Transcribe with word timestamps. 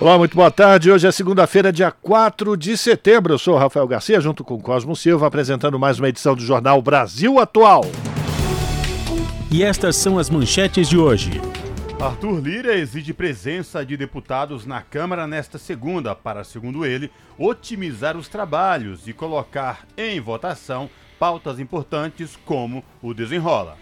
Olá, 0.00 0.16
muito 0.16 0.34
boa 0.34 0.50
tarde. 0.50 0.90
Hoje 0.90 1.06
é 1.06 1.12
segunda-feira, 1.12 1.70
dia 1.70 1.90
4 1.90 2.56
de 2.56 2.74
setembro. 2.74 3.34
Eu 3.34 3.38
sou 3.38 3.58
Rafael 3.58 3.86
Garcia, 3.86 4.18
junto 4.18 4.42
com 4.42 4.58
Cosmo 4.58 4.96
Silva, 4.96 5.26
apresentando 5.26 5.78
mais 5.78 5.98
uma 5.98 6.08
edição 6.08 6.34
do 6.34 6.40
Jornal 6.40 6.80
Brasil 6.80 7.38
Atual. 7.38 7.82
E 9.52 9.62
estas 9.62 9.96
são 9.96 10.18
as 10.18 10.30
manchetes 10.30 10.88
de 10.88 10.96
hoje. 10.96 11.32
Arthur 12.00 12.40
Lira 12.40 12.74
exige 12.78 13.12
presença 13.12 13.84
de 13.84 13.94
deputados 13.94 14.64
na 14.64 14.80
Câmara 14.80 15.26
nesta 15.26 15.58
segunda, 15.58 16.14
para, 16.14 16.44
segundo 16.44 16.86
ele, 16.86 17.10
otimizar 17.36 18.16
os 18.16 18.26
trabalhos 18.26 19.06
e 19.06 19.12
colocar 19.12 19.86
em 19.98 20.18
votação 20.18 20.88
pautas 21.18 21.60
importantes 21.60 22.38
como 22.46 22.82
o 23.02 23.12
desenrola. 23.12 23.76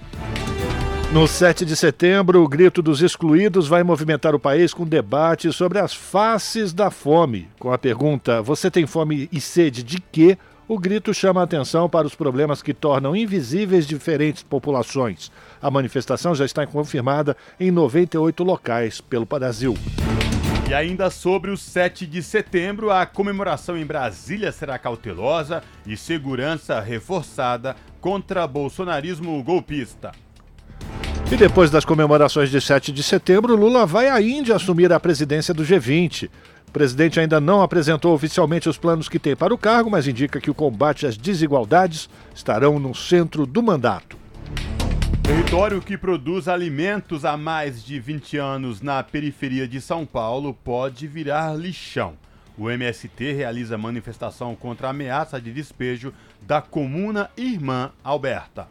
No 1.10 1.26
7 1.26 1.64
de 1.64 1.74
setembro, 1.74 2.42
o 2.42 2.46
grito 2.46 2.82
dos 2.82 3.00
excluídos 3.00 3.66
vai 3.66 3.82
movimentar 3.82 4.34
o 4.34 4.38
país 4.38 4.74
com 4.74 4.84
debate 4.84 5.50
sobre 5.54 5.78
as 5.78 5.94
faces 5.94 6.74
da 6.74 6.90
fome. 6.90 7.48
Com 7.58 7.72
a 7.72 7.78
pergunta: 7.78 8.42
Você 8.42 8.70
tem 8.70 8.86
fome 8.86 9.26
e 9.32 9.40
sede 9.40 9.82
de 9.82 9.98
quê? 10.00 10.36
O 10.68 10.78
grito 10.78 11.14
chama 11.14 11.40
a 11.40 11.44
atenção 11.44 11.88
para 11.88 12.06
os 12.06 12.14
problemas 12.14 12.60
que 12.60 12.74
tornam 12.74 13.16
invisíveis 13.16 13.86
diferentes 13.86 14.42
populações. 14.42 15.32
A 15.62 15.70
manifestação 15.70 16.34
já 16.34 16.44
está 16.44 16.66
confirmada 16.66 17.34
em 17.58 17.70
98 17.70 18.44
locais 18.44 19.00
pelo 19.00 19.24
Brasil. 19.24 19.74
E 20.68 20.74
ainda 20.74 21.08
sobre 21.08 21.50
o 21.50 21.56
7 21.56 22.06
de 22.06 22.22
setembro, 22.22 22.90
a 22.90 23.06
comemoração 23.06 23.78
em 23.78 23.86
Brasília 23.86 24.52
será 24.52 24.78
cautelosa 24.78 25.62
e 25.86 25.96
segurança 25.96 26.78
reforçada 26.78 27.74
contra 27.98 28.46
bolsonarismo 28.46 29.42
golpista. 29.42 30.12
E 31.30 31.36
depois 31.36 31.70
das 31.70 31.84
comemorações 31.84 32.48
de 32.50 32.58
7 32.58 32.90
de 32.90 33.02
setembro, 33.02 33.54
Lula 33.54 33.84
vai 33.84 34.08
à 34.08 34.18
Índia 34.18 34.56
assumir 34.56 34.90
a 34.90 34.98
presidência 34.98 35.52
do 35.52 35.62
G20. 35.62 36.30
O 36.66 36.72
presidente 36.72 37.20
ainda 37.20 37.38
não 37.38 37.60
apresentou 37.60 38.14
oficialmente 38.14 38.66
os 38.66 38.78
planos 38.78 39.10
que 39.10 39.18
tem 39.18 39.36
para 39.36 39.52
o 39.52 39.58
cargo, 39.58 39.90
mas 39.90 40.06
indica 40.06 40.40
que 40.40 40.50
o 40.50 40.54
combate 40.54 41.06
às 41.06 41.18
desigualdades 41.18 42.08
estarão 42.34 42.78
no 42.78 42.94
centro 42.94 43.44
do 43.44 43.62
mandato. 43.62 44.16
Território 45.22 45.82
que 45.82 45.98
produz 45.98 46.48
alimentos 46.48 47.26
há 47.26 47.36
mais 47.36 47.84
de 47.84 48.00
20 48.00 48.38
anos 48.38 48.80
na 48.80 49.02
periferia 49.02 49.68
de 49.68 49.82
São 49.82 50.06
Paulo 50.06 50.54
pode 50.54 51.06
virar 51.06 51.54
lixão. 51.54 52.14
O 52.56 52.70
MST 52.70 53.32
realiza 53.32 53.76
manifestação 53.76 54.56
contra 54.56 54.86
a 54.86 54.90
ameaça 54.90 55.38
de 55.38 55.52
despejo 55.52 56.10
da 56.40 56.62
comuna 56.62 57.30
Irmã 57.36 57.90
Alberta. 58.02 58.66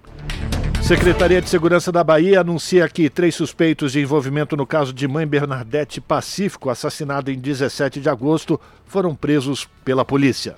Secretaria 0.88 1.42
de 1.42 1.50
Segurança 1.50 1.92
da 1.92 2.02
Bahia 2.02 2.40
anuncia 2.40 2.88
que 2.88 3.10
três 3.10 3.36
suspeitos 3.36 3.92
de 3.92 4.00
envolvimento 4.00 4.56
no 4.56 4.66
caso 4.66 4.94
de 4.94 5.06
mãe 5.06 5.28
Bernadette 5.28 6.00
Pacífico, 6.00 6.70
assassinada 6.70 7.30
em 7.30 7.38
17 7.38 8.00
de 8.00 8.08
agosto, 8.08 8.58
foram 8.86 9.14
presos 9.14 9.68
pela 9.84 10.06
polícia. 10.06 10.56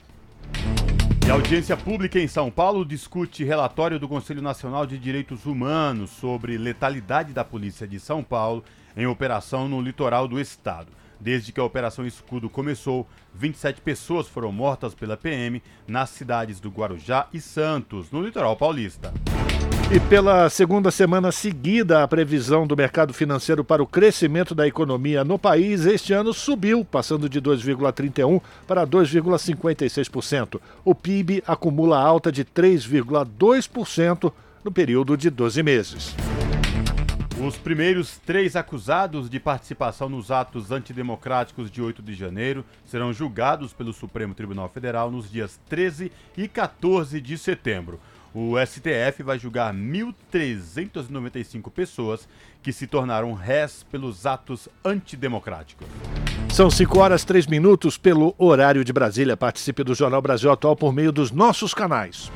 E 1.26 1.32
a 1.32 1.34
audiência 1.34 1.76
pública 1.76 2.20
em 2.20 2.28
São 2.28 2.52
Paulo 2.52 2.86
discute 2.86 3.44
relatório 3.44 3.98
do 3.98 4.08
Conselho 4.08 4.40
Nacional 4.40 4.86
de 4.86 5.00
Direitos 5.00 5.48
Humanos 5.48 6.12
sobre 6.12 6.60
letalidade 6.60 7.34
da 7.34 7.44
Polícia 7.44 7.88
de 7.88 8.00
São 8.00 8.24
Paulo 8.24 8.64
em 8.96 9.08
operação 9.08 9.68
no 9.68 9.82
litoral 9.82 10.28
do 10.28 10.40
estado. 10.40 10.90
Desde 11.20 11.52
que 11.52 11.60
a 11.60 11.64
Operação 11.64 12.06
Escudo 12.06 12.52
começou, 12.52 13.08
27 13.34 13.82
pessoas 13.82 14.28
foram 14.28 14.52
mortas 14.52 14.94
pela 14.94 15.18
PM 15.18 15.60
nas 15.88 16.12
cidades 16.12 16.60
do 16.60 16.70
Guarujá 16.70 17.28
e 17.34 17.42
Santos, 17.42 18.12
no 18.12 18.22
litoral 18.22 18.56
paulista. 18.56 19.12
E 19.92 20.00
pela 20.02 20.48
segunda 20.52 20.92
semana 20.92 21.32
seguida, 21.32 22.04
a 22.04 22.08
previsão 22.08 22.68
do 22.68 22.78
mercado 22.78 23.12
financeiro 23.12 23.64
para 23.64 23.82
o 23.82 23.88
crescimento 23.88 24.54
da 24.54 24.68
economia 24.68 25.24
no 25.24 25.40
país 25.40 25.84
este 25.88 26.14
ano 26.14 26.32
subiu, 26.32 26.86
passando 26.86 27.28
de 27.28 27.42
2,31% 27.42 28.40
para 28.68 28.86
2,56%. 28.86 30.62
O 30.86 30.94
PIB 30.94 31.44
acumula 31.48 31.98
alta 31.98 32.32
de 32.32 32.46
3,2% 32.46 34.32
no 34.64 34.72
período 34.72 35.18
de 35.18 35.28
12 35.32 35.64
meses. 35.64 36.16
Os 37.44 37.58
primeiros 37.58 38.20
três 38.20 38.56
acusados 38.56 39.28
de 39.28 39.40
participação 39.40 40.08
nos 40.08 40.30
atos 40.30 40.72
antidemocráticos 40.72 41.72
de 41.72 41.82
8 41.82 42.04
de 42.04 42.14
janeiro 42.14 42.64
serão 42.86 43.12
julgados 43.12 43.74
pelo 43.74 43.92
Supremo 43.92 44.36
Tribunal 44.36 44.70
Federal 44.70 45.10
nos 45.10 45.32
dias 45.32 45.60
13 45.68 46.12
e 46.38 46.48
14 46.48 47.20
de 47.20 47.40
setembro. 47.40 48.00
O 48.34 48.54
STF 48.64 49.24
vai 49.24 49.40
julgar 49.40 49.74
1.395 49.74 51.72
pessoas 51.72 52.28
que 52.62 52.72
se 52.72 52.86
tornaram 52.86 53.34
réis 53.34 53.84
pelos 53.92 54.26
atos 54.26 54.70
antidemocráticos. 54.86 55.88
São 56.52 56.70
5 56.70 57.00
horas 57.00 57.24
3 57.24 57.48
minutos 57.48 57.98
pelo 57.98 58.36
horário 58.38 58.84
de 58.84 58.94
Brasília. 58.94 59.38
Participe 59.38 59.84
do 59.84 59.96
Jornal 59.96 60.22
Brasil 60.22 60.52
Atual 60.52 60.76
por 60.76 60.94
meio 60.94 61.12
dos 61.12 61.32
nossos 61.32 61.74
canais. 61.74 62.32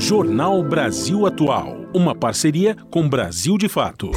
Jornal 0.05 0.65
Brasil 0.65 1.25
Atual, 1.27 1.87
uma 1.95 2.13
parceria 2.13 2.77
com 2.91 3.09
Brasil 3.09 3.57
de 3.57 3.69
Fato. 3.69 4.11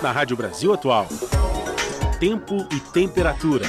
Na 0.00 0.10
Rádio 0.10 0.38
Brasil 0.38 0.72
Atual, 0.72 1.06
tempo 2.18 2.66
e 2.74 2.80
temperatura. 2.80 3.66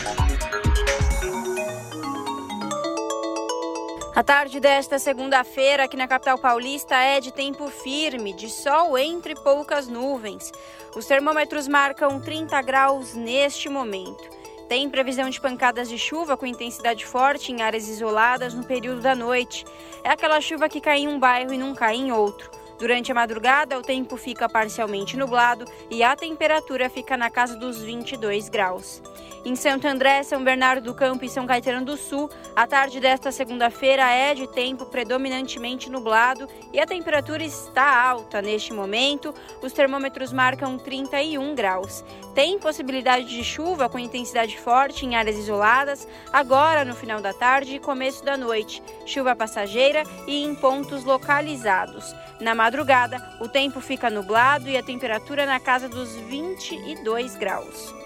A 4.15 4.23
tarde 4.23 4.61
desta 4.61 4.97
segunda-feira 4.97 5.83
aqui 5.83 5.97
na 5.97 6.07
capital 6.07 6.37
paulista 6.37 6.95
é 6.95 7.19
de 7.19 7.33
tempo 7.33 7.67
firme, 7.67 8.31
de 8.31 8.49
sol 8.49 8.97
entre 8.97 9.35
poucas 9.35 9.89
nuvens. 9.89 10.49
Os 10.95 11.05
termômetros 11.05 11.67
marcam 11.67 12.21
30 12.21 12.61
graus 12.61 13.15
neste 13.15 13.67
momento. 13.67 14.42
Tem 14.73 14.89
previsão 14.89 15.29
de 15.29 15.39
pancadas 15.39 15.87
de 15.87 15.99
chuva 15.99 16.35
com 16.35 16.47
intensidade 16.47 17.05
forte 17.05 17.51
em 17.51 17.61
áreas 17.61 17.87
isoladas 17.87 18.55
no 18.55 18.63
período 18.63 19.01
da 19.01 19.13
noite. 19.13 19.63
É 20.03 20.09
aquela 20.09 20.41
chuva 20.41 20.67
que 20.67 20.81
cai 20.81 21.01
em 21.01 21.07
um 21.07 21.19
bairro 21.19 21.53
e 21.53 21.59
não 21.59 21.75
cai 21.75 21.95
em 21.95 22.11
outro. 22.11 22.49
Durante 22.79 23.11
a 23.11 23.15
madrugada, 23.15 23.77
o 23.77 23.83
tempo 23.83 24.17
fica 24.17 24.49
parcialmente 24.49 25.15
nublado 25.15 25.65
e 25.91 26.01
a 26.01 26.15
temperatura 26.15 26.89
fica 26.89 27.15
na 27.15 27.29
casa 27.29 27.55
dos 27.55 27.83
22 27.83 28.49
graus. 28.49 28.99
Em 29.45 29.57
Santo 29.57 29.85
André, 29.85 30.23
São 30.23 30.41
Bernardo 30.41 30.85
do 30.85 30.93
Campo 30.93 31.25
e 31.25 31.29
São 31.29 31.45
Caetano 31.45 31.85
do 31.85 31.97
Sul, 31.97 32.29
a 32.55 32.65
tarde 32.65 33.01
desta 33.01 33.29
segunda-feira 33.29 34.09
é 34.09 34.33
de 34.33 34.47
tempo 34.47 34.85
predominantemente 34.85 35.89
nublado 35.89 36.47
e 36.71 36.79
a 36.79 36.85
temperatura 36.85 37.43
está 37.43 38.01
alta 38.01 38.41
neste 38.41 38.71
momento. 38.71 39.33
Os 39.61 39.73
termômetros 39.73 40.31
marcam 40.31 40.77
31 40.77 41.55
graus. 41.55 42.05
Tem 42.33 42.57
possibilidade 42.57 43.27
de 43.27 43.43
chuva 43.43 43.89
com 43.89 43.99
intensidade 43.99 44.57
forte 44.57 45.05
em 45.05 45.17
áreas 45.17 45.37
isoladas, 45.37 46.07
agora 46.31 46.85
no 46.85 46.95
final 46.95 47.19
da 47.19 47.33
tarde 47.33 47.75
e 47.75 47.79
começo 47.79 48.23
da 48.23 48.37
noite. 48.37 48.81
Chuva 49.05 49.35
passageira 49.35 50.03
e 50.25 50.41
em 50.41 50.55
pontos 50.55 51.03
localizados. 51.03 52.15
Na 52.39 52.55
madrugada, 52.55 53.17
o 53.41 53.49
tempo 53.49 53.81
fica 53.81 54.09
nublado 54.09 54.69
e 54.69 54.77
a 54.77 54.83
temperatura 54.83 55.45
na 55.45 55.59
casa 55.59 55.89
dos 55.89 56.15
22 56.15 57.35
graus. 57.35 58.02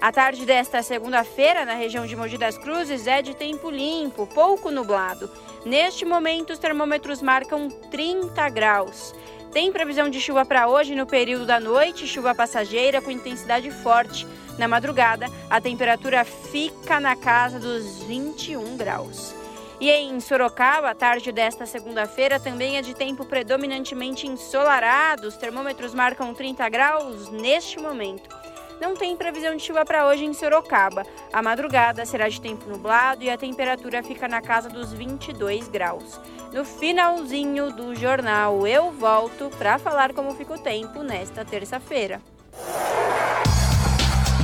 A 0.00 0.12
tarde 0.12 0.46
desta 0.46 0.80
segunda-feira, 0.80 1.64
na 1.64 1.74
região 1.74 2.06
de 2.06 2.14
Mogi 2.14 2.38
das 2.38 2.56
Cruzes, 2.56 3.08
é 3.08 3.20
de 3.20 3.34
tempo 3.34 3.68
limpo, 3.68 4.28
pouco 4.28 4.70
nublado. 4.70 5.28
Neste 5.66 6.04
momento, 6.04 6.52
os 6.52 6.58
termômetros 6.58 7.20
marcam 7.20 7.68
30 7.68 8.48
graus. 8.50 9.12
Tem 9.52 9.72
previsão 9.72 10.08
de 10.08 10.20
chuva 10.20 10.44
para 10.44 10.68
hoje 10.68 10.94
no 10.94 11.04
período 11.04 11.44
da 11.44 11.58
noite, 11.58 12.06
chuva 12.06 12.32
passageira 12.32 13.02
com 13.02 13.10
intensidade 13.10 13.72
forte. 13.72 14.24
Na 14.56 14.68
madrugada, 14.68 15.26
a 15.50 15.60
temperatura 15.60 16.24
fica 16.24 17.00
na 17.00 17.16
casa 17.16 17.58
dos 17.58 18.04
21 18.04 18.76
graus. 18.76 19.34
E 19.80 19.90
em 19.90 20.20
Sorocaba, 20.20 20.90
a 20.90 20.94
tarde 20.94 21.32
desta 21.32 21.66
segunda-feira 21.66 22.38
também 22.38 22.76
é 22.76 22.82
de 22.82 22.94
tempo 22.94 23.24
predominantemente 23.24 24.28
ensolarado. 24.28 25.26
Os 25.26 25.36
termômetros 25.36 25.92
marcam 25.92 26.32
30 26.32 26.68
graus 26.68 27.30
neste 27.30 27.80
momento. 27.80 28.37
Não 28.80 28.94
tem 28.94 29.16
previsão 29.16 29.56
de 29.56 29.62
chuva 29.62 29.84
para 29.84 30.06
hoje 30.06 30.24
em 30.24 30.32
Sorocaba. 30.32 31.04
A 31.32 31.42
madrugada 31.42 32.04
será 32.06 32.28
de 32.28 32.40
tempo 32.40 32.68
nublado 32.68 33.22
e 33.22 33.30
a 33.30 33.36
temperatura 33.36 34.02
fica 34.02 34.28
na 34.28 34.40
casa 34.40 34.68
dos 34.68 34.92
22 34.92 35.68
graus. 35.68 36.20
No 36.52 36.64
finalzinho 36.64 37.72
do 37.72 37.94
jornal, 37.94 38.66
eu 38.66 38.90
volto 38.90 39.50
para 39.58 39.78
falar 39.78 40.12
como 40.12 40.34
fica 40.34 40.54
o 40.54 40.58
tempo 40.58 41.02
nesta 41.02 41.44
terça-feira. 41.44 42.20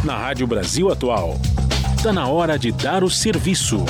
Na 0.05 0.19
Rádio 0.19 0.47
Brasil 0.47 0.91
Atual, 0.91 1.35
está 1.97 2.13
na 2.13 2.29
hora 2.29 2.59
de 2.59 2.71
dar 2.71 3.03
o 3.03 3.11
serviço. 3.11 3.85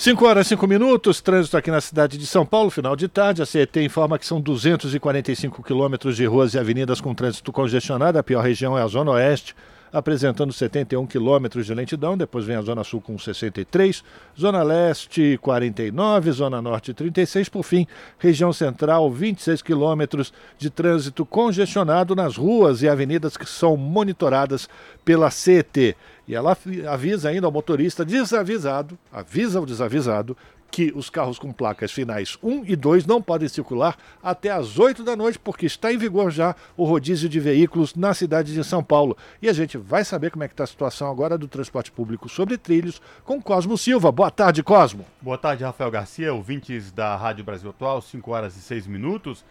5 0.00 0.26
horas 0.26 0.46
e 0.46 0.48
5 0.48 0.66
minutos, 0.66 1.20
trânsito 1.20 1.58
aqui 1.58 1.70
na 1.70 1.78
cidade 1.78 2.16
de 2.16 2.26
São 2.26 2.46
Paulo, 2.46 2.70
final 2.70 2.96
de 2.96 3.06
tarde. 3.06 3.42
A 3.42 3.44
CET 3.44 3.78
informa 3.80 4.18
que 4.18 4.24
são 4.24 4.40
245 4.40 5.62
quilômetros 5.62 6.16
de 6.16 6.24
ruas 6.24 6.54
e 6.54 6.58
avenidas 6.58 7.02
com 7.02 7.14
trânsito 7.14 7.52
congestionado. 7.52 8.18
A 8.18 8.22
pior 8.22 8.40
região 8.40 8.78
é 8.78 8.82
a 8.82 8.86
Zona 8.86 9.10
Oeste, 9.10 9.54
apresentando 9.92 10.52
71 10.52 11.06
quilômetros 11.06 11.66
de 11.66 11.74
lentidão. 11.74 12.16
Depois 12.16 12.44
vem 12.44 12.56
a 12.56 12.62
Zona 12.62 12.84
Sul 12.84 13.00
com 13.00 13.18
63, 13.18 14.02
Zona 14.38 14.62
Leste 14.62 15.38
49, 15.42 16.32
Zona 16.32 16.62
Norte 16.62 16.94
36. 16.94 17.48
Por 17.48 17.62
fim, 17.62 17.86
região 18.18 18.52
central, 18.52 19.10
26 19.10 19.62
quilômetros 19.62 20.32
de 20.58 20.70
trânsito 20.70 21.24
congestionado 21.24 22.14
nas 22.14 22.36
ruas 22.36 22.82
e 22.82 22.88
avenidas 22.88 23.36
que 23.36 23.48
são 23.48 23.76
monitoradas 23.76 24.68
pela 25.04 25.30
CET. 25.30 25.96
E 26.28 26.34
ela 26.34 26.56
avisa 26.88 27.28
ainda 27.28 27.46
ao 27.46 27.52
motorista 27.52 28.04
desavisado, 28.04 28.96
avisa 29.12 29.60
o 29.60 29.66
desavisado, 29.66 30.36
que 30.70 30.92
os 30.94 31.10
carros 31.10 31.38
com 31.38 31.52
placas 31.52 31.90
finais 31.90 32.38
1 32.42 32.64
e 32.64 32.76
2 32.76 33.06
não 33.06 33.20
podem 33.20 33.48
circular 33.48 33.96
até 34.22 34.50
às 34.50 34.78
8 34.78 35.02
da 35.02 35.16
noite, 35.16 35.38
porque 35.38 35.66
está 35.66 35.92
em 35.92 35.98
vigor 35.98 36.30
já 36.30 36.54
o 36.76 36.84
rodízio 36.84 37.28
de 37.28 37.40
veículos 37.40 37.94
na 37.94 38.14
cidade 38.14 38.54
de 38.54 38.62
São 38.62 38.82
Paulo. 38.82 39.16
E 39.42 39.48
a 39.48 39.52
gente 39.52 39.76
vai 39.76 40.04
saber 40.04 40.30
como 40.30 40.44
é 40.44 40.48
que 40.48 40.54
está 40.54 40.64
a 40.64 40.66
situação 40.66 41.10
agora 41.10 41.36
do 41.36 41.48
transporte 41.48 41.90
público 41.90 42.28
sobre 42.28 42.56
trilhos 42.56 43.00
com 43.24 43.40
Cosmo 43.40 43.76
Silva. 43.76 44.12
Boa 44.12 44.30
tarde, 44.30 44.62
Cosmo. 44.62 45.04
Boa 45.20 45.38
tarde, 45.38 45.64
Rafael 45.64 45.90
Garcia, 45.90 46.32
ouvintes 46.32 46.92
da 46.92 47.16
Rádio 47.16 47.44
Brasil 47.44 47.70
Atual, 47.70 48.00
5 48.00 48.30
horas 48.30 48.56
e 48.56 48.60
6 48.60 48.86
minutos. 48.86 49.44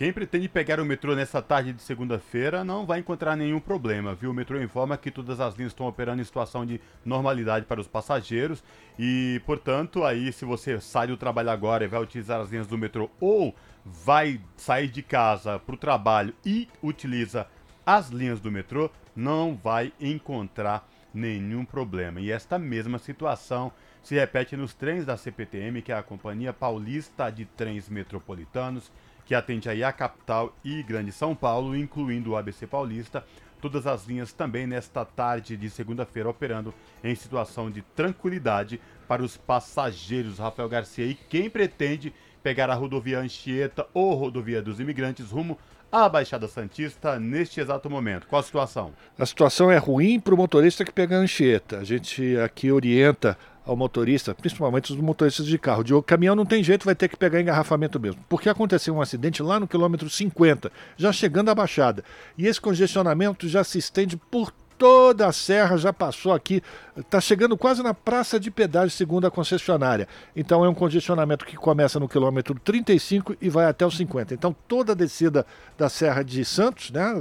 Quem 0.00 0.14
pretende 0.14 0.48
pegar 0.48 0.80
o 0.80 0.84
metrô 0.86 1.14
nessa 1.14 1.42
tarde 1.42 1.74
de 1.74 1.82
segunda-feira 1.82 2.64
não 2.64 2.86
vai 2.86 3.00
encontrar 3.00 3.36
nenhum 3.36 3.60
problema, 3.60 4.14
viu? 4.14 4.30
O 4.30 4.34
metrô 4.34 4.58
informa 4.58 4.96
que 4.96 5.10
todas 5.10 5.40
as 5.40 5.56
linhas 5.56 5.72
estão 5.72 5.86
operando 5.86 6.22
em 6.22 6.24
situação 6.24 6.64
de 6.64 6.80
normalidade 7.04 7.66
para 7.66 7.82
os 7.82 7.86
passageiros 7.86 8.64
e, 8.98 9.42
portanto, 9.44 10.02
aí 10.02 10.32
se 10.32 10.46
você 10.46 10.80
sai 10.80 11.08
do 11.08 11.18
trabalho 11.18 11.50
agora 11.50 11.84
e 11.84 11.86
vai 11.86 12.00
utilizar 12.00 12.40
as 12.40 12.48
linhas 12.50 12.66
do 12.66 12.78
metrô 12.78 13.10
ou 13.20 13.54
vai 13.84 14.40
sair 14.56 14.88
de 14.88 15.02
casa 15.02 15.58
para 15.58 15.74
o 15.74 15.78
trabalho 15.78 16.32
e 16.46 16.66
utiliza 16.82 17.46
as 17.84 18.08
linhas 18.08 18.40
do 18.40 18.50
metrô, 18.50 18.90
não 19.14 19.54
vai 19.54 19.92
encontrar 20.00 20.88
nenhum 21.12 21.62
problema. 21.62 22.22
E 22.22 22.30
esta 22.30 22.58
mesma 22.58 22.98
situação 22.98 23.70
se 24.02 24.14
repete 24.14 24.56
nos 24.56 24.72
trens 24.72 25.04
da 25.04 25.18
CPTM, 25.18 25.82
que 25.82 25.92
é 25.92 25.94
a 25.94 26.02
Companhia 26.02 26.54
Paulista 26.54 27.28
de 27.28 27.44
Trens 27.44 27.90
Metropolitanos, 27.90 28.90
que 29.30 29.34
atende 29.36 29.68
aí 29.68 29.84
a 29.84 29.92
capital 29.92 30.52
e 30.64 30.82
Grande 30.82 31.12
São 31.12 31.36
Paulo, 31.36 31.76
incluindo 31.76 32.32
o 32.32 32.36
ABC 32.36 32.66
Paulista. 32.66 33.24
Todas 33.60 33.86
as 33.86 34.04
linhas 34.04 34.32
também 34.32 34.66
nesta 34.66 35.04
tarde 35.04 35.56
de 35.56 35.70
segunda-feira 35.70 36.28
operando 36.28 36.74
em 37.04 37.14
situação 37.14 37.70
de 37.70 37.80
tranquilidade 37.80 38.80
para 39.06 39.22
os 39.22 39.36
passageiros. 39.36 40.40
Rafael 40.40 40.68
Garcia 40.68 41.06
e 41.06 41.14
quem 41.14 41.48
pretende 41.48 42.12
pegar 42.42 42.70
a 42.70 42.74
rodovia 42.74 43.20
Anchieta 43.20 43.86
ou 43.94 44.14
rodovia 44.14 44.60
dos 44.60 44.80
imigrantes 44.80 45.30
rumo 45.30 45.56
à 45.92 46.08
Baixada 46.08 46.48
Santista 46.48 47.20
neste 47.20 47.60
exato 47.60 47.88
momento. 47.88 48.26
Qual 48.26 48.40
a 48.40 48.42
situação? 48.42 48.92
A 49.16 49.26
situação 49.26 49.70
é 49.70 49.76
ruim 49.76 50.18
para 50.18 50.34
o 50.34 50.36
motorista 50.36 50.84
que 50.84 50.92
pega 50.92 51.16
a 51.16 51.20
Anchieta. 51.20 51.78
A 51.78 51.84
gente 51.84 52.36
aqui 52.38 52.72
orienta 52.72 53.38
ao 53.64 53.76
motorista, 53.76 54.34
principalmente 54.34 54.92
os 54.92 54.98
motoristas 54.98 55.46
de 55.46 55.58
carro. 55.58 55.84
De 55.84 55.92
caminhão 56.02 56.34
não 56.34 56.46
tem 56.46 56.62
jeito, 56.62 56.84
vai 56.84 56.94
ter 56.94 57.08
que 57.08 57.16
pegar 57.16 57.40
engarrafamento 57.40 58.00
mesmo. 58.00 58.24
Porque 58.28 58.48
aconteceu 58.48 58.94
um 58.94 59.00
acidente 59.00 59.42
lá 59.42 59.60
no 59.60 59.68
quilômetro 59.68 60.08
50, 60.08 60.70
já 60.96 61.12
chegando 61.12 61.50
à 61.50 61.54
Baixada. 61.54 62.04
E 62.36 62.46
esse 62.46 62.60
congestionamento 62.60 63.48
já 63.48 63.62
se 63.62 63.78
estende 63.78 64.16
por 64.16 64.52
toda 64.80 65.26
a 65.26 65.32
serra 65.32 65.76
já 65.76 65.92
passou 65.92 66.32
aqui, 66.32 66.62
está 66.96 67.20
chegando 67.20 67.54
quase 67.54 67.82
na 67.82 67.92
praça 67.92 68.40
de 68.40 68.50
pedágio, 68.50 68.90
segundo 68.90 69.26
a 69.26 69.30
concessionária. 69.30 70.08
Então 70.34 70.64
é 70.64 70.68
um 70.70 70.74
congestionamento 70.74 71.44
que 71.44 71.54
começa 71.54 72.00
no 72.00 72.08
quilômetro 72.08 72.58
35 72.58 73.36
e 73.42 73.50
vai 73.50 73.66
até 73.66 73.84
o 73.84 73.90
50. 73.90 74.32
Então 74.32 74.56
toda 74.66 74.92
a 74.92 74.94
descida 74.94 75.44
da 75.76 75.90
Serra 75.90 76.22
de 76.22 76.42
Santos, 76.46 76.90
né, 76.90 77.12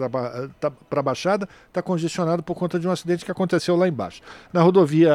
tá, 0.57 0.71
para 0.71 1.01
a 1.01 1.03
Baixada, 1.03 1.49
está 1.67 1.81
congestionado 1.81 2.41
por 2.41 2.55
conta 2.55 2.79
de 2.79 2.87
um 2.87 2.91
acidente 2.91 3.25
que 3.25 3.31
aconteceu 3.31 3.75
lá 3.75 3.89
embaixo. 3.89 4.21
Na 4.53 4.61
rodovia 4.61 5.11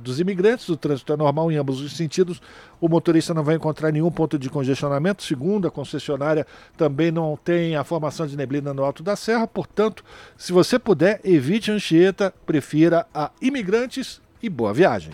dos 0.00 0.18
imigrantes, 0.18 0.68
o 0.68 0.76
trânsito 0.76 1.12
é 1.12 1.16
normal 1.16 1.52
em 1.52 1.56
ambos 1.56 1.80
os 1.80 1.96
sentidos. 1.96 2.42
O 2.80 2.88
motorista 2.88 3.32
não 3.32 3.44
vai 3.44 3.54
encontrar 3.54 3.92
nenhum 3.92 4.10
ponto 4.10 4.36
de 4.36 4.50
congestionamento. 4.50 5.22
Segundo 5.22 5.68
a 5.68 5.70
concessionária, 5.70 6.44
também 6.76 7.12
não 7.12 7.38
tem 7.42 7.76
a 7.76 7.84
formação 7.84 8.26
de 8.26 8.36
neblina 8.36 8.74
no 8.74 8.82
alto 8.82 9.02
da 9.02 9.14
serra. 9.14 9.46
Portanto, 9.46 10.04
se 10.36 10.52
você 10.52 10.76
puder, 10.76 11.20
evite 11.24 11.70
Anchieta, 11.84 12.32
prefira 12.46 13.06
a 13.14 13.30
imigrantes 13.42 14.18
e 14.42 14.48
boa 14.48 14.72
viagem. 14.72 15.12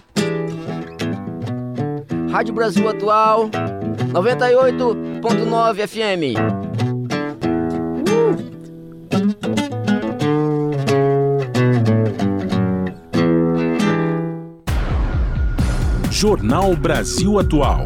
Rádio 2.30 2.54
Brasil 2.54 2.88
Atual 2.88 3.50
98.9 4.12 5.88
FM. 5.88 6.38
Jornal 16.08 16.76
Brasil 16.76 17.40
Atual. 17.40 17.82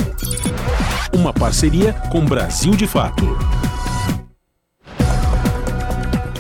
Uma 1.14 1.32
parceria 1.32 1.94
com 2.12 2.22
Brasil 2.22 2.72
de 2.72 2.86
Fato. 2.86 3.24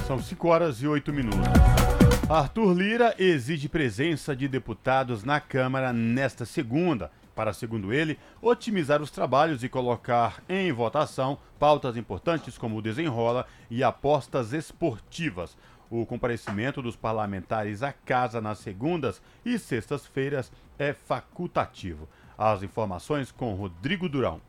São 0.06 0.20
5 0.20 0.46
horas 0.46 0.82
e 0.82 0.86
8 0.86 1.10
minutos. 1.10 1.93
Arthur 2.28 2.72
Lira 2.72 3.14
exige 3.18 3.68
presença 3.68 4.34
de 4.34 4.48
deputados 4.48 5.24
na 5.24 5.40
Câmara 5.40 5.92
nesta 5.92 6.46
segunda, 6.46 7.12
para, 7.34 7.52
segundo 7.52 7.92
ele, 7.92 8.18
otimizar 8.40 9.02
os 9.02 9.10
trabalhos 9.10 9.62
e 9.62 9.68
colocar 9.68 10.42
em 10.48 10.72
votação 10.72 11.36
pautas 11.58 11.98
importantes 11.98 12.56
como 12.56 12.78
o 12.78 12.82
desenrola 12.82 13.46
e 13.70 13.84
apostas 13.84 14.54
esportivas. 14.54 15.54
O 15.90 16.06
comparecimento 16.06 16.80
dos 16.80 16.96
parlamentares 16.96 17.82
à 17.82 17.92
casa 17.92 18.40
nas 18.40 18.58
segundas 18.58 19.20
e 19.44 19.58
sextas-feiras 19.58 20.50
é 20.78 20.94
facultativo. 20.94 22.08
As 22.38 22.62
informações 22.62 23.30
com 23.30 23.52
Rodrigo 23.54 24.08
Durão. 24.08 24.40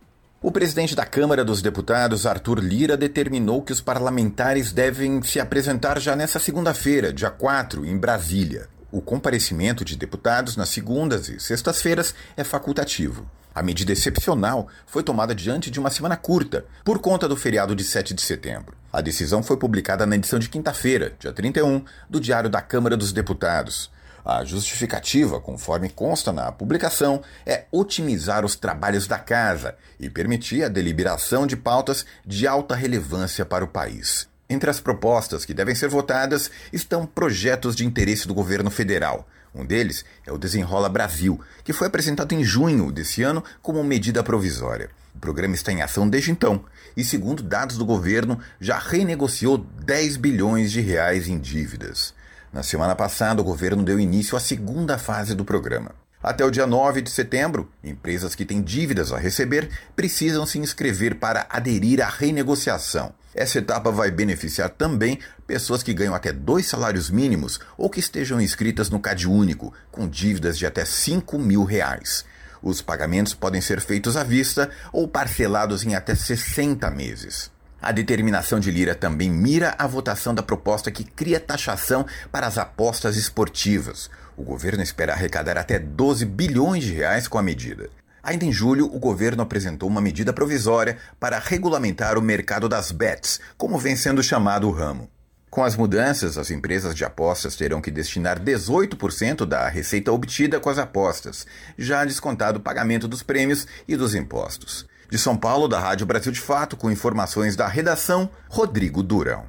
O 0.46 0.52
presidente 0.52 0.94
da 0.96 1.08
Câmara 1.08 1.44
dos 1.44 1.60
Deputados, 1.60 2.28
Arthur 2.28 2.60
Lira, 2.60 2.96
determinou 2.96 3.64
que 3.64 3.74
os 3.74 3.82
parlamentares 3.82 4.72
devem 4.72 5.20
se 5.24 5.40
apresentar 5.40 6.00
já 6.00 6.16
nesta 6.16 6.38
segunda-feira, 6.38 7.12
dia 7.12 7.32
4, 7.32 7.84
em 7.84 7.98
Brasília. 7.98 8.70
O 8.92 9.02
comparecimento 9.02 9.84
de 9.84 9.96
deputados 9.96 10.56
nas 10.56 10.70
segundas 10.70 11.30
e 11.30 11.40
sextas-feiras 11.40 12.14
é 12.38 12.44
facultativo. 12.44 13.28
A 13.56 13.64
medida 13.64 13.92
excepcional 13.92 14.68
foi 14.86 15.02
tomada 15.02 15.34
diante 15.34 15.72
de 15.72 15.80
uma 15.80 15.90
semana 15.90 16.16
curta, 16.16 16.64
por 16.84 17.00
conta 17.00 17.28
do 17.28 17.36
feriado 17.36 17.76
de 17.76 17.84
7 17.84 18.14
de 18.14 18.22
setembro. 18.22 18.78
A 18.94 19.02
decisão 19.02 19.42
foi 19.42 19.58
publicada 19.58 20.06
na 20.06 20.16
edição 20.16 20.38
de 20.38 20.48
quinta-feira, 20.48 21.16
dia 21.20 21.34
31, 21.34 21.84
do 22.08 22.20
Diário 22.20 22.52
da 22.52 22.62
Câmara 22.62 22.96
dos 22.96 23.12
Deputados. 23.12 23.90
A 24.26 24.44
justificativa, 24.44 25.40
conforme 25.40 25.88
consta 25.88 26.34
na 26.34 26.52
publicação, 26.52 27.22
é 27.46 27.66
otimizar 27.72 28.44
os 28.44 28.56
trabalhos 28.56 29.06
da 29.06 29.20
casa 29.20 29.76
e 30.00 30.10
permitir 30.10 30.64
a 30.64 30.68
deliberação 30.68 31.46
de 31.46 31.56
pautas 31.56 32.08
de 32.26 32.48
alta 32.48 32.74
relevância 32.74 33.46
para 33.46 33.64
o 33.64 33.68
país. 33.68 34.28
Entre 34.50 34.68
as 34.68 34.80
propostas 34.80 35.46
que 35.46 35.54
devem 35.54 35.76
ser 35.76 35.90
votadas 35.90 36.50
estão 36.74 37.06
projetos 37.06 37.76
de 37.76 37.86
interesse 37.86 38.28
do 38.28 38.34
governo 38.34 38.72
federal, 38.72 39.28
um 39.54 39.64
deles 39.64 40.04
é 40.26 40.32
o 40.32 40.40
Desenrola 40.40 40.90
Brasil, 40.90 41.40
que 41.64 41.72
foi 41.72 41.86
apresentado 41.86 42.34
em 42.34 42.44
junho 42.44 42.92
desse 42.92 43.22
ano 43.22 43.44
como 43.62 43.84
medida 43.84 44.24
provisória. 44.24 44.90
O 45.14 45.20
programa 45.20 45.54
está 45.54 45.72
em 45.72 45.84
ação 45.84 46.10
desde 46.10 46.32
então 46.32 46.66
e, 46.98 47.04
segundo 47.04 47.44
dados 47.44 47.78
do 47.78 47.86
governo, 47.86 48.40
já 48.60 48.80
renegociou 48.80 49.60
10 49.60 50.18
bilhões 50.18 50.72
de 50.72 50.82
reais 50.82 51.28
em 51.28 51.40
dívidas. 51.40 52.15
Na 52.56 52.64
semana 52.64 52.96
passada, 52.96 53.42
o 53.42 53.44
governo 53.44 53.84
deu 53.84 54.00
início 54.00 54.38
à 54.38 54.40
segunda 54.40 54.98
fase 54.98 55.36
do 55.36 55.44
programa. 55.44 55.92
Até 56.24 56.46
o 56.46 56.50
dia 56.50 56.66
9 56.66 57.02
de 57.02 57.10
setembro, 57.10 57.70
empresas 57.84 58.34
que 58.34 58.46
têm 58.46 58.62
dívidas 58.62 59.12
a 59.12 59.18
receber 59.18 59.70
precisam 59.94 60.46
se 60.46 60.58
inscrever 60.58 61.16
para 61.16 61.46
aderir 61.50 62.02
à 62.02 62.08
renegociação. 62.08 63.14
Essa 63.36 63.58
etapa 63.58 63.92
vai 63.92 64.10
beneficiar 64.10 64.70
também 64.70 65.20
pessoas 65.46 65.84
que 65.84 65.94
ganham 65.94 66.16
até 66.16 66.32
dois 66.32 66.66
salários 66.66 67.10
mínimos 67.10 67.60
ou 67.78 67.90
que 67.90 68.00
estejam 68.00 68.40
inscritas 68.40 68.90
no 68.90 69.02
CAD 69.02 69.28
Único, 69.28 69.74
com 69.92 70.08
dívidas 70.08 70.58
de 70.58 70.66
até 70.66 70.86
5 70.86 71.38
mil 71.38 71.66
reais. 71.66 72.24
Os 72.64 72.82
pagamentos 72.82 73.34
podem 73.34 73.60
ser 73.60 73.82
feitos 73.82 74.16
à 74.16 74.24
vista 74.24 74.70
ou 74.94 75.10
parcelados 75.10 75.84
em 75.84 75.94
até 75.94 76.16
60 76.16 76.90
meses. 76.90 77.54
A 77.82 77.92
determinação 77.92 78.60
de 78.60 78.72
Lira 78.72 78.96
também 78.96 79.30
mira 79.30 79.76
a 79.78 79.86
votação 79.86 80.34
da 80.34 80.42
proposta 80.42 80.90
que 80.90 81.04
cria 81.04 81.40
taxação 81.40 82.06
para 82.32 82.48
as 82.48 82.58
apostas 82.58 83.16
esportivas. 83.16 84.10
O 84.36 84.44
governo 84.44 84.82
espera 84.82 85.14
arrecadar 85.14 85.58
até 85.58 85.78
12 85.78 86.26
bilhões 86.26 86.84
de 86.84 86.94
reais 86.94 87.28
com 87.28 87.38
a 87.38 87.44
medida. 87.44 87.90
Ainda 88.24 88.44
em 88.44 88.52
julho, 88.52 88.86
o 88.86 88.98
governo 88.98 89.44
apresentou 89.44 89.88
uma 89.88 90.02
medida 90.02 90.34
provisória 90.34 90.98
para 91.20 91.38
regulamentar 91.38 92.18
o 92.18 92.22
mercado 92.22 92.68
das 92.68 92.92
bets, 92.92 93.40
como 93.56 93.78
vem 93.78 93.96
sendo 93.96 94.24
chamado 94.24 94.68
o 94.68 94.72
ramo. 94.72 95.08
Com 95.56 95.64
as 95.64 95.76
mudanças, 95.76 96.38
as 96.38 96.52
empresas 96.52 96.96
de 96.96 97.06
apostas 97.06 97.56
terão 97.56 97.80
que 97.80 97.92
destinar 97.92 98.40
18% 98.42 99.46
da 99.46 99.70
receita 99.70 100.12
obtida 100.12 100.60
com 100.60 100.70
as 100.70 100.78
apostas, 100.78 101.46
já 101.78 102.04
descontado 102.04 102.58
o 102.58 102.62
pagamento 102.62 103.08
dos 103.08 103.24
prêmios 103.24 103.68
e 103.88 103.96
dos 103.96 104.16
impostos. 104.16 104.86
De 105.10 105.18
São 105.18 105.38
Paulo, 105.38 105.68
da 105.68 105.80
Rádio 105.80 106.06
Brasil 106.06 106.32
de 106.32 106.40
Fato, 106.40 106.76
com 106.76 106.92
informações 106.92 107.56
da 107.56 107.68
redação, 107.68 108.30
Rodrigo 108.50 109.04
Durão. 109.04 109.46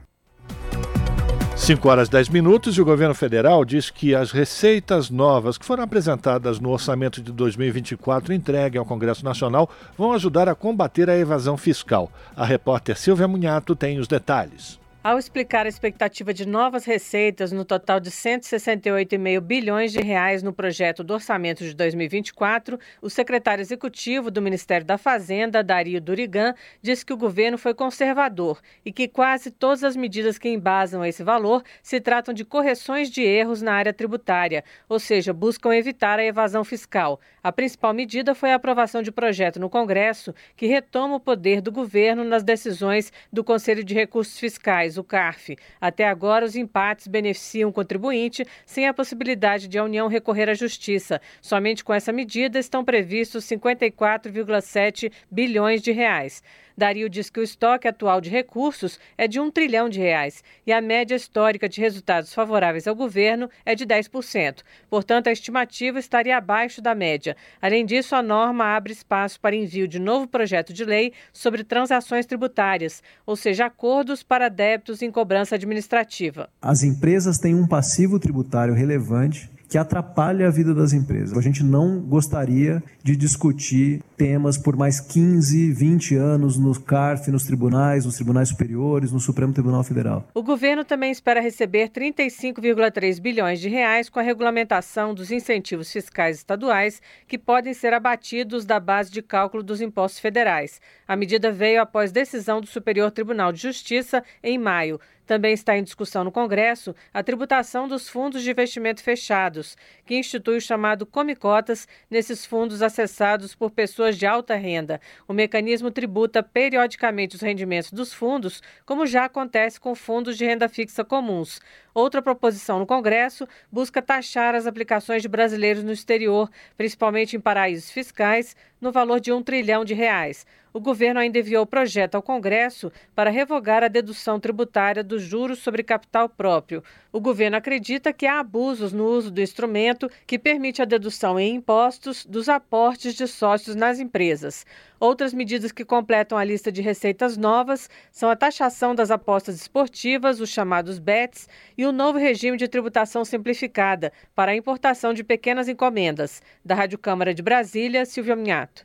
5 1.56 1.88
horas 1.88 2.08
10 2.10 2.28
minutos 2.28 2.76
e 2.76 2.82
o 2.82 2.84
governo 2.84 3.14
federal 3.14 3.64
diz 3.64 3.88
que 3.88 4.14
as 4.14 4.30
receitas 4.30 5.08
novas 5.08 5.56
que 5.56 5.64
foram 5.64 5.82
apresentadas 5.82 6.60
no 6.60 6.70
orçamento 6.70 7.20
de 7.22 7.32
2024 7.32 8.32
entregue 8.32 8.76
ao 8.76 8.84
Congresso 8.84 9.24
Nacional 9.24 9.68
vão 9.96 10.12
ajudar 10.12 10.48
a 10.48 10.54
combater 10.54 11.08
a 11.08 11.16
evasão 11.16 11.56
fiscal. 11.56 12.12
A 12.36 12.44
repórter 12.44 12.96
Silvia 12.96 13.26
Munhato 13.26 13.74
tem 13.74 13.98
os 13.98 14.06
detalhes. 14.06 14.78
Ao 15.06 15.20
explicar 15.20 15.66
a 15.66 15.68
expectativa 15.68 16.34
de 16.34 16.48
novas 16.48 16.84
receitas 16.84 17.52
no 17.52 17.64
total 17.64 18.00
de 18.00 18.10
168,5 18.10 19.40
bilhões 19.40 19.92
de 19.92 20.00
reais 20.00 20.42
no 20.42 20.52
projeto 20.52 21.04
do 21.04 21.14
orçamento 21.14 21.62
de 21.62 21.72
2024, 21.74 22.76
o 23.00 23.08
secretário 23.08 23.62
executivo 23.62 24.32
do 24.32 24.42
Ministério 24.42 24.84
da 24.84 24.98
Fazenda, 24.98 25.62
Dario 25.62 26.00
Durigan, 26.00 26.54
disse 26.82 27.06
que 27.06 27.12
o 27.12 27.16
governo 27.16 27.56
foi 27.56 27.72
conservador 27.72 28.60
e 28.84 28.90
que 28.90 29.06
quase 29.06 29.52
todas 29.52 29.84
as 29.84 29.94
medidas 29.94 30.38
que 30.38 30.48
embasam 30.48 31.04
esse 31.04 31.22
valor 31.22 31.62
se 31.84 32.00
tratam 32.00 32.34
de 32.34 32.44
correções 32.44 33.08
de 33.08 33.22
erros 33.22 33.62
na 33.62 33.74
área 33.74 33.92
tributária, 33.92 34.64
ou 34.88 34.98
seja, 34.98 35.32
buscam 35.32 35.72
evitar 35.72 36.18
a 36.18 36.24
evasão 36.24 36.64
fiscal. 36.64 37.20
A 37.44 37.52
principal 37.52 37.94
medida 37.94 38.34
foi 38.34 38.50
a 38.50 38.56
aprovação 38.56 39.02
de 39.02 39.12
projeto 39.12 39.60
no 39.60 39.70
Congresso 39.70 40.34
que 40.56 40.66
retoma 40.66 41.14
o 41.14 41.20
poder 41.20 41.60
do 41.60 41.70
governo 41.70 42.24
nas 42.24 42.42
decisões 42.42 43.12
do 43.32 43.44
Conselho 43.44 43.84
de 43.84 43.94
Recursos 43.94 44.36
Fiscais 44.36 44.95
o 44.96 45.04
CARF. 45.04 45.56
Até 45.80 46.08
agora, 46.08 46.44
os 46.44 46.56
empates 46.56 47.06
beneficiam 47.06 47.70
o 47.70 47.72
contribuinte 47.72 48.44
sem 48.64 48.86
a 48.86 48.94
possibilidade 48.94 49.68
de 49.68 49.78
a 49.78 49.84
União 49.84 50.08
recorrer 50.08 50.48
à 50.48 50.54
Justiça. 50.54 51.20
Somente 51.40 51.84
com 51.84 51.92
essa 51.92 52.12
medida 52.12 52.58
estão 52.58 52.84
previstos 52.84 53.44
54,7 53.44 55.12
bilhões 55.30 55.82
de 55.82 55.92
reais. 55.92 56.42
Dario 56.76 57.08
diz 57.08 57.30
que 57.30 57.40
o 57.40 57.42
estoque 57.42 57.88
atual 57.88 58.20
de 58.20 58.28
recursos 58.28 59.00
é 59.16 59.26
de 59.26 59.40
um 59.40 59.50
trilhão 59.50 59.88
de 59.88 59.98
reais 59.98 60.44
e 60.66 60.72
a 60.72 60.80
média 60.80 61.14
histórica 61.14 61.68
de 61.68 61.80
resultados 61.80 62.34
favoráveis 62.34 62.86
ao 62.86 62.94
governo 62.94 63.48
é 63.64 63.74
de 63.74 63.86
10%. 63.86 64.62
Portanto, 64.90 65.28
a 65.28 65.32
estimativa 65.32 65.98
estaria 65.98 66.36
abaixo 66.36 66.82
da 66.82 66.94
média. 66.94 67.36
Além 67.62 67.86
disso, 67.86 68.14
a 68.14 68.22
norma 68.22 68.76
abre 68.76 68.92
espaço 68.92 69.40
para 69.40 69.56
envio 69.56 69.88
de 69.88 69.98
novo 69.98 70.28
projeto 70.28 70.72
de 70.72 70.84
lei 70.84 71.12
sobre 71.32 71.64
transações 71.64 72.26
tributárias, 72.26 73.02
ou 73.24 73.36
seja, 73.36 73.66
acordos 73.66 74.22
para 74.22 74.48
débitos 74.48 75.00
em 75.00 75.10
cobrança 75.10 75.54
administrativa. 75.54 76.50
As 76.60 76.82
empresas 76.82 77.38
têm 77.38 77.54
um 77.54 77.66
passivo 77.66 78.18
tributário 78.18 78.74
relevante 78.74 79.55
que 79.68 79.78
atrapalha 79.78 80.46
a 80.46 80.50
vida 80.50 80.74
das 80.74 80.92
empresas. 80.92 81.36
A 81.36 81.40
gente 81.40 81.62
não 81.62 82.00
gostaria 82.00 82.82
de 83.02 83.16
discutir 83.16 84.02
temas 84.16 84.56
por 84.56 84.76
mais 84.76 85.00
15, 85.00 85.72
20 85.72 86.16
anos 86.16 86.56
no 86.56 86.78
CARF, 86.78 87.30
nos 87.30 87.44
tribunais, 87.44 88.04
nos 88.04 88.14
tribunais 88.14 88.48
superiores, 88.48 89.12
no 89.12 89.20
Supremo 89.20 89.52
Tribunal 89.52 89.82
Federal. 89.82 90.28
O 90.34 90.42
governo 90.42 90.84
também 90.84 91.10
espera 91.10 91.40
receber 91.40 91.88
35,3 91.90 93.20
bilhões 93.20 93.60
de 93.60 93.68
reais 93.68 94.08
com 94.08 94.18
a 94.18 94.22
regulamentação 94.22 95.14
dos 95.14 95.30
incentivos 95.30 95.90
fiscais 95.90 96.36
estaduais 96.38 97.00
que 97.26 97.38
podem 97.38 97.74
ser 97.74 97.92
abatidos 97.92 98.64
da 98.64 98.78
base 98.78 99.10
de 99.10 99.22
cálculo 99.22 99.62
dos 99.62 99.80
impostos 99.80 100.20
federais. 100.20 100.80
A 101.06 101.16
medida 101.16 101.50
veio 101.52 101.80
após 101.80 102.12
decisão 102.12 102.60
do 102.60 102.66
Superior 102.66 103.10
Tribunal 103.10 103.52
de 103.52 103.62
Justiça 103.62 104.22
em 104.42 104.58
maio. 104.58 105.00
Também 105.26 105.52
está 105.52 105.76
em 105.76 105.82
discussão 105.82 106.22
no 106.22 106.30
Congresso 106.30 106.94
a 107.12 107.22
tributação 107.22 107.88
dos 107.88 108.08
fundos 108.08 108.42
de 108.42 108.50
investimento 108.50 109.02
fechados, 109.02 109.76
que 110.04 110.16
institui 110.16 110.58
o 110.58 110.60
chamado 110.60 111.04
Comicotas 111.04 111.88
nesses 112.08 112.46
fundos 112.46 112.80
acessados 112.80 113.54
por 113.54 113.72
pessoas 113.72 114.16
de 114.16 114.24
alta 114.24 114.54
renda. 114.54 115.00
O 115.26 115.32
mecanismo 115.32 115.90
tributa 115.90 116.42
periodicamente 116.42 117.34
os 117.34 117.42
rendimentos 117.42 117.90
dos 117.90 118.14
fundos, 118.14 118.62
como 118.84 119.06
já 119.06 119.24
acontece 119.24 119.80
com 119.80 119.94
fundos 119.94 120.38
de 120.38 120.44
renda 120.44 120.68
fixa 120.68 121.04
comuns. 121.04 121.60
Outra 121.92 122.20
proposição 122.20 122.78
no 122.78 122.86
Congresso 122.86 123.48
busca 123.72 124.02
taxar 124.02 124.54
as 124.54 124.66
aplicações 124.66 125.22
de 125.22 125.28
brasileiros 125.28 125.82
no 125.82 125.92
exterior, 125.92 126.50
principalmente 126.76 127.36
em 127.36 127.40
paraísos 127.40 127.90
fiscais, 127.90 128.54
no 128.80 128.92
valor 128.92 129.18
de 129.18 129.32
um 129.32 129.42
trilhão 129.42 129.84
de 129.84 129.94
reais. 129.94 130.46
O 130.76 130.80
governo 130.80 131.18
ainda 131.18 131.38
enviou 131.38 131.62
o 131.62 131.66
projeto 131.66 132.16
ao 132.16 132.22
Congresso 132.22 132.92
para 133.14 133.30
revogar 133.30 133.82
a 133.82 133.88
dedução 133.88 134.38
tributária 134.38 135.02
dos 135.02 135.22
juros 135.22 135.60
sobre 135.60 135.82
capital 135.82 136.28
próprio. 136.28 136.84
O 137.10 137.18
governo 137.18 137.56
acredita 137.56 138.12
que 138.12 138.26
há 138.26 138.40
abusos 138.40 138.92
no 138.92 139.06
uso 139.06 139.30
do 139.30 139.40
instrumento 139.40 140.06
que 140.26 140.38
permite 140.38 140.82
a 140.82 140.84
dedução 140.84 141.40
em 141.40 141.54
impostos 141.54 142.26
dos 142.26 142.46
aportes 142.46 143.14
de 143.14 143.26
sócios 143.26 143.74
nas 143.74 143.98
empresas. 143.98 144.66
Outras 145.00 145.32
medidas 145.32 145.72
que 145.72 145.82
completam 145.82 146.36
a 146.36 146.44
lista 146.44 146.70
de 146.70 146.82
receitas 146.82 147.38
novas 147.38 147.88
são 148.12 148.28
a 148.28 148.36
taxação 148.36 148.94
das 148.94 149.10
apostas 149.10 149.56
esportivas, 149.56 150.42
os 150.42 150.50
chamados 150.50 150.98
BETs, 150.98 151.48
e 151.78 151.86
o 151.86 151.92
novo 151.92 152.18
regime 152.18 152.58
de 152.58 152.68
tributação 152.68 153.24
simplificada 153.24 154.12
para 154.34 154.52
a 154.52 154.56
importação 154.56 155.14
de 155.14 155.24
pequenas 155.24 155.70
encomendas. 155.70 156.42
Da 156.62 156.74
Rádio 156.74 156.98
Câmara 156.98 157.32
de 157.32 157.40
Brasília, 157.40 158.04
Silvia 158.04 158.36
Minhato. 158.36 158.84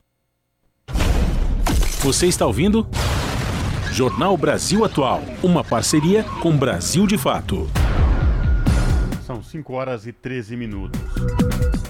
Você 2.04 2.26
está 2.26 2.48
ouvindo? 2.48 2.88
Jornal 3.92 4.36
Brasil 4.36 4.84
Atual, 4.84 5.22
uma 5.44 5.64
parceria 5.64 6.24
com 6.42 6.58
Brasil 6.58 7.06
de 7.06 7.16
Fato. 7.16 7.70
São 9.24 9.44
5 9.44 9.72
horas 9.72 10.08
e 10.08 10.12
13 10.12 10.58
minutos. 10.58 11.00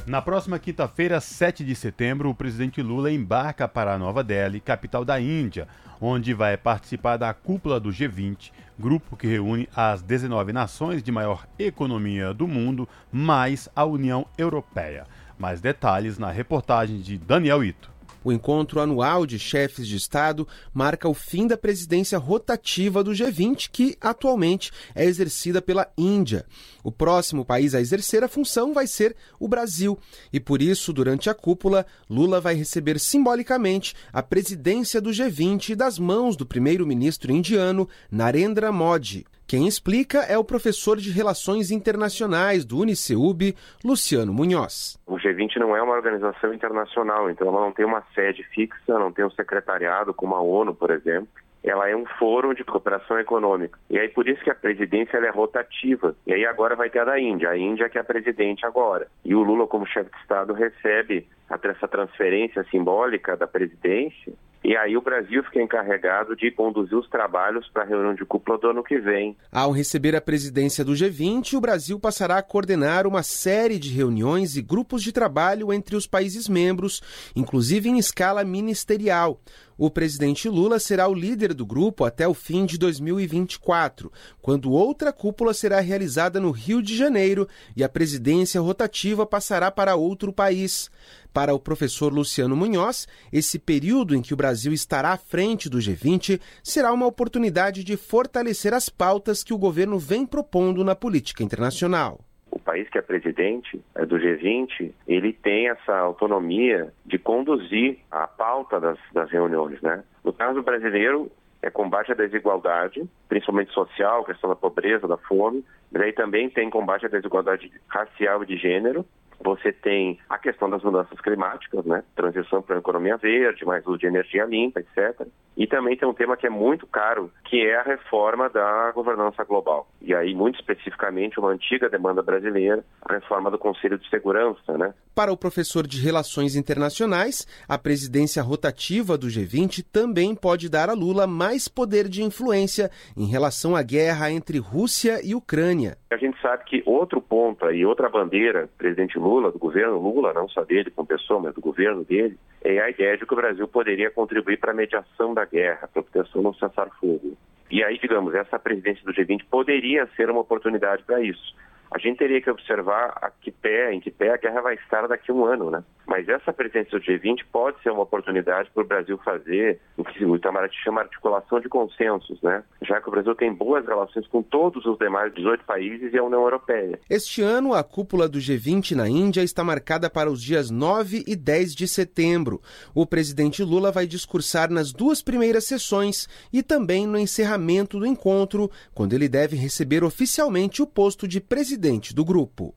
Na 0.05 0.21
próxima 0.21 0.59
quinta-feira, 0.59 1.21
7 1.21 1.63
de 1.63 1.73
setembro, 1.73 2.29
o 2.29 2.35
presidente 2.35 2.81
Lula 2.81 3.09
embarca 3.09 3.69
para 3.69 3.97
Nova 3.97 4.21
Delhi, 4.21 4.59
capital 4.59 5.05
da 5.05 5.17
Índia, 5.17 5.65
onde 6.01 6.33
vai 6.33 6.57
participar 6.57 7.15
da 7.15 7.33
cúpula 7.33 7.79
do 7.79 7.87
G20, 7.87 8.51
grupo 8.77 9.15
que 9.15 9.27
reúne 9.27 9.69
as 9.73 10.01
19 10.01 10.51
nações 10.51 11.01
de 11.01 11.09
maior 11.09 11.47
economia 11.57 12.33
do 12.33 12.49
mundo, 12.49 12.85
mais 13.09 13.69
a 13.73 13.85
União 13.85 14.27
Europeia. 14.37 15.05
Mais 15.39 15.61
detalhes 15.61 16.17
na 16.17 16.29
reportagem 16.29 16.99
de 16.99 17.17
Daniel 17.17 17.63
Ito. 17.63 17.89
O 18.23 18.31
encontro 18.31 18.79
anual 18.79 19.25
de 19.25 19.39
chefes 19.39 19.87
de 19.87 19.95
Estado 19.95 20.47
marca 20.73 21.09
o 21.09 21.13
fim 21.13 21.47
da 21.47 21.57
presidência 21.57 22.17
rotativa 22.17 23.03
do 23.03 23.11
G20, 23.11 23.69
que 23.71 23.97
atualmente 23.99 24.71
é 24.93 25.05
exercida 25.05 25.61
pela 25.61 25.91
Índia. 25.97 26.45
O 26.83 26.91
próximo 26.91 27.43
país 27.43 27.73
a 27.73 27.81
exercer 27.81 28.23
a 28.23 28.27
função 28.27 28.73
vai 28.73 28.85
ser 28.85 29.15
o 29.39 29.47
Brasil, 29.47 29.97
e 30.31 30.39
por 30.39 30.61
isso, 30.61 30.93
durante 30.93 31.29
a 31.29 31.33
cúpula, 31.33 31.85
Lula 32.09 32.39
vai 32.39 32.53
receber 32.53 32.99
simbolicamente 32.99 33.95
a 34.13 34.21
presidência 34.21 35.01
do 35.01 35.09
G20 35.09 35.75
das 35.75 35.97
mãos 35.97 36.35
do 36.35 36.45
primeiro-ministro 36.45 37.31
indiano 37.31 37.89
Narendra 38.11 38.71
Modi. 38.71 39.25
Quem 39.51 39.67
explica 39.67 40.19
é 40.19 40.37
o 40.37 40.45
professor 40.45 40.95
de 40.95 41.11
Relações 41.11 41.71
Internacionais 41.71 42.63
do 42.63 42.79
Uniceub, 42.79 43.53
Luciano 43.83 44.31
Munhoz. 44.33 44.97
O 45.05 45.17
G20 45.17 45.57
não 45.57 45.75
é 45.75 45.81
uma 45.81 45.93
organização 45.93 46.53
internacional, 46.53 47.29
então 47.29 47.49
ela 47.49 47.59
não 47.59 47.73
tem 47.73 47.83
uma 47.85 48.01
sede 48.15 48.45
fixa, 48.45 48.97
não 48.97 49.11
tem 49.11 49.25
um 49.25 49.29
secretariado 49.29 50.13
como 50.13 50.35
a 50.35 50.41
ONU, 50.41 50.73
por 50.73 50.89
exemplo. 50.89 51.27
Ela 51.61 51.89
é 51.89 51.93
um 51.93 52.05
fórum 52.17 52.53
de 52.53 52.63
cooperação 52.63 53.19
econômica. 53.19 53.77
E 53.89 53.99
aí 53.99 54.07
por 54.07 54.25
isso 54.25 54.41
que 54.41 54.49
a 54.49 54.55
presidência 54.55 55.17
é 55.17 55.29
rotativa. 55.29 56.15
E 56.25 56.31
aí 56.31 56.45
agora 56.45 56.73
vai 56.73 56.89
ter 56.89 56.99
a 56.99 57.03
da 57.03 57.19
Índia. 57.19 57.49
A 57.49 57.57
Índia 57.57 57.89
que 57.89 57.97
é 57.97 58.01
a 58.01 58.05
presidente 58.05 58.65
agora. 58.65 59.07
E 59.25 59.35
o 59.35 59.43
Lula, 59.43 59.67
como 59.67 59.85
chefe 59.85 60.11
de 60.11 60.17
Estado, 60.21 60.53
recebe 60.53 61.27
essa 61.49 61.89
transferência 61.89 62.63
simbólica 62.71 63.35
da 63.35 63.47
presidência 63.47 64.31
e 64.63 64.75
aí 64.77 64.95
o 64.95 65.01
Brasil 65.01 65.43
fica 65.43 65.61
encarregado 65.61 66.35
de 66.35 66.51
conduzir 66.51 66.97
os 66.97 67.09
trabalhos 67.09 67.67
para 67.69 67.83
a 67.83 67.85
reunião 67.85 68.13
de 68.13 68.23
cúpula 68.23 68.59
do 68.59 68.69
ano 68.69 68.83
que 68.83 68.99
vem. 68.99 69.35
Ao 69.51 69.71
receber 69.71 70.15
a 70.15 70.21
presidência 70.21 70.85
do 70.85 70.93
G20, 70.93 71.53
o 71.53 71.61
Brasil 71.61 71.99
passará 71.99 72.37
a 72.37 72.43
coordenar 72.43 73.07
uma 73.07 73.23
série 73.23 73.79
de 73.79 73.89
reuniões 73.89 74.55
e 74.55 74.61
grupos 74.61 75.01
de 75.01 75.11
trabalho 75.11 75.73
entre 75.73 75.95
os 75.95 76.05
países 76.05 76.47
membros, 76.47 77.01
inclusive 77.35 77.89
em 77.89 77.97
escala 77.97 78.43
ministerial. 78.43 79.39
O 79.83 79.89
presidente 79.89 80.47
Lula 80.47 80.77
será 80.77 81.07
o 81.07 81.13
líder 81.15 81.55
do 81.55 81.65
grupo 81.65 82.05
até 82.05 82.27
o 82.27 82.35
fim 82.35 82.67
de 82.67 82.77
2024, 82.77 84.11
quando 84.39 84.71
outra 84.71 85.11
cúpula 85.11 85.55
será 85.55 85.79
realizada 85.79 86.39
no 86.39 86.51
Rio 86.51 86.83
de 86.83 86.95
Janeiro 86.95 87.47
e 87.75 87.83
a 87.83 87.89
presidência 87.89 88.61
rotativa 88.61 89.25
passará 89.25 89.71
para 89.71 89.95
outro 89.95 90.31
país. 90.31 90.91
Para 91.33 91.55
o 91.55 91.59
professor 91.59 92.13
Luciano 92.13 92.55
Munhoz, 92.55 93.07
esse 93.33 93.57
período 93.57 94.15
em 94.15 94.21
que 94.21 94.35
o 94.35 94.37
Brasil 94.37 94.71
estará 94.71 95.13
à 95.13 95.17
frente 95.17 95.67
do 95.67 95.79
G20 95.79 96.39
será 96.63 96.93
uma 96.93 97.07
oportunidade 97.07 97.83
de 97.83 97.97
fortalecer 97.97 98.75
as 98.75 98.87
pautas 98.87 99.43
que 99.43 99.51
o 99.51 99.57
governo 99.57 99.97
vem 99.97 100.27
propondo 100.27 100.83
na 100.83 100.93
política 100.93 101.43
internacional 101.43 102.23
o 102.51 102.59
país 102.59 102.89
que 102.89 102.97
é 102.97 103.01
presidente 103.01 103.81
é, 103.95 104.05
do 104.05 104.17
G20, 104.17 104.91
ele 105.07 105.31
tem 105.31 105.69
essa 105.69 105.97
autonomia 105.97 106.93
de 107.05 107.17
conduzir 107.17 107.99
a 108.11 108.27
pauta 108.27 108.79
das, 108.79 108.99
das 109.13 109.31
reuniões, 109.31 109.81
né? 109.81 110.03
No 110.23 110.33
caso 110.33 110.61
brasileiro, 110.61 111.31
é 111.61 111.69
combate 111.69 112.11
à 112.11 112.15
desigualdade, 112.15 113.03
principalmente 113.29 113.71
social, 113.71 114.25
questão 114.25 114.49
da 114.49 114.55
pobreza, 114.55 115.07
da 115.07 115.17
fome, 115.17 115.63
mas 115.91 116.01
aí 116.01 116.13
também 116.13 116.49
tem 116.49 116.69
combate 116.69 117.05
à 117.05 117.09
desigualdade 117.09 117.71
racial 117.87 118.43
e 118.43 118.47
de 118.47 118.57
gênero, 118.57 119.05
você 119.43 119.71
tem 119.71 120.19
a 120.29 120.37
questão 120.37 120.69
das 120.69 120.83
mudanças 120.83 121.19
climáticas, 121.21 121.85
né? 121.85 122.03
Transição 122.15 122.61
para 122.61 122.75
a 122.75 122.79
economia 122.79 123.17
verde, 123.17 123.65
mais 123.65 123.85
uso 123.85 123.97
de 123.97 124.07
energia 124.07 124.45
limpa, 124.45 124.79
etc. 124.79 125.27
E 125.57 125.67
também 125.67 125.97
tem 125.97 126.07
um 126.07 126.13
tema 126.13 126.37
que 126.37 126.47
é 126.47 126.49
muito 126.49 126.87
caro, 126.87 127.31
que 127.45 127.61
é 127.61 127.75
a 127.75 127.83
reforma 127.83 128.49
da 128.49 128.91
governança 128.93 129.43
global. 129.43 129.87
E 130.01 130.13
aí, 130.15 130.33
muito 130.33 130.59
especificamente, 130.59 131.39
uma 131.39 131.49
antiga 131.49 131.89
demanda 131.89 132.21
brasileira, 132.21 132.83
a 133.01 133.13
reforma 133.13 133.51
do 133.51 133.59
Conselho 133.59 133.97
de 133.97 134.09
Segurança, 134.09 134.77
né? 134.77 134.93
Para 135.13 135.31
o 135.31 135.37
professor 135.37 135.85
de 135.85 136.01
Relações 136.01 136.55
Internacionais, 136.55 137.45
a 137.67 137.77
presidência 137.77 138.41
rotativa 138.41 139.17
do 139.17 139.27
G20 139.27 139.85
também 139.91 140.33
pode 140.33 140.69
dar 140.69 140.89
a 140.89 140.93
Lula 140.93 141.27
mais 141.27 141.67
poder 141.67 142.07
de 142.07 142.23
influência 142.23 142.89
em 143.17 143.25
relação 143.25 143.75
à 143.75 143.83
guerra 143.83 144.31
entre 144.31 144.57
Rússia 144.57 145.19
e 145.23 145.35
Ucrânia. 145.35 145.97
A 146.11 146.17
gente 146.17 146.39
sabe 146.41 146.63
que 146.65 146.81
outro 146.85 147.21
ponto 147.21 147.69
e 147.71 147.85
outra 147.85 148.09
bandeira, 148.09 148.69
presidente 148.77 149.17
Lula, 149.17 149.30
do 149.39 149.59
governo 149.59 149.97
Lula, 149.97 150.33
não 150.33 150.49
só 150.49 150.63
dele 150.63 150.91
como 150.91 151.07
pessoa, 151.07 151.39
mas 151.39 151.53
do 151.53 151.61
governo 151.61 152.03
dele, 152.03 152.37
é 152.61 152.79
a 152.79 152.89
ideia 152.89 153.17
de 153.17 153.25
que 153.25 153.33
o 153.33 153.37
Brasil 153.37 153.67
poderia 153.67 154.11
contribuir 154.11 154.57
para 154.57 154.71
a 154.71 154.75
mediação 154.75 155.33
da 155.33 155.45
guerra, 155.45 155.87
para 155.87 156.01
a 156.01 156.03
proteção 156.03 156.43
do 156.43 156.53
cessar-fogo. 156.55 157.37
E 157.69 157.81
aí, 157.83 157.97
digamos, 157.97 158.35
essa 158.35 158.59
presidência 158.59 159.03
do 159.05 159.13
G20 159.13 159.45
poderia 159.49 160.05
ser 160.17 160.29
uma 160.29 160.41
oportunidade 160.41 161.03
para 161.03 161.21
isso. 161.21 161.55
A 161.91 161.99
gente 161.99 162.19
teria 162.19 162.41
que 162.41 162.49
observar 162.49 163.17
a 163.21 163.29
que 163.29 163.51
pé, 163.51 163.91
em 163.91 163.99
que 163.99 164.09
pé 164.09 164.33
a 164.33 164.37
guerra 164.37 164.61
vai 164.61 164.75
estar 164.75 165.07
daqui 165.09 165.29
a 165.29 165.33
um 165.33 165.43
ano, 165.43 165.69
né? 165.69 165.83
Mas 166.07 166.27
essa 166.29 166.53
presença 166.53 166.89
do 166.91 167.03
G20 167.03 167.43
pode 167.51 167.81
ser 167.83 167.89
uma 167.91 168.03
oportunidade 168.03 168.69
para 168.73 168.83
o 168.83 168.87
Brasil 168.87 169.17
fazer 169.17 169.79
o 169.97 170.03
que 170.03 170.23
o 170.23 170.35
Itamaraty 170.37 170.75
chama 170.83 171.01
articulação 171.01 171.59
de 171.59 171.67
consensos, 171.67 172.41
né? 172.41 172.63
Já 172.81 173.01
que 173.01 173.09
o 173.09 173.11
Brasil 173.11 173.35
tem 173.35 173.53
boas 173.53 173.85
relações 173.85 174.25
com 174.27 174.41
todos 174.41 174.85
os 174.85 174.97
demais 174.97 175.33
18 175.33 175.65
países 175.65 176.13
e 176.13 176.17
a 176.17 176.23
União 176.23 176.41
Europeia. 176.41 176.97
Este 177.09 177.41
ano, 177.41 177.73
a 177.73 177.83
cúpula 177.83 178.27
do 178.29 178.39
G20 178.39 178.95
na 178.95 179.09
Índia 179.09 179.41
está 179.41 179.61
marcada 179.61 180.09
para 180.09 180.31
os 180.31 180.41
dias 180.41 180.71
9 180.71 181.25
e 181.27 181.35
10 181.35 181.75
de 181.75 181.87
setembro. 181.89 182.61
O 182.95 183.05
presidente 183.05 183.63
Lula 183.63 183.91
vai 183.91 184.07
discursar 184.07 184.71
nas 184.71 184.93
duas 184.93 185.21
primeiras 185.21 185.65
sessões 185.65 186.27
e 186.53 186.63
também 186.63 187.05
no 187.05 187.19
encerramento 187.19 187.99
do 187.99 188.05
encontro, 188.05 188.71
quando 188.93 189.13
ele 189.13 189.27
deve 189.27 189.57
receber 189.57 190.05
oficialmente 190.05 190.81
o 190.81 190.87
posto 190.87 191.27
de 191.27 191.41
presidente 191.41 191.80
presidente 191.81 192.13
do 192.13 192.23
grupo. 192.23 192.75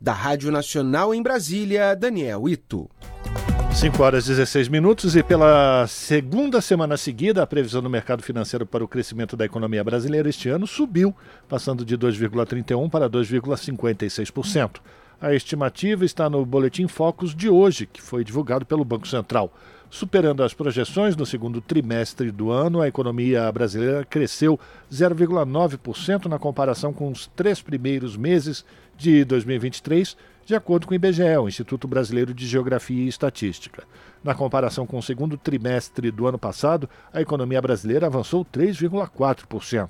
Da 0.00 0.14
Rádio 0.14 0.50
Nacional 0.50 1.14
em 1.14 1.22
Brasília, 1.22 1.94
Daniel 1.94 2.48
Ito. 2.48 2.88
5 3.70 4.02
horas 4.02 4.24
e 4.24 4.28
16 4.28 4.68
minutos 4.68 5.14
e 5.14 5.22
pela 5.22 5.86
segunda 5.86 6.62
semana 6.62 6.96
seguida, 6.96 7.42
a 7.42 7.46
previsão 7.46 7.82
do 7.82 7.90
mercado 7.90 8.22
financeiro 8.22 8.64
para 8.64 8.82
o 8.82 8.88
crescimento 8.88 9.36
da 9.36 9.44
economia 9.44 9.84
brasileira 9.84 10.30
este 10.30 10.48
ano 10.48 10.66
subiu, 10.66 11.14
passando 11.46 11.84
de 11.84 11.98
2,31% 11.98 12.88
para 12.88 13.10
2,56%. 13.10 14.80
A 15.20 15.34
estimativa 15.34 16.06
está 16.06 16.30
no 16.30 16.44
Boletim 16.46 16.88
Focus 16.88 17.34
de 17.34 17.50
hoje, 17.50 17.84
que 17.84 18.00
foi 18.00 18.24
divulgado 18.24 18.64
pelo 18.64 18.86
Banco 18.86 19.06
Central. 19.06 19.52
Superando 19.88 20.42
as 20.42 20.52
projeções 20.52 21.16
no 21.16 21.24
segundo 21.24 21.60
trimestre 21.60 22.32
do 22.32 22.50
ano, 22.50 22.80
a 22.80 22.88
economia 22.88 23.50
brasileira 23.52 24.04
cresceu 24.04 24.58
0,9% 24.92 26.26
na 26.26 26.38
comparação 26.38 26.92
com 26.92 27.10
os 27.10 27.28
três 27.28 27.62
primeiros 27.62 28.16
meses 28.16 28.64
de 28.96 29.24
2023, 29.24 30.16
de 30.44 30.54
acordo 30.54 30.86
com 30.86 30.92
o 30.92 30.94
IBGE, 30.96 31.36
o 31.38 31.48
Instituto 31.48 31.86
Brasileiro 31.86 32.34
de 32.34 32.46
Geografia 32.46 33.04
e 33.04 33.08
Estatística. 33.08 33.84
Na 34.24 34.34
comparação 34.34 34.86
com 34.86 34.98
o 34.98 35.02
segundo 35.02 35.36
trimestre 35.36 36.10
do 36.10 36.26
ano 36.26 36.38
passado, 36.38 36.90
a 37.12 37.20
economia 37.20 37.62
brasileira 37.62 38.06
avançou 38.06 38.44
3,4%. 38.44 39.88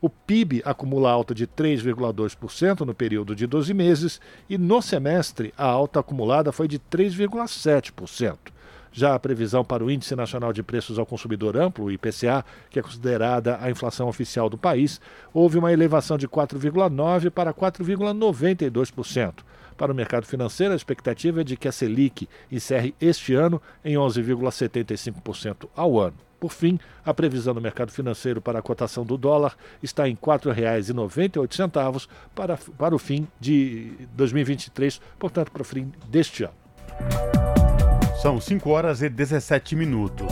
O 0.00 0.08
PIB 0.08 0.62
acumula 0.64 1.10
alta 1.10 1.34
de 1.34 1.46
3,2% 1.46 2.80
no 2.80 2.94
período 2.94 3.34
de 3.34 3.46
12 3.46 3.74
meses 3.74 4.20
e 4.48 4.56
no 4.56 4.80
semestre 4.80 5.52
a 5.56 5.64
alta 5.64 6.00
acumulada 6.00 6.52
foi 6.52 6.68
de 6.68 6.78
3,7%. 6.78 8.51
Já 8.92 9.14
a 9.14 9.18
previsão 9.18 9.64
para 9.64 9.82
o 9.82 9.90
Índice 9.90 10.14
Nacional 10.14 10.52
de 10.52 10.62
Preços 10.62 10.98
ao 10.98 11.06
Consumidor 11.06 11.56
Amplo, 11.56 11.90
IPCA, 11.90 12.44
que 12.68 12.78
é 12.78 12.82
considerada 12.82 13.58
a 13.60 13.70
inflação 13.70 14.06
oficial 14.06 14.50
do 14.50 14.58
país, 14.58 15.00
houve 15.32 15.58
uma 15.58 15.72
elevação 15.72 16.18
de 16.18 16.28
4,9% 16.28 17.30
para 17.30 17.54
4,92%. 17.54 19.32
Para 19.76 19.92
o 19.92 19.94
mercado 19.94 20.26
financeiro, 20.26 20.74
a 20.74 20.76
expectativa 20.76 21.40
é 21.40 21.44
de 21.44 21.56
que 21.56 21.66
a 21.66 21.72
Selic 21.72 22.28
encerre 22.50 22.94
este 23.00 23.34
ano 23.34 23.60
em 23.82 23.94
11,75% 23.94 25.68
ao 25.74 25.98
ano. 25.98 26.16
Por 26.38 26.52
fim, 26.52 26.78
a 27.04 27.14
previsão 27.14 27.54
do 27.54 27.60
mercado 27.60 27.92
financeiro 27.92 28.40
para 28.40 28.58
a 28.58 28.62
cotação 28.62 29.06
do 29.06 29.16
dólar 29.16 29.56
está 29.82 30.08
em 30.08 30.12
R$ 30.12 30.18
4,98 30.20 32.08
para, 32.34 32.56
para 32.56 32.94
o 32.94 32.98
fim 32.98 33.26
de 33.40 33.92
2023, 34.14 35.00
portanto, 35.18 35.50
para 35.50 35.62
o 35.62 35.64
fim 35.64 35.92
deste 36.10 36.44
ano. 36.44 37.41
São 38.22 38.40
5 38.40 38.70
horas 38.70 39.02
e 39.02 39.08
17 39.08 39.74
minutos. 39.74 40.28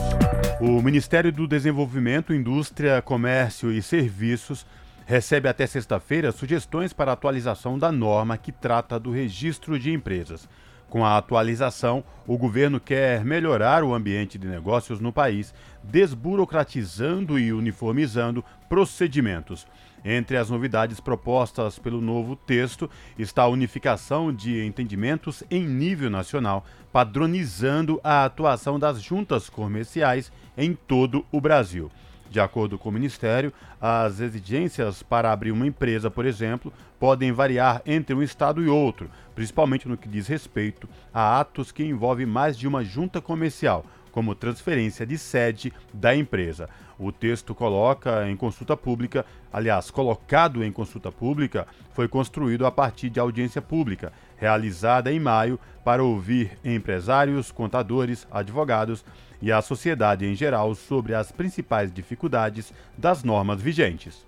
O 0.61 0.81
Ministério 0.81 1.29
do 1.29 1.45
Desenvolvimento, 1.45 2.33
Indústria, 2.33 3.01
Comércio 3.01 3.69
e 3.69 3.81
Serviços 3.81 4.65
recebe 5.05 5.49
até 5.49 5.67
sexta-feira 5.67 6.31
sugestões 6.31 6.93
para 6.93 7.11
atualização 7.11 7.77
da 7.77 7.91
norma 7.91 8.37
que 8.37 8.49
trata 8.49 8.97
do 8.97 9.11
registro 9.11 9.77
de 9.77 9.91
empresas. 9.91 10.47
Com 10.89 11.05
a 11.05 11.17
atualização, 11.17 12.01
o 12.25 12.37
governo 12.37 12.79
quer 12.79 13.25
melhorar 13.25 13.83
o 13.83 13.93
ambiente 13.93 14.37
de 14.37 14.47
negócios 14.47 15.01
no 15.01 15.11
país, 15.11 15.53
desburocratizando 15.83 17.37
e 17.37 17.51
uniformizando 17.51 18.41
procedimentos. 18.69 19.67
Entre 20.03 20.35
as 20.35 20.49
novidades 20.49 20.99
propostas 20.99 21.77
pelo 21.77 22.01
novo 22.01 22.35
texto 22.35 22.89
está 23.19 23.43
a 23.43 23.47
unificação 23.47 24.33
de 24.33 24.65
entendimentos 24.65 25.43
em 25.49 25.63
nível 25.63 26.09
nacional, 26.09 26.65
padronizando 26.91 28.01
a 28.03 28.25
atuação 28.25 28.79
das 28.79 29.01
juntas 29.01 29.49
comerciais 29.49 30.31
em 30.57 30.73
todo 30.73 31.25
o 31.31 31.39
Brasil. 31.39 31.91
De 32.31 32.39
acordo 32.39 32.79
com 32.79 32.87
o 32.87 32.93
Ministério, 32.93 33.51
as 33.79 34.21
exigências 34.21 35.03
para 35.03 35.31
abrir 35.33 35.51
uma 35.51 35.67
empresa, 35.67 36.09
por 36.09 36.25
exemplo, 36.25 36.71
podem 36.97 37.31
variar 37.33 37.81
entre 37.85 38.15
um 38.15 38.23
estado 38.23 38.63
e 38.63 38.69
outro, 38.69 39.09
principalmente 39.35 39.87
no 39.87 39.97
que 39.97 40.07
diz 40.07 40.27
respeito 40.27 40.87
a 41.13 41.41
atos 41.41 41.73
que 41.73 41.83
envolvem 41.83 42.25
mais 42.25 42.57
de 42.57 42.67
uma 42.67 42.85
junta 42.85 43.19
comercial, 43.19 43.85
como 44.13 44.33
transferência 44.33 45.05
de 45.05 45.17
sede 45.17 45.73
da 45.93 46.15
empresa. 46.15 46.69
O 47.03 47.11
texto 47.11 47.55
coloca 47.55 48.29
em 48.29 48.37
consulta 48.37 48.77
pública, 48.77 49.25
aliás, 49.51 49.89
colocado 49.89 50.63
em 50.63 50.71
consulta 50.71 51.11
pública, 51.11 51.65
foi 51.93 52.07
construído 52.07 52.63
a 52.63 52.71
partir 52.71 53.09
de 53.09 53.19
audiência 53.19 53.59
pública, 53.59 54.13
realizada 54.37 55.11
em 55.11 55.19
maio 55.19 55.59
para 55.83 56.03
ouvir 56.03 56.51
empresários, 56.63 57.51
contadores, 57.51 58.27
advogados 58.29 59.03
e 59.41 59.51
a 59.51 59.63
sociedade 59.63 60.27
em 60.27 60.35
geral 60.35 60.75
sobre 60.75 61.15
as 61.15 61.31
principais 61.31 61.91
dificuldades 61.91 62.71
das 62.95 63.23
normas 63.23 63.59
vigentes. 63.59 64.23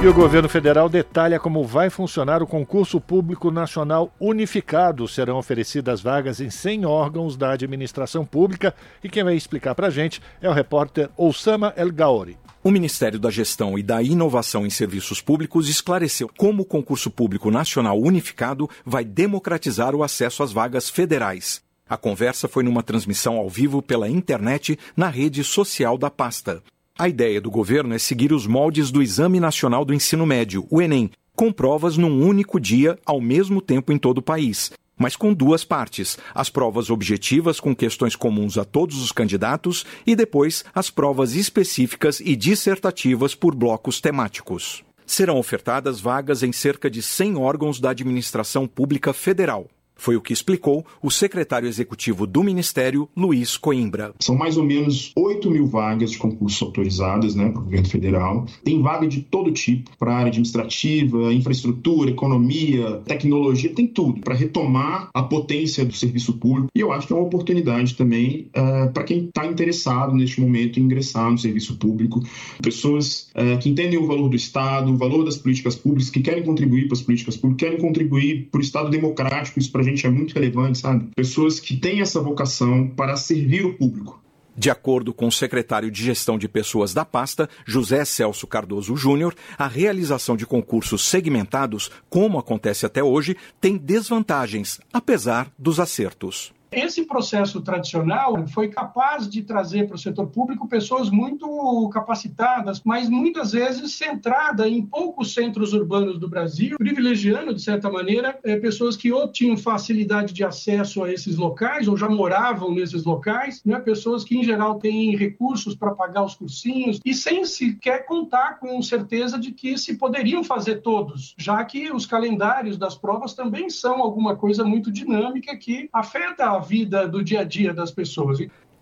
E 0.00 0.06
o 0.06 0.14
governo 0.14 0.48
federal 0.48 0.88
detalha 0.88 1.40
como 1.40 1.64
vai 1.64 1.90
funcionar 1.90 2.40
o 2.40 2.46
concurso 2.46 3.00
público 3.00 3.50
nacional 3.50 4.14
unificado. 4.20 5.08
Serão 5.08 5.38
oferecidas 5.38 6.00
vagas 6.00 6.40
em 6.40 6.50
100 6.50 6.86
órgãos 6.86 7.36
da 7.36 7.50
administração 7.50 8.24
pública 8.24 8.72
e 9.02 9.08
quem 9.08 9.24
vai 9.24 9.34
explicar 9.34 9.74
para 9.74 9.88
a 9.88 9.90
gente 9.90 10.22
é 10.40 10.48
o 10.48 10.52
repórter 10.52 11.10
Oussama 11.16 11.74
El 11.76 11.90
Gaori. 11.90 12.38
O 12.62 12.70
Ministério 12.70 13.18
da 13.18 13.28
Gestão 13.28 13.76
e 13.76 13.82
da 13.82 14.00
Inovação 14.00 14.64
em 14.64 14.70
Serviços 14.70 15.20
Públicos 15.20 15.68
esclareceu 15.68 16.30
como 16.38 16.62
o 16.62 16.66
concurso 16.66 17.10
público 17.10 17.50
nacional 17.50 18.00
unificado 18.00 18.70
vai 18.86 19.04
democratizar 19.04 19.96
o 19.96 20.04
acesso 20.04 20.44
às 20.44 20.52
vagas 20.52 20.88
federais. 20.88 21.60
A 21.88 21.96
conversa 21.96 22.46
foi 22.46 22.62
numa 22.62 22.84
transmissão 22.84 23.36
ao 23.36 23.48
vivo 23.48 23.82
pela 23.82 24.08
internet 24.08 24.78
na 24.96 25.08
rede 25.08 25.42
social 25.42 25.98
da 25.98 26.08
pasta. 26.08 26.62
A 27.00 27.08
ideia 27.08 27.40
do 27.40 27.48
governo 27.48 27.94
é 27.94 27.98
seguir 27.98 28.32
os 28.32 28.44
moldes 28.44 28.90
do 28.90 29.00
Exame 29.00 29.38
Nacional 29.38 29.84
do 29.84 29.94
Ensino 29.94 30.26
Médio, 30.26 30.66
o 30.68 30.82
Enem, 30.82 31.12
com 31.36 31.52
provas 31.52 31.96
num 31.96 32.26
único 32.26 32.58
dia, 32.58 32.98
ao 33.06 33.20
mesmo 33.20 33.62
tempo 33.62 33.92
em 33.92 33.98
todo 33.98 34.18
o 34.18 34.22
país. 34.22 34.72
mas 35.00 35.14
com 35.14 35.32
duas 35.32 35.62
partes: 35.62 36.18
as 36.34 36.50
provas 36.50 36.90
objetivas 36.90 37.60
com 37.60 37.72
questões 37.72 38.16
comuns 38.16 38.58
a 38.58 38.64
todos 38.64 39.00
os 39.00 39.12
candidatos 39.12 39.86
e 40.04 40.16
depois 40.16 40.64
as 40.74 40.90
provas 40.90 41.36
específicas 41.36 42.18
e 42.18 42.34
dissertativas 42.34 43.32
por 43.32 43.54
blocos 43.54 44.00
temáticos. 44.00 44.82
Serão 45.06 45.38
ofertadas 45.38 46.00
vagas 46.00 46.42
em 46.42 46.50
cerca 46.50 46.90
de 46.90 47.00
100 47.00 47.36
órgãos 47.36 47.78
da 47.78 47.90
administração 47.90 48.66
pública 48.66 49.12
federal. 49.12 49.68
Foi 49.98 50.16
o 50.16 50.20
que 50.20 50.32
explicou 50.32 50.86
o 51.02 51.10
secretário 51.10 51.68
executivo 51.68 52.24
do 52.24 52.44
Ministério, 52.44 53.08
Luiz 53.16 53.56
Coimbra. 53.56 54.14
São 54.20 54.36
mais 54.36 54.56
ou 54.56 54.64
menos 54.64 55.12
8 55.16 55.50
mil 55.50 55.66
vagas 55.66 56.12
de 56.12 56.18
concurso 56.18 56.64
autorizadas 56.64 57.34
né, 57.34 57.50
para 57.50 57.60
o 57.60 57.64
governo 57.64 57.88
federal. 57.88 58.46
Tem 58.64 58.80
vaga 58.80 59.08
de 59.08 59.22
todo 59.22 59.50
tipo, 59.50 59.90
para 59.98 60.14
área 60.14 60.28
administrativa, 60.28 61.34
infraestrutura, 61.34 62.10
economia, 62.10 63.02
tecnologia, 63.04 63.74
tem 63.74 63.88
tudo, 63.88 64.20
para 64.20 64.34
retomar 64.34 65.10
a 65.12 65.22
potência 65.22 65.84
do 65.84 65.92
serviço 65.92 66.34
público. 66.34 66.68
E 66.74 66.80
eu 66.80 66.92
acho 66.92 67.08
que 67.08 67.12
é 67.12 67.16
uma 67.16 67.26
oportunidade 67.26 67.94
também 67.96 68.48
uh, 68.56 68.92
para 68.92 69.02
quem 69.02 69.24
está 69.24 69.46
interessado 69.46 70.14
neste 70.14 70.40
momento 70.40 70.78
em 70.78 70.84
ingressar 70.84 71.28
no 71.28 71.38
serviço 71.38 71.76
público. 71.76 72.22
Pessoas 72.62 73.30
uh, 73.34 73.58
que 73.58 73.68
entendem 73.68 73.98
o 73.98 74.06
valor 74.06 74.28
do 74.28 74.36
Estado, 74.36 74.92
o 74.92 74.96
valor 74.96 75.24
das 75.24 75.36
políticas 75.36 75.74
públicas, 75.74 76.08
que 76.08 76.20
querem 76.20 76.44
contribuir 76.44 76.86
para 76.86 76.94
as 76.96 77.02
políticas 77.02 77.36
públicas, 77.36 77.68
querem 77.68 77.80
contribuir 77.80 78.48
para 78.52 78.58
o 78.58 78.62
Estado 78.62 78.90
democrático, 78.90 79.58
isso 79.58 79.72
para 79.72 79.87
gente 79.88 80.06
é 80.06 80.10
muito 80.10 80.34
relevante, 80.34 80.78
sabe? 80.78 81.08
Pessoas 81.14 81.58
que 81.60 81.76
têm 81.76 82.00
essa 82.00 82.20
vocação 82.20 82.88
para 82.88 83.16
servir 83.16 83.64
o 83.64 83.74
público. 83.74 84.22
De 84.58 84.70
acordo 84.70 85.14
com 85.14 85.28
o 85.28 85.32
secretário 85.32 85.88
de 85.88 86.02
Gestão 86.02 86.36
de 86.36 86.48
Pessoas 86.48 86.92
da 86.92 87.04
pasta, 87.04 87.48
José 87.64 88.04
Celso 88.04 88.44
Cardoso 88.44 88.96
Júnior, 88.96 89.32
a 89.56 89.68
realização 89.68 90.36
de 90.36 90.44
concursos 90.44 91.04
segmentados, 91.04 91.92
como 92.10 92.40
acontece 92.40 92.84
até 92.84 93.00
hoje, 93.00 93.36
tem 93.60 93.76
desvantagens, 93.76 94.80
apesar 94.92 95.48
dos 95.56 95.78
acertos. 95.78 96.52
Esse 96.70 97.06
processo 97.06 97.62
tradicional 97.62 98.46
foi 98.48 98.68
capaz 98.68 99.28
de 99.28 99.42
trazer 99.42 99.86
para 99.86 99.96
o 99.96 99.98
setor 99.98 100.26
público 100.26 100.68
pessoas 100.68 101.08
muito 101.08 101.88
capacitadas, 101.92 102.82
mas 102.84 103.08
muitas 103.08 103.52
vezes 103.52 103.94
centrada 103.94 104.68
em 104.68 104.82
poucos 104.82 105.32
centros 105.32 105.72
urbanos 105.72 106.18
do 106.18 106.28
Brasil, 106.28 106.76
privilegiando, 106.76 107.54
de 107.54 107.62
certa 107.62 107.90
maneira, 107.90 108.38
é, 108.44 108.56
pessoas 108.56 108.96
que 108.96 109.10
ou 109.10 109.32
tinham 109.32 109.56
facilidade 109.56 110.34
de 110.34 110.44
acesso 110.44 111.02
a 111.02 111.12
esses 111.12 111.36
locais, 111.36 111.88
ou 111.88 111.96
já 111.96 112.08
moravam 112.08 112.74
nesses 112.74 113.04
locais, 113.04 113.62
né? 113.64 113.78
pessoas 113.80 114.22
que, 114.22 114.36
em 114.36 114.44
geral, 114.44 114.78
têm 114.78 115.16
recursos 115.16 115.74
para 115.74 115.94
pagar 115.94 116.24
os 116.24 116.34
cursinhos, 116.34 117.00
e 117.04 117.14
sem 117.14 117.44
sequer 117.44 118.04
contar 118.04 118.58
com 118.58 118.80
certeza 118.82 119.38
de 119.38 119.52
que 119.52 119.78
se 119.78 119.96
poderiam 119.96 120.44
fazer 120.44 120.76
todos, 120.82 121.34
já 121.38 121.64
que 121.64 121.90
os 121.90 122.04
calendários 122.04 122.76
das 122.76 122.94
provas 122.94 123.32
também 123.32 123.70
são 123.70 124.02
alguma 124.02 124.36
coisa 124.36 124.64
muito 124.64 124.92
dinâmica 124.92 125.56
que 125.56 125.88
afeta 125.92 126.57
vida 126.58 127.06
do 127.06 127.22
dia 127.22 127.40
a 127.40 127.44
dia 127.44 127.72
das 127.72 127.90
pessoas. 127.90 128.38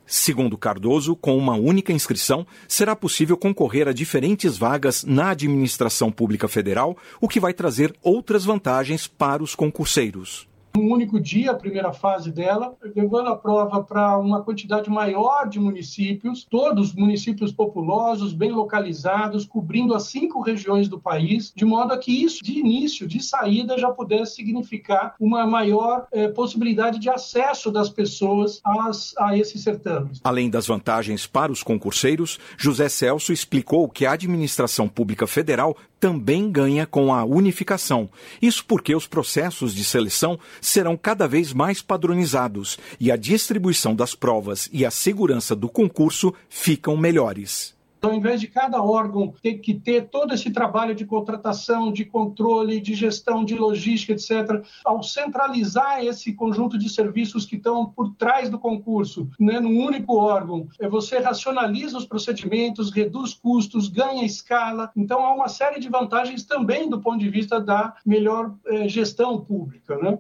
Segundo 0.06 0.56
Cardoso, 0.56 1.16
com 1.16 1.36
uma 1.36 1.54
única 1.54 1.92
inscrição, 1.92 2.46
será 2.68 2.94
possível 2.94 3.36
concorrer 3.36 3.88
a 3.88 3.92
diferentes 3.92 4.56
vagas 4.56 5.02
na 5.02 5.30
administração 5.30 6.12
pública 6.12 6.46
federal, 6.46 6.96
o 7.20 7.28
que 7.28 7.40
vai 7.40 7.52
trazer 7.52 7.92
outras 8.02 8.44
vantagens 8.44 9.08
para 9.08 9.42
os 9.42 9.54
concurseiros 9.54 10.48
um 10.76 10.90
único 10.90 11.18
dia, 11.18 11.50
a 11.50 11.54
primeira 11.54 11.92
fase 11.92 12.30
dela, 12.30 12.76
levando 12.94 13.28
a 13.28 13.36
prova 13.36 13.82
para 13.82 14.18
uma 14.18 14.42
quantidade 14.42 14.90
maior 14.90 15.48
de 15.48 15.58
municípios, 15.58 16.46
todos 16.48 16.94
municípios 16.94 17.52
populosos, 17.52 18.32
bem 18.32 18.52
localizados, 18.52 19.44
cobrindo 19.44 19.94
as 19.94 20.04
cinco 20.04 20.40
regiões 20.40 20.88
do 20.88 21.00
país, 21.00 21.52
de 21.54 21.64
modo 21.64 21.92
a 21.92 21.98
que 21.98 22.12
isso, 22.12 22.42
de 22.42 22.58
início, 22.58 23.06
de 23.06 23.22
saída, 23.22 23.78
já 23.78 23.90
pudesse 23.90 24.36
significar 24.36 25.14
uma 25.18 25.46
maior 25.46 26.06
eh, 26.12 26.28
possibilidade 26.28 26.98
de 26.98 27.08
acesso 27.08 27.70
das 27.70 27.88
pessoas 27.88 28.60
às, 28.64 29.14
a 29.18 29.36
esses 29.36 29.62
certames. 29.62 30.20
Além 30.22 30.50
das 30.50 30.66
vantagens 30.66 31.26
para 31.26 31.52
os 31.52 31.62
concurseiros, 31.62 32.38
José 32.56 32.88
Celso 32.88 33.32
explicou 33.32 33.88
que 33.88 34.06
a 34.06 34.12
administração 34.12 34.88
pública 34.88 35.26
federal 35.26 35.76
também 36.00 36.50
ganha 36.50 36.86
com 36.86 37.12
a 37.12 37.24
unificação. 37.24 38.08
Isso 38.40 38.64
porque 38.64 38.94
os 38.94 39.06
processos 39.06 39.74
de 39.74 39.84
seleção 39.84 40.38
serão 40.60 40.96
cada 40.96 41.28
vez 41.28 41.52
mais 41.52 41.82
padronizados 41.82 42.78
e 42.98 43.12
a 43.12 43.16
distribuição 43.16 43.94
das 43.94 44.14
provas 44.14 44.68
e 44.72 44.84
a 44.84 44.90
segurança 44.90 45.54
do 45.54 45.68
concurso 45.68 46.34
ficam 46.48 46.96
melhores. 46.96 47.75
Ao 48.00 48.12
invés 48.12 48.40
de 48.40 48.46
cada 48.46 48.82
órgão 48.82 49.34
ter 49.42 49.54
que 49.54 49.74
ter 49.74 50.08
todo 50.08 50.34
esse 50.34 50.50
trabalho 50.50 50.94
de 50.94 51.04
contratação, 51.04 51.92
de 51.92 52.04
controle, 52.04 52.80
de 52.80 52.94
gestão, 52.94 53.44
de 53.44 53.54
logística, 53.54 54.12
etc., 54.12 54.64
ao 54.84 55.02
centralizar 55.02 56.04
esse 56.04 56.32
conjunto 56.32 56.78
de 56.78 56.88
serviços 56.88 57.44
que 57.44 57.56
estão 57.56 57.86
por 57.86 58.14
trás 58.14 58.48
do 58.48 58.58
concurso, 58.58 59.28
né, 59.38 59.58
num 59.58 59.84
único 59.84 60.16
órgão, 60.16 60.68
é, 60.78 60.88
você 60.88 61.18
racionaliza 61.18 61.98
os 61.98 62.06
procedimentos, 62.06 62.90
reduz 62.90 63.34
custos, 63.34 63.88
ganha 63.88 64.24
escala. 64.24 64.90
Então, 64.96 65.24
há 65.24 65.34
uma 65.34 65.48
série 65.48 65.80
de 65.80 65.88
vantagens 65.88 66.44
também 66.44 66.88
do 66.88 67.00
ponto 67.00 67.18
de 67.18 67.28
vista 67.28 67.60
da 67.60 67.94
melhor 68.04 68.54
eh, 68.66 68.88
gestão 68.88 69.40
pública. 69.40 69.96
Né? 69.96 70.18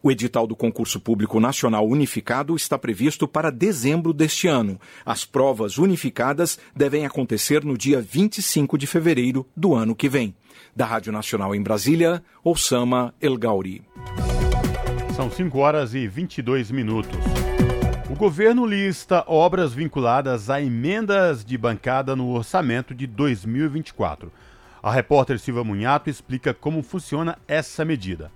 O 0.00 0.12
edital 0.12 0.46
do 0.46 0.54
concurso 0.54 1.00
público 1.00 1.40
nacional 1.40 1.84
unificado 1.86 2.54
está 2.54 2.78
previsto 2.78 3.26
para 3.26 3.50
dezembro 3.50 4.12
deste 4.12 4.46
ano. 4.46 4.80
As 5.04 5.24
provas 5.24 5.76
unificadas 5.76 6.56
devem 6.74 7.04
acontecer 7.04 7.64
no 7.64 7.76
dia 7.76 8.00
25 8.00 8.78
de 8.78 8.86
fevereiro 8.86 9.44
do 9.56 9.74
ano 9.74 9.96
que 9.96 10.08
vem. 10.08 10.32
Da 10.74 10.86
Rádio 10.86 11.12
Nacional 11.12 11.52
em 11.52 11.60
Brasília, 11.60 12.22
Osama 12.44 13.12
El 13.20 13.36
Gauri. 13.36 13.82
São 15.16 15.28
5 15.28 15.58
horas 15.58 15.94
e 15.94 16.06
22 16.06 16.70
minutos. 16.70 17.18
O 18.08 18.14
governo 18.14 18.64
lista 18.64 19.24
obras 19.26 19.74
vinculadas 19.74 20.48
a 20.48 20.62
emendas 20.62 21.44
de 21.44 21.58
bancada 21.58 22.14
no 22.14 22.30
orçamento 22.30 22.94
de 22.94 23.04
2024. 23.04 24.32
A 24.80 24.92
repórter 24.92 25.40
Silva 25.40 25.64
Munhato 25.64 26.08
explica 26.08 26.54
como 26.54 26.84
funciona 26.84 27.36
essa 27.48 27.84
medida. 27.84 28.30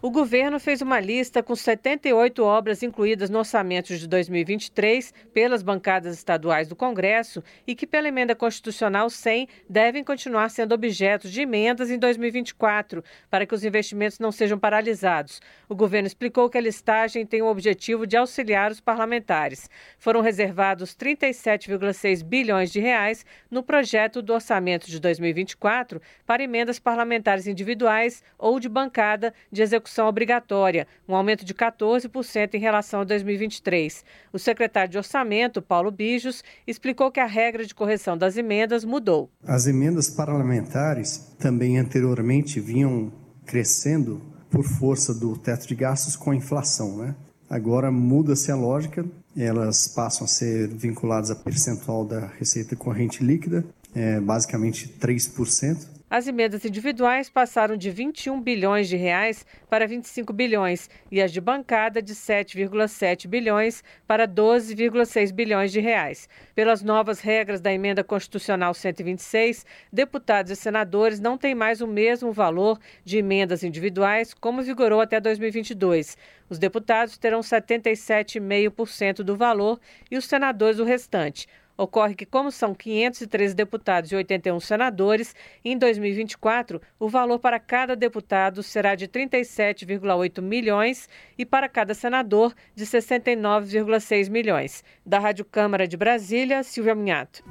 O 0.00 0.12
governo 0.12 0.60
fez 0.60 0.80
uma 0.80 1.00
lista 1.00 1.42
com 1.42 1.56
78 1.56 2.44
obras 2.44 2.84
incluídas 2.84 3.28
no 3.28 3.40
orçamento 3.40 3.96
de 3.96 4.06
2023 4.06 5.12
pelas 5.34 5.60
bancadas 5.60 6.14
estaduais 6.14 6.68
do 6.68 6.76
Congresso 6.76 7.42
e 7.66 7.74
que, 7.74 7.84
pela 7.84 8.06
emenda 8.06 8.32
constitucional 8.32 9.10
100, 9.10 9.48
devem 9.68 10.04
continuar 10.04 10.50
sendo 10.50 10.72
objetos 10.72 11.32
de 11.32 11.40
emendas 11.40 11.90
em 11.90 11.98
2024, 11.98 13.02
para 13.28 13.44
que 13.44 13.52
os 13.52 13.64
investimentos 13.64 14.20
não 14.20 14.30
sejam 14.30 14.56
paralisados. 14.56 15.40
O 15.68 15.74
governo 15.74 16.06
explicou 16.06 16.48
que 16.48 16.58
a 16.58 16.60
listagem 16.60 17.26
tem 17.26 17.42
o 17.42 17.48
objetivo 17.48 18.06
de 18.06 18.16
auxiliar 18.16 18.70
os 18.70 18.80
parlamentares. 18.80 19.68
Foram 19.98 20.20
reservados 20.20 20.94
37,6 20.94 22.22
bilhões 22.22 22.70
de 22.70 22.78
reais 22.78 23.26
no 23.50 23.64
projeto 23.64 24.22
do 24.22 24.32
orçamento 24.32 24.86
de 24.86 25.00
2024 25.00 26.00
para 26.24 26.44
emendas 26.44 26.78
parlamentares 26.78 27.48
individuais 27.48 28.22
ou 28.38 28.60
de 28.60 28.68
bancada 28.68 29.34
de 29.50 29.60
execução 29.60 29.87
execução 29.88 30.06
obrigatória, 30.06 30.86
um 31.08 31.14
aumento 31.14 31.44
de 31.44 31.54
14% 31.54 32.54
em 32.54 32.58
relação 32.58 33.00
a 33.00 33.04
2023. 33.04 34.04
O 34.32 34.38
secretário 34.38 34.90
de 34.90 34.98
Orçamento, 34.98 35.62
Paulo 35.62 35.90
Bijos, 35.90 36.44
explicou 36.66 37.10
que 37.10 37.18
a 37.18 37.26
regra 37.26 37.64
de 37.64 37.74
correção 37.74 38.16
das 38.16 38.36
emendas 38.36 38.84
mudou. 38.84 39.30
As 39.44 39.66
emendas 39.66 40.10
parlamentares 40.10 41.34
também 41.38 41.78
anteriormente 41.78 42.60
vinham 42.60 43.10
crescendo 43.46 44.20
por 44.50 44.64
força 44.64 45.14
do 45.14 45.36
teto 45.36 45.66
de 45.66 45.74
gastos 45.74 46.14
com 46.14 46.30
a 46.30 46.36
inflação, 46.36 46.98
né? 46.98 47.14
Agora 47.48 47.90
muda-se 47.90 48.52
a 48.52 48.56
lógica, 48.56 49.04
elas 49.34 49.88
passam 49.88 50.26
a 50.26 50.28
ser 50.28 50.68
vinculadas 50.68 51.30
a 51.30 51.34
percentual 51.34 52.04
da 52.04 52.26
receita 52.38 52.76
corrente 52.76 53.24
líquida, 53.24 53.64
é, 53.94 54.20
basicamente 54.20 54.86
3%. 55.00 55.97
As 56.10 56.26
emendas 56.26 56.64
individuais 56.64 57.28
passaram 57.28 57.76
de 57.76 57.90
21 57.90 58.40
bilhões 58.40 58.88
de 58.88 58.96
reais 58.96 59.44
para 59.68 59.86
25 59.86 60.32
bilhões 60.32 60.88
e 61.10 61.20
as 61.20 61.30
de 61.30 61.38
bancada 61.38 62.00
de 62.00 62.14
7,7 62.14 63.28
bilhões 63.28 63.84
para 64.06 64.26
12,6 64.26 65.30
bilhões 65.32 65.70
de 65.70 65.80
reais. 65.80 66.26
Pelas 66.54 66.82
novas 66.82 67.20
regras 67.20 67.60
da 67.60 67.70
emenda 67.70 68.02
constitucional 68.02 68.72
126, 68.72 69.66
deputados 69.92 70.50
e 70.50 70.56
senadores 70.56 71.20
não 71.20 71.36
têm 71.36 71.54
mais 71.54 71.82
o 71.82 71.86
mesmo 71.86 72.32
valor 72.32 72.80
de 73.04 73.18
emendas 73.18 73.62
individuais 73.62 74.32
como 74.32 74.62
vigorou 74.62 75.02
até 75.02 75.20
2022. 75.20 76.16
Os 76.48 76.58
deputados 76.58 77.18
terão 77.18 77.40
77,5% 77.40 79.16
do 79.16 79.36
valor 79.36 79.78
e 80.10 80.16
os 80.16 80.24
senadores 80.24 80.78
o 80.78 80.84
restante. 80.84 81.46
Ocorre 81.78 82.16
que, 82.16 82.26
como 82.26 82.50
são 82.50 82.74
513 82.74 83.54
deputados 83.54 84.10
e 84.10 84.16
81 84.16 84.58
senadores, 84.58 85.32
em 85.64 85.78
2024 85.78 86.82
o 86.98 87.08
valor 87.08 87.38
para 87.38 87.60
cada 87.60 87.94
deputado 87.94 88.64
será 88.64 88.96
de 88.96 89.06
37,8 89.06 90.42
milhões 90.42 91.08
e 91.38 91.46
para 91.46 91.68
cada 91.68 91.94
senador 91.94 92.52
de 92.74 92.84
69,6 92.84 94.28
milhões. 94.28 94.82
Da 95.06 95.20
Rádio 95.20 95.44
Câmara 95.44 95.86
de 95.86 95.96
Brasília, 95.96 96.64
Silvia 96.64 96.96
Minhato. 96.96 97.44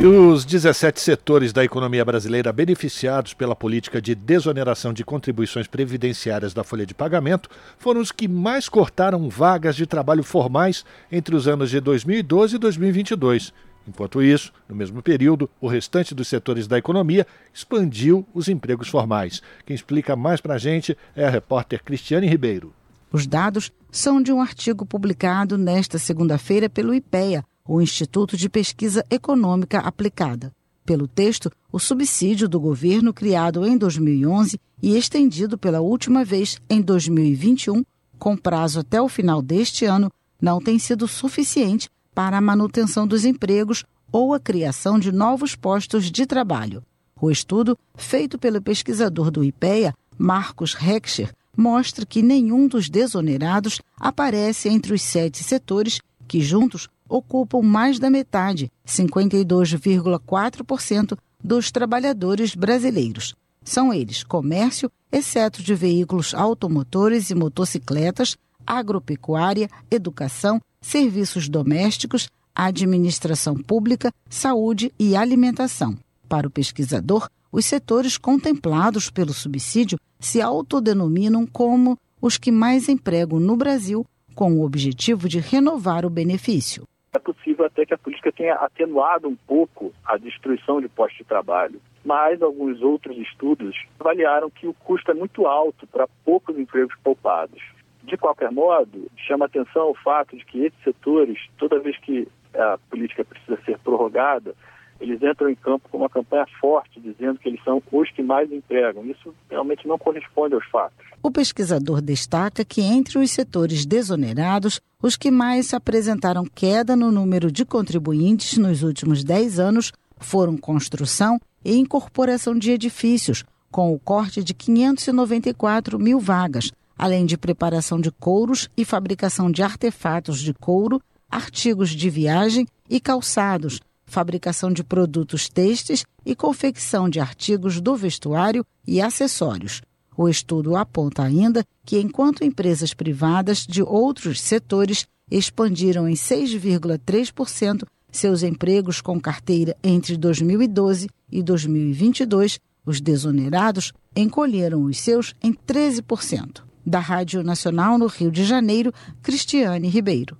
E 0.00 0.06
os 0.06 0.46
17 0.46 1.00
setores 1.00 1.52
da 1.52 1.62
economia 1.62 2.04
brasileira 2.04 2.50
beneficiados 2.50 3.34
pela 3.34 3.54
política 3.54 4.00
de 4.00 4.14
desoneração 4.14 4.92
de 4.92 5.04
contribuições 5.04 5.66
previdenciárias 5.66 6.54
da 6.54 6.64
folha 6.64 6.86
de 6.86 6.94
pagamento 6.94 7.50
foram 7.76 8.00
os 8.00 8.10
que 8.10 8.26
mais 8.26 8.70
cortaram 8.70 9.28
vagas 9.28 9.76
de 9.76 9.86
trabalho 9.86 10.24
formais 10.24 10.82
entre 11.10 11.36
os 11.36 11.46
anos 11.46 11.70
de 11.70 11.78
2012 11.78 12.56
e 12.56 12.58
2022. 12.58 13.52
Enquanto 13.86 14.22
isso, 14.22 14.50
no 14.66 14.74
mesmo 14.74 15.02
período, 15.02 15.48
o 15.60 15.68
restante 15.68 16.14
dos 16.14 16.26
setores 16.26 16.66
da 16.66 16.78
economia 16.78 17.26
expandiu 17.52 18.26
os 18.32 18.48
empregos 18.48 18.88
formais. 18.88 19.42
Quem 19.66 19.74
explica 19.74 20.16
mais 20.16 20.40
para 20.40 20.54
a 20.54 20.58
gente 20.58 20.96
é 21.14 21.26
a 21.26 21.30
repórter 21.30 21.82
Cristiane 21.84 22.26
Ribeiro. 22.26 22.72
Os 23.12 23.26
dados 23.26 23.70
são 23.90 24.22
de 24.22 24.32
um 24.32 24.40
artigo 24.40 24.86
publicado 24.86 25.58
nesta 25.58 25.98
segunda-feira 25.98 26.70
pelo 26.70 26.94
IPEA, 26.94 27.44
o 27.66 27.80
Instituto 27.80 28.36
de 28.36 28.48
Pesquisa 28.48 29.04
Econômica 29.10 29.78
Aplicada. 29.78 30.52
Pelo 30.84 31.06
texto, 31.06 31.50
o 31.70 31.78
subsídio 31.78 32.48
do 32.48 32.58
governo 32.58 33.14
criado 33.14 33.64
em 33.66 33.78
2011 33.78 34.58
e 34.82 34.96
estendido 34.96 35.56
pela 35.56 35.80
última 35.80 36.24
vez 36.24 36.58
em 36.68 36.80
2021, 36.80 37.84
com 38.18 38.36
prazo 38.36 38.80
até 38.80 39.00
o 39.00 39.08
final 39.08 39.40
deste 39.40 39.84
ano, 39.84 40.10
não 40.40 40.60
tem 40.60 40.78
sido 40.78 41.06
suficiente 41.06 41.88
para 42.12 42.36
a 42.36 42.40
manutenção 42.40 43.06
dos 43.06 43.24
empregos 43.24 43.84
ou 44.10 44.34
a 44.34 44.40
criação 44.40 44.98
de 44.98 45.12
novos 45.12 45.54
postos 45.54 46.10
de 46.10 46.26
trabalho. 46.26 46.82
O 47.20 47.30
estudo, 47.30 47.78
feito 47.94 48.36
pelo 48.36 48.60
pesquisador 48.60 49.30
do 49.30 49.44
IPEA, 49.44 49.94
Marcos 50.18 50.74
Heckscher, 50.74 51.32
mostra 51.56 52.04
que 52.04 52.22
nenhum 52.22 52.66
dos 52.66 52.90
desonerados 52.90 53.80
aparece 53.96 54.68
entre 54.68 54.92
os 54.92 55.02
sete 55.02 55.44
setores 55.44 56.00
que 56.26 56.40
juntos 56.40 56.88
ocupam 57.12 57.62
mais 57.62 57.98
da 57.98 58.08
metade, 58.08 58.72
52,4% 58.86 61.18
dos 61.44 61.70
trabalhadores 61.70 62.54
brasileiros. 62.54 63.34
São 63.62 63.92
eles 63.92 64.24
comércio, 64.24 64.90
exceto 65.10 65.62
de 65.62 65.74
veículos 65.74 66.32
automotores 66.34 67.28
e 67.30 67.34
motocicletas, 67.34 68.38
agropecuária, 68.66 69.68
educação, 69.90 70.58
serviços 70.80 71.50
domésticos, 71.50 72.30
administração 72.54 73.56
pública, 73.56 74.10
saúde 74.28 74.92
e 74.98 75.14
alimentação. 75.14 75.96
Para 76.28 76.48
o 76.48 76.50
pesquisador, 76.50 77.28
os 77.50 77.66
setores 77.66 78.16
contemplados 78.16 79.10
pelo 79.10 79.34
subsídio 79.34 79.98
se 80.18 80.40
autodenominam 80.40 81.46
como 81.46 81.98
os 82.20 82.36
que 82.38 82.50
mais 82.50 82.88
empregam 82.88 83.38
no 83.38 83.54
Brasil, 83.56 84.04
com 84.34 84.54
o 84.54 84.64
objetivo 84.64 85.28
de 85.28 85.38
renovar 85.38 86.06
o 86.06 86.10
benefício. 86.10 86.84
É 87.14 87.18
possível 87.18 87.66
até 87.66 87.84
que 87.84 87.92
a 87.92 87.98
política 87.98 88.32
tenha 88.32 88.54
atenuado 88.54 89.28
um 89.28 89.36
pouco 89.36 89.92
a 90.02 90.16
destruição 90.16 90.80
de 90.80 90.88
postos 90.88 91.18
de 91.18 91.24
trabalho, 91.24 91.78
mas 92.02 92.40
alguns 92.40 92.80
outros 92.80 93.18
estudos 93.18 93.76
avaliaram 94.00 94.48
que 94.48 94.66
o 94.66 94.72
custo 94.72 95.10
é 95.10 95.14
muito 95.14 95.46
alto 95.46 95.86
para 95.86 96.08
poucos 96.24 96.58
empregos 96.58 96.94
poupados. 97.04 97.62
De 98.02 98.16
qualquer 98.16 98.50
modo, 98.50 99.10
chama 99.18 99.44
atenção 99.44 99.90
o 99.90 99.94
fato 99.94 100.34
de 100.38 100.44
que 100.46 100.64
esses 100.64 100.82
setores, 100.82 101.38
toda 101.58 101.78
vez 101.78 101.98
que 101.98 102.26
a 102.54 102.78
política 102.88 103.26
precisa 103.26 103.60
ser 103.62 103.78
prorrogada, 103.80 104.54
eles 105.02 105.20
entram 105.20 105.50
em 105.50 105.54
campo 105.56 105.88
com 105.90 105.98
uma 105.98 106.08
campanha 106.08 106.46
forte, 106.60 107.00
dizendo 107.00 107.38
que 107.38 107.48
eles 107.48 107.62
são 107.64 107.82
os 107.90 108.10
que 108.12 108.22
mais 108.22 108.50
empregam. 108.52 109.04
Isso 109.04 109.34
realmente 109.50 109.86
não 109.86 109.98
corresponde 109.98 110.54
aos 110.54 110.64
fatos. 110.66 111.04
O 111.20 111.30
pesquisador 111.30 112.00
destaca 112.00 112.64
que, 112.64 112.80
entre 112.80 113.18
os 113.18 113.30
setores 113.32 113.84
desonerados, 113.84 114.80
os 115.02 115.16
que 115.16 115.30
mais 115.30 115.74
apresentaram 115.74 116.44
queda 116.44 116.94
no 116.94 117.10
número 117.10 117.50
de 117.50 117.64
contribuintes 117.64 118.56
nos 118.58 118.84
últimos 118.84 119.24
10 119.24 119.58
anos 119.58 119.92
foram 120.18 120.56
construção 120.56 121.40
e 121.64 121.76
incorporação 121.76 122.56
de 122.56 122.70
edifícios, 122.70 123.44
com 123.72 123.92
o 123.92 123.98
corte 123.98 124.44
de 124.44 124.54
594 124.54 125.98
mil 125.98 126.20
vagas, 126.20 126.70
além 126.96 127.26
de 127.26 127.36
preparação 127.36 128.00
de 128.00 128.12
couros 128.12 128.70
e 128.76 128.84
fabricação 128.84 129.50
de 129.50 129.64
artefatos 129.64 130.38
de 130.38 130.54
couro, 130.54 131.02
artigos 131.28 131.90
de 131.90 132.08
viagem 132.08 132.66
e 132.88 133.00
calçados 133.00 133.80
fabricação 134.12 134.70
de 134.70 134.84
produtos 134.84 135.48
têxteis 135.48 136.04
e 136.24 136.36
confecção 136.36 137.08
de 137.08 137.18
artigos 137.18 137.80
do 137.80 137.96
vestuário 137.96 138.64
e 138.86 139.00
acessórios. 139.00 139.80
O 140.16 140.28
estudo 140.28 140.76
aponta 140.76 141.22
ainda 141.22 141.64
que, 141.84 141.98
enquanto 141.98 142.44
empresas 142.44 142.92
privadas 142.92 143.66
de 143.66 143.82
outros 143.82 144.40
setores 144.40 145.06
expandiram 145.30 146.06
em 146.06 146.12
6,3% 146.12 147.84
seus 148.12 148.42
empregos 148.42 149.00
com 149.00 149.18
carteira 149.18 149.74
entre 149.82 150.18
2012 150.18 151.08
e 151.30 151.42
2022, 151.42 152.60
os 152.84 153.00
desonerados 153.00 153.94
encolheram 154.14 154.82
os 154.82 154.98
seus 154.98 155.34
em 155.42 155.54
13%. 155.54 156.62
Da 156.84 156.98
Rádio 156.98 157.42
Nacional 157.42 157.96
no 157.96 158.06
Rio 158.06 158.30
de 158.30 158.44
Janeiro, 158.44 158.92
Cristiane 159.22 159.88
Ribeiro. 159.88 160.36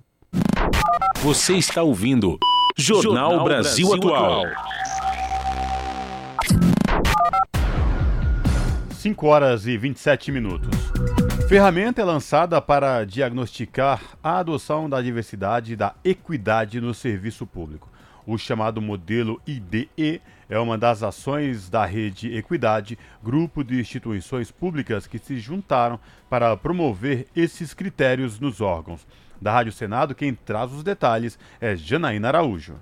Você 1.23 1.53
está 1.55 1.81
ouvindo 1.81 2.37
Jornal, 2.75 3.29
Jornal 3.31 3.43
Brasil, 3.45 3.87
Brasil 3.87 4.15
Atual. 4.15 4.45
5 8.93 9.27
horas 9.27 9.67
e 9.67 9.77
27 9.77 10.31
minutos. 10.31 10.69
Ferramenta 11.47 12.01
é 12.01 12.05
lançada 12.05 12.59
para 12.59 13.05
diagnosticar 13.05 14.01
a 14.23 14.39
adoção 14.39 14.89
da 14.89 15.01
diversidade 15.01 15.73
e 15.73 15.75
da 15.75 15.93
equidade 16.03 16.81
no 16.81 16.93
serviço 16.93 17.45
público. 17.45 17.89
O 18.25 18.37
chamado 18.37 18.81
modelo 18.81 19.39
IDE 19.45 20.21
é 20.49 20.57
uma 20.57 20.77
das 20.77 21.03
ações 21.03 21.69
da 21.69 21.85
rede 21.85 22.35
Equidade, 22.35 22.97
grupo 23.21 23.63
de 23.63 23.79
instituições 23.79 24.49
públicas 24.49 25.05
que 25.05 25.19
se 25.19 25.37
juntaram 25.37 25.99
para 26.29 26.55
promover 26.57 27.27
esses 27.35 27.73
critérios 27.73 28.39
nos 28.39 28.61
órgãos. 28.61 29.05
Da 29.43 29.51
Rádio 29.51 29.73
Senado, 29.73 30.15
quem 30.15 30.33
traz 30.33 30.71
os 30.71 30.83
detalhes 30.83 31.37
é 31.59 31.75
Janaína 31.75 32.29
Araújo. 32.29 32.75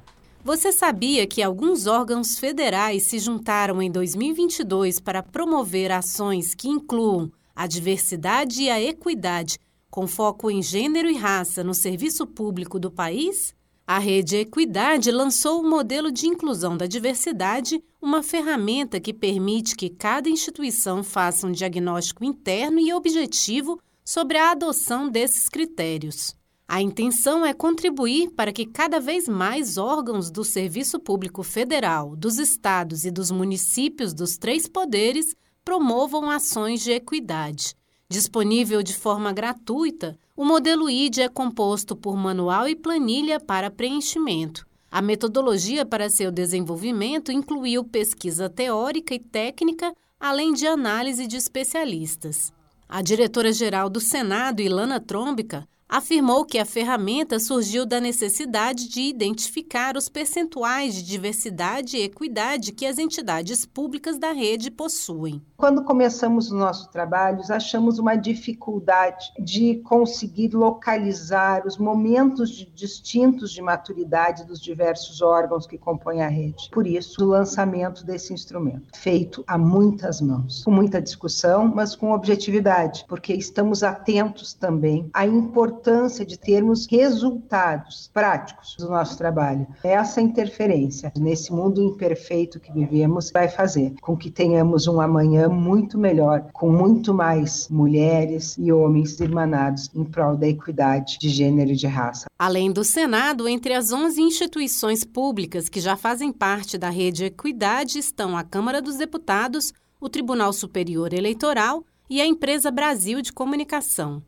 Você 0.44 0.72
sabia 0.72 1.26
que 1.26 1.42
alguns 1.42 1.88
órgãos 1.88 2.38
federais 2.38 3.02
se 3.02 3.18
juntaram 3.18 3.82
em 3.82 3.90
2022 3.90 5.00
para 5.00 5.24
promover 5.24 5.92
ações 5.92 6.54
que 6.54 6.70
incluam 6.70 7.32
a 7.56 7.66
diversidade 7.66 8.62
e 8.62 8.70
a 8.70 8.80
equidade, 8.80 9.58
com 9.90 10.06
foco 10.06 10.52
em 10.52 10.62
gênero 10.62 11.10
e 11.10 11.18
raça 11.18 11.64
no 11.64 11.74
serviço 11.74 12.28
público 12.28 12.80
do 12.80 12.92
país? 12.92 13.56
A 13.88 13.98
Rede 13.98 14.36
Equidade 14.38 15.10
lançou 15.10 15.62
o 15.62 15.68
modelo 15.68 16.12
de 16.12 16.28
inclusão 16.28 16.78
da 16.78 16.86
diversidade, 16.86 17.84
uma 18.00 18.22
ferramenta 18.22 19.00
que 19.00 19.16
permite 19.16 19.76
que 19.76 19.90
cada 19.90 20.30
instituição 20.30 21.04
faça 21.04 21.48
um 21.48 21.52
diagnóstico 21.52 22.24
interno 22.24 22.80
e 22.80 22.94
objetivo 22.94 23.80
sobre 24.06 24.38
a 24.38 24.52
adoção 24.52 25.10
desses 25.10 25.50
critérios. 25.50 26.40
A 26.74 26.82
intenção 26.82 27.46
é 27.46 27.54
contribuir 27.54 28.30
para 28.30 28.54
que 28.54 28.66
cada 28.66 28.98
vez 28.98 29.28
mais 29.28 29.78
órgãos 29.78 30.32
do 30.32 30.42
Serviço 30.42 31.02
Público 31.02 31.44
Federal, 31.44 32.16
dos 32.16 32.40
estados 32.40 33.04
e 33.04 33.12
dos 33.12 33.30
municípios 33.30 34.14
dos 34.14 34.38
três 34.38 34.70
poderes 34.70 35.36
promovam 35.66 36.30
ações 36.30 36.82
de 36.82 36.94
equidade. 36.94 37.76
Disponível 38.08 38.82
de 38.82 38.94
forma 38.94 39.34
gratuita, 39.34 40.18
o 40.34 40.46
modelo 40.46 40.90
ID 40.90 41.18
é 41.18 41.28
composto 41.28 41.94
por 41.94 42.16
manual 42.16 42.70
e 42.70 42.74
planilha 42.74 43.38
para 43.38 43.70
preenchimento. 43.70 44.66
A 44.90 45.02
metodologia 45.02 45.86
para 45.86 46.10
seu 46.10 46.32
desenvolvimento 46.32 47.34
incluiu 47.34 47.84
pesquisa 47.84 48.50
teórica 48.50 49.14
e 49.14 49.20
técnica, 49.20 49.94
além 50.18 50.54
de 50.54 50.66
análise 50.66 51.28
de 51.28 51.36
especialistas. 51.36 52.54
A 52.88 53.02
diretora-geral 53.02 53.90
do 53.90 54.00
Senado, 54.00 54.62
Ilana 54.62 55.02
Trombica, 55.02 55.68
afirmou 55.92 56.46
que 56.46 56.58
a 56.58 56.64
ferramenta 56.64 57.38
surgiu 57.38 57.86
da 57.86 58.00
necessidade 58.00 58.88
de 58.88 59.02
identificar 59.02 59.98
os 59.98 60.08
percentuais 60.08 60.96
de 60.96 61.04
diversidade 61.04 61.98
e 61.98 62.04
equidade 62.04 62.72
que 62.72 62.86
as 62.86 62.98
entidades 62.98 63.66
públicas 63.66 64.18
da 64.18 64.32
rede 64.32 64.72
possuem. 64.72 65.42
Quando 65.58 65.84
começamos 65.84 66.46
os 66.46 66.54
nossos 66.54 66.88
trabalhos, 66.88 67.52
achamos 67.52 68.00
uma 68.00 68.16
dificuldade 68.16 69.34
de 69.38 69.82
conseguir 69.84 70.56
localizar 70.56 71.68
os 71.68 71.78
momentos 71.78 72.50
de, 72.52 72.66
distintos 72.68 73.52
de 73.52 73.62
maturidade 73.62 74.46
dos 74.46 74.62
diversos 74.62 75.22
órgãos 75.22 75.68
que 75.68 75.78
compõem 75.78 76.22
a 76.22 76.30
rede. 76.30 76.70
Por 76.72 76.88
isso, 76.88 77.22
o 77.22 77.28
lançamento 77.28 78.06
desse 78.06 78.34
instrumento, 78.34 78.98
feito 78.98 79.44
a 79.46 79.58
muitas 79.58 80.22
mãos, 80.22 80.64
com 80.64 80.72
muita 80.72 81.02
discussão, 81.02 81.68
mas 81.68 81.98
com 81.98 82.14
objetividade, 82.14 83.04
porque 83.10 83.34
estamos 83.34 83.84
atentos 83.84 84.54
também 84.54 85.10
à 85.14 85.28
importância 85.28 85.81
importância 85.82 86.24
de 86.24 86.38
termos 86.38 86.86
resultados 86.86 88.10
práticos 88.14 88.76
do 88.78 88.88
nosso 88.88 89.18
trabalho. 89.18 89.66
Essa 89.84 90.22
interferência 90.22 91.12
nesse 91.18 91.52
mundo 91.52 91.82
imperfeito 91.82 92.60
que 92.60 92.72
vivemos 92.72 93.32
vai 93.32 93.50
fazer 93.50 93.94
com 94.00 94.16
que 94.16 94.30
tenhamos 94.30 94.88
um 94.88 95.02
amanhã 95.02 95.50
muito 95.50 95.98
melhor, 95.98 96.48
com 96.54 96.72
muito 96.72 97.14
mais 97.14 97.68
mulheres 97.68 98.56
e 98.60 98.72
homens 98.72 99.20
irmanados 99.20 99.90
em 99.96 100.04
prol 100.04 100.38
da 100.38 100.48
equidade 100.48 101.18
de 101.20 101.30
gênero 101.30 101.72
e 101.72 101.76
de 101.76 101.88
raça. 101.88 102.28
Além 102.38 102.72
do 102.72 102.84
Senado, 102.84 103.48
entre 103.48 103.74
as 103.74 103.92
11 103.92 104.22
instituições 104.22 105.04
públicas 105.04 105.68
que 105.68 105.80
já 105.80 105.98
fazem 105.98 106.32
parte 106.32 106.78
da 106.78 106.90
rede 106.90 107.26
Equidade 107.26 107.98
estão 107.98 108.38
a 108.38 108.44
Câmara 108.44 108.82
dos 108.82 108.98
Deputados, 108.98 109.74
o 110.00 110.10
Tribunal 110.10 110.54
Superior 110.54 111.12
Eleitoral 111.14 111.84
e 112.10 112.22
a 112.22 112.26
Empresa 112.26 112.70
Brasil 112.70 113.22
de 113.22 113.32
Comunicação. 113.32 114.22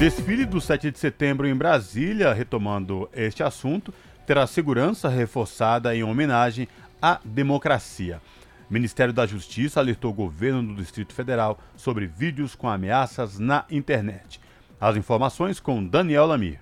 Desfile 0.00 0.46
do 0.46 0.62
7 0.62 0.90
de 0.90 0.98
setembro 0.98 1.46
em 1.46 1.54
Brasília, 1.54 2.32
retomando 2.32 3.06
este 3.12 3.42
assunto, 3.42 3.92
terá 4.26 4.46
segurança 4.46 5.10
reforçada 5.10 5.94
em 5.94 6.02
homenagem 6.02 6.66
à 7.02 7.20
democracia. 7.22 8.18
O 8.70 8.72
Ministério 8.72 9.12
da 9.12 9.26
Justiça 9.26 9.78
alertou 9.78 10.10
o 10.10 10.14
governo 10.14 10.62
do 10.62 10.80
Distrito 10.80 11.12
Federal 11.12 11.58
sobre 11.76 12.06
vídeos 12.06 12.54
com 12.54 12.66
ameaças 12.66 13.38
na 13.38 13.66
internet. 13.70 14.40
As 14.80 14.96
informações 14.96 15.60
com 15.60 15.84
Daniel 15.84 16.24
Lamir. 16.24 16.60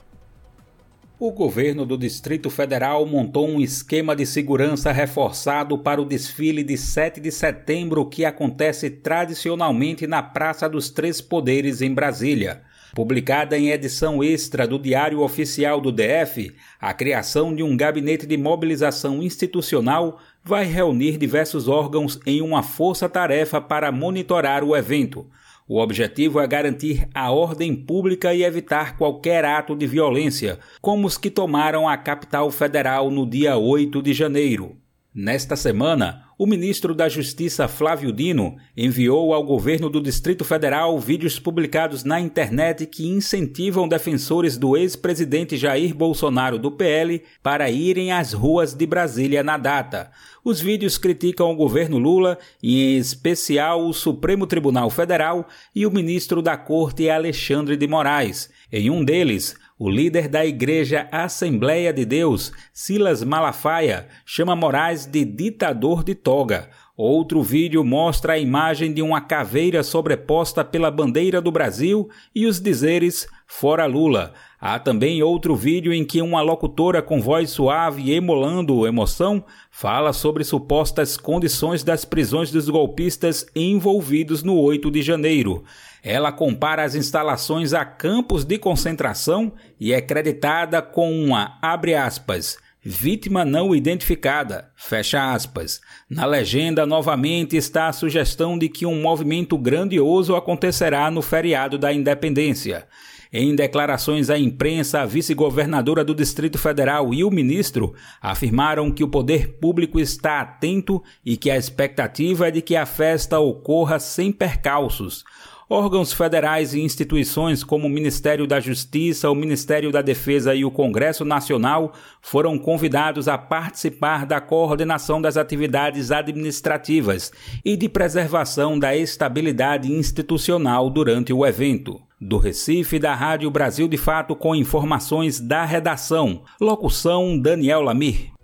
O 1.16 1.31
governo 1.31 1.87
do 1.87 1.96
Distrito 1.96 2.51
Federal 2.51 3.07
montou 3.07 3.48
um 3.48 3.61
esquema 3.61 4.16
de 4.16 4.27
segurança 4.27 4.90
reforçado 4.90 5.79
para 5.79 6.03
o 6.03 6.05
desfile 6.05 6.64
de 6.64 6.77
7 6.77 7.20
de 7.20 7.31
setembro 7.31 8.05
que 8.05 8.24
acontece 8.24 8.90
tradicionalmente 8.90 10.09
na 10.09 10.24
Praça 10.24 10.68
dos 10.68 10.90
Três 10.90 11.20
Poderes 11.20 11.81
em 11.81 11.94
Brasília. 11.94 12.66
Publicada 12.99 13.57
em 13.57 13.71
edição 13.71 14.25
extra 14.25 14.67
do 14.67 14.77
Diário 14.77 15.21
Oficial 15.21 15.81
do 15.81 15.93
DF, 15.93 16.53
a 16.81 16.93
criação 16.93 17.55
de 17.55 17.63
um 17.63 17.77
gabinete 17.77 18.27
de 18.27 18.37
mobilização 18.37 19.23
institucional 19.23 20.19
vai 20.43 20.65
reunir 20.65 21.17
diversos 21.17 21.69
órgãos 21.69 22.19
em 22.27 22.43
uma 22.43 22.61
força-tarefa 22.61 23.61
para 23.61 23.93
monitorar 23.93 24.65
o 24.65 24.75
evento. 24.75 25.29
O 25.69 25.79
objetivo 25.79 26.41
é 26.41 26.47
garantir 26.49 27.09
a 27.15 27.31
ordem 27.31 27.73
pública 27.73 28.35
e 28.35 28.43
evitar 28.43 28.97
qualquer 28.97 29.45
ato 29.45 29.77
de 29.77 29.87
violência, 29.87 30.59
como 30.81 31.07
os 31.07 31.17
que 31.17 31.31
tomaram 31.31 31.89
a 31.89 31.97
capital 31.97 32.51
federal 32.51 33.13
no 33.13 33.25
dia 33.25 33.57
8 33.57 34.03
de 34.03 34.13
janeiro. 34.13 34.77
Nesta 35.20 35.57
semana, 35.57 36.28
o 36.38 36.46
ministro 36.46 36.94
da 36.94 37.09
Justiça 37.09 37.66
Flávio 37.66 38.12
Dino 38.12 38.57
enviou 38.76 39.35
ao 39.35 39.42
governo 39.42 39.90
do 39.90 40.00
Distrito 40.00 40.44
Federal 40.44 40.96
vídeos 40.96 41.40
publicados 41.40 42.04
na 42.04 42.20
internet 42.20 42.87
que 42.87 43.09
incentivam 43.09 43.88
defensores 43.88 44.57
do 44.57 44.76
ex-presidente 44.76 45.57
Jair 45.57 45.92
Bolsonaro 45.92 46.57
do 46.57 46.70
PL 46.70 47.20
para 47.42 47.68
irem 47.68 48.12
às 48.12 48.33
ruas 48.33 48.74
de 48.74 48.87
Brasília 48.87 49.42
na 49.42 49.57
data. 49.57 50.12
Os 50.44 50.61
vídeos 50.61 50.96
criticam 50.96 51.50
o 51.50 51.57
governo 51.57 51.98
Lula 51.98 52.38
e, 52.62 52.94
em 52.94 52.98
especial, 52.98 53.88
o 53.88 53.92
Supremo 53.92 54.46
Tribunal 54.46 54.88
Federal 54.88 55.48
e 55.74 55.85
o 55.85 55.90
ministro 55.90 56.40
da 56.40 56.57
Corte 56.57 57.11
Alexandre 57.11 57.76
de 57.76 57.88
Moraes. 57.88 58.48
Em 58.70 58.88
um 58.88 59.04
deles, 59.04 59.57
o 59.79 59.88
líder 59.88 60.27
da 60.29 60.45
Igreja 60.45 61.07
Assembleia 61.12 61.93
de 61.93 62.05
Deus, 62.05 62.53
Silas 62.73 63.23
Malafaia, 63.23 64.09
chama 64.27 64.57
Moraes 64.57 65.07
de 65.07 65.25
ditador 65.25 66.03
de 66.03 66.17
toga. 66.17 66.69
Outro 66.97 67.41
vídeo 67.45 67.85
mostra 67.85 68.33
a 68.33 68.38
imagem 68.38 68.93
de 68.93 69.01
uma 69.03 69.21
caveira 69.21 69.85
sobreposta 69.85 70.64
pela 70.64 70.91
bandeira 70.91 71.41
do 71.41 71.53
Brasil 71.53 72.11
e 72.35 72.45
os 72.45 72.61
dizeres 72.61 73.29
Fora 73.47 73.87
Lula. 73.87 74.35
Há 74.61 74.81
também 74.81 75.23
outro 75.23 75.55
vídeo 75.55 75.93
em 75.93 76.05
que 76.05 76.21
uma 76.21 76.43
locutora 76.43 77.01
com 77.01 77.21
voz 77.21 77.51
suave 77.51 78.03
e 78.03 78.12
emulando 78.12 78.85
emoção 78.85 79.45
fala 79.71 80.12
sobre 80.12 80.43
supostas 80.43 81.17
condições 81.17 81.85
das 81.85 82.05
prisões 82.05 82.51
dos 82.51 82.69
golpistas 82.69 83.47
envolvidos 83.55 84.43
no 84.43 84.59
8 84.59 84.91
de 84.91 85.01
janeiro. 85.01 85.62
Ela 86.03 86.33
compara 86.33 86.85
as 86.85 86.95
instalações 86.95 87.73
a 87.73 87.85
campos 87.85 88.45
de 88.45 88.59
concentração 88.59 89.53
e 89.79 89.93
é 89.93 90.01
creditada 90.01 90.81
com 90.81 91.13
uma, 91.13 91.59
abre 91.61 91.95
aspas, 91.95 92.57
vítima 92.83 93.45
não 93.45 93.75
identificada, 93.75 94.71
fecha 94.77 95.33
aspas. 95.33 95.81
Na 96.09 96.25
legenda, 96.25 96.87
novamente 96.87 97.57
está 97.57 97.89
a 97.89 97.93
sugestão 97.93 98.57
de 98.59 98.69
que 98.69 98.87
um 98.87 99.01
movimento 99.01 99.59
grandioso 99.59 100.35
acontecerá 100.35 101.11
no 101.11 101.21
feriado 101.21 101.77
da 101.77 101.93
independência. 101.93 102.87
Em 103.31 103.55
declarações 103.55 104.31
à 104.31 104.39
imprensa, 104.39 105.01
a 105.01 105.07
vice-governadora 105.07 106.03
do 106.03 106.15
Distrito 106.15 106.57
Federal 106.57 107.13
e 107.13 107.23
o 107.23 107.31
ministro 107.31 107.95
afirmaram 108.23 108.91
que 108.91 109.05
o 109.05 109.09
poder 109.09 109.59
público 109.59 110.01
está 110.01 110.41
atento 110.41 111.03
e 111.25 111.37
que 111.37 111.51
a 111.51 111.57
expectativa 111.57 112.49
é 112.49 112.51
de 112.51 112.63
que 112.63 112.75
a 112.75 112.87
festa 112.87 113.39
ocorra 113.39 113.99
sem 113.99 114.33
percalços. 114.33 115.25
Órgãos 115.70 116.14
federais 116.14 116.72
e 116.72 116.81
instituições 116.81 117.62
como 117.62 117.87
o 117.87 117.90
Ministério 117.90 118.46
da 118.46 118.59
Justiça, 118.59 119.31
o 119.31 119.35
Ministério 119.35 119.92
da 119.92 120.00
Defesa 120.00 120.54
e 120.54 120.64
o 120.64 120.70
Congresso 120.70 121.26
Nacional 121.26 121.92
foram 122.22 122.59
convidados 122.59 123.28
a 123.28 123.37
participar 123.37 124.24
da 124.24 124.40
coordenação 124.40 125.20
das 125.20 125.37
atividades 125.37 126.11
administrativas 126.11 127.31
e 127.62 127.76
de 127.76 127.87
preservação 127.87 128.78
da 128.78 128.96
estabilidade 128.96 129.92
institucional 129.92 130.88
durante 130.88 131.35
o 131.35 131.44
evento. 131.44 132.00
Do 132.18 132.38
Recife, 132.38 132.98
da 132.98 133.14
Rádio 133.14 133.50
Brasil 133.50 133.87
de 133.87 133.98
Fato, 133.98 134.35
com 134.35 134.54
informações 134.54 135.38
da 135.38 135.66
redação. 135.66 136.44
Locução 136.59 137.38
Daniel 137.38 137.83
Lamir. 137.83 138.38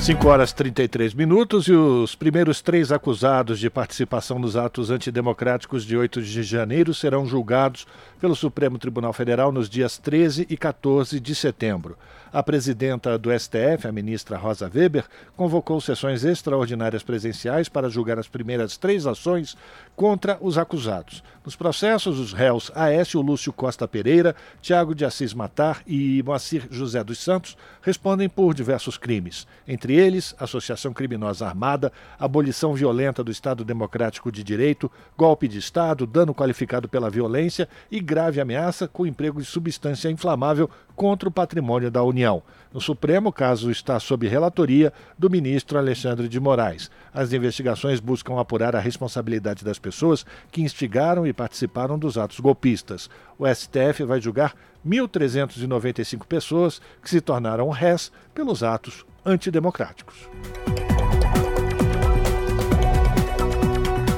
5 0.00 0.28
horas 0.28 0.52
33 0.52 1.12
minutos 1.12 1.66
e 1.66 1.72
os 1.72 2.14
primeiros 2.14 2.62
três 2.62 2.92
acusados 2.92 3.58
de 3.58 3.68
participação 3.68 4.38
nos 4.38 4.56
atos 4.56 4.90
antidemocráticos 4.90 5.84
de 5.84 5.96
8 5.96 6.22
de 6.22 6.42
janeiro 6.42 6.94
serão 6.94 7.26
julgados 7.26 7.86
pelo 8.20 8.34
Supremo 8.34 8.78
Tribunal 8.78 9.12
Federal 9.12 9.52
nos 9.52 9.68
dias 9.68 9.98
13 9.98 10.46
e 10.48 10.56
14 10.56 11.18
de 11.20 11.34
setembro. 11.34 11.96
A 12.30 12.42
presidenta 12.42 13.16
do 13.16 13.30
STF, 13.36 13.88
a 13.88 13.92
ministra 13.92 14.36
Rosa 14.36 14.70
Weber, 14.72 15.04
convocou 15.34 15.80
sessões 15.80 16.24
extraordinárias 16.24 17.02
presenciais 17.02 17.68
para 17.68 17.88
julgar 17.88 18.18
as 18.18 18.28
primeiras 18.28 18.76
três 18.76 19.06
ações 19.06 19.56
contra 19.96 20.36
os 20.40 20.58
acusados. 20.58 21.22
Nos 21.42 21.56
processos, 21.56 22.18
os 22.18 22.34
réus 22.34 22.70
Aécio 22.74 23.22
Lúcio 23.22 23.50
Costa 23.52 23.88
Pereira, 23.88 24.36
Tiago 24.60 24.94
de 24.94 25.06
Assis 25.06 25.32
Matar 25.32 25.82
e 25.86 26.22
Moacir 26.22 26.68
José 26.70 27.02
dos 27.02 27.18
Santos 27.18 27.56
respondem 27.80 28.28
por 28.28 28.52
diversos 28.52 28.98
crimes, 28.98 29.46
entre 29.66 29.94
eles 29.94 30.34
associação 30.38 30.92
criminosa 30.92 31.46
armada, 31.46 31.90
abolição 32.18 32.74
violenta 32.74 33.24
do 33.24 33.30
Estado 33.30 33.64
Democrático 33.64 34.30
de 34.30 34.44
Direito, 34.44 34.92
golpe 35.16 35.48
de 35.48 35.58
Estado, 35.58 36.06
dano 36.06 36.34
qualificado 36.34 36.88
pela 36.88 37.08
violência 37.08 37.66
e 37.90 38.00
grave 38.00 38.40
ameaça 38.40 38.86
com 38.86 39.06
emprego 39.06 39.40
de 39.40 39.46
substância 39.46 40.10
inflamável 40.10 40.68
contra 40.98 41.28
o 41.28 41.32
patrimônio 41.32 41.92
da 41.92 42.02
União. 42.02 42.42
No 42.74 42.80
Supremo, 42.80 43.28
o 43.28 43.32
caso 43.32 43.70
está 43.70 44.00
sob 44.00 44.26
relatoria 44.26 44.92
do 45.16 45.30
ministro 45.30 45.78
Alexandre 45.78 46.28
de 46.28 46.40
Moraes. 46.40 46.90
As 47.14 47.32
investigações 47.32 48.00
buscam 48.00 48.38
apurar 48.40 48.74
a 48.74 48.80
responsabilidade 48.80 49.64
das 49.64 49.78
pessoas 49.78 50.26
que 50.50 50.60
instigaram 50.60 51.24
e 51.24 51.32
participaram 51.32 51.96
dos 51.96 52.18
atos 52.18 52.40
golpistas. 52.40 53.08
O 53.38 53.46
STF 53.46 54.02
vai 54.04 54.20
julgar 54.20 54.54
1.395 54.84 56.26
pessoas 56.26 56.82
que 57.00 57.08
se 57.08 57.20
tornaram 57.20 57.70
réis 57.70 58.10
pelos 58.34 58.64
atos 58.64 59.06
antidemocráticos. 59.24 60.28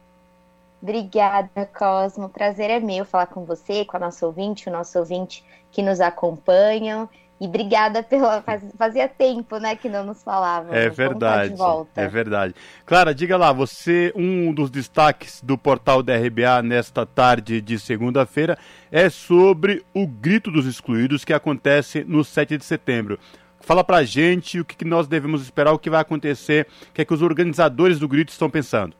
Obrigada, 0.80 1.68
Cosmo. 1.76 2.28
Prazer 2.28 2.70
é 2.70 2.78
meu 2.78 3.04
falar 3.04 3.26
com 3.26 3.44
você, 3.44 3.84
com 3.84 3.96
a 3.96 4.00
nossa 4.00 4.24
ouvinte, 4.24 4.68
o 4.68 4.72
nosso 4.72 4.96
ouvinte 4.96 5.44
que 5.72 5.82
nos 5.82 6.00
acompanham. 6.00 7.08
E 7.42 7.46
obrigada 7.46 8.04
pela. 8.04 8.40
Fazia 8.78 9.08
tempo, 9.08 9.58
né, 9.58 9.74
que 9.74 9.88
não 9.88 10.06
nos 10.06 10.22
falávamos. 10.22 10.76
É 10.76 10.88
verdade. 10.88 11.52
É 11.96 12.06
verdade. 12.06 12.54
Clara, 12.86 13.12
diga 13.12 13.36
lá, 13.36 13.52
você, 13.52 14.12
um 14.14 14.54
dos 14.54 14.70
destaques 14.70 15.42
do 15.42 15.58
portal 15.58 16.04
da 16.04 16.16
RBA 16.16 16.62
nesta 16.62 17.04
tarde 17.04 17.60
de 17.60 17.80
segunda-feira 17.80 18.56
é 18.92 19.10
sobre 19.10 19.84
o 19.92 20.06
Grito 20.06 20.52
dos 20.52 20.66
Excluídos 20.66 21.24
que 21.24 21.32
acontece 21.32 22.04
no 22.04 22.22
7 22.22 22.56
de 22.58 22.64
setembro. 22.64 23.18
Fala 23.58 23.82
pra 23.82 24.04
gente 24.04 24.60
o 24.60 24.64
que 24.64 24.84
nós 24.84 25.08
devemos 25.08 25.42
esperar, 25.42 25.72
o 25.72 25.78
que 25.80 25.90
vai 25.90 26.00
acontecer, 26.00 26.68
o 26.90 26.92
que 26.92 27.02
é 27.02 27.04
que 27.04 27.14
os 27.14 27.22
organizadores 27.22 27.98
do 27.98 28.06
grito 28.06 28.30
estão 28.30 28.48
pensando. 28.48 28.94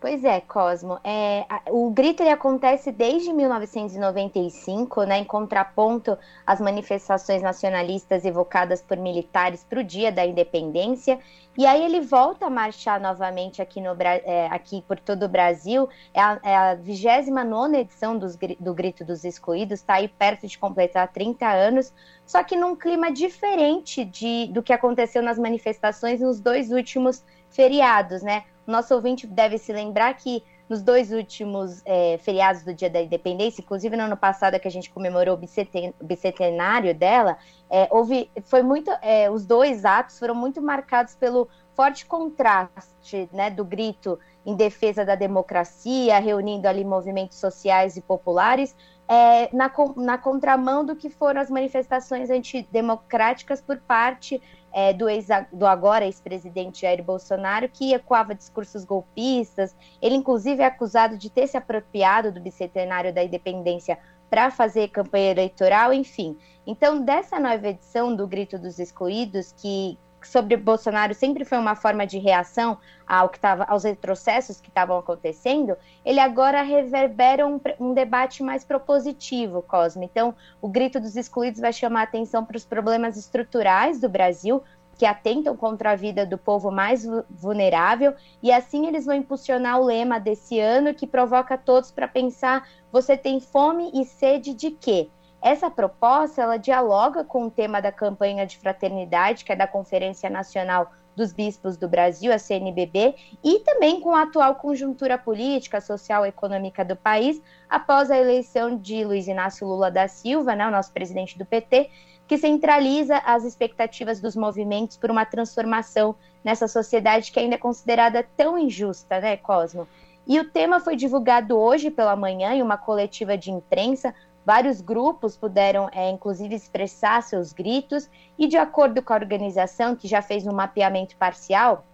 Pois 0.00 0.24
é, 0.24 0.40
Cosmo. 0.40 0.98
É, 1.04 1.44
o 1.68 1.90
grito 1.90 2.22
ele 2.22 2.30
acontece 2.30 2.90
desde 2.90 3.34
1995, 3.34 5.02
né, 5.04 5.18
em 5.18 5.24
contraponto 5.24 6.16
às 6.46 6.58
manifestações 6.58 7.42
nacionalistas 7.42 8.24
evocadas 8.24 8.80
por 8.80 8.96
militares 8.96 9.62
para 9.62 9.80
o 9.80 9.84
Dia 9.84 10.10
da 10.10 10.24
Independência. 10.24 11.18
E 11.58 11.66
aí 11.66 11.84
ele 11.84 12.00
volta 12.00 12.46
a 12.46 12.50
marchar 12.50 12.98
novamente 12.98 13.60
aqui, 13.60 13.78
no, 13.78 13.94
é, 14.00 14.46
aqui 14.46 14.82
por 14.88 14.98
todo 14.98 15.24
o 15.24 15.28
Brasil. 15.28 15.86
É 16.14 16.20
a, 16.22 16.74
29 16.76 17.76
é 17.76 17.80
edição 17.80 18.16
dos, 18.16 18.38
do 18.58 18.72
Grito 18.72 19.04
dos 19.04 19.22
Excluídos, 19.22 19.80
está 19.80 19.96
aí 19.96 20.08
perto 20.08 20.46
de 20.46 20.56
completar 20.56 21.08
30 21.08 21.46
anos, 21.46 21.92
só 22.24 22.42
que 22.42 22.56
num 22.56 22.74
clima 22.74 23.12
diferente 23.12 24.02
de, 24.06 24.46
do 24.46 24.62
que 24.62 24.72
aconteceu 24.72 25.22
nas 25.22 25.38
manifestações 25.38 26.22
nos 26.22 26.40
dois 26.40 26.70
últimos 26.70 27.22
feriados, 27.50 28.22
né? 28.22 28.44
Nosso 28.70 28.94
ouvinte 28.94 29.26
deve 29.26 29.58
se 29.58 29.72
lembrar 29.72 30.14
que 30.14 30.42
nos 30.68 30.82
dois 30.82 31.10
últimos 31.10 31.82
é, 31.84 32.16
feriados 32.18 32.62
do 32.62 32.72
Dia 32.72 32.88
da 32.88 33.02
Independência, 33.02 33.60
inclusive 33.60 33.96
no 33.96 34.04
ano 34.04 34.16
passado 34.16 34.58
que 34.60 34.68
a 34.68 34.70
gente 34.70 34.88
comemorou 34.88 35.36
o 35.36 36.04
bicentenário 36.04 36.94
dela, 36.94 37.36
é, 37.68 37.88
houve, 37.90 38.30
foi 38.44 38.62
muito, 38.62 38.88
é, 39.02 39.28
os 39.28 39.44
dois 39.44 39.84
atos 39.84 40.16
foram 40.16 40.34
muito 40.34 40.62
marcados 40.62 41.16
pelo 41.16 41.48
forte 41.74 42.06
contraste 42.06 43.28
né, 43.32 43.50
do 43.50 43.64
grito 43.64 44.16
em 44.46 44.54
defesa 44.54 45.04
da 45.04 45.16
democracia, 45.16 46.18
reunindo 46.20 46.68
ali 46.68 46.84
movimentos 46.84 47.38
sociais 47.38 47.96
e 47.96 48.00
populares, 48.00 48.76
é, 49.10 49.50
na, 49.52 49.68
na 49.96 50.16
contramão 50.16 50.84
do 50.84 50.94
que 50.94 51.10
foram 51.10 51.40
as 51.40 51.50
manifestações 51.50 52.30
antidemocráticas 52.30 53.60
por 53.60 53.76
parte 53.78 54.40
é, 54.72 54.92
do, 54.92 55.08
ex, 55.08 55.26
do 55.52 55.66
agora 55.66 56.04
ex-presidente 56.04 56.82
Jair 56.82 57.02
Bolsonaro, 57.02 57.68
que 57.68 57.92
ecoava 57.92 58.36
discursos 58.36 58.84
golpistas. 58.84 59.74
Ele, 60.00 60.14
inclusive, 60.14 60.62
é 60.62 60.66
acusado 60.66 61.18
de 61.18 61.28
ter 61.28 61.48
se 61.48 61.56
apropriado 61.56 62.30
do 62.30 62.40
bicentenário 62.40 63.12
da 63.12 63.24
independência 63.24 63.98
para 64.30 64.48
fazer 64.48 64.86
campanha 64.90 65.32
eleitoral, 65.32 65.92
enfim. 65.92 66.38
Então, 66.64 67.04
dessa 67.04 67.40
nova 67.40 67.66
edição 67.66 68.14
do 68.14 68.28
Grito 68.28 68.56
dos 68.60 68.78
Excluídos, 68.78 69.52
que 69.60 69.98
sobre 70.26 70.56
Bolsonaro 70.56 71.14
sempre 71.14 71.44
foi 71.44 71.58
uma 71.58 71.74
forma 71.74 72.06
de 72.06 72.18
reação 72.18 72.78
ao 73.06 73.28
que 73.28 73.40
tava, 73.40 73.64
aos 73.64 73.84
retrocessos 73.84 74.60
que 74.60 74.68
estavam 74.68 74.98
acontecendo, 74.98 75.76
ele 76.04 76.20
agora 76.20 76.62
reverbera 76.62 77.46
um, 77.46 77.60
um, 77.80 77.92
debate 77.92 78.42
mais 78.42 78.64
propositivo, 78.64 79.62
Cosme. 79.62 80.06
Então, 80.06 80.34
o 80.60 80.68
grito 80.68 81.00
dos 81.00 81.16
excluídos 81.16 81.60
vai 81.60 81.72
chamar 81.72 82.02
atenção 82.02 82.44
para 82.44 82.56
os 82.56 82.64
problemas 82.64 83.16
estruturais 83.16 84.00
do 84.00 84.08
Brasil, 84.08 84.62
que 84.96 85.06
atentam 85.06 85.56
contra 85.56 85.92
a 85.92 85.96
vida 85.96 86.26
do 86.26 86.36
povo 86.36 86.70
mais 86.70 87.06
vulnerável, 87.30 88.14
e 88.42 88.52
assim 88.52 88.86
eles 88.86 89.06
vão 89.06 89.14
impulsionar 89.14 89.80
o 89.80 89.84
lema 89.86 90.20
desse 90.20 90.60
ano 90.60 90.94
que 90.94 91.06
provoca 91.06 91.56
todos 91.56 91.90
para 91.90 92.06
pensar: 92.06 92.68
você 92.92 93.16
tem 93.16 93.40
fome 93.40 93.90
e 93.94 94.04
sede 94.04 94.52
de 94.52 94.70
quê? 94.70 95.08
Essa 95.42 95.70
proposta 95.70 96.42
ela 96.42 96.58
dialoga 96.58 97.24
com 97.24 97.46
o 97.46 97.50
tema 97.50 97.80
da 97.80 97.90
campanha 97.90 98.46
de 98.46 98.58
fraternidade, 98.58 99.44
que 99.44 99.52
é 99.52 99.56
da 99.56 99.66
Conferência 99.66 100.28
Nacional 100.28 100.92
dos 101.16 101.32
Bispos 101.32 101.76
do 101.76 101.88
Brasil, 101.88 102.32
a 102.32 102.38
CNBB, 102.38 103.14
e 103.42 103.60
também 103.60 104.00
com 104.00 104.14
a 104.14 104.22
atual 104.22 104.54
conjuntura 104.54 105.18
política, 105.18 105.80
social 105.80 106.24
e 106.24 106.28
econômica 106.28 106.84
do 106.84 106.94
país, 106.94 107.40
após 107.68 108.10
a 108.10 108.18
eleição 108.18 108.76
de 108.76 109.04
Luiz 109.04 109.26
Inácio 109.26 109.66
Lula 109.66 109.90
da 109.90 110.06
Silva, 110.08 110.54
né, 110.54 110.66
o 110.66 110.70
nosso 110.70 110.92
presidente 110.92 111.38
do 111.38 111.44
PT, 111.44 111.90
que 112.26 112.38
centraliza 112.38 113.16
as 113.18 113.44
expectativas 113.44 114.20
dos 114.20 114.36
movimentos 114.36 114.96
por 114.96 115.10
uma 115.10 115.24
transformação 115.24 116.14
nessa 116.44 116.68
sociedade 116.68 117.32
que 117.32 117.40
ainda 117.40 117.56
é 117.56 117.58
considerada 117.58 118.24
tão 118.36 118.56
injusta, 118.56 119.20
né, 119.20 119.36
Cosmo? 119.36 119.88
E 120.26 120.38
o 120.38 120.48
tema 120.48 120.78
foi 120.78 120.94
divulgado 120.94 121.58
hoje 121.58 121.90
pela 121.90 122.14
manhã 122.14 122.54
em 122.54 122.62
uma 122.62 122.76
coletiva 122.76 123.36
de 123.36 123.50
imprensa 123.50 124.14
Vários 124.44 124.80
grupos 124.80 125.36
puderam, 125.36 125.88
é, 125.92 126.08
inclusive, 126.10 126.54
expressar 126.54 127.22
seus 127.22 127.52
gritos, 127.52 128.08
e 128.38 128.46
de 128.46 128.56
acordo 128.56 129.02
com 129.02 129.12
a 129.12 129.16
organização, 129.16 129.94
que 129.94 130.08
já 130.08 130.22
fez 130.22 130.46
um 130.46 130.52
mapeamento 130.52 131.16
parcial, 131.16 131.84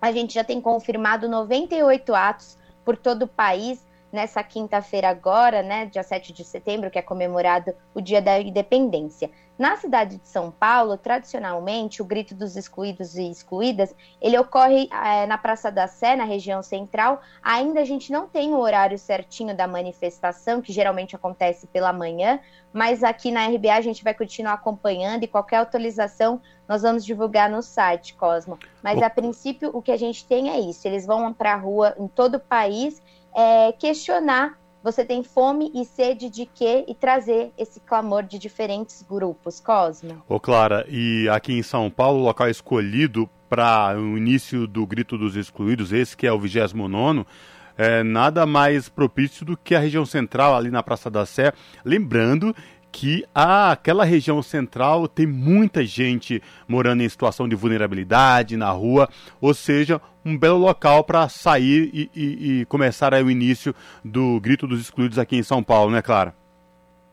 a 0.00 0.12
gente 0.12 0.34
já 0.34 0.44
tem 0.44 0.60
confirmado 0.60 1.28
98 1.28 2.14
atos 2.14 2.56
por 2.84 2.96
todo 2.96 3.22
o 3.22 3.28
país 3.28 3.84
nessa 4.12 4.42
quinta-feira 4.42 5.08
agora, 5.08 5.62
né, 5.62 5.86
dia 5.86 6.02
7 6.02 6.32
de 6.32 6.44
setembro, 6.44 6.90
que 6.90 6.98
é 6.98 7.02
comemorado 7.02 7.74
o 7.94 8.00
Dia 8.00 8.22
da 8.22 8.40
Independência. 8.40 9.30
Na 9.58 9.76
cidade 9.76 10.18
de 10.18 10.28
São 10.28 10.52
Paulo, 10.52 10.96
tradicionalmente, 10.96 12.00
o 12.00 12.04
grito 12.04 12.32
dos 12.32 12.56
excluídos 12.56 13.16
e 13.16 13.28
excluídas, 13.28 13.92
ele 14.20 14.38
ocorre 14.38 14.88
é, 14.92 15.26
na 15.26 15.36
Praça 15.36 15.68
da 15.68 15.88
Sé, 15.88 16.14
na 16.14 16.22
região 16.22 16.62
central. 16.62 17.20
Ainda 17.42 17.80
a 17.80 17.84
gente 17.84 18.12
não 18.12 18.28
tem 18.28 18.54
o 18.54 18.60
horário 18.60 18.96
certinho 18.96 19.56
da 19.56 19.66
manifestação, 19.66 20.62
que 20.62 20.72
geralmente 20.72 21.16
acontece 21.16 21.66
pela 21.66 21.92
manhã, 21.92 22.38
mas 22.72 23.02
aqui 23.02 23.32
na 23.32 23.48
RBA 23.48 23.74
a 23.74 23.80
gente 23.80 24.04
vai 24.04 24.14
continuar 24.14 24.52
acompanhando 24.52 25.24
e 25.24 25.28
qualquer 25.28 25.56
atualização 25.56 26.40
nós 26.68 26.82
vamos 26.82 27.04
divulgar 27.04 27.50
no 27.50 27.60
site, 27.60 28.14
Cosmo. 28.14 28.56
Mas 28.80 29.02
a 29.02 29.10
princípio 29.10 29.70
o 29.74 29.82
que 29.82 29.90
a 29.90 29.96
gente 29.96 30.24
tem 30.24 30.50
é 30.50 30.60
isso, 30.60 30.86
eles 30.86 31.04
vão 31.04 31.32
para 31.32 31.54
a 31.54 31.56
rua 31.56 31.96
em 31.98 32.06
todo 32.06 32.36
o 32.36 32.40
país 32.40 33.02
é, 33.34 33.72
questionar 33.72 34.58
você 34.82 35.04
tem 35.04 35.22
fome 35.22 35.70
e 35.74 35.84
sede 35.84 36.30
de 36.30 36.46
quê 36.46 36.84
e 36.86 36.94
trazer 36.94 37.52
esse 37.58 37.80
clamor 37.80 38.22
de 38.22 38.38
diferentes 38.38 39.04
grupos, 39.06 39.60
Cosmo. 39.60 40.22
Ô 40.28 40.38
Clara, 40.38 40.86
e 40.88 41.28
aqui 41.28 41.52
em 41.52 41.62
São 41.62 41.90
Paulo, 41.90 42.20
o 42.20 42.24
local 42.24 42.48
escolhido 42.48 43.28
para 43.48 43.98
o 43.98 44.16
início 44.16 44.66
do 44.66 44.86
Grito 44.86 45.18
dos 45.18 45.36
Excluídos, 45.36 45.92
esse 45.92 46.16
que 46.16 46.26
é 46.26 46.32
o 46.32 46.38
29 46.38 47.26
é 47.76 48.02
nada 48.02 48.44
mais 48.44 48.88
propício 48.88 49.46
do 49.46 49.56
que 49.56 49.74
a 49.74 49.78
região 49.78 50.04
central 50.04 50.56
ali 50.56 50.68
na 50.68 50.82
Praça 50.82 51.08
da 51.08 51.24
Sé. 51.24 51.52
Lembrando 51.84 52.54
que 52.90 53.24
aquela 53.34 54.04
região 54.04 54.42
central 54.42 55.06
tem 55.06 55.26
muita 55.26 55.84
gente 55.84 56.42
morando 56.66 57.02
em 57.02 57.08
situação 57.08 57.48
de 57.48 57.54
vulnerabilidade 57.54 58.56
na 58.56 58.70
rua, 58.70 59.08
ou 59.40 59.54
seja, 59.54 60.00
um 60.24 60.36
belo 60.36 60.58
local 60.58 61.04
para 61.04 61.28
sair 61.28 61.90
e, 61.92 62.10
e, 62.14 62.60
e 62.60 62.64
começar 62.66 63.12
o 63.14 63.30
início 63.30 63.74
do 64.04 64.40
Grito 64.40 64.66
dos 64.66 64.80
Excluídos 64.80 65.18
aqui 65.18 65.36
em 65.36 65.42
São 65.42 65.62
Paulo, 65.62 65.90
né, 65.90 66.02
Clara? 66.02 66.34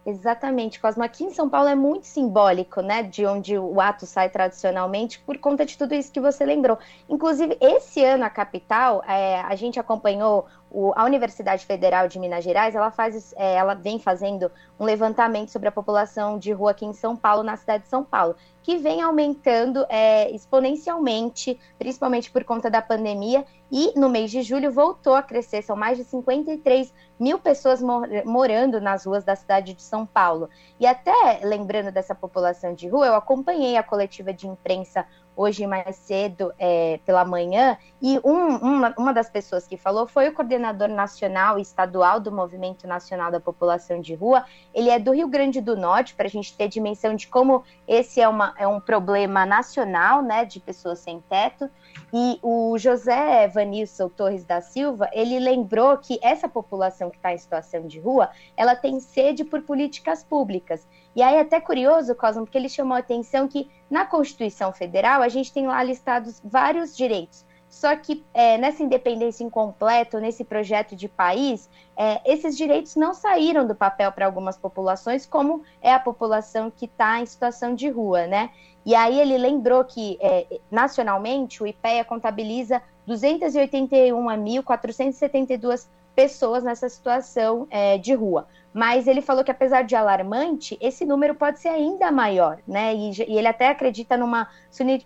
Exatamente, 0.05 0.79
Cosmo. 0.79 1.03
Aqui 1.03 1.23
em 1.23 1.31
São 1.31 1.49
Paulo 1.49 1.67
é 1.67 1.73
muito 1.73 2.05
simbólico, 2.05 2.79
né? 2.79 3.01
De 3.01 3.25
onde 3.25 3.57
o 3.57 3.81
ato 3.81 4.05
sai 4.05 4.29
tradicionalmente, 4.29 5.17
por 5.17 5.35
conta 5.39 5.65
de 5.65 5.75
tudo 5.75 5.95
isso 5.95 6.11
que 6.11 6.19
você 6.19 6.45
lembrou. 6.45 6.77
Inclusive, 7.09 7.57
esse 7.59 8.05
ano 8.05 8.23
a 8.23 8.29
capital, 8.29 9.03
é, 9.07 9.41
a 9.41 9.55
gente 9.55 9.79
acompanhou 9.79 10.45
o, 10.75 10.91
a 10.93 11.05
Universidade 11.05 11.65
Federal 11.65 12.09
de 12.09 12.19
Minas 12.19 12.43
Gerais, 12.43 12.75
ela 12.75 12.91
faz, 12.91 13.33
é, 13.37 13.55
ela 13.55 13.73
vem 13.73 13.97
fazendo 13.97 14.51
um 14.77 14.83
levantamento 14.83 15.49
sobre 15.49 15.69
a 15.69 15.71
população 15.71 16.37
de 16.37 16.51
rua 16.51 16.71
aqui 16.71 16.85
em 16.85 16.91
São 16.91 17.15
Paulo, 17.15 17.43
na 17.43 17.55
cidade 17.55 17.83
de 17.83 17.89
São 17.89 18.03
Paulo, 18.03 18.35
que 18.61 18.75
vem 18.77 19.01
aumentando 19.01 19.85
é, 19.87 20.29
exponencialmente, 20.31 21.57
principalmente 21.79 22.29
por 22.29 22.43
conta 22.43 22.69
da 22.69 22.81
pandemia, 22.81 23.45
e 23.71 23.97
no 23.97 24.09
mês 24.09 24.29
de 24.29 24.41
julho 24.41 24.69
voltou 24.69 25.15
a 25.15 25.23
crescer, 25.23 25.61
são 25.61 25.77
mais 25.77 25.97
de 25.97 26.03
53 26.03 26.93
mil 27.17 27.39
pessoas 27.39 27.81
mor 27.81 28.07
morando 28.25 28.81
nas 28.81 29.05
ruas 29.05 29.23
da 29.23 29.35
cidade 29.35 29.73
de 29.73 29.81
São 29.81 30.05
Paulo. 30.05 30.49
E 30.77 30.85
até 30.85 31.39
lembrando 31.43 31.91
dessa 31.91 32.13
população 32.13 32.73
de 32.73 32.89
rua, 32.89 33.07
eu 33.07 33.15
acompanhei 33.15 33.77
a 33.77 33.83
coletiva 33.83 34.33
de 34.33 34.45
imprensa 34.45 35.05
hoje 35.35 35.67
mais 35.67 35.95
cedo 35.95 36.53
é, 36.57 36.99
pela 37.05 37.25
manhã, 37.25 37.77
e 38.01 38.19
um, 38.23 38.55
uma, 38.57 38.93
uma 38.97 39.13
das 39.13 39.29
pessoas 39.29 39.65
que 39.67 39.77
falou 39.77 40.07
foi 40.07 40.29
o 40.29 40.33
coordenador 40.33 40.87
nacional 40.87 41.57
e 41.57 41.61
estadual 41.61 42.19
do 42.19 42.31
Movimento 42.31 42.87
Nacional 42.87 43.31
da 43.31 43.39
População 43.39 43.99
de 43.99 44.13
Rua. 44.13 44.45
Ele 44.73 44.89
é 44.89 44.99
do 44.99 45.11
Rio 45.11 45.27
Grande 45.27 45.59
do 45.59 45.75
Norte, 45.75 46.13
para 46.13 46.27
a 46.27 46.29
gente 46.29 46.55
ter 46.55 46.67
dimensão 46.67 47.15
de 47.15 47.27
como 47.27 47.63
esse 47.87 48.21
é, 48.21 48.27
uma, 48.27 48.53
é 48.57 48.67
um 48.67 48.79
problema 48.79 49.45
nacional, 49.45 50.21
né, 50.21 50.45
de 50.45 50.59
pessoas 50.59 50.99
sem 50.99 51.19
teto. 51.21 51.69
E 52.13 52.39
o 52.41 52.77
José 52.77 53.47
Vanilson 53.47 54.09
Torres 54.09 54.45
da 54.45 54.61
Silva, 54.61 55.09
ele 55.11 55.39
lembrou 55.39 55.97
que 55.97 56.19
essa 56.21 56.47
população 56.47 57.09
que 57.09 57.17
está 57.17 57.33
em 57.33 57.37
situação 57.37 57.87
de 57.87 57.99
rua, 57.99 58.29
ela 58.55 58.75
tem 58.75 58.99
sede 58.99 59.43
por 59.43 59.61
políticas 59.61 60.23
públicas. 60.23 60.87
E 61.15 61.21
aí 61.21 61.35
é 61.35 61.41
até 61.41 61.61
curioso, 61.61 62.13
Cosmo, 62.13 62.43
porque 62.43 62.57
ele 62.57 62.69
chamou 62.69 62.95
a 62.95 62.99
atenção 62.99 63.47
que 63.47 63.69
na 63.89 64.05
Constituição 64.05 64.73
Federal 64.73 65.21
a 65.21 65.29
gente 65.29 65.53
tem 65.53 65.67
lá 65.67 65.81
listados 65.83 66.41
vários 66.43 66.95
direitos. 66.95 67.45
Só 67.75 67.95
que 67.95 68.25
é, 68.33 68.57
nessa 68.57 68.81
independência 68.83 69.43
incompleta, 69.43 70.19
nesse 70.19 70.43
projeto 70.45 70.95
de 70.95 71.09
país, 71.09 71.69
é, 71.97 72.21
esses 72.23 72.55
direitos 72.55 72.95
não 72.95 73.13
saíram 73.13 73.67
do 73.67 73.75
papel 73.75 74.13
para 74.13 74.25
algumas 74.25 74.57
populações, 74.57 75.25
como 75.25 75.61
é 75.81 75.93
a 75.93 75.99
população 75.99 76.71
que 76.71 76.85
está 76.85 77.19
em 77.19 77.25
situação 77.25 77.75
de 77.75 77.89
rua, 77.89 78.27
né? 78.27 78.51
E 78.85 78.95
aí 78.95 79.19
ele 79.19 79.37
lembrou 79.37 79.83
que 79.83 80.17
é, 80.21 80.61
nacionalmente 80.71 81.61
o 81.61 81.67
IPEA 81.67 82.05
contabiliza 82.05 82.81
281.472 83.07 85.87
pessoas 86.15 86.63
nessa 86.63 86.87
situação 86.87 87.67
é, 87.69 87.97
de 87.97 88.13
rua. 88.13 88.47
Mas 88.73 89.07
ele 89.07 89.21
falou 89.21 89.43
que, 89.43 89.51
apesar 89.51 89.83
de 89.83 89.95
alarmante, 89.95 90.77
esse 90.81 91.05
número 91.05 91.35
pode 91.35 91.59
ser 91.59 91.69
ainda 91.69 92.11
maior, 92.11 92.59
né? 92.67 92.93
E, 92.93 93.11
e 93.23 93.37
ele 93.37 93.47
até 93.47 93.69
acredita 93.69 94.17
numa 94.17 94.49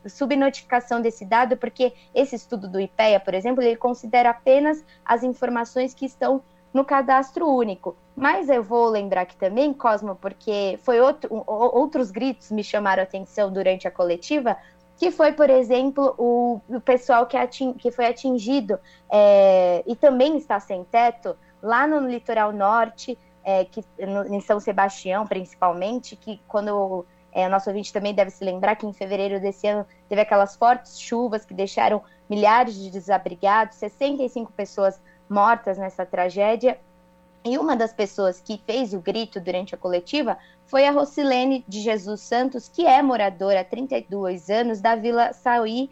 subnotificação 0.08 1.02
desse 1.02 1.24
dado, 1.24 1.56
porque 1.56 1.94
esse 2.14 2.36
estudo 2.36 2.68
do 2.68 2.80
IPEA, 2.80 3.20
por 3.20 3.34
exemplo, 3.34 3.64
ele 3.64 3.76
considera 3.76 4.32
apenas 4.32 4.84
as 5.06 5.24
informações 5.24 5.94
que 5.94 6.06
estão 6.06 6.42
no 6.74 6.86
cadastro 6.86 7.48
único. 7.48 7.96
Mas 8.16 8.50
eu 8.50 8.62
vou 8.62 8.90
lembrar 8.90 9.22
aqui 9.22 9.36
também, 9.36 9.74
Cosmo, 9.74 10.16
porque 10.16 10.80
foi 10.84 11.00
outro, 11.00 11.44
outros 11.48 12.12
gritos 12.12 12.52
me 12.52 12.64
chamaram 12.64 13.02
a 13.02 13.04
atenção 13.04 13.52
durante 13.52 13.88
a 13.88 13.92
coletiva, 13.92 14.58
que 15.00 15.12
foi, 15.12 15.32
por 15.32 15.50
exemplo, 15.50 16.14
o, 16.18 16.60
o 16.68 16.82
pessoal 16.82 17.26
que, 17.26 17.38
ating, 17.38 17.72
que 17.74 17.90
foi 17.90 18.06
atingido 18.06 18.78
é, 19.10 19.82
e 19.88 19.96
também 19.96 20.38
está 20.38 20.60
sem 20.60 20.84
teto 20.84 21.38
lá 21.64 21.88
no 21.88 22.06
litoral 22.06 22.52
norte, 22.52 23.18
é, 23.42 23.64
que, 23.64 23.82
no, 23.98 24.28
em 24.28 24.42
São 24.42 24.60
Sebastião, 24.60 25.26
principalmente, 25.26 26.18
que 26.18 26.42
quando 26.50 27.06
é, 27.32 27.48
o 27.48 27.50
nosso 27.50 27.70
ouvinte 27.70 27.94
também 27.94 28.14
deve 28.14 28.30
se 28.30 28.44
lembrar 28.44 28.76
que 28.76 28.86
em 28.86 28.92
fevereiro 28.92 29.40
desse 29.40 29.66
ano 29.68 29.88
teve 30.10 30.20
aquelas 30.20 30.58
fortes 30.58 31.00
chuvas 31.00 31.46
que 31.46 31.54
deixaram 31.54 32.04
milhares 32.30 32.76
de 32.76 32.92
desabrigados, 32.92 33.78
65 33.78 34.52
pessoas 34.52 35.02
mortas 35.30 35.78
nessa 35.78 36.06
tragédia. 36.06 36.78
E 37.46 37.58
uma 37.58 37.74
das 37.74 37.94
pessoas 37.94 38.42
que 38.42 38.62
fez 38.66 38.94
o 38.94 39.00
grito 39.00 39.40
durante 39.40 39.74
a 39.74 39.78
coletiva 39.78 40.38
foi 40.70 40.86
a 40.86 40.92
Rocilene 40.92 41.66
de 41.68 41.82
Jesus 41.82 42.22
Santos, 42.22 42.70
que 42.70 42.86
é 42.86 43.02
moradora 43.02 43.62
há 43.62 43.64
32 43.64 44.50
anos 44.52 44.80
da 44.80 44.96
Vila 44.96 45.34
Sauí. 45.34 45.90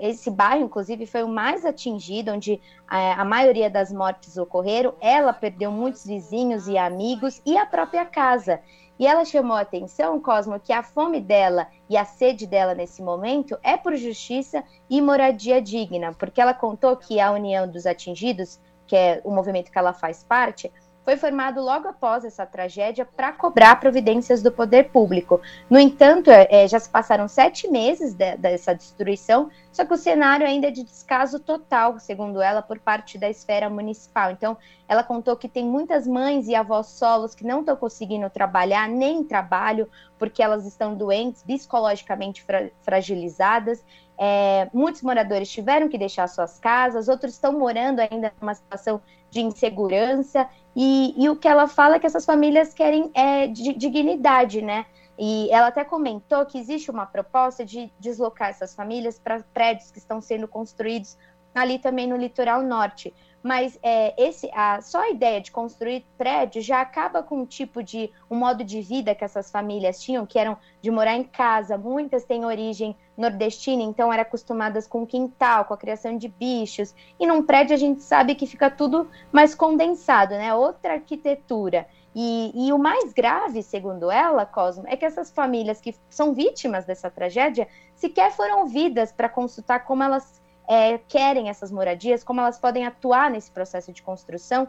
Esse 0.00 0.30
bairro, 0.30 0.64
inclusive, 0.64 1.04
foi 1.04 1.22
o 1.22 1.28
mais 1.28 1.64
atingido, 1.66 2.32
onde 2.32 2.58
a 2.88 3.24
maioria 3.24 3.68
das 3.68 3.92
mortes 3.92 4.38
ocorreram. 4.38 4.94
Ela 4.98 5.34
perdeu 5.34 5.70
muitos 5.70 6.06
vizinhos 6.06 6.66
e 6.66 6.78
amigos 6.78 7.42
e 7.44 7.58
a 7.58 7.66
própria 7.66 8.06
casa. 8.06 8.60
E 8.98 9.06
ela 9.06 9.26
chamou 9.26 9.56
a 9.56 9.60
atenção, 9.60 10.20
Cosmo, 10.20 10.58
que 10.58 10.72
a 10.72 10.82
fome 10.82 11.20
dela 11.20 11.66
e 11.90 11.96
a 11.96 12.04
sede 12.04 12.46
dela 12.46 12.74
nesse 12.74 13.02
momento 13.02 13.58
é 13.62 13.76
por 13.76 13.94
justiça 13.96 14.64
e 14.88 15.02
moradia 15.02 15.60
digna, 15.60 16.14
porque 16.14 16.40
ela 16.40 16.54
contou 16.54 16.96
que 16.96 17.20
a 17.20 17.30
União 17.30 17.68
dos 17.68 17.84
Atingidos 17.84 18.58
que 18.92 18.96
é 18.96 19.22
o 19.24 19.30
movimento 19.30 19.70
que 19.70 19.78
ela 19.78 19.94
faz 19.94 20.22
parte, 20.22 20.70
foi 21.04 21.16
formado 21.16 21.60
logo 21.60 21.88
após 21.88 22.24
essa 22.24 22.46
tragédia 22.46 23.04
para 23.04 23.32
cobrar 23.32 23.76
providências 23.76 24.42
do 24.42 24.52
poder 24.52 24.90
público. 24.90 25.40
No 25.68 25.78
entanto, 25.78 26.30
é, 26.30 26.66
já 26.68 26.78
se 26.78 26.88
passaram 26.88 27.26
sete 27.26 27.68
meses 27.68 28.14
de, 28.14 28.36
dessa 28.36 28.74
destruição, 28.74 29.50
só 29.72 29.84
que 29.84 29.92
o 29.92 29.96
cenário 29.96 30.46
ainda 30.46 30.68
é 30.68 30.70
de 30.70 30.84
descaso 30.84 31.40
total, 31.40 31.98
segundo 31.98 32.40
ela, 32.40 32.62
por 32.62 32.78
parte 32.78 33.18
da 33.18 33.28
esfera 33.28 33.68
municipal. 33.68 34.30
Então, 34.30 34.56
ela 34.86 35.02
contou 35.02 35.36
que 35.36 35.48
tem 35.48 35.64
muitas 35.64 36.06
mães 36.06 36.46
e 36.46 36.54
avós 36.54 36.86
solos 36.88 37.34
que 37.34 37.44
não 37.44 37.60
estão 37.60 37.74
conseguindo 37.74 38.28
trabalhar, 38.30 38.88
nem 38.88 39.24
trabalho, 39.24 39.88
porque 40.18 40.42
elas 40.42 40.66
estão 40.66 40.94
doentes, 40.94 41.42
psicologicamente 41.42 42.42
fra 42.42 42.70
fragilizadas. 42.82 43.84
É, 44.16 44.68
muitos 44.72 45.02
moradores 45.02 45.50
tiveram 45.50 45.88
que 45.88 45.98
deixar 45.98 46.28
suas 46.28 46.58
casas, 46.58 47.08
outros 47.08 47.32
estão 47.32 47.58
morando 47.58 48.00
ainda 48.00 48.32
numa 48.40 48.54
situação 48.54 49.00
de 49.30 49.40
insegurança, 49.40 50.48
e, 50.74 51.14
e 51.16 51.28
o 51.28 51.36
que 51.36 51.46
ela 51.46 51.68
fala 51.68 51.96
é 51.96 51.98
que 51.98 52.06
essas 52.06 52.24
famílias 52.24 52.72
querem 52.72 53.10
é, 53.14 53.46
dignidade, 53.46 54.62
né? 54.62 54.86
E 55.18 55.50
ela 55.50 55.68
até 55.68 55.84
comentou 55.84 56.44
que 56.46 56.58
existe 56.58 56.90
uma 56.90 57.04
proposta 57.04 57.64
de 57.64 57.92
deslocar 58.00 58.48
essas 58.48 58.74
famílias 58.74 59.18
para 59.18 59.44
prédios 59.52 59.90
que 59.90 59.98
estão 59.98 60.20
sendo 60.20 60.48
construídos 60.48 61.18
ali 61.54 61.78
também 61.78 62.08
no 62.08 62.16
litoral 62.16 62.62
norte 62.62 63.12
mas 63.42 63.78
é, 63.82 64.14
esse, 64.16 64.48
a, 64.54 64.80
só 64.80 65.02
a 65.02 65.10
ideia 65.10 65.40
de 65.40 65.50
construir 65.50 66.06
prédio 66.16 66.62
já 66.62 66.80
acaba 66.80 67.22
com 67.22 67.40
um 67.40 67.46
tipo 67.46 67.82
de 67.82 68.10
um 68.30 68.36
modo 68.36 68.62
de 68.62 68.80
vida 68.80 69.14
que 69.14 69.24
essas 69.24 69.50
famílias 69.50 70.00
tinham, 70.00 70.24
que 70.24 70.38
eram 70.38 70.56
de 70.80 70.90
morar 70.90 71.16
em 71.16 71.24
casa. 71.24 71.76
Muitas 71.76 72.24
têm 72.24 72.44
origem 72.44 72.96
nordestina, 73.16 73.82
então 73.82 74.12
eram 74.12 74.22
acostumadas 74.22 74.86
com 74.86 75.06
quintal, 75.06 75.64
com 75.64 75.74
a 75.74 75.78
criação 75.78 76.16
de 76.16 76.28
bichos. 76.28 76.94
E 77.18 77.26
num 77.26 77.42
prédio 77.42 77.74
a 77.74 77.78
gente 77.78 78.02
sabe 78.02 78.34
que 78.34 78.46
fica 78.46 78.70
tudo 78.70 79.08
mais 79.32 79.54
condensado, 79.54 80.34
né? 80.34 80.54
Outra 80.54 80.94
arquitetura. 80.94 81.86
E, 82.14 82.52
e, 82.54 82.72
o 82.72 82.78
mais 82.78 83.10
grave, 83.12 83.62
segundo 83.62 84.10
ela, 84.10 84.44
Cosmo, 84.44 84.84
é 84.86 84.96
que 84.96 85.04
essas 85.04 85.30
famílias 85.30 85.80
que 85.80 85.96
são 86.10 86.34
vítimas 86.34 86.84
dessa 86.84 87.10
tragédia 87.10 87.66
sequer 87.94 88.30
foram 88.32 88.60
ouvidas 88.60 89.10
para 89.10 89.30
consultar 89.30 89.80
como 89.86 90.02
elas 90.02 90.41
é, 90.72 90.96
querem 91.06 91.50
essas 91.50 91.70
moradias, 91.70 92.24
como 92.24 92.40
elas 92.40 92.58
podem 92.58 92.86
atuar 92.86 93.30
nesse 93.30 93.50
processo 93.50 93.92
de 93.92 94.00
construção. 94.00 94.66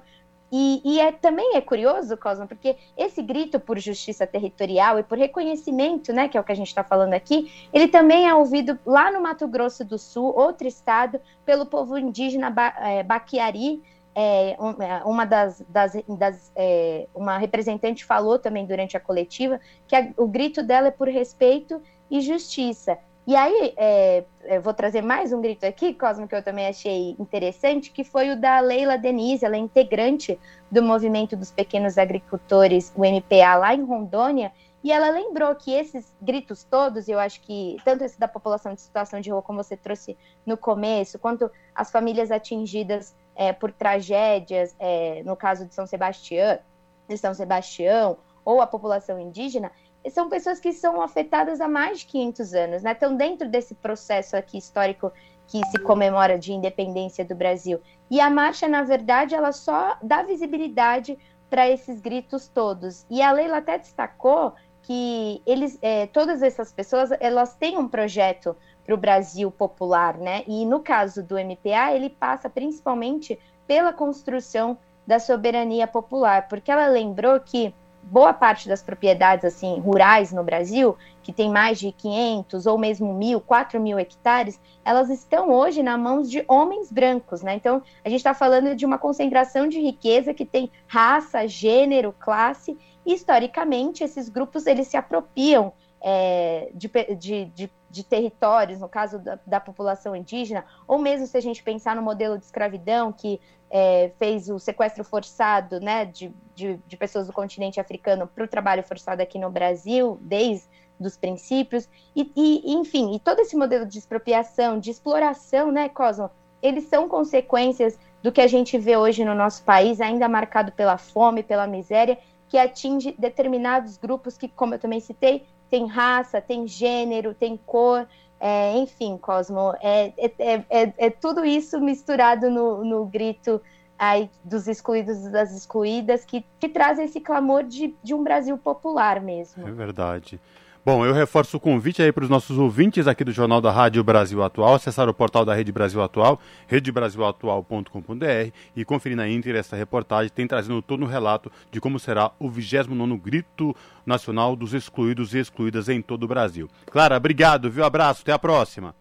E, 0.52 0.82
e 0.84 1.00
é, 1.00 1.14
também 1.14 1.56
é 1.56 1.62
curioso, 1.62 2.18
Cosmo, 2.18 2.46
porque 2.46 2.76
esse 2.98 3.24
grito 3.24 3.58
por 3.58 3.80
justiça 3.80 4.28
territorial 4.28 5.00
e 5.00 5.04
por 5.04 5.18
reconhecimento, 5.18 6.12
né, 6.12 6.28
que 6.28 6.38
é 6.38 6.42
o 6.42 6.44
que 6.44 6.52
a 6.52 6.56
gente 6.56 6.68
está 6.68 6.84
falando 6.84 7.14
aqui, 7.14 7.50
ele 7.72 7.88
também 7.88 8.28
é 8.28 8.36
ouvido 8.36 8.78
lá 8.86 9.10
no 9.12 9.22
Mato 9.22 9.48
Grosso 9.48 9.86
do 9.86 9.98
Sul, 9.98 10.34
outro 10.36 10.68
estado, 10.68 11.22
pelo 11.46 11.66
povo 11.66 11.98
indígena 11.98 12.50
ba, 12.50 12.74
é, 12.80 13.02
Baquiari, 13.02 13.82
é, 14.14 14.52
é 14.52 15.04
uma 15.06 15.26
das, 15.26 15.64
das, 15.70 15.94
das 16.08 16.52
é, 16.54 17.08
uma 17.16 17.38
representante 17.38 18.04
falou 18.04 18.38
também 18.38 18.66
durante 18.66 18.98
a 18.98 19.00
coletiva 19.00 19.60
que 19.88 19.96
a, 19.96 20.12
o 20.18 20.28
grito 20.28 20.62
dela 20.62 20.90
é 20.90 20.92
por 20.92 21.08
respeito 21.08 21.82
e 22.12 22.20
justiça. 22.20 23.00
E 23.26 23.38
aí, 23.38 23.74
é, 23.78 24.26
vou 24.62 24.74
trazer 24.74 25.02
mais 25.02 25.32
um 25.32 25.40
grito 25.40 25.66
aqui, 25.66 25.94
Cosmo, 25.94 26.28
que 26.28 26.36
eu 26.36 26.44
também 26.44 26.68
achei 26.68 27.16
interessante, 27.18 27.90
que 27.90 28.04
foi 28.04 28.32
o 28.32 28.40
da 28.40 28.60
Leila 28.60 28.98
Denise, 28.98 29.46
ela 29.46 29.56
é 29.56 29.60
integrante 29.60 30.38
do 30.70 30.84
Movimento 30.84 31.34
dos 31.38 31.50
Pequenos 31.50 31.98
Agricultores, 31.98 32.92
o 32.94 33.06
MPA, 33.06 33.56
lá 33.56 33.74
em 33.74 33.82
Rondônia, 33.82 34.52
e 34.84 34.92
ela 34.92 35.10
lembrou 35.10 35.56
que 35.56 35.72
esses 35.72 36.14
gritos 36.22 36.66
todos, 36.66 37.08
eu 37.08 37.18
acho 37.18 37.40
que 37.40 37.78
tanto 37.86 38.04
esse 38.04 38.20
da 38.20 38.28
população 38.28 38.74
de 38.74 38.82
situação 38.82 39.22
de 39.22 39.32
rua, 39.32 39.42
como 39.42 39.64
você 39.64 39.78
trouxe 39.78 40.18
no 40.46 40.58
começo, 40.58 41.18
quanto 41.18 41.50
as 41.74 41.90
famílias 41.90 42.30
atingidas 42.30 43.16
é, 43.38 43.54
por 43.54 43.72
tragédias, 43.72 44.76
é, 44.78 45.24
no 45.24 45.38
caso 45.38 45.66
de 45.66 45.74
São 45.74 45.88
Sebastião, 45.88 46.60
de 47.08 47.18
São 47.18 47.34
Sebastião, 47.34 48.18
ou 48.44 48.62
a 48.62 48.68
população 48.68 49.18
indígena, 49.18 49.72
são 50.10 50.30
pessoas 50.30 50.60
que 50.60 50.74
são 50.74 51.02
afetadas 51.02 51.62
há 51.62 51.68
mais 51.68 52.00
de 52.00 52.08
500 52.08 52.54
anos, 52.54 52.84
né? 52.84 52.92
Estão 52.92 53.16
dentro 53.16 53.48
desse 53.48 53.74
processo 53.76 54.36
aqui 54.36 54.58
histórico 54.58 55.12
que 55.48 55.66
se 55.68 55.80
comemora 55.80 56.38
de 56.38 56.54
independência 56.54 57.24
do 57.24 57.36
Brasil. 57.36 57.80
E 58.10 58.20
a 58.20 58.30
marcha, 58.30 58.68
na 58.68 58.84
verdade, 58.84 59.36
ela 59.36 59.52
só 59.52 59.98
dá 60.02 60.24
visibilidade 60.24 61.18
para 61.50 61.70
esses 61.70 62.00
gritos 62.00 62.48
todos. 62.48 63.06
E 63.10 63.22
a 63.22 63.32
Leila 63.32 63.58
até 63.58 63.78
destacou 63.78 64.54
que 64.82 65.42
eles, 65.46 65.78
é, 65.82 66.08
todas 66.08 66.42
essas 66.42 66.72
pessoas, 66.72 67.12
elas 67.20 67.56
têm 67.56 67.78
um 67.78 67.88
projeto 67.88 68.56
para 68.86 68.96
o 68.96 68.98
Brasil 68.98 69.50
popular, 69.50 70.18
né? 70.18 70.44
E 70.48 70.66
no 70.66 70.82
caso 70.82 71.24
do 71.24 71.36
MPA, 71.36 71.94
ele 71.94 72.10
passa 72.10 72.50
principalmente 72.50 73.40
pela 73.66 73.94
construção 73.94 74.78
da 75.08 75.20
soberania 75.20 75.88
popular, 75.88 76.48
porque 76.48 76.72
ela 76.72 76.88
lembrou 76.88 77.40
que 77.40 77.74
boa 78.04 78.34
parte 78.34 78.68
das 78.68 78.84
propriedades 78.84 79.46
assim 79.46 79.80
rurais 79.80 80.32
no 80.32 80.44
Brasil, 80.44 80.98
que 81.22 81.32
tem 81.32 81.50
mais 81.50 81.80
de 81.80 81.92
500 81.92 82.66
ou 82.66 82.78
mesmo 82.78 83.14
mil, 83.14 83.40
4 83.40 83.80
mil 83.80 83.98
hectares, 83.98 84.60
elas 84.84 85.10
estão 85.10 85.50
hoje 85.50 85.82
na 85.82 85.98
mãos 85.98 86.30
de 86.30 86.44
homens 86.48 86.92
brancos, 86.92 87.42
né? 87.42 87.56
Então 87.56 87.82
a 88.04 88.10
gente 88.10 88.20
está 88.20 88.34
falando 88.34 88.76
de 88.76 88.86
uma 88.86 88.98
concentração 88.98 89.68
de 89.68 89.80
riqueza 89.80 90.34
que 90.34 90.46
tem 90.46 90.70
raça, 90.88 91.48
gênero, 91.48 92.14
classe. 92.20 92.78
E, 93.06 93.14
historicamente, 93.14 94.04
esses 94.04 94.30
grupos 94.30 94.66
eles 94.66 94.88
se 94.88 94.98
apropriam 94.98 95.74
é, 96.04 96.70
de, 96.74 96.90
de, 97.18 97.46
de, 97.46 97.72
de, 97.90 98.04
territórios, 98.04 98.80
no 98.80 98.90
caso 98.90 99.20
da, 99.20 99.40
da, 99.48 99.60
população 99.62 100.14
indígena, 100.14 100.66
ou 100.86 101.00
mesmo 101.00 101.26
se 101.26 101.38
a 101.38 101.42
gente 101.42 101.64
pensar 101.64 101.96
no 101.96 102.02
modelo 102.02 102.38
de 102.38 102.44
escravidão 102.44 103.14
que 103.14 103.40
é, 103.76 104.12
fez 104.20 104.50
o 104.50 104.60
sequestro 104.60 105.04
forçado 105.04 105.80
né, 105.80 106.06
de, 106.06 106.32
de, 106.54 106.80
de 106.88 106.96
pessoas 106.96 107.26
do 107.26 107.34
continente 107.34 107.80
africano 107.80 108.28
para 108.28 108.44
o 108.44 108.48
trabalho 108.48 108.84
forçado 108.84 109.20
aqui 109.20 109.40
no 109.40 109.50
Brasil, 109.50 110.20
desde 110.22 110.68
os 111.00 111.18
princípios, 111.18 111.90
e, 112.16 112.32
e, 112.36 112.72
enfim, 112.72 113.16
e 113.16 113.20
todo 113.20 113.40
esse 113.40 113.58
modelo 113.58 113.84
de 113.84 113.98
expropriação, 113.98 114.80
de 114.80 114.92
exploração, 114.92 115.72
né, 115.72 115.90
Cosmo, 115.90 116.30
eles 116.62 116.84
são 116.84 117.10
consequências 117.10 117.98
do 118.22 118.32
que 118.32 118.40
a 118.40 118.48
gente 118.48 118.78
vê 118.78 118.96
hoje 118.96 119.26
no 119.26 119.34
nosso 119.34 119.64
país, 119.64 120.00
ainda 120.00 120.30
marcado 120.30 120.72
pela 120.72 120.98
fome, 121.00 121.42
pela 121.42 121.66
miséria, 121.66 122.20
que 122.48 122.60
atinge 122.60 123.16
determinados 123.18 123.98
grupos 123.98 124.38
que, 124.38 124.48
como 124.48 124.76
eu 124.76 124.80
também 124.80 125.00
citei, 125.00 125.44
tem 125.68 125.88
raça, 125.88 126.40
tem 126.40 126.68
gênero, 126.68 127.34
tem 127.34 127.58
cor, 127.58 128.08
é, 128.46 128.78
enfim, 128.78 129.18
Cosmo, 129.18 129.74
é, 129.82 130.12
é, 130.18 130.66
é, 130.70 130.94
é, 130.98 131.10
tudo 131.10 131.46
isso 131.46 131.80
misturado 131.80 132.52
no, 132.52 132.84
no 132.84 133.06
grito 133.06 133.62
aí 133.98 134.30
dos 134.44 134.68
excluídos 134.68 135.26
e 135.26 135.32
das 135.32 135.56
excluídas 135.56 136.26
que, 136.26 136.46
que 136.60 136.68
traz 136.68 137.00
esse 137.00 137.22
clamor 137.22 137.64
de, 137.64 137.96
de 138.04 138.14
um 138.14 138.22
Brasil 138.22 138.58
popular 138.58 139.22
mesmo. 139.22 139.66
É 139.66 139.72
verdade. 139.72 140.42
Bom, 140.86 141.06
eu 141.06 141.14
reforço 141.14 141.56
o 141.56 141.60
convite 141.62 142.02
aí 142.02 142.12
para 142.12 142.26
os 142.26 142.30
nossos 142.30 142.58
ouvintes 142.58 143.08
aqui 143.08 143.24
do 143.24 143.32
Jornal 143.32 143.62
da 143.62 143.72
Rádio 143.72 144.04
Brasil 144.04 144.44
Atual, 144.44 144.76
acessar 144.76 145.08
o 145.08 145.14
portal 145.14 145.46
da 145.46 145.54
Rede 145.54 145.72
Brasil 145.72 146.04
Atual, 146.04 146.38
redebrasilatual.com.br 146.68 148.52
e 148.76 148.84
conferir 148.84 149.16
na 149.16 149.26
íntegra 149.26 149.60
essa 149.60 149.78
reportagem, 149.78 150.30
tem 150.30 150.46
trazendo 150.46 150.82
todo 150.82 151.06
o 151.06 151.08
relato 151.08 151.50
de 151.72 151.80
como 151.80 151.98
será 151.98 152.32
o 152.38 152.50
29º 152.50 153.18
Grito 153.18 153.74
Nacional 154.06 154.58
dos 154.58 154.74
Excluídos 154.74 155.34
e 155.34 155.40
Excluídas 155.40 155.88
em 155.88 156.02
todo 156.02 156.24
o 156.24 156.28
Brasil. 156.28 156.70
Clara, 156.92 157.16
obrigado, 157.16 157.72
viu? 157.72 157.86
Abraço, 157.86 158.24
até 158.24 158.34
a 158.34 158.40
próxima. 158.40 158.94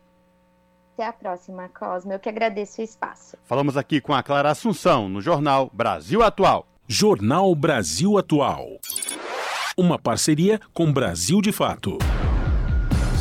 Até 0.94 1.04
a 1.04 1.12
próxima, 1.12 1.68
Cosmo. 1.68 2.12
Eu 2.12 2.20
que 2.20 2.28
agradeço 2.28 2.80
o 2.80 2.84
espaço. 2.84 3.36
Falamos 3.42 3.76
aqui 3.76 4.00
com 4.00 4.14
a 4.14 4.22
Clara 4.22 4.52
Assunção, 4.52 5.08
no 5.08 5.20
Jornal 5.20 5.68
Brasil 5.72 6.22
Atual. 6.22 6.64
Jornal 6.86 7.52
Brasil 7.56 8.16
Atual. 8.16 8.78
Uma 9.76 9.98
parceria 9.98 10.60
com 10.74 10.92
Brasil 10.92 11.40
de 11.40 11.50
Fato. 11.50 11.96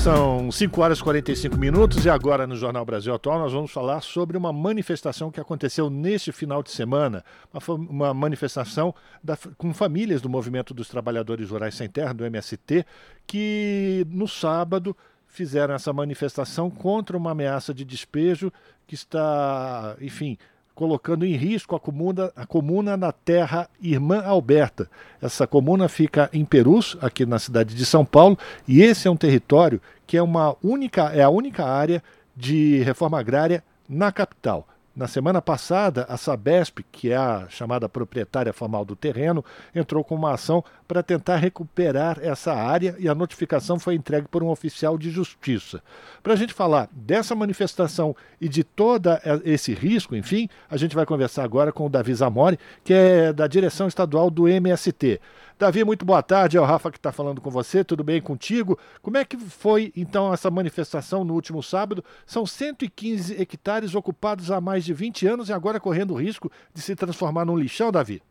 São 0.03 0.51
5 0.51 0.81
horas 0.81 0.99
e 0.99 1.03
45 1.03 1.57
minutos 1.57 2.03
e 2.03 2.09
agora 2.09 2.45
no 2.45 2.57
Jornal 2.57 2.83
Brasil 2.83 3.13
Atual 3.13 3.39
nós 3.39 3.53
vamos 3.53 3.71
falar 3.71 4.01
sobre 4.01 4.35
uma 4.35 4.51
manifestação 4.51 5.31
que 5.31 5.39
aconteceu 5.39 5.89
neste 5.89 6.33
final 6.33 6.61
de 6.61 6.71
semana. 6.71 7.23
Uma, 7.67 8.13
manifestação 8.13 8.93
da, 9.23 9.37
com 9.57 9.73
famílias 9.73 10.19
do 10.19 10.27
Movimento 10.27 10.73
dos 10.73 10.89
Trabalhadores 10.89 11.51
Rurais 11.51 11.75
Sem 11.75 11.87
Terra, 11.87 12.13
do 12.13 12.25
MST, 12.25 12.85
que 13.25 14.05
no 14.09 14.27
sábado 14.27 14.97
fizeram 15.27 15.73
essa 15.73 15.93
manifestação 15.93 16.69
contra 16.69 17.15
uma 17.15 17.31
ameaça 17.31 17.73
de 17.73 17.85
despejo 17.85 18.51
que 18.85 18.95
está, 18.95 19.95
enfim, 20.01 20.37
colocando 20.73 21.25
em 21.25 21.35
risco 21.35 21.75
a 21.75 21.79
comuna, 21.79 22.31
a 22.35 22.45
comuna 22.45 22.97
na 22.97 23.11
terra 23.11 23.69
Irmã 23.81 24.21
Alberta. 24.23 24.89
Essa 25.21 25.45
comuna 25.45 25.87
fica 25.87 26.29
em 26.33 26.45
Perus, 26.45 26.97
aqui 27.01 27.25
na 27.25 27.39
cidade 27.39 27.75
de 27.75 27.85
São 27.85 28.03
Paulo, 28.05 28.37
e 28.67 28.81
esse 28.81 29.07
é 29.07 29.11
um 29.11 29.17
território 29.17 29.81
que 30.07 30.17
é, 30.17 30.21
uma 30.21 30.55
única, 30.63 31.03
é 31.13 31.21
a 31.21 31.29
única 31.29 31.65
área 31.65 32.03
de 32.35 32.81
reforma 32.83 33.19
agrária 33.19 33.63
na 33.87 34.11
capital. 34.11 34.67
Na 34.93 35.07
semana 35.07 35.41
passada, 35.41 36.05
a 36.09 36.17
Sabesp, 36.17 36.79
que 36.91 37.11
é 37.11 37.15
a 37.15 37.45
chamada 37.47 37.87
proprietária 37.87 38.51
formal 38.51 38.83
do 38.83 38.93
terreno, 38.93 39.43
entrou 39.73 40.03
com 40.03 40.15
uma 40.15 40.33
ação 40.33 40.61
para 40.85 41.01
tentar 41.01 41.37
recuperar 41.37 42.19
essa 42.21 42.53
área 42.53 42.97
e 42.99 43.07
a 43.07 43.15
notificação 43.15 43.79
foi 43.79 43.95
entregue 43.95 44.27
por 44.27 44.43
um 44.43 44.49
oficial 44.49 44.97
de 44.97 45.09
justiça. 45.09 45.81
Para 46.21 46.33
a 46.33 46.35
gente 46.35 46.53
falar 46.53 46.89
dessa 46.91 47.33
manifestação 47.33 48.13
e 48.39 48.49
de 48.49 48.65
todo 48.65 49.09
esse 49.45 49.73
risco, 49.73 50.13
enfim, 50.13 50.49
a 50.69 50.75
gente 50.75 50.93
vai 50.93 51.05
conversar 51.05 51.45
agora 51.45 51.71
com 51.71 51.85
o 51.85 51.89
Davi 51.89 52.13
Zamori, 52.13 52.59
que 52.83 52.93
é 52.93 53.31
da 53.31 53.47
direção 53.47 53.87
estadual 53.87 54.29
do 54.29 54.45
MST. 54.45 55.21
Davi, 55.61 55.83
muito 55.83 56.03
boa 56.03 56.23
tarde. 56.23 56.57
É 56.57 56.59
o 56.59 56.65
Rafa 56.65 56.89
que 56.89 56.97
está 56.97 57.11
falando 57.11 57.39
com 57.39 57.51
você. 57.51 57.83
Tudo 57.83 58.03
bem 58.03 58.19
contigo? 58.19 58.79
Como 58.99 59.15
é 59.15 59.23
que 59.23 59.37
foi 59.37 59.93
então 59.95 60.33
essa 60.33 60.49
manifestação 60.49 61.23
no 61.23 61.35
último 61.35 61.61
sábado? 61.61 62.03
São 62.25 62.47
115 62.47 63.39
hectares 63.39 63.93
ocupados 63.93 64.49
há 64.49 64.59
mais 64.59 64.83
de 64.83 64.91
20 64.91 65.27
anos 65.27 65.49
e 65.49 65.53
agora 65.53 65.79
correndo 65.79 66.15
o 66.15 66.19
risco 66.19 66.51
de 66.73 66.81
se 66.81 66.95
transformar 66.95 67.45
num 67.45 67.55
lixão, 67.55 67.91
Davi. 67.91 68.23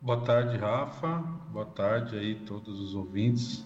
Boa 0.00 0.20
tarde, 0.22 0.56
Rafa. 0.56 1.18
Boa 1.52 1.66
tarde 1.66 2.18
aí 2.18 2.34
todos 2.34 2.80
os 2.80 2.96
ouvintes 2.96 3.64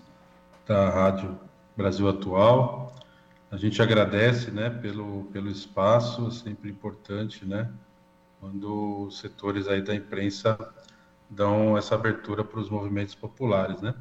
da 0.66 0.90
Rádio 0.90 1.40
Brasil 1.74 2.10
Atual. 2.10 2.94
A 3.50 3.56
gente 3.56 3.80
agradece, 3.80 4.50
né, 4.50 4.68
pelo 4.68 5.24
pelo 5.32 5.48
espaço, 5.48 6.30
sempre 6.30 6.68
importante, 6.68 7.46
né, 7.46 7.72
quando 8.38 9.06
os 9.06 9.18
setores 9.18 9.66
aí 9.66 9.80
da 9.80 9.94
imprensa 9.94 10.58
dão 11.28 11.76
essa 11.76 11.94
abertura 11.94 12.44
para 12.44 12.60
os 12.60 12.70
movimentos 12.70 13.14
populares, 13.14 13.80
né? 13.80 13.94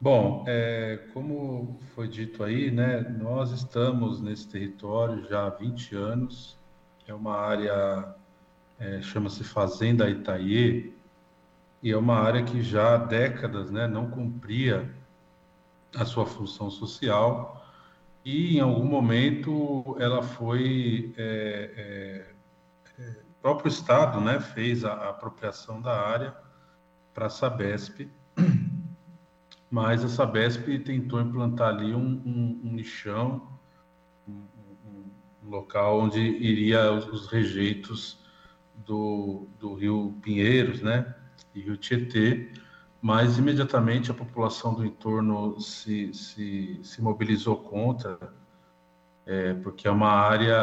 Bom, 0.00 0.44
é, 0.46 0.98
como 1.14 1.78
foi 1.94 2.08
dito 2.08 2.44
aí, 2.44 2.70
né, 2.70 3.00
nós 3.00 3.52
estamos 3.52 4.20
nesse 4.20 4.46
território 4.48 5.26
já 5.28 5.46
há 5.46 5.50
20 5.50 5.96
anos, 5.96 6.58
é 7.06 7.14
uma 7.14 7.36
área, 7.36 8.14
é, 8.78 9.00
chama-se 9.00 9.42
Fazenda 9.44 10.10
Itaiê, 10.10 10.92
e 11.82 11.90
é 11.90 11.96
uma 11.96 12.16
área 12.16 12.42
que 12.42 12.62
já 12.62 12.94
há 12.94 12.98
décadas 12.98 13.70
né, 13.70 13.86
não 13.86 14.10
cumpria 14.10 14.90
a 15.96 16.04
sua 16.04 16.26
função 16.26 16.70
social, 16.70 17.64
e 18.24 18.58
em 18.58 18.60
algum 18.60 18.84
momento 18.84 19.96
ela 19.98 20.22
foi 20.22 21.14
é, 21.16 21.70
é 22.30 22.33
próprio 23.44 23.68
Estado 23.68 24.22
né, 24.22 24.40
fez 24.40 24.86
a, 24.86 25.10
apropriação 25.10 25.78
da 25.78 25.94
área 25.94 26.34
para 27.12 27.26
a 27.26 27.28
Sabesp, 27.28 28.10
mas 29.70 30.02
a 30.02 30.08
Sabesp 30.08 30.66
tentou 30.78 31.20
implantar 31.20 31.74
ali 31.74 31.94
um, 31.94 32.22
um, 32.24 32.60
um 32.64 32.74
lixão, 32.74 33.46
um, 34.26 34.46
um, 34.86 35.10
local 35.50 36.00
onde 36.00 36.20
iria 36.20 36.90
os, 36.90 37.06
os 37.06 37.26
rejeitos 37.26 38.18
do, 38.76 39.46
do 39.60 39.74
rio 39.74 40.18
Pinheiros, 40.22 40.80
né, 40.80 41.14
e 41.54 41.60
rio 41.60 41.76
Tietê, 41.76 42.50
mas 43.02 43.36
imediatamente 43.36 44.10
a 44.10 44.14
população 44.14 44.72
do 44.72 44.86
entorno 44.86 45.60
se, 45.60 46.14
se, 46.14 46.80
se 46.82 47.02
mobilizou 47.02 47.58
contra, 47.58 48.18
é, 49.26 49.54
porque 49.54 49.88
é 49.88 49.90
uma 49.90 50.10
área, 50.10 50.56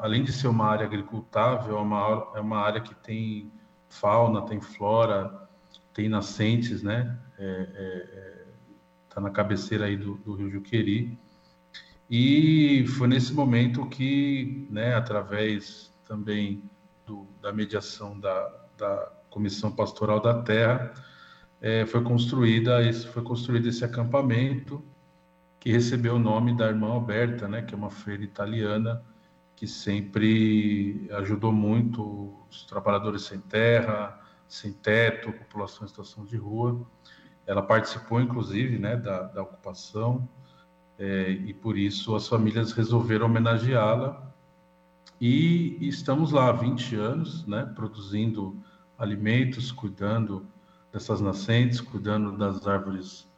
além 0.00 0.24
de 0.24 0.32
ser 0.32 0.48
uma 0.48 0.66
área 0.66 0.84
agricultável, 0.84 1.78
é 1.78 1.80
uma, 1.80 2.32
é 2.34 2.40
uma 2.40 2.58
área 2.58 2.80
que 2.80 2.94
tem 2.94 3.52
fauna, 3.88 4.42
tem 4.42 4.60
flora, 4.60 5.48
tem 5.94 6.08
nascentes, 6.08 6.82
né? 6.82 7.18
Está 7.32 7.42
é, 7.42 7.68
é, 7.74 9.16
é, 9.16 9.20
na 9.20 9.30
cabeceira 9.30 9.86
aí 9.86 9.96
do, 9.96 10.16
do, 10.16 10.34
Rio 10.34 10.50
Juqueri. 10.50 11.18
E 12.10 12.86
foi 12.96 13.06
nesse 13.06 13.32
momento 13.32 13.86
que, 13.86 14.66
né, 14.70 14.94
através 14.94 15.92
também 16.04 16.62
do, 17.06 17.26
da 17.40 17.52
mediação 17.52 18.18
da, 18.18 18.66
da 18.76 19.12
Comissão 19.30 19.70
Pastoral 19.70 20.20
da 20.20 20.42
Terra, 20.42 20.92
é, 21.60 21.84
foi 21.86 22.02
construída 22.02 22.82
esse 22.82 23.06
foi 23.08 23.22
construído 23.22 23.68
esse 23.68 23.84
acampamento 23.84 24.82
que 25.60 25.72
recebeu 25.72 26.14
o 26.14 26.18
nome 26.18 26.56
da 26.56 26.66
irmã 26.66 26.88
Alberta, 26.88 27.48
né, 27.48 27.62
que 27.62 27.74
é 27.74 27.76
uma 27.76 27.90
freira 27.90 28.22
italiana 28.22 29.02
que 29.56 29.66
sempre 29.66 31.08
ajudou 31.14 31.50
muito 31.50 32.32
os 32.48 32.64
trabalhadores 32.64 33.22
sem 33.22 33.40
terra, 33.40 34.20
sem 34.46 34.72
teto, 34.72 35.32
população 35.32 35.84
em 35.84 35.88
situação 35.88 36.24
de 36.24 36.36
rua. 36.36 36.86
Ela 37.44 37.60
participou, 37.60 38.20
inclusive, 38.20 38.78
né, 38.78 38.96
da, 38.96 39.22
da 39.22 39.42
ocupação 39.42 40.28
é, 40.96 41.30
e 41.30 41.52
por 41.52 41.76
isso 41.76 42.14
as 42.14 42.28
famílias 42.28 42.72
resolveram 42.72 43.26
homenageá-la. 43.26 44.32
E, 45.20 45.76
estamos 45.88 46.30
lá 46.30 46.48
há 46.48 46.52
20 46.52 46.94
anos, 46.94 47.46
né, 47.46 47.64
produzindo 47.74 48.56
alimentos, 48.96 49.72
cuidando 49.72 50.46
dessas 50.92 51.20
nascentes, 51.20 51.80
cuidando 51.80 52.36
das 52.36 52.66
árvores 52.66 53.28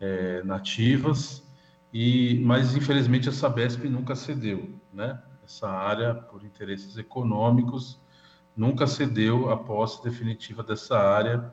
é, 0.00 0.42
nativas. 0.44 1.46
E, 1.92 2.40
mas 2.44 2.76
infelizmente 2.76 3.28
a 3.28 3.32
Sabesp 3.32 3.84
nunca 3.88 4.14
cedeu, 4.14 4.78
né? 4.92 5.22
Essa 5.44 5.68
área, 5.68 6.14
por 6.14 6.44
interesses 6.44 6.98
econômicos, 6.98 7.98
nunca 8.54 8.86
cedeu 8.86 9.50
a 9.50 9.56
posse 9.56 10.02
definitiva 10.02 10.62
dessa 10.62 10.98
área 10.98 11.52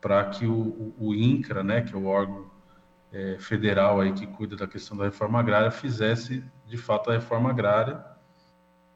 para 0.00 0.24
que 0.26 0.46
o, 0.46 0.94
o, 0.98 1.14
INCRA, 1.14 1.64
né, 1.64 1.80
que 1.80 1.94
é 1.94 1.96
o 1.96 2.06
órgão 2.06 2.50
é, 3.10 3.36
federal 3.38 4.00
aí 4.00 4.12
que 4.12 4.26
cuida 4.26 4.54
da 4.54 4.66
questão 4.66 4.96
da 4.96 5.04
reforma 5.04 5.40
agrária, 5.40 5.70
fizesse 5.70 6.44
de 6.66 6.76
fato 6.76 7.10
a 7.10 7.14
reforma 7.14 7.50
agrária 7.50 8.04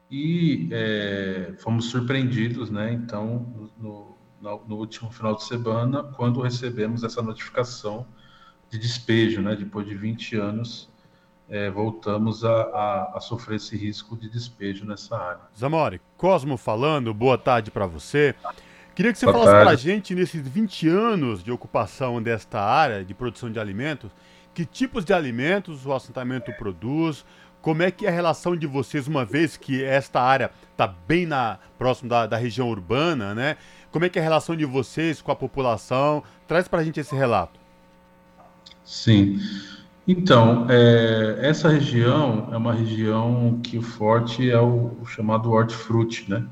e 0.09 0.69
é, 0.71 1.53
fomos 1.59 1.85
surpreendidos, 1.85 2.69
né? 2.69 2.93
Então, 2.93 3.71
no, 3.77 4.17
no, 4.41 4.65
no, 4.67 4.75
último 4.77 5.11
final 5.11 5.35
de 5.35 5.43
semana, 5.43 6.03
quando 6.03 6.41
recebemos 6.41 7.03
essa 7.03 7.21
notificação 7.21 8.07
de 8.69 8.77
despejo, 8.77 9.41
né? 9.41 9.55
Depois 9.55 9.87
de 9.87 9.95
20 9.95 10.35
anos, 10.35 10.89
é, 11.49 11.69
voltamos 11.69 12.45
a, 12.45 12.51
a, 12.51 13.17
a, 13.17 13.19
sofrer 13.19 13.55
esse 13.55 13.75
risco 13.75 14.15
de 14.15 14.29
despejo 14.29 14.85
nessa 14.85 15.17
área. 15.17 15.41
Zamori, 15.57 15.99
Cosmo 16.15 16.57
falando, 16.57 17.13
boa 17.13 17.37
tarde 17.37 17.71
para 17.71 17.87
você. 17.87 18.35
Queria 18.93 19.11
que 19.11 19.17
você 19.17 19.25
boa 19.25 19.39
falasse 19.39 19.63
para 19.63 19.71
a 19.71 19.75
gente, 19.75 20.13
nesses 20.13 20.47
20 20.47 20.87
anos 20.89 21.43
de 21.43 21.51
ocupação 21.51 22.21
desta 22.21 22.61
área 22.61 23.03
de 23.03 23.13
produção 23.13 23.51
de 23.51 23.59
alimentos, 23.59 24.11
que 24.53 24.65
tipos 24.65 25.05
de 25.05 25.13
alimentos 25.13 25.85
o 25.85 25.93
assentamento 25.93 26.51
produz, 26.53 27.25
como 27.61 27.83
é 27.83 27.91
que 27.91 28.05
é 28.05 28.09
a 28.09 28.11
relação 28.11 28.55
de 28.55 28.67
vocês, 28.67 29.07
uma 29.07 29.25
vez 29.25 29.57
que 29.57 29.83
esta 29.83 30.21
área 30.21 30.51
está 30.71 30.87
bem 30.87 31.25
na 31.25 31.59
próximo 31.77 32.09
da, 32.09 32.25
da, 32.25 32.37
região 32.37 32.69
urbana, 32.69 33.35
né? 33.35 33.57
Como 33.91 34.05
é 34.05 34.09
que 34.09 34.17
é 34.17 34.21
a 34.21 34.23
relação 34.23 34.55
de 34.55 34.65
vocês 34.65 35.21
com 35.21 35.31
a 35.31 35.35
população? 35.35 36.23
Traz 36.47 36.67
para 36.67 36.79
a 36.79 36.83
gente 36.83 36.99
esse 36.99 37.15
relato. 37.15 37.58
Sim. 38.89 39.39
Então, 40.07 40.65
é, 40.69 41.37
essa 41.41 41.69
região 41.69 42.49
é 42.51 42.57
uma 42.57 42.73
região 42.73 43.59
que 43.61 43.77
o 43.77 43.81
forte 43.83 44.49
é 44.49 44.59
o, 44.59 44.97
o 44.99 45.05
chamado 45.05 45.51
hortifruti, 45.51 46.27
né? 46.29 46.43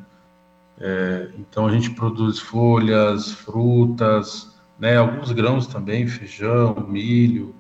É, 0.80 1.30
então 1.40 1.66
a 1.66 1.72
gente 1.72 1.90
produz 1.90 2.38
folhas, 2.38 3.32
frutas, 3.32 4.56
né? 4.80 4.98
Alguns 4.98 5.32
grãos 5.32 5.66
também, 5.66 6.06
feijão, 6.06 6.76
milho, 6.88 7.56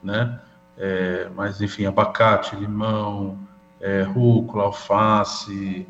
né? 0.00 0.40
é, 0.80 1.28
mas 1.36 1.60
enfim, 1.60 1.84
abacate, 1.84 2.56
limão, 2.56 3.38
é, 3.80 4.02
rúcula, 4.02 4.64
alface, 4.64 5.86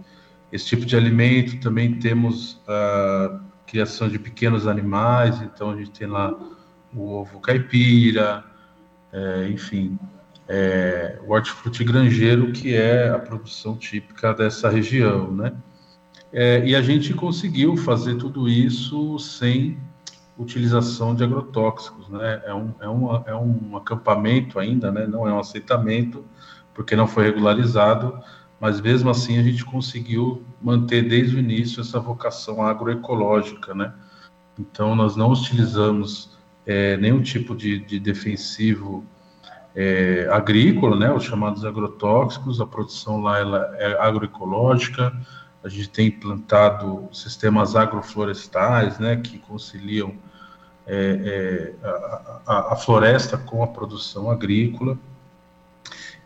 esse 0.53 0.67
tipo 0.67 0.85
de 0.85 0.97
alimento. 0.97 1.61
Também 1.61 1.99
temos 1.99 2.61
a 2.67 3.41
criação 3.67 4.09
de 4.09 4.19
pequenos 4.19 4.67
animais, 4.67 5.41
então 5.43 5.71
a 5.71 5.77
gente 5.77 5.93
tem 5.93 6.09
lá 6.09 6.35
o 6.95 7.13
ovo 7.13 7.41
caipira, 7.41 8.45
é, 9.13 9.49
enfim, 9.49 9.99
é, 10.49 11.19
o 11.25 11.33
hortifruti 11.33 11.85
granjeiro, 11.85 12.53
que 12.53 12.75
é 12.75 13.09
a 13.09 13.19
produção 13.19 13.77
típica 13.77 14.35
dessa 14.35 14.69
região, 14.69 15.31
né? 15.31 15.53
É, 16.33 16.65
e 16.65 16.77
a 16.77 16.83
gente 16.83 17.13
conseguiu 17.15 17.77
fazer 17.77 18.17
tudo 18.17 18.49
isso 18.49 19.19
sem 19.19 19.79
utilização 20.39 21.15
de 21.15 21.23
agrotóxicos, 21.23 22.09
né? 22.09 22.43
É 22.45 22.55
um, 22.55 22.75
é 22.81 22.89
um, 22.89 23.15
é 23.27 23.35
um 23.35 23.77
acampamento 23.77 24.59
ainda, 24.59 24.91
né? 24.91 25.07
Não 25.07 25.27
é 25.29 25.33
um 25.33 25.39
aceitamento, 25.39 26.25
porque 26.75 26.97
não 26.97 27.07
foi 27.07 27.25
regularizado, 27.25 28.19
mas 28.61 28.81
mesmo 28.81 29.11
assim 29.11 29.39
a 29.39 29.43
gente 29.43 29.65
conseguiu 29.65 30.43
manter 30.63 31.09
desde 31.09 31.37
o 31.37 31.39
início 31.39 31.81
essa 31.81 32.01
vocação 32.01 32.63
agroecológica, 32.63 33.75
né? 33.75 33.93
Então 34.59 34.95
nós 34.95 35.17
não 35.17 35.33
utilizamos 35.33 36.30
é, 36.67 36.97
nenhum 36.97 37.23
tipo 37.23 37.55
de, 37.55 37.79
de 37.79 37.99
defensivo 37.99 39.05
é, 39.75 40.29
agrícola, 40.31 40.97
né? 40.97 41.13
Os 41.13 41.25
chamados 41.25 41.65
agrotóxicos, 41.65 42.61
a 42.61 42.67
produção 42.67 43.21
lá 43.21 43.39
ela 43.39 43.77
é 43.79 44.01
agroecológica, 44.01 45.13
a 45.63 45.69
gente 45.69 45.91
tem 45.91 46.09
implantado 46.09 47.09
sistemas 47.13 47.77
agroflorestais, 47.77 48.99
né, 48.99 49.17
que 49.17 49.39
conciliam 49.39 50.13
é, 50.87 51.75
é, 51.83 51.89
a, 52.47 52.73
a, 52.73 52.77
floresta 52.77 53.37
com 53.37 53.63
a 53.63 53.67
produção 53.67 54.31
agrícola. 54.31 54.99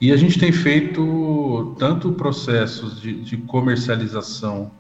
E 0.01 0.13
a 0.13 0.17
gente 0.17 0.39
tem 0.39 0.53
feito 0.53 1.75
tanto 1.79 2.13
processos 2.13 3.01
de, 3.01 3.23
de 3.23 3.37
comercialização 3.37 4.71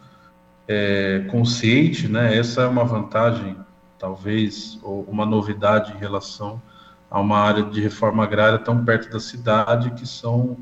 é, 0.67 1.27
consciente, 1.31 2.09
né? 2.09 2.37
Essa 2.37 2.63
é 2.63 2.67
uma 2.67 2.85
vantagem, 2.85 3.57
talvez, 3.99 4.79
uma 4.83 5.25
novidade 5.25 5.93
em 5.93 5.99
relação 5.99 6.61
a 7.11 7.21
uma 7.21 7.39
área 7.39 7.63
de 7.63 7.81
reforma 7.81 8.25
agrária 8.25 8.59
tão 8.59 8.85
perto 8.85 9.11
da 9.11 9.21
cidade, 9.21 9.91
que 9.93 10.07
são 10.07 10.57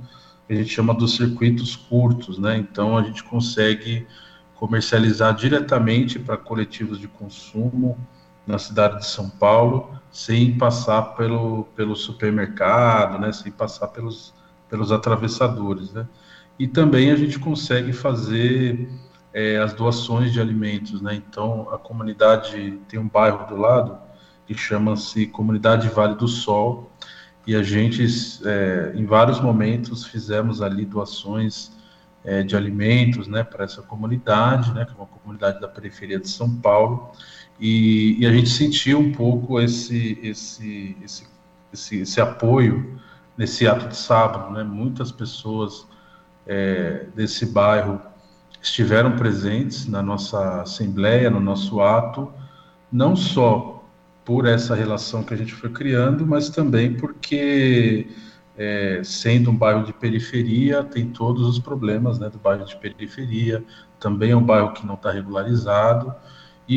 a 0.51 0.55
gente 0.55 0.69
chama 0.69 0.93
dos 0.93 1.17
circuitos 1.17 1.75
curtos, 1.75 2.39
né? 2.39 2.59
Então 2.59 2.99
a 2.99 3.03
gente 3.03 3.25
consegue 3.25 4.07
comercializar 4.55 5.35
diretamente 5.35 6.19
para 6.19 6.37
coletivos 6.37 6.99
de 6.99 7.09
consumo, 7.09 7.99
na 8.47 8.59
cidade 8.59 8.99
de 8.99 9.07
São 9.07 9.29
Paulo 9.29 9.91
sem 10.11 10.57
passar 10.59 11.03
pelo, 11.17 11.65
pelo 11.77 11.97
supermercado, 11.97 13.19
né, 13.19 13.33
sem 13.33 13.51
passar 13.51 13.89
pelos, 13.89 14.35
pelos 14.69 14.93
atravessadores. 14.93 15.93
Né? 15.93 16.07
E 16.59 16.69
também 16.69 17.11
a 17.11 17.17
gente 17.17 17.39
consegue 17.39 17.93
fazer 17.93 18.91
é, 19.33 19.59
as 19.59 19.73
doações 19.73 20.33
de 20.33 20.41
alimentos. 20.41 21.01
Né? 21.01 21.15
Então, 21.15 21.69
a 21.71 21.79
comunidade 21.79 22.79
tem 22.89 22.99
um 22.99 23.09
bairro 23.09 23.47
do 23.47 23.57
lado 23.57 23.99
que 24.47 24.55
chama-se 24.55 25.27
Comunidade 25.27 25.89
Vale 25.89 26.15
do 26.17 26.29
Sol, 26.29 26.91
e 27.47 27.57
a 27.57 27.63
gente, 27.63 28.05
é, 28.45 28.93
em 28.95 29.05
vários 29.05 29.41
momentos, 29.41 30.05
fizemos 30.05 30.63
ali 30.63 30.85
doações 30.85 31.73
é, 32.25 32.43
de 32.43 32.57
alimentos 32.57 33.27
né, 33.27 33.43
para 33.43 33.65
essa 33.65 33.83
comunidade, 33.83 34.73
né, 34.73 34.85
que 34.85 34.93
é 34.93 34.95
uma 34.95 35.07
comunidade 35.07 35.61
da 35.61 35.67
periferia 35.67 36.21
de 36.21 36.29
São 36.29 36.55
Paulo, 36.57 37.11
e, 37.59 38.17
e, 38.19 38.27
a 38.27 38.33
gente 38.33 38.49
sentiu 38.49 38.99
um 38.99 39.13
pouco 39.13 39.61
esse, 39.61 40.19
esse, 40.23 40.97
esse, 41.03 41.27
esse, 41.73 42.01
esse 42.01 42.21
apoio 42.21 42.99
nesse 43.37 43.67
ato 43.69 43.89
de 43.89 43.97
sábado, 43.97 44.53
né? 44.53 44.65
Muitas 44.65 45.13
pessoas 45.13 45.87
é, 46.47 47.07
desse 47.15 47.47
bairro 47.47 48.01
estiveram 48.63 49.17
presentes 49.17 49.87
na 49.87 50.01
nossa 50.01 50.63
assembleia, 50.63 51.29
no 51.29 51.41
nosso 51.41 51.81
ato, 51.81 52.33
não 52.91 53.17
só 53.17 53.85
por 54.25 54.47
essa 54.47 54.75
relação 54.75 55.25
que 55.25 55.35
a 55.35 55.37
gente 55.37 55.53
foi 55.53 55.69
criando, 55.69 56.25
mas 56.25 56.49
também 56.49 56.95
porque, 56.95 58.07
é, 58.57 59.01
sendo 59.03 59.51
um 59.51 59.57
bairro 59.57 59.85
de 59.85 59.93
periferia, 59.93 60.85
tem 60.85 61.09
todos 61.09 61.45
os 61.47 61.59
problemas 61.59 62.21
né, 62.21 62.31
do 62.31 62.39
bairro 62.39 62.65
de 62.65 62.77
periferia, 62.77 63.65
também 63.99 64.31
é 64.31 64.37
um 64.37 64.45
bairro 64.45 64.73
que 64.73 64.87
não 64.87 64.95
está 64.95 65.11
regularizado, 65.11 66.15
e, 66.69 66.77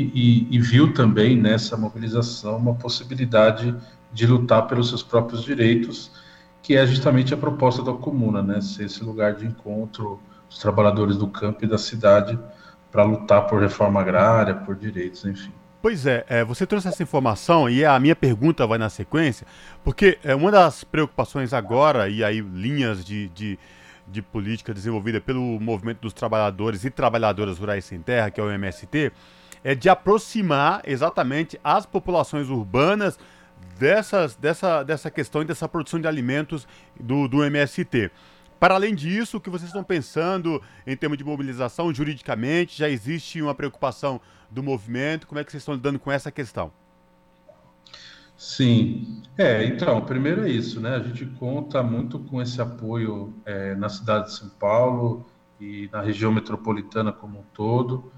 e, 0.50 0.56
e 0.56 0.60
viu 0.60 0.92
também 0.92 1.38
nessa 1.38 1.78
mobilização 1.78 2.58
uma 2.58 2.74
possibilidade 2.74 3.76
de 4.12 4.26
lutar 4.26 4.68
pelos 4.68 4.90
seus 4.90 5.04
próprios 5.04 5.44
direitos, 5.44 6.12
que 6.64 6.76
é 6.76 6.88
justamente 6.88 7.32
a 7.32 7.38
proposta 7.38 7.84
da 7.84 7.94
comuna, 7.94 8.42
né? 8.42 8.60
Ser 8.60 8.86
esse 8.86 9.04
lugar 9.04 9.36
de 9.36 9.46
encontro 9.46 10.20
dos 10.56 10.62
trabalhadores 10.62 11.18
do 11.18 11.28
campo 11.28 11.66
e 11.66 11.68
da 11.68 11.78
cidade 11.78 12.40
para 12.90 13.04
lutar 13.04 13.46
por 13.46 13.62
reforma 13.62 14.00
agrária, 14.00 14.56
por 14.56 14.74
direitos, 14.74 15.26
enfim. 15.26 15.52
Pois 15.82 16.06
é, 16.06 16.26
é, 16.30 16.46
você 16.46 16.66
trouxe 16.66 16.88
essa 16.88 17.04
informação 17.04 17.70
e 17.70 17.84
a 17.84 18.00
minha 18.00 18.16
pergunta 18.16 18.66
vai 18.66 18.78
na 18.78 18.90
sequência, 18.90 19.46
porque 19.84 20.18
é 20.24 20.34
uma 20.34 20.50
das 20.50 20.86
preocupações 20.86 21.54
agora, 21.54 22.08
e 22.08 22.24
aí 22.24 22.40
linhas 22.40 23.04
de, 23.04 23.28
de, 23.30 23.60
de 24.08 24.22
política 24.22 24.74
desenvolvida 24.74 25.20
pelo 25.20 25.60
movimento 25.60 26.00
dos 26.00 26.14
trabalhadores 26.14 26.86
e 26.86 26.90
trabalhadoras 26.90 27.60
rurais 27.60 27.84
sem 27.84 28.02
terra, 28.02 28.32
que 28.32 28.40
é 28.40 28.44
o 28.44 28.50
MST, 28.50 29.12
é 29.62 29.76
de 29.76 29.90
aproximar 29.90 30.82
exatamente 30.86 31.60
as 31.64 31.86
populações 31.86 32.50
urbanas 32.50 33.20
dessas, 33.78 34.38
dessa, 34.38 34.84
dessa 34.84 35.12
questão 35.12 35.42
e 35.42 35.46
dessa 35.46 35.68
produção 35.68 36.00
de 36.00 36.08
alimentos 36.08 36.66
do, 36.98 37.28
do 37.28 37.44
MST. 37.44 38.10
Para 38.60 38.76
além 38.76 38.96
disso, 38.96 39.38
o 39.38 39.42
que 39.42 39.50
vocês 39.50 39.70
estão 39.70 39.84
pensando 39.84 40.62
em 40.86 40.96
termos 40.96 41.18
de 41.18 41.24
mobilização 41.24 41.94
juridicamente? 41.94 42.78
Já 42.78 42.90
existe 42.90 43.42
uma 43.42 43.54
preocupação 43.54 44.20
do 44.50 44.64
movimento? 44.64 45.28
Como 45.28 45.40
é 45.40 45.44
que 45.44 45.52
vocês 45.52 45.62
estão 45.62 45.76
lidando 45.76 46.00
com 46.00 46.12
essa 46.12 46.32
questão? 46.32 46.72
Sim, 48.38 49.24
é, 49.38 49.64
então, 49.64 50.02
primeiro 50.02 50.46
é 50.46 50.50
isso, 50.50 50.82
né? 50.82 50.96
A 50.96 51.00
gente 51.00 51.26
conta 51.26 51.82
muito 51.82 52.20
com 52.20 52.42
esse 52.42 52.62
apoio 52.62 53.34
é, 53.46 53.76
na 53.76 53.88
cidade 53.88 54.26
de 54.26 54.34
São 54.34 54.50
Paulo 54.50 55.26
e 55.60 55.90
na 55.92 56.02
região 56.02 56.34
metropolitana 56.34 57.14
como 57.14 57.40
um 57.40 57.44
todo 57.54 58.12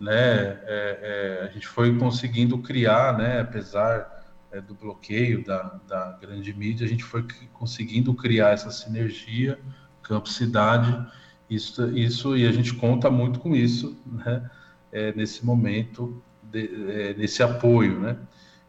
né? 0.00 0.58
É, 0.64 1.40
é, 1.42 1.46
a 1.46 1.52
gente 1.52 1.68
foi 1.68 1.96
conseguindo 1.98 2.58
criar, 2.58 3.16
né? 3.18 3.40
Apesar 3.40 4.19
é, 4.50 4.60
do 4.60 4.74
bloqueio 4.74 5.44
da, 5.44 5.80
da 5.86 6.18
grande 6.20 6.52
mídia, 6.52 6.86
a 6.86 6.88
gente 6.88 7.04
foi 7.04 7.26
conseguindo 7.52 8.14
criar 8.14 8.50
essa 8.50 8.70
sinergia 8.70 9.58
campo-cidade. 10.02 11.06
Isso, 11.48 11.96
isso 11.96 12.36
e 12.36 12.46
a 12.46 12.52
gente 12.52 12.74
conta 12.74 13.10
muito 13.10 13.40
com 13.40 13.54
isso, 13.54 13.96
né? 14.06 14.48
é, 14.92 15.12
nesse 15.12 15.44
momento, 15.44 16.22
de, 16.42 16.68
é, 16.90 17.14
nesse 17.14 17.42
apoio, 17.42 18.00
né? 18.00 18.16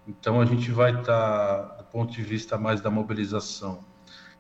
Então 0.08 0.42
a 0.42 0.46
gente 0.46 0.72
vai 0.72 0.92
estar, 0.92 1.04
tá, 1.04 1.76
do 1.78 1.84
ponto 1.86 2.12
de 2.12 2.22
vista 2.22 2.58
mais 2.58 2.82
da 2.82 2.90
mobilização, 2.90 3.84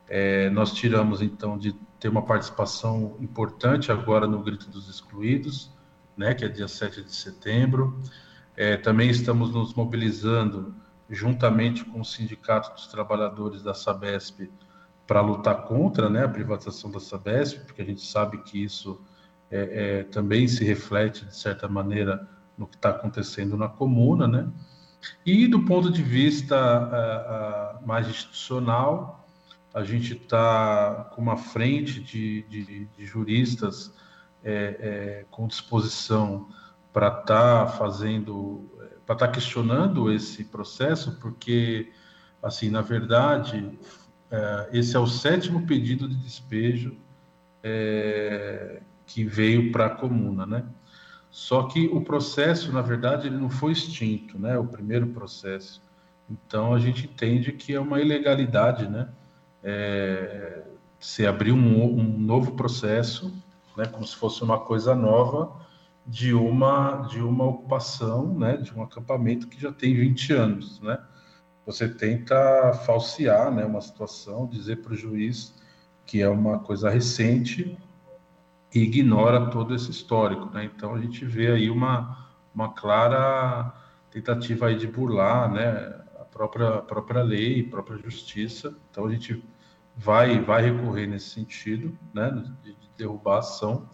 é, 0.07 0.49
nós 0.49 0.73
tiramos 0.73 1.21
então 1.21 1.57
de 1.57 1.73
ter 1.99 2.09
uma 2.09 2.23
participação 2.23 3.15
importante 3.19 3.91
agora 3.91 4.27
no 4.27 4.41
Grito 4.43 4.69
dos 4.69 4.89
Excluídos, 4.89 5.71
né, 6.17 6.33
que 6.33 6.43
é 6.43 6.49
dia 6.49 6.67
7 6.67 7.03
de 7.03 7.15
setembro. 7.15 8.01
É, 8.57 8.75
também 8.75 9.09
estamos 9.09 9.51
nos 9.51 9.73
mobilizando 9.73 10.75
juntamente 11.11 11.85
com 11.85 12.01
o 12.01 12.05
Sindicato 12.05 12.73
dos 12.73 12.87
Trabalhadores 12.87 13.61
da 13.61 13.73
Sabesp 13.73 14.49
para 15.05 15.21
lutar 15.21 15.63
contra 15.63 16.09
né, 16.09 16.23
a 16.23 16.29
privatização 16.29 16.89
da 16.89 16.99
Sabesp, 16.99 17.65
porque 17.65 17.81
a 17.81 17.85
gente 17.85 18.01
sabe 18.01 18.37
que 18.43 18.63
isso 18.63 18.99
é, 19.51 19.99
é, 19.99 20.03
também 20.05 20.47
se 20.47 20.63
reflete, 20.63 21.25
de 21.25 21.35
certa 21.35 21.67
maneira, 21.67 22.27
no 22.57 22.65
que 22.65 22.75
está 22.75 22.89
acontecendo 22.89 23.57
na 23.57 23.67
comuna, 23.67 24.27
né? 24.27 24.49
E 25.25 25.47
do 25.47 25.65
ponto 25.65 25.91
de 25.91 26.03
vista 26.03 27.79
mais 27.83 28.07
institucional, 28.07 29.27
a 29.73 29.83
gente 29.83 30.13
está 30.13 31.09
com 31.15 31.21
uma 31.21 31.37
frente 31.37 31.99
de, 32.01 32.43
de, 32.43 32.85
de 32.85 33.05
juristas 33.05 33.93
é, 34.43 34.53
é, 34.79 35.25
com 35.31 35.47
disposição 35.47 36.49
para 36.91 37.07
estar 37.07 37.65
tá 37.65 37.67
fazendo, 37.67 38.69
para 39.05 39.15
estar 39.15 39.27
tá 39.27 39.31
questionando 39.31 40.11
esse 40.11 40.45
processo, 40.45 41.17
porque, 41.19 41.91
assim, 42.41 42.69
na 42.69 42.81
verdade, 42.81 43.77
é, 44.29 44.69
esse 44.73 44.95
é 44.95 44.99
o 44.99 45.07
sétimo 45.07 45.65
pedido 45.65 46.07
de 46.07 46.15
despejo 46.15 46.95
é, 47.63 48.81
que 49.05 49.23
veio 49.23 49.71
para 49.71 49.87
a 49.87 49.89
comuna, 49.89 50.45
né? 50.45 50.65
Só 51.29 51.63
que 51.63 51.87
o 51.87 52.01
processo, 52.01 52.73
na 52.73 52.81
verdade, 52.81 53.27
ele 53.27 53.37
não 53.37 53.49
foi 53.49 53.71
extinto, 53.71 54.37
né? 54.37 54.57
O 54.57 54.65
primeiro 54.65 55.07
processo. 55.07 55.81
Então 56.29 56.73
a 56.73 56.79
gente 56.79 57.05
entende 57.05 57.51
que 57.51 57.73
é 57.73 57.79
uma 57.79 58.01
ilegalidade, 58.01 58.87
né? 58.87 59.09
É, 59.63 60.63
se 60.99 61.25
abrir 61.25 61.51
um, 61.51 61.83
um, 61.83 62.19
novo 62.19 62.53
processo, 62.53 63.33
né? 63.77 63.85
Como 63.85 64.05
se 64.05 64.15
fosse 64.15 64.43
uma 64.43 64.59
coisa 64.59 64.93
nova 64.93 65.59
de 66.05 66.33
uma 66.33 67.07
de 67.09 67.21
uma 67.21 67.45
ocupação, 67.45 68.37
né? 68.37 68.57
De 68.57 68.73
um 68.77 68.81
acampamento 68.81 69.47
que 69.47 69.59
já 69.59 69.71
tem 69.71 69.95
20 69.95 70.33
anos, 70.33 70.81
né? 70.81 70.99
Você 71.65 71.87
tenta 71.87 72.73
falsear, 72.85 73.51
né? 73.51 73.65
Uma 73.65 73.81
situação, 73.81 74.47
dizer 74.47 74.81
para 74.81 74.93
o 74.93 74.95
juiz 74.95 75.53
que 76.05 76.21
é 76.21 76.27
uma 76.27 76.59
coisa 76.59 76.89
recente 76.89 77.77
e 78.73 78.79
ignora 78.79 79.49
todo 79.49 79.75
esse 79.75 79.91
histórico. 79.91 80.49
Né? 80.53 80.65
Então 80.65 80.95
a 80.95 80.99
gente 80.99 81.25
vê 81.25 81.51
aí 81.51 81.69
uma, 81.69 82.29
uma 82.53 82.73
clara 82.73 83.73
tentativa 84.09 84.67
aí 84.67 84.75
de 84.75 84.87
burlar 84.87 85.51
né, 85.51 86.01
a, 86.19 86.25
própria, 86.25 86.67
a 86.75 86.81
própria 86.81 87.23
lei, 87.23 87.65
a 87.65 87.69
própria 87.69 87.97
justiça. 87.97 88.75
Então 88.89 89.05
a 89.05 89.11
gente 89.11 89.43
vai, 89.95 90.41
vai 90.41 90.63
recorrer 90.63 91.07
nesse 91.07 91.29
sentido, 91.29 91.97
né, 92.13 92.29
de, 92.61 92.73
de 92.73 92.89
derrubar 92.97 93.35
a 93.35 93.39
ação. 93.39 93.89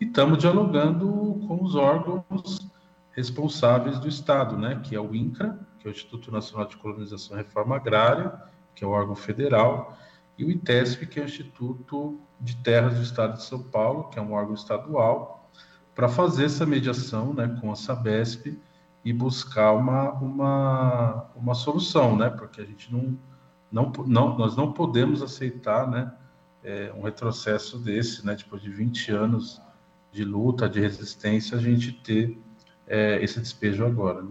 E 0.00 0.04
estamos 0.04 0.38
dialogando 0.38 1.06
com 1.48 1.62
os 1.62 1.74
órgãos 1.74 2.70
responsáveis 3.10 3.98
do 3.98 4.06
Estado, 4.06 4.56
né, 4.56 4.80
que 4.84 4.94
é 4.94 5.00
o 5.00 5.12
INCRA, 5.12 5.58
que 5.80 5.88
é 5.88 5.90
o 5.90 5.92
Instituto 5.92 6.30
Nacional 6.30 6.68
de 6.68 6.76
Colonização 6.76 7.36
e 7.36 7.42
Reforma 7.42 7.74
Agrária, 7.74 8.32
que 8.76 8.84
é 8.84 8.86
o 8.86 8.90
órgão 8.90 9.16
federal, 9.16 9.98
e 10.38 10.44
o 10.44 10.50
ITESP, 10.52 11.04
que 11.06 11.18
é 11.18 11.24
o 11.24 11.26
Instituto 11.26 12.20
de 12.40 12.56
Terras 12.58 12.94
do 12.94 13.02
Estado 13.02 13.38
de 13.38 13.42
São 13.42 13.60
Paulo, 13.60 14.04
que 14.04 14.20
é 14.20 14.22
um 14.22 14.32
órgão 14.32 14.54
estadual, 14.54 15.50
para 15.96 16.08
fazer 16.08 16.44
essa 16.44 16.64
mediação 16.64 17.34
né, 17.34 17.58
com 17.60 17.72
a 17.72 17.74
Sabesp 17.74 18.56
e 19.04 19.12
buscar 19.12 19.72
uma, 19.72 20.12
uma, 20.12 21.26
uma 21.34 21.54
solução, 21.54 22.16
né, 22.16 22.30
porque 22.30 22.60
a 22.60 22.64
gente 22.64 22.92
não, 22.92 23.18
não, 23.72 23.92
não, 24.06 24.38
nós 24.38 24.56
não 24.56 24.72
podemos 24.72 25.22
aceitar 25.22 25.88
né, 25.88 26.12
é, 26.62 26.92
um 26.96 27.02
retrocesso 27.02 27.80
desse, 27.80 28.24
né, 28.24 28.36
depois 28.36 28.62
de 28.62 28.70
20 28.70 29.10
anos 29.10 29.60
de 30.12 30.24
luta, 30.24 30.68
de 30.68 30.80
resistência, 30.80 31.56
a 31.56 31.60
gente 31.60 31.92
ter 31.92 32.36
é, 32.86 33.22
esse 33.22 33.38
despejo 33.40 33.84
agora. 33.84 34.22
Né? 34.22 34.30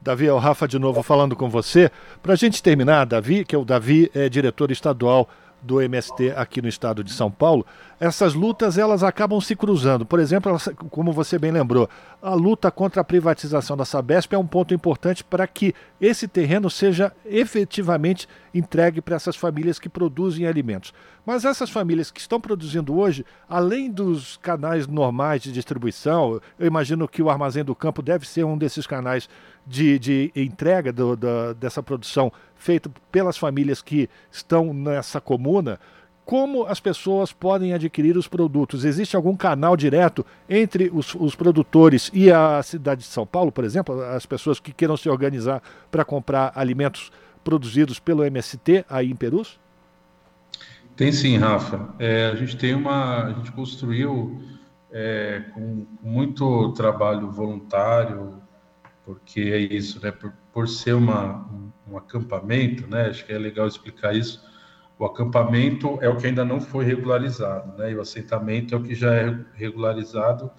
Davi, 0.00 0.26
é 0.26 0.32
o 0.32 0.38
Rafa 0.38 0.68
de 0.68 0.78
novo 0.78 1.02
falando 1.02 1.34
com 1.34 1.48
você. 1.48 1.90
Para 2.22 2.34
a 2.34 2.36
gente 2.36 2.62
terminar, 2.62 3.04
Davi, 3.04 3.44
que 3.44 3.54
é 3.54 3.58
o 3.58 3.64
Davi, 3.64 4.10
é 4.14 4.28
diretor 4.28 4.70
estadual 4.70 5.28
do 5.60 5.82
MST 5.82 6.32
aqui 6.36 6.62
no 6.62 6.68
estado 6.68 7.02
de 7.02 7.12
São 7.12 7.30
Paulo, 7.30 7.66
essas 7.98 8.34
lutas 8.34 8.78
elas 8.78 9.02
acabam 9.02 9.40
se 9.40 9.56
cruzando. 9.56 10.06
Por 10.06 10.20
exemplo, 10.20 10.50
elas, 10.50 10.68
como 10.90 11.12
você 11.12 11.38
bem 11.38 11.50
lembrou, 11.50 11.88
a 12.22 12.34
luta 12.34 12.70
contra 12.70 13.00
a 13.00 13.04
privatização 13.04 13.76
da 13.76 13.84
Sabesp 13.84 14.32
é 14.32 14.38
um 14.38 14.46
ponto 14.46 14.72
importante 14.72 15.24
para 15.24 15.46
que 15.46 15.74
esse 16.00 16.28
terreno 16.28 16.70
seja 16.70 17.12
efetivamente 17.26 18.28
entregue 18.54 19.00
para 19.00 19.16
essas 19.16 19.36
famílias 19.36 19.78
que 19.78 19.88
produzem 19.88 20.46
alimentos. 20.46 20.94
Mas 21.28 21.44
essas 21.44 21.68
famílias 21.68 22.10
que 22.10 22.20
estão 22.20 22.40
produzindo 22.40 22.96
hoje, 22.96 23.22
além 23.46 23.90
dos 23.90 24.38
canais 24.38 24.86
normais 24.86 25.42
de 25.42 25.52
distribuição, 25.52 26.40
eu 26.58 26.66
imagino 26.66 27.06
que 27.06 27.22
o 27.22 27.28
Armazém 27.28 27.62
do 27.62 27.74
Campo 27.74 28.00
deve 28.00 28.26
ser 28.26 28.44
um 28.44 28.56
desses 28.56 28.86
canais 28.86 29.28
de, 29.66 29.98
de 29.98 30.32
entrega 30.34 30.90
do, 30.90 31.14
da, 31.14 31.52
dessa 31.52 31.82
produção 31.82 32.32
feito 32.56 32.90
pelas 33.12 33.36
famílias 33.36 33.82
que 33.82 34.08
estão 34.32 34.72
nessa 34.72 35.20
comuna 35.20 35.78
como 36.24 36.64
as 36.64 36.80
pessoas 36.80 37.30
podem 37.30 37.74
adquirir 37.74 38.16
os 38.16 38.26
produtos? 38.26 38.86
Existe 38.86 39.14
algum 39.14 39.36
canal 39.36 39.76
direto 39.76 40.24
entre 40.48 40.90
os, 40.90 41.14
os, 41.14 41.34
produtores 41.34 42.10
e 42.14 42.32
a 42.32 42.62
cidade 42.62 43.02
de 43.02 43.06
São 43.06 43.26
Paulo, 43.26 43.52
por 43.52 43.64
exemplo, 43.64 44.00
as 44.02 44.24
pessoas 44.24 44.58
que 44.58 44.72
queiram 44.72 44.96
se 44.96 45.10
organizar 45.10 45.62
para 45.90 46.06
comprar 46.06 46.52
alimentos 46.54 47.12
produzidos 47.44 47.98
pelo 47.98 48.24
MST 48.24 48.86
aí 48.88 49.10
em 49.10 49.16
Perus? 49.16 49.58
Tem 50.98 51.10
sim, 51.12 51.38
Rafa. 51.38 51.94
É, 51.98 52.26
a 52.26 52.34
gente 52.34 52.58
tem 52.58 52.74
uma, 52.74 53.26
a 53.26 53.32
gente 53.32 53.52
construiu 53.52 54.42
é, 54.90 55.44
com, 55.54 55.86
muito 56.02 56.72
trabalho 56.72 57.30
voluntário, 57.30 58.42
porque 59.04 59.40
é 59.40 59.58
isso, 59.58 59.98
né? 60.02 60.10
Por, 60.10 60.34
por 60.52 60.68
ser 60.68 60.92
uma, 60.92 61.36
um, 61.36 61.92
um 61.92 61.96
acampamento, 61.96 62.86
né? 62.86 63.06
Acho 63.06 63.24
que 63.24 63.32
é 63.32 63.38
legal 63.38 63.66
explicar 63.66 64.14
isso 64.14 64.46
o 64.98 65.04
acampamento 65.04 65.96
é 66.02 66.08
o 66.08 66.16
que 66.16 66.26
ainda 66.26 66.44
não 66.44 66.60
foi 66.60 66.84
regularizado, 66.84 67.78
né? 67.78 67.92
E 67.92 67.94
o 67.94 68.00
assentamento 68.00 68.74
é 68.74 68.78
o 68.78 68.82
que 68.82 68.96
já 68.96 69.14
é 69.14 69.38
regularizado. 69.54 70.50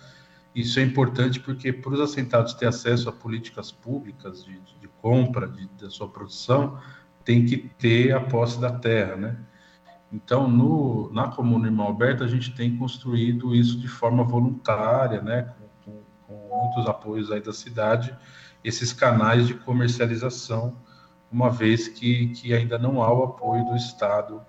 Isso 0.55 0.79
é 0.79 0.83
importante 0.83 1.41
porque 1.41 1.73
para 1.73 1.93
os 1.93 1.99
assentados 1.99 2.53
ter 2.53 2.67
acesso 2.67 3.09
a 3.09 3.11
políticas 3.11 3.71
públicas 3.71 4.45
de, 4.45 4.57
de 4.79 4.87
compra 5.01 5.45
de, 5.45 5.67
da 5.81 5.89
sua 5.89 6.07
produção, 6.07 6.79
tem 7.25 7.45
que 7.45 7.57
ter 7.57 8.13
a 8.13 8.21
posse 8.21 8.61
da 8.61 8.71
terra, 8.71 9.17
né? 9.17 9.37
Então, 10.11 10.49
no, 10.49 11.11
na 11.13 11.27
Comuna 11.27 11.67
Irmão 11.67 11.87
Alberto, 11.87 12.23
a 12.23 12.27
gente 12.27 12.53
tem 12.55 12.75
construído 12.75 13.53
isso 13.53 13.79
de 13.79 13.87
forma 13.87 14.23
voluntária, 14.23 15.21
né? 15.21 15.53
Com, 15.85 16.01
com, 16.27 16.63
muitos 16.63 16.87
apoios 16.87 17.31
aí 17.31 17.41
da 17.41 17.53
cidade, 17.53 18.15
esses 18.63 18.91
canais 18.91 19.47
de 19.47 19.53
comercialização 19.53 20.75
uma 21.31 21.49
vez 21.49 21.87
que, 21.87 22.29
que 22.29 22.53
ainda 22.53 22.79
não 22.79 23.03
há 23.03 23.13
o 23.13 23.23
apoio 23.23 23.63
do 23.65 23.75
Estado 23.75 24.41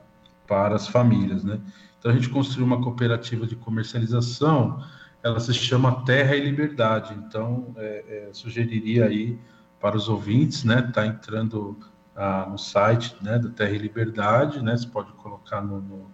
para 0.47 0.75
as 0.75 0.89
famílias, 0.89 1.45
né? 1.45 1.61
Então 1.99 2.11
a 2.11 2.15
gente 2.15 2.31
construiu 2.31 2.67
uma 2.67 2.83
cooperativa 2.83 3.47
de 3.47 3.55
comercialização, 3.55 4.83
ela 5.23 5.39
se 5.39 5.53
chama 5.53 6.03
Terra 6.05 6.35
e 6.35 6.41
Liberdade. 6.41 7.15
Então 7.15 7.75
é, 7.77 8.29
é, 8.29 8.33
sugeriria 8.33 9.05
aí 9.05 9.39
para 9.79 9.97
os 9.97 10.09
ouvintes, 10.09 10.65
né? 10.65 10.81
Tá 10.83 11.07
entrando 11.07 11.79
ah, 12.21 12.47
no 12.51 12.59
site, 12.59 13.17
né? 13.23 13.39
Da 13.39 13.49
Terra 13.49 13.71
e 13.71 13.79
Liberdade, 13.79 14.63
né? 14.63 14.77
Você 14.77 14.87
pode 14.87 15.11
colocar 15.15 15.63
no, 15.63 15.81
no 15.81 16.11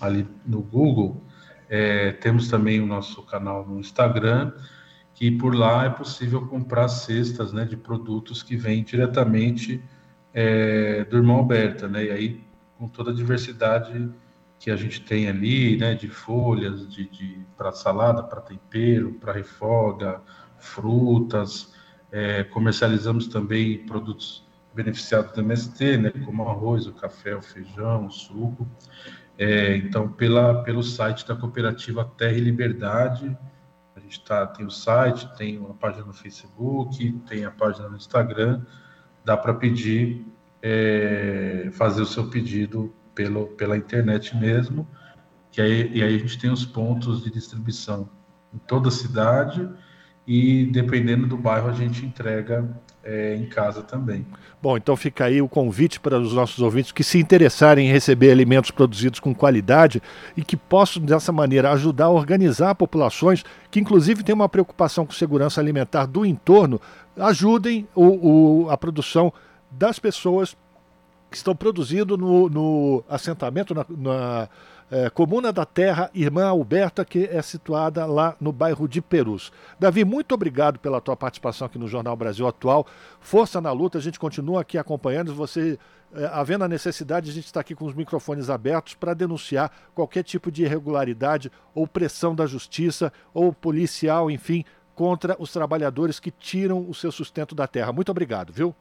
ali 0.00 0.26
no 0.46 0.62
Google. 0.62 1.22
É, 1.68 2.12
temos 2.12 2.48
também 2.48 2.80
o 2.80 2.86
nosso 2.86 3.22
canal 3.22 3.66
no 3.66 3.78
Instagram 3.78 4.52
que 5.16 5.30
por 5.30 5.54
lá 5.54 5.86
é 5.86 5.90
possível 5.90 6.46
comprar 6.46 6.88
cestas 6.88 7.50
né, 7.50 7.64
de 7.64 7.74
produtos 7.74 8.42
que 8.42 8.54
vêm 8.54 8.84
diretamente 8.84 9.82
é, 10.32 11.04
do 11.04 11.16
Irmão 11.16 11.36
Alberta, 11.36 11.88
né? 11.88 12.04
E 12.04 12.10
aí, 12.10 12.44
com 12.78 12.86
toda 12.86 13.10
a 13.10 13.14
diversidade 13.14 14.10
que 14.58 14.70
a 14.70 14.76
gente 14.76 15.00
tem 15.00 15.26
ali, 15.26 15.78
né, 15.78 15.94
de 15.94 16.08
folhas, 16.08 16.86
de, 16.88 17.08
de 17.08 17.40
para 17.56 17.72
salada, 17.72 18.22
para 18.22 18.42
tempero, 18.42 19.14
para 19.14 19.32
refoga, 19.32 20.20
frutas, 20.58 21.74
é, 22.12 22.44
comercializamos 22.44 23.26
também 23.26 23.86
produtos 23.86 24.45
beneficiados 24.76 25.32
do 25.32 25.40
MST, 25.40 25.96
né, 25.96 26.10
como 26.24 26.46
arroz, 26.48 26.86
o 26.86 26.92
café, 26.92 27.34
o 27.34 27.40
feijão, 27.40 28.06
o 28.06 28.10
suco. 28.10 28.68
É, 29.38 29.76
então, 29.76 30.08
pela, 30.08 30.62
pelo 30.62 30.82
site 30.82 31.26
da 31.26 31.34
cooperativa 31.34 32.04
Terra 32.16 32.32
e 32.32 32.40
Liberdade, 32.40 33.36
a 33.96 34.00
gente 34.00 34.22
tá, 34.22 34.46
tem 34.46 34.66
o 34.66 34.70
site, 34.70 35.26
tem 35.36 35.58
uma 35.58 35.74
página 35.74 36.04
no 36.04 36.12
Facebook, 36.12 37.12
tem 37.26 37.44
a 37.44 37.50
página 37.50 37.88
no 37.88 37.96
Instagram, 37.96 38.62
dá 39.24 39.36
para 39.36 39.54
pedir, 39.54 40.26
é, 40.62 41.70
fazer 41.72 42.02
o 42.02 42.06
seu 42.06 42.28
pedido 42.28 42.94
pelo, 43.14 43.46
pela 43.48 43.76
internet 43.76 44.36
mesmo, 44.36 44.86
que 45.50 45.60
aí, 45.60 45.90
e 45.92 46.02
aí 46.02 46.14
a 46.14 46.18
gente 46.18 46.38
tem 46.38 46.50
os 46.50 46.66
pontos 46.66 47.24
de 47.24 47.30
distribuição 47.30 48.08
em 48.52 48.58
toda 48.58 48.88
a 48.88 48.92
cidade 48.92 49.68
e 50.26 50.66
dependendo 50.66 51.26
do 51.26 51.36
bairro 51.36 51.68
a 51.68 51.72
gente 51.72 52.04
entrega 52.04 52.68
é, 53.02 53.36
em 53.36 53.46
casa 53.46 53.82
também. 53.82 54.26
Bom, 54.66 54.76
então 54.76 54.96
fica 54.96 55.26
aí 55.26 55.40
o 55.40 55.48
convite 55.48 56.00
para 56.00 56.18
os 56.18 56.32
nossos 56.32 56.58
ouvintes 56.58 56.90
que 56.90 57.04
se 57.04 57.20
interessarem 57.20 57.86
em 57.86 57.92
receber 57.92 58.32
alimentos 58.32 58.72
produzidos 58.72 59.20
com 59.20 59.32
qualidade 59.32 60.02
e 60.36 60.42
que 60.42 60.56
possam, 60.56 61.00
dessa 61.00 61.30
maneira, 61.30 61.70
ajudar 61.70 62.06
a 62.06 62.10
organizar 62.10 62.74
populações 62.74 63.44
que, 63.70 63.78
inclusive, 63.78 64.24
têm 64.24 64.34
uma 64.34 64.48
preocupação 64.48 65.06
com 65.06 65.12
segurança 65.12 65.60
alimentar 65.60 66.06
do 66.06 66.26
entorno, 66.26 66.80
ajudem 67.16 67.86
o, 67.94 68.64
o, 68.64 68.68
a 68.68 68.76
produção 68.76 69.32
das 69.70 70.00
pessoas 70.00 70.56
que 71.30 71.36
estão 71.36 71.54
produzindo 71.54 72.18
no, 72.18 72.48
no 72.48 73.04
assentamento, 73.08 73.72
na, 73.72 73.86
na 73.88 74.48
é, 74.90 75.10
Comuna 75.10 75.52
da 75.52 75.64
Terra 75.64 76.10
Irmã 76.14 76.46
Alberta, 76.46 77.04
que 77.04 77.24
é 77.24 77.42
situada 77.42 78.06
lá 78.06 78.36
no 78.40 78.52
bairro 78.52 78.88
de 78.88 79.02
Perus. 79.02 79.52
Davi, 79.78 80.04
muito 80.04 80.32
obrigado 80.32 80.78
pela 80.78 81.00
tua 81.00 81.16
participação 81.16 81.66
aqui 81.66 81.78
no 81.78 81.88
Jornal 81.88 82.16
Brasil 82.16 82.46
Atual. 82.46 82.86
Força 83.20 83.60
na 83.60 83.72
luta, 83.72 83.98
a 83.98 84.00
gente 84.00 84.18
continua 84.18 84.60
aqui 84.60 84.78
acompanhando. 84.78 85.34
Você, 85.34 85.78
é, 86.14 86.26
havendo 86.32 86.64
a 86.64 86.68
necessidade, 86.68 87.30
a 87.30 87.32
gente 87.32 87.46
está 87.46 87.60
aqui 87.60 87.74
com 87.74 87.84
os 87.84 87.94
microfones 87.94 88.48
abertos 88.48 88.94
para 88.94 89.12
denunciar 89.12 89.72
qualquer 89.94 90.22
tipo 90.22 90.50
de 90.52 90.62
irregularidade 90.62 91.50
ou 91.74 91.86
pressão 91.86 92.34
da 92.34 92.46
justiça 92.46 93.12
ou 93.34 93.52
policial, 93.52 94.30
enfim, 94.30 94.64
contra 94.94 95.36
os 95.38 95.52
trabalhadores 95.52 96.20
que 96.20 96.30
tiram 96.30 96.88
o 96.88 96.94
seu 96.94 97.10
sustento 97.10 97.54
da 97.54 97.66
terra. 97.66 97.92
Muito 97.92 98.10
obrigado, 98.10 98.52
viu? 98.52 98.74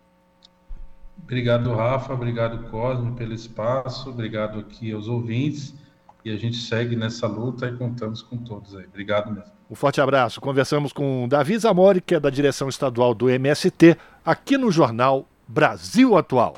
Obrigado, 1.23 1.73
Rafa. 1.73 2.13
Obrigado, 2.13 2.69
Cosme, 2.69 3.13
pelo 3.13 3.33
espaço. 3.33 4.09
Obrigado 4.09 4.59
aqui 4.59 4.91
aos 4.91 5.07
ouvintes 5.07 5.73
e 6.25 6.31
a 6.31 6.37
gente 6.37 6.57
segue 6.57 6.95
nessa 6.95 7.27
luta 7.27 7.67
e 7.67 7.73
contamos 7.73 8.23
com 8.23 8.35
todos 8.35 8.75
aí. 8.75 8.85
Obrigado 8.85 9.31
mesmo. 9.31 9.51
Um 9.69 9.75
forte 9.75 10.01
abraço. 10.01 10.41
Conversamos 10.41 10.91
com 10.91 11.27
Davi 11.27 11.57
Zamori, 11.57 12.01
que 12.01 12.15
é 12.15 12.19
da 12.19 12.31
direção 12.31 12.67
estadual 12.67 13.13
do 13.13 13.29
MST, 13.29 13.95
aqui 14.25 14.57
no 14.57 14.71
jornal 14.71 15.29
Brasil 15.47 16.17
Atual. 16.17 16.57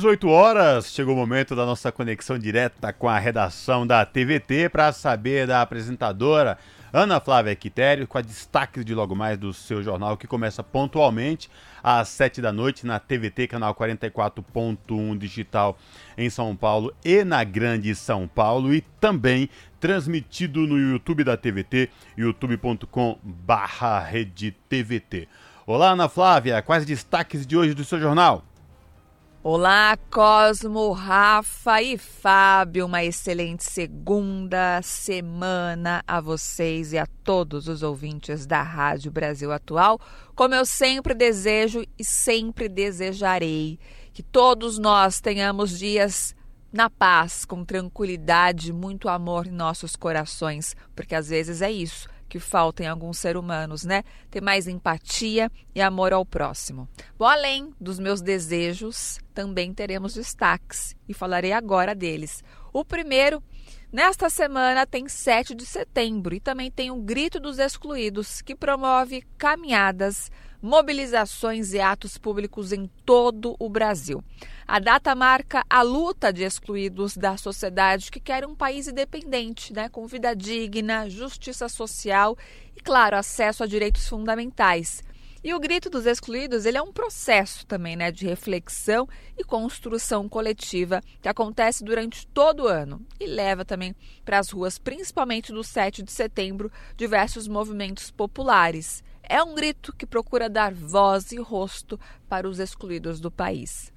18 0.00 0.28
horas, 0.30 0.90
chegou 0.94 1.12
o 1.14 1.16
momento 1.18 1.54
da 1.54 1.66
nossa 1.66 1.92
conexão 1.92 2.38
direta 2.38 2.90
com 2.90 3.06
a 3.06 3.18
redação 3.18 3.86
da 3.86 4.02
TVT 4.06 4.70
para 4.70 4.90
saber 4.92 5.46
da 5.46 5.60
apresentadora 5.60 6.56
Ana 6.90 7.20
Flávia 7.20 7.54
Quitério, 7.54 8.06
com 8.06 8.16
a 8.16 8.22
destaque 8.22 8.82
de 8.82 8.94
logo 8.94 9.14
mais 9.14 9.36
do 9.36 9.52
seu 9.52 9.82
jornal, 9.82 10.16
que 10.16 10.26
começa 10.26 10.62
pontualmente 10.62 11.50
às 11.82 12.08
7 12.08 12.40
da 12.40 12.50
noite 12.50 12.86
na 12.86 12.98
TVT, 12.98 13.46
canal 13.46 13.74
44.1 13.74 15.18
digital 15.18 15.76
em 16.16 16.30
São 16.30 16.56
Paulo 16.56 16.94
e 17.04 17.22
na 17.22 17.44
Grande 17.44 17.94
São 17.94 18.26
Paulo, 18.26 18.72
e 18.72 18.80
também 18.98 19.50
transmitido 19.78 20.60
no 20.66 20.78
YouTube 20.78 21.24
da 21.24 21.36
TVT, 21.36 21.90
youtube.com/barra. 22.16 24.08
Olá, 25.66 25.90
Ana 25.90 26.08
Flávia, 26.08 26.62
quais 26.62 26.86
destaques 26.86 27.46
de 27.46 27.54
hoje 27.54 27.74
do 27.74 27.84
seu 27.84 28.00
jornal? 28.00 28.49
Olá, 29.42 29.96
Cosmo, 30.10 30.92
Rafa 30.92 31.80
e 31.80 31.96
Fábio. 31.96 32.84
Uma 32.84 33.02
excelente 33.02 33.64
segunda 33.64 34.82
semana 34.82 36.04
a 36.06 36.20
vocês 36.20 36.92
e 36.92 36.98
a 36.98 37.06
todos 37.24 37.66
os 37.66 37.82
ouvintes 37.82 38.44
da 38.44 38.60
Rádio 38.60 39.10
Brasil 39.10 39.50
Atual. 39.50 39.98
Como 40.34 40.54
eu 40.54 40.66
sempre 40.66 41.14
desejo 41.14 41.82
e 41.98 42.04
sempre 42.04 42.68
desejarei, 42.68 43.78
que 44.12 44.22
todos 44.22 44.76
nós 44.76 45.22
tenhamos 45.22 45.78
dias 45.78 46.36
na 46.70 46.90
paz, 46.90 47.46
com 47.46 47.64
tranquilidade, 47.64 48.74
muito 48.74 49.08
amor 49.08 49.46
em 49.46 49.52
nossos 49.52 49.96
corações, 49.96 50.76
porque 50.94 51.14
às 51.14 51.30
vezes 51.30 51.62
é 51.62 51.72
isso 51.72 52.06
que 52.30 52.38
falta 52.38 52.84
em 52.84 52.86
alguns 52.86 53.18
seres 53.18 53.40
humanos, 53.42 53.84
né? 53.84 54.04
Ter 54.30 54.40
mais 54.40 54.68
empatia 54.68 55.50
e 55.74 55.82
amor 55.82 56.12
ao 56.12 56.24
próximo. 56.24 56.88
Bom, 57.18 57.26
além 57.26 57.74
dos 57.78 57.98
meus 57.98 58.22
desejos, 58.22 59.18
também 59.34 59.74
teremos 59.74 60.14
destaques 60.14 60.94
e 61.08 61.12
falarei 61.12 61.52
agora 61.52 61.92
deles. 61.92 62.44
O 62.72 62.84
primeiro, 62.84 63.42
nesta 63.92 64.30
semana 64.30 64.86
tem 64.86 65.08
7 65.08 65.56
de 65.56 65.66
setembro 65.66 66.32
e 66.32 66.40
também 66.40 66.70
tem 66.70 66.92
o 66.92 67.02
Grito 67.02 67.40
dos 67.40 67.58
Excluídos, 67.58 68.40
que 68.40 68.54
promove 68.54 69.22
caminhadas, 69.36 70.30
mobilizações 70.62 71.72
e 71.72 71.80
atos 71.80 72.18
públicos 72.18 72.72
em 72.72 72.90
todo 73.04 73.56
o 73.58 73.68
Brasil. 73.68 74.22
A 74.66 74.78
data 74.78 75.14
marca 75.14 75.64
a 75.68 75.82
luta 75.82 76.32
de 76.32 76.44
excluídos 76.44 77.16
da 77.16 77.36
sociedade 77.36 78.10
que 78.10 78.20
quer 78.20 78.46
um 78.46 78.54
país 78.54 78.86
independente, 78.86 79.72
né, 79.72 79.88
com 79.88 80.06
vida 80.06 80.34
digna, 80.34 81.08
justiça 81.08 81.68
social 81.68 82.36
e, 82.76 82.80
claro, 82.80 83.16
acesso 83.16 83.64
a 83.64 83.66
direitos 83.66 84.08
fundamentais. 84.08 85.02
E 85.42 85.54
o 85.54 85.58
Grito 85.58 85.88
dos 85.88 86.04
Excluídos 86.04 86.66
ele 86.66 86.76
é 86.76 86.82
um 86.82 86.92
processo 86.92 87.66
também 87.66 87.96
né, 87.96 88.12
de 88.12 88.26
reflexão 88.26 89.08
e 89.38 89.42
construção 89.42 90.28
coletiva 90.28 91.00
que 91.22 91.28
acontece 91.30 91.82
durante 91.82 92.26
todo 92.26 92.64
o 92.64 92.68
ano 92.68 93.00
e 93.18 93.26
leva 93.26 93.64
também 93.64 93.96
para 94.22 94.38
as 94.38 94.50
ruas, 94.50 94.78
principalmente 94.78 95.50
do 95.50 95.64
7 95.64 96.02
de 96.02 96.12
setembro, 96.12 96.70
diversos 96.94 97.48
movimentos 97.48 98.10
populares. 98.10 99.02
É 99.22 99.42
um 99.42 99.54
grito 99.54 99.94
que 99.96 100.06
procura 100.06 100.48
dar 100.48 100.72
voz 100.74 101.32
e 101.32 101.38
rosto 101.38 101.98
para 102.28 102.48
os 102.48 102.58
excluídos 102.58 103.20
do 103.20 103.30
país. 103.30 103.92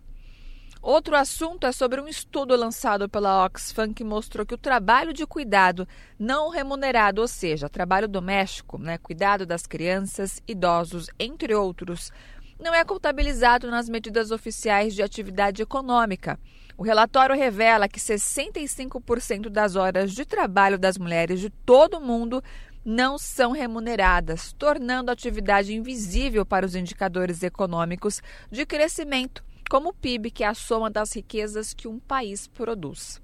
Outro 0.82 1.16
assunto 1.16 1.66
é 1.66 1.72
sobre 1.72 2.02
um 2.02 2.10
estudo 2.10 2.58
lançado 2.58 3.08
pela 3.08 3.46
Oxfam 3.46 3.94
que 3.94 4.04
mostrou 4.04 4.46
que 4.46 4.54
o 4.54 4.58
trabalho 4.58 5.14
de 5.14 5.26
cuidado 5.26 5.88
não 6.20 6.50
remunerado, 6.50 7.22
ou 7.22 7.28
seja, 7.28 7.70
trabalho 7.70 8.06
doméstico, 8.06 8.78
né, 8.78 8.98
cuidado 8.98 9.46
das 9.46 9.66
crianças, 9.66 10.42
idosos, 10.46 11.10
entre 11.18 11.56
outros, 11.56 12.12
não 12.60 12.74
é 12.74 12.84
contabilizado 12.84 13.72
nas 13.72 13.88
medidas 13.88 14.30
oficiais 14.30 14.94
de 14.94 15.02
atividade 15.02 15.62
econômica. 15.62 16.38
O 16.78 16.84
relatório 16.84 17.34
revela 17.36 17.88
que 17.88 18.00
65% 18.00 19.48
das 19.48 19.78
horas 19.78 20.12
de 20.12 20.26
trabalho 20.26 20.78
das 20.78 20.98
mulheres 20.98 21.40
de 21.40 21.50
todo 21.50 21.98
o 21.98 22.02
mundo 22.02 22.44
não 22.84 23.18
são 23.18 23.52
remuneradas, 23.52 24.54
tornando 24.54 25.10
a 25.10 25.14
atividade 25.14 25.74
invisível 25.74 26.46
para 26.46 26.66
os 26.66 26.76
indicadores 26.76 27.44
econômicos 27.44 28.22
de 28.52 28.66
crescimento 28.66 29.44
como 29.70 29.90
o 29.90 29.94
PIB, 29.94 30.30
que 30.30 30.44
é 30.44 30.48
a 30.48 30.54
soma 30.54 30.90
das 30.90 31.14
riquezas 31.14 31.74
que 31.74 31.88
um 31.88 32.00
país 32.00 32.48
produz. 32.48 33.22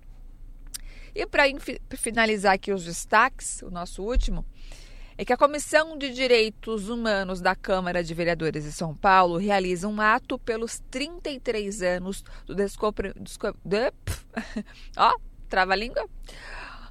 E 1.14 1.26
para 1.26 1.44
finalizar 1.96 2.54
aqui 2.54 2.72
os 2.72 2.86
destaques, 2.86 3.62
o 3.62 3.70
nosso 3.70 4.02
último, 4.02 4.46
é 5.18 5.26
que 5.26 5.34
a 5.34 5.38
Comissão 5.38 5.98
de 5.98 6.12
Direitos 6.12 6.88
Humanos 6.88 7.42
da 7.42 7.56
Câmara 7.56 8.04
de 8.04 8.14
Vereadores 8.14 8.64
de 8.64 8.72
São 8.72 8.96
Paulo 8.96 9.38
realiza 9.38 9.88
um 9.88 10.00
ato 10.00 10.40
pelos 10.40 10.80
33 10.90 11.82
anos 11.82 12.24
do 12.46 12.56
descobrimento. 12.56 13.22
Desco... 13.22 13.54
De... 13.64 13.92
Ó, 14.96 15.14
trava-língua 15.50 16.08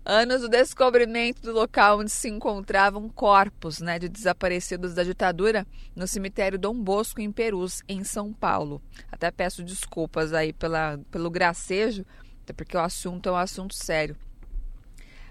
anos 0.09 0.41
do 0.41 0.49
descobrimento 0.49 1.43
do 1.43 1.53
local 1.53 2.01
onde 2.01 2.11
se 2.11 2.31
encontravam 2.31 3.11
corpos 3.11 3.79
né, 3.79 3.99
de 3.99 4.09
desaparecidos 4.09 4.95
da 4.95 5.05
ditadura 5.05 5.67
no 5.95 6.09
cemitério 6.09 6.59
Dom 6.59 6.83
Bosco, 6.83 7.21
em 7.21 7.31
Perus, 7.31 7.83
em 7.87 8.03
São 8.03 8.33
Paulo. 8.33 8.81
Até 9.13 9.31
peço 9.31 9.63
desculpas 9.63 10.33
aí 10.33 10.55
pela, 10.55 10.99
pelo 11.11 11.31
gracejo, 11.31 12.07
até 12.43 12.55
porque 12.55 12.75
o 12.75 12.81
assunto 12.81 13.29
é 13.29 13.33
um 13.33 13.37
assunto 13.37 13.75
sério. 13.75 14.17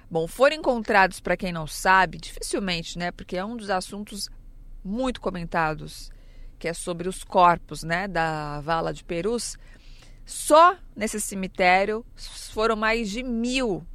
Bom, 0.09 0.27
foram 0.27 0.55
encontrados, 0.55 1.19
para 1.19 1.35
quem 1.35 1.51
não 1.51 1.65
sabe, 1.65 2.19
dificilmente, 2.19 2.99
né? 2.99 3.11
Porque 3.11 3.35
é 3.35 3.43
um 3.43 3.57
dos 3.57 3.71
assuntos 3.71 4.29
muito 4.83 5.19
comentados, 5.19 6.11
que 6.59 6.67
é 6.67 6.73
sobre 6.73 7.09
os 7.09 7.23
corpos, 7.23 7.83
né, 7.83 8.07
da 8.07 8.61
vala 8.61 8.93
de 8.93 9.03
Perus. 9.03 9.57
Só 10.23 10.77
nesse 10.95 11.19
cemitério 11.19 12.05
foram 12.53 12.75
mais 12.75 13.09
de 13.09 13.23
mil 13.23 13.85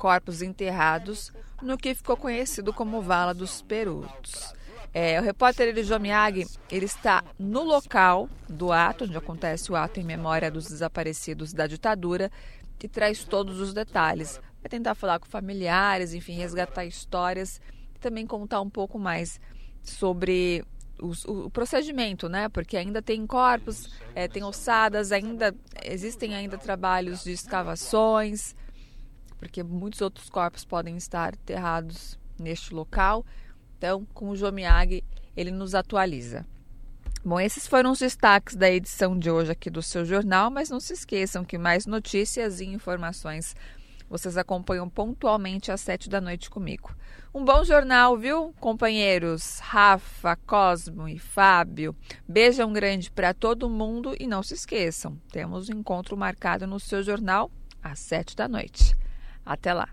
corpos 0.00 0.40
enterrados 0.40 1.30
no 1.60 1.76
que 1.76 1.94
ficou 1.94 2.16
conhecido 2.16 2.72
como 2.72 3.02
Vala 3.02 3.34
dos 3.34 3.60
Perus. 3.60 4.54
É, 4.94 5.20
o 5.20 5.22
repórter 5.22 5.68
Elijo 5.68 5.96
Miyagi, 5.98 6.46
ele 6.70 6.86
está 6.86 7.22
no 7.38 7.62
local 7.62 8.26
do 8.48 8.72
ato, 8.72 9.04
onde 9.04 9.14
acontece 9.14 9.70
o 9.70 9.76
ato 9.76 10.00
em 10.00 10.02
memória 10.02 10.50
dos 10.50 10.66
desaparecidos 10.68 11.52
da 11.52 11.66
ditadura, 11.66 12.32
e 12.82 12.88
traz 12.88 13.24
todos 13.24 13.60
os 13.60 13.74
detalhes. 13.74 14.40
Vai 14.62 14.70
tentar 14.70 14.94
falar 14.94 15.18
com 15.18 15.26
familiares, 15.26 16.14
enfim, 16.14 16.32
resgatar 16.32 16.86
histórias 16.86 17.60
e 17.94 17.98
também 17.98 18.26
contar 18.26 18.62
um 18.62 18.70
pouco 18.70 18.98
mais 18.98 19.38
sobre 19.82 20.64
o, 20.98 21.12
o, 21.44 21.50
procedimento, 21.50 22.26
né? 22.26 22.48
Porque 22.48 22.78
ainda 22.78 23.02
tem 23.02 23.26
corpos, 23.26 23.90
é, 24.14 24.26
tem 24.26 24.42
ossadas, 24.42 25.12
ainda 25.12 25.54
existem 25.84 26.34
ainda 26.34 26.56
trabalhos 26.56 27.22
de 27.22 27.32
escavações, 27.32 28.56
porque 29.40 29.62
muitos 29.62 30.02
outros 30.02 30.28
corpos 30.28 30.66
podem 30.66 30.98
estar 30.98 31.32
enterrados 31.32 32.18
neste 32.38 32.74
local. 32.74 33.24
Então, 33.78 34.06
com 34.12 34.28
o 34.28 34.36
Jomiag, 34.36 35.02
ele 35.34 35.50
nos 35.50 35.74
atualiza. 35.74 36.46
Bom, 37.24 37.40
esses 37.40 37.66
foram 37.66 37.90
os 37.90 37.98
destaques 37.98 38.54
da 38.54 38.70
edição 38.70 39.18
de 39.18 39.30
hoje 39.30 39.50
aqui 39.50 39.70
do 39.70 39.82
seu 39.82 40.04
jornal, 40.04 40.50
mas 40.50 40.68
não 40.68 40.78
se 40.78 40.92
esqueçam 40.92 41.42
que 41.42 41.56
mais 41.56 41.86
notícias 41.86 42.60
e 42.60 42.66
informações 42.66 43.56
vocês 44.10 44.36
acompanham 44.36 44.88
pontualmente 44.90 45.72
às 45.72 45.80
sete 45.80 46.10
da 46.10 46.20
noite 46.20 46.50
comigo. 46.50 46.94
Um 47.32 47.44
bom 47.44 47.64
jornal, 47.64 48.18
viu, 48.18 48.52
companheiros? 48.60 49.58
Rafa, 49.60 50.36
Cosmo 50.46 51.08
e 51.08 51.18
Fábio. 51.18 51.96
Beijão 52.28 52.72
grande 52.72 53.10
para 53.10 53.32
todo 53.32 53.70
mundo 53.70 54.14
e 54.18 54.26
não 54.26 54.42
se 54.42 54.52
esqueçam, 54.52 55.16
temos 55.30 55.70
um 55.70 55.78
encontro 55.78 56.16
marcado 56.16 56.66
no 56.66 56.78
seu 56.78 57.02
jornal 57.02 57.50
às 57.82 58.00
sete 58.00 58.36
da 58.36 58.46
noite. 58.46 59.00
Até 59.44 59.72
lá. 59.72 59.88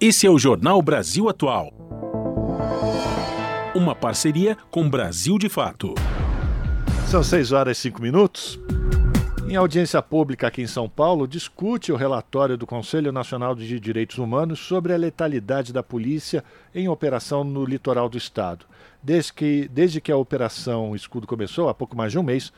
Esse 0.00 0.26
é 0.26 0.30
o 0.30 0.38
Jornal 0.38 0.80
Brasil 0.82 1.28
Atual 1.28 1.72
uma 3.76 3.94
parceria 3.94 4.56
com 4.70 4.88
Brasil 4.88 5.38
de 5.38 5.50
Fato. 5.50 5.94
São 7.08 7.22
6 7.22 7.52
horas 7.52 7.76
e 7.76 7.80
5 7.82 8.00
minutos. 8.00 8.58
Em 9.46 9.54
audiência 9.54 10.00
pública 10.00 10.46
aqui 10.46 10.62
em 10.62 10.66
São 10.66 10.88
Paulo, 10.88 11.28
discute 11.28 11.92
o 11.92 11.96
relatório 11.96 12.56
do 12.56 12.66
Conselho 12.66 13.12
Nacional 13.12 13.54
de 13.54 13.78
Direitos 13.78 14.16
Humanos 14.16 14.60
sobre 14.60 14.94
a 14.94 14.96
letalidade 14.96 15.74
da 15.74 15.82
polícia 15.82 16.42
em 16.74 16.88
operação 16.88 17.44
no 17.44 17.66
litoral 17.66 18.08
do 18.08 18.16
estado. 18.16 18.64
Desde 19.02 19.34
que, 19.34 19.68
desde 19.68 20.00
que 20.00 20.10
a 20.10 20.16
Operação 20.16 20.96
Escudo 20.96 21.26
começou, 21.26 21.68
há 21.68 21.74
pouco 21.74 21.94
mais 21.94 22.10
de 22.10 22.18
um 22.18 22.22
mês, 22.22 22.52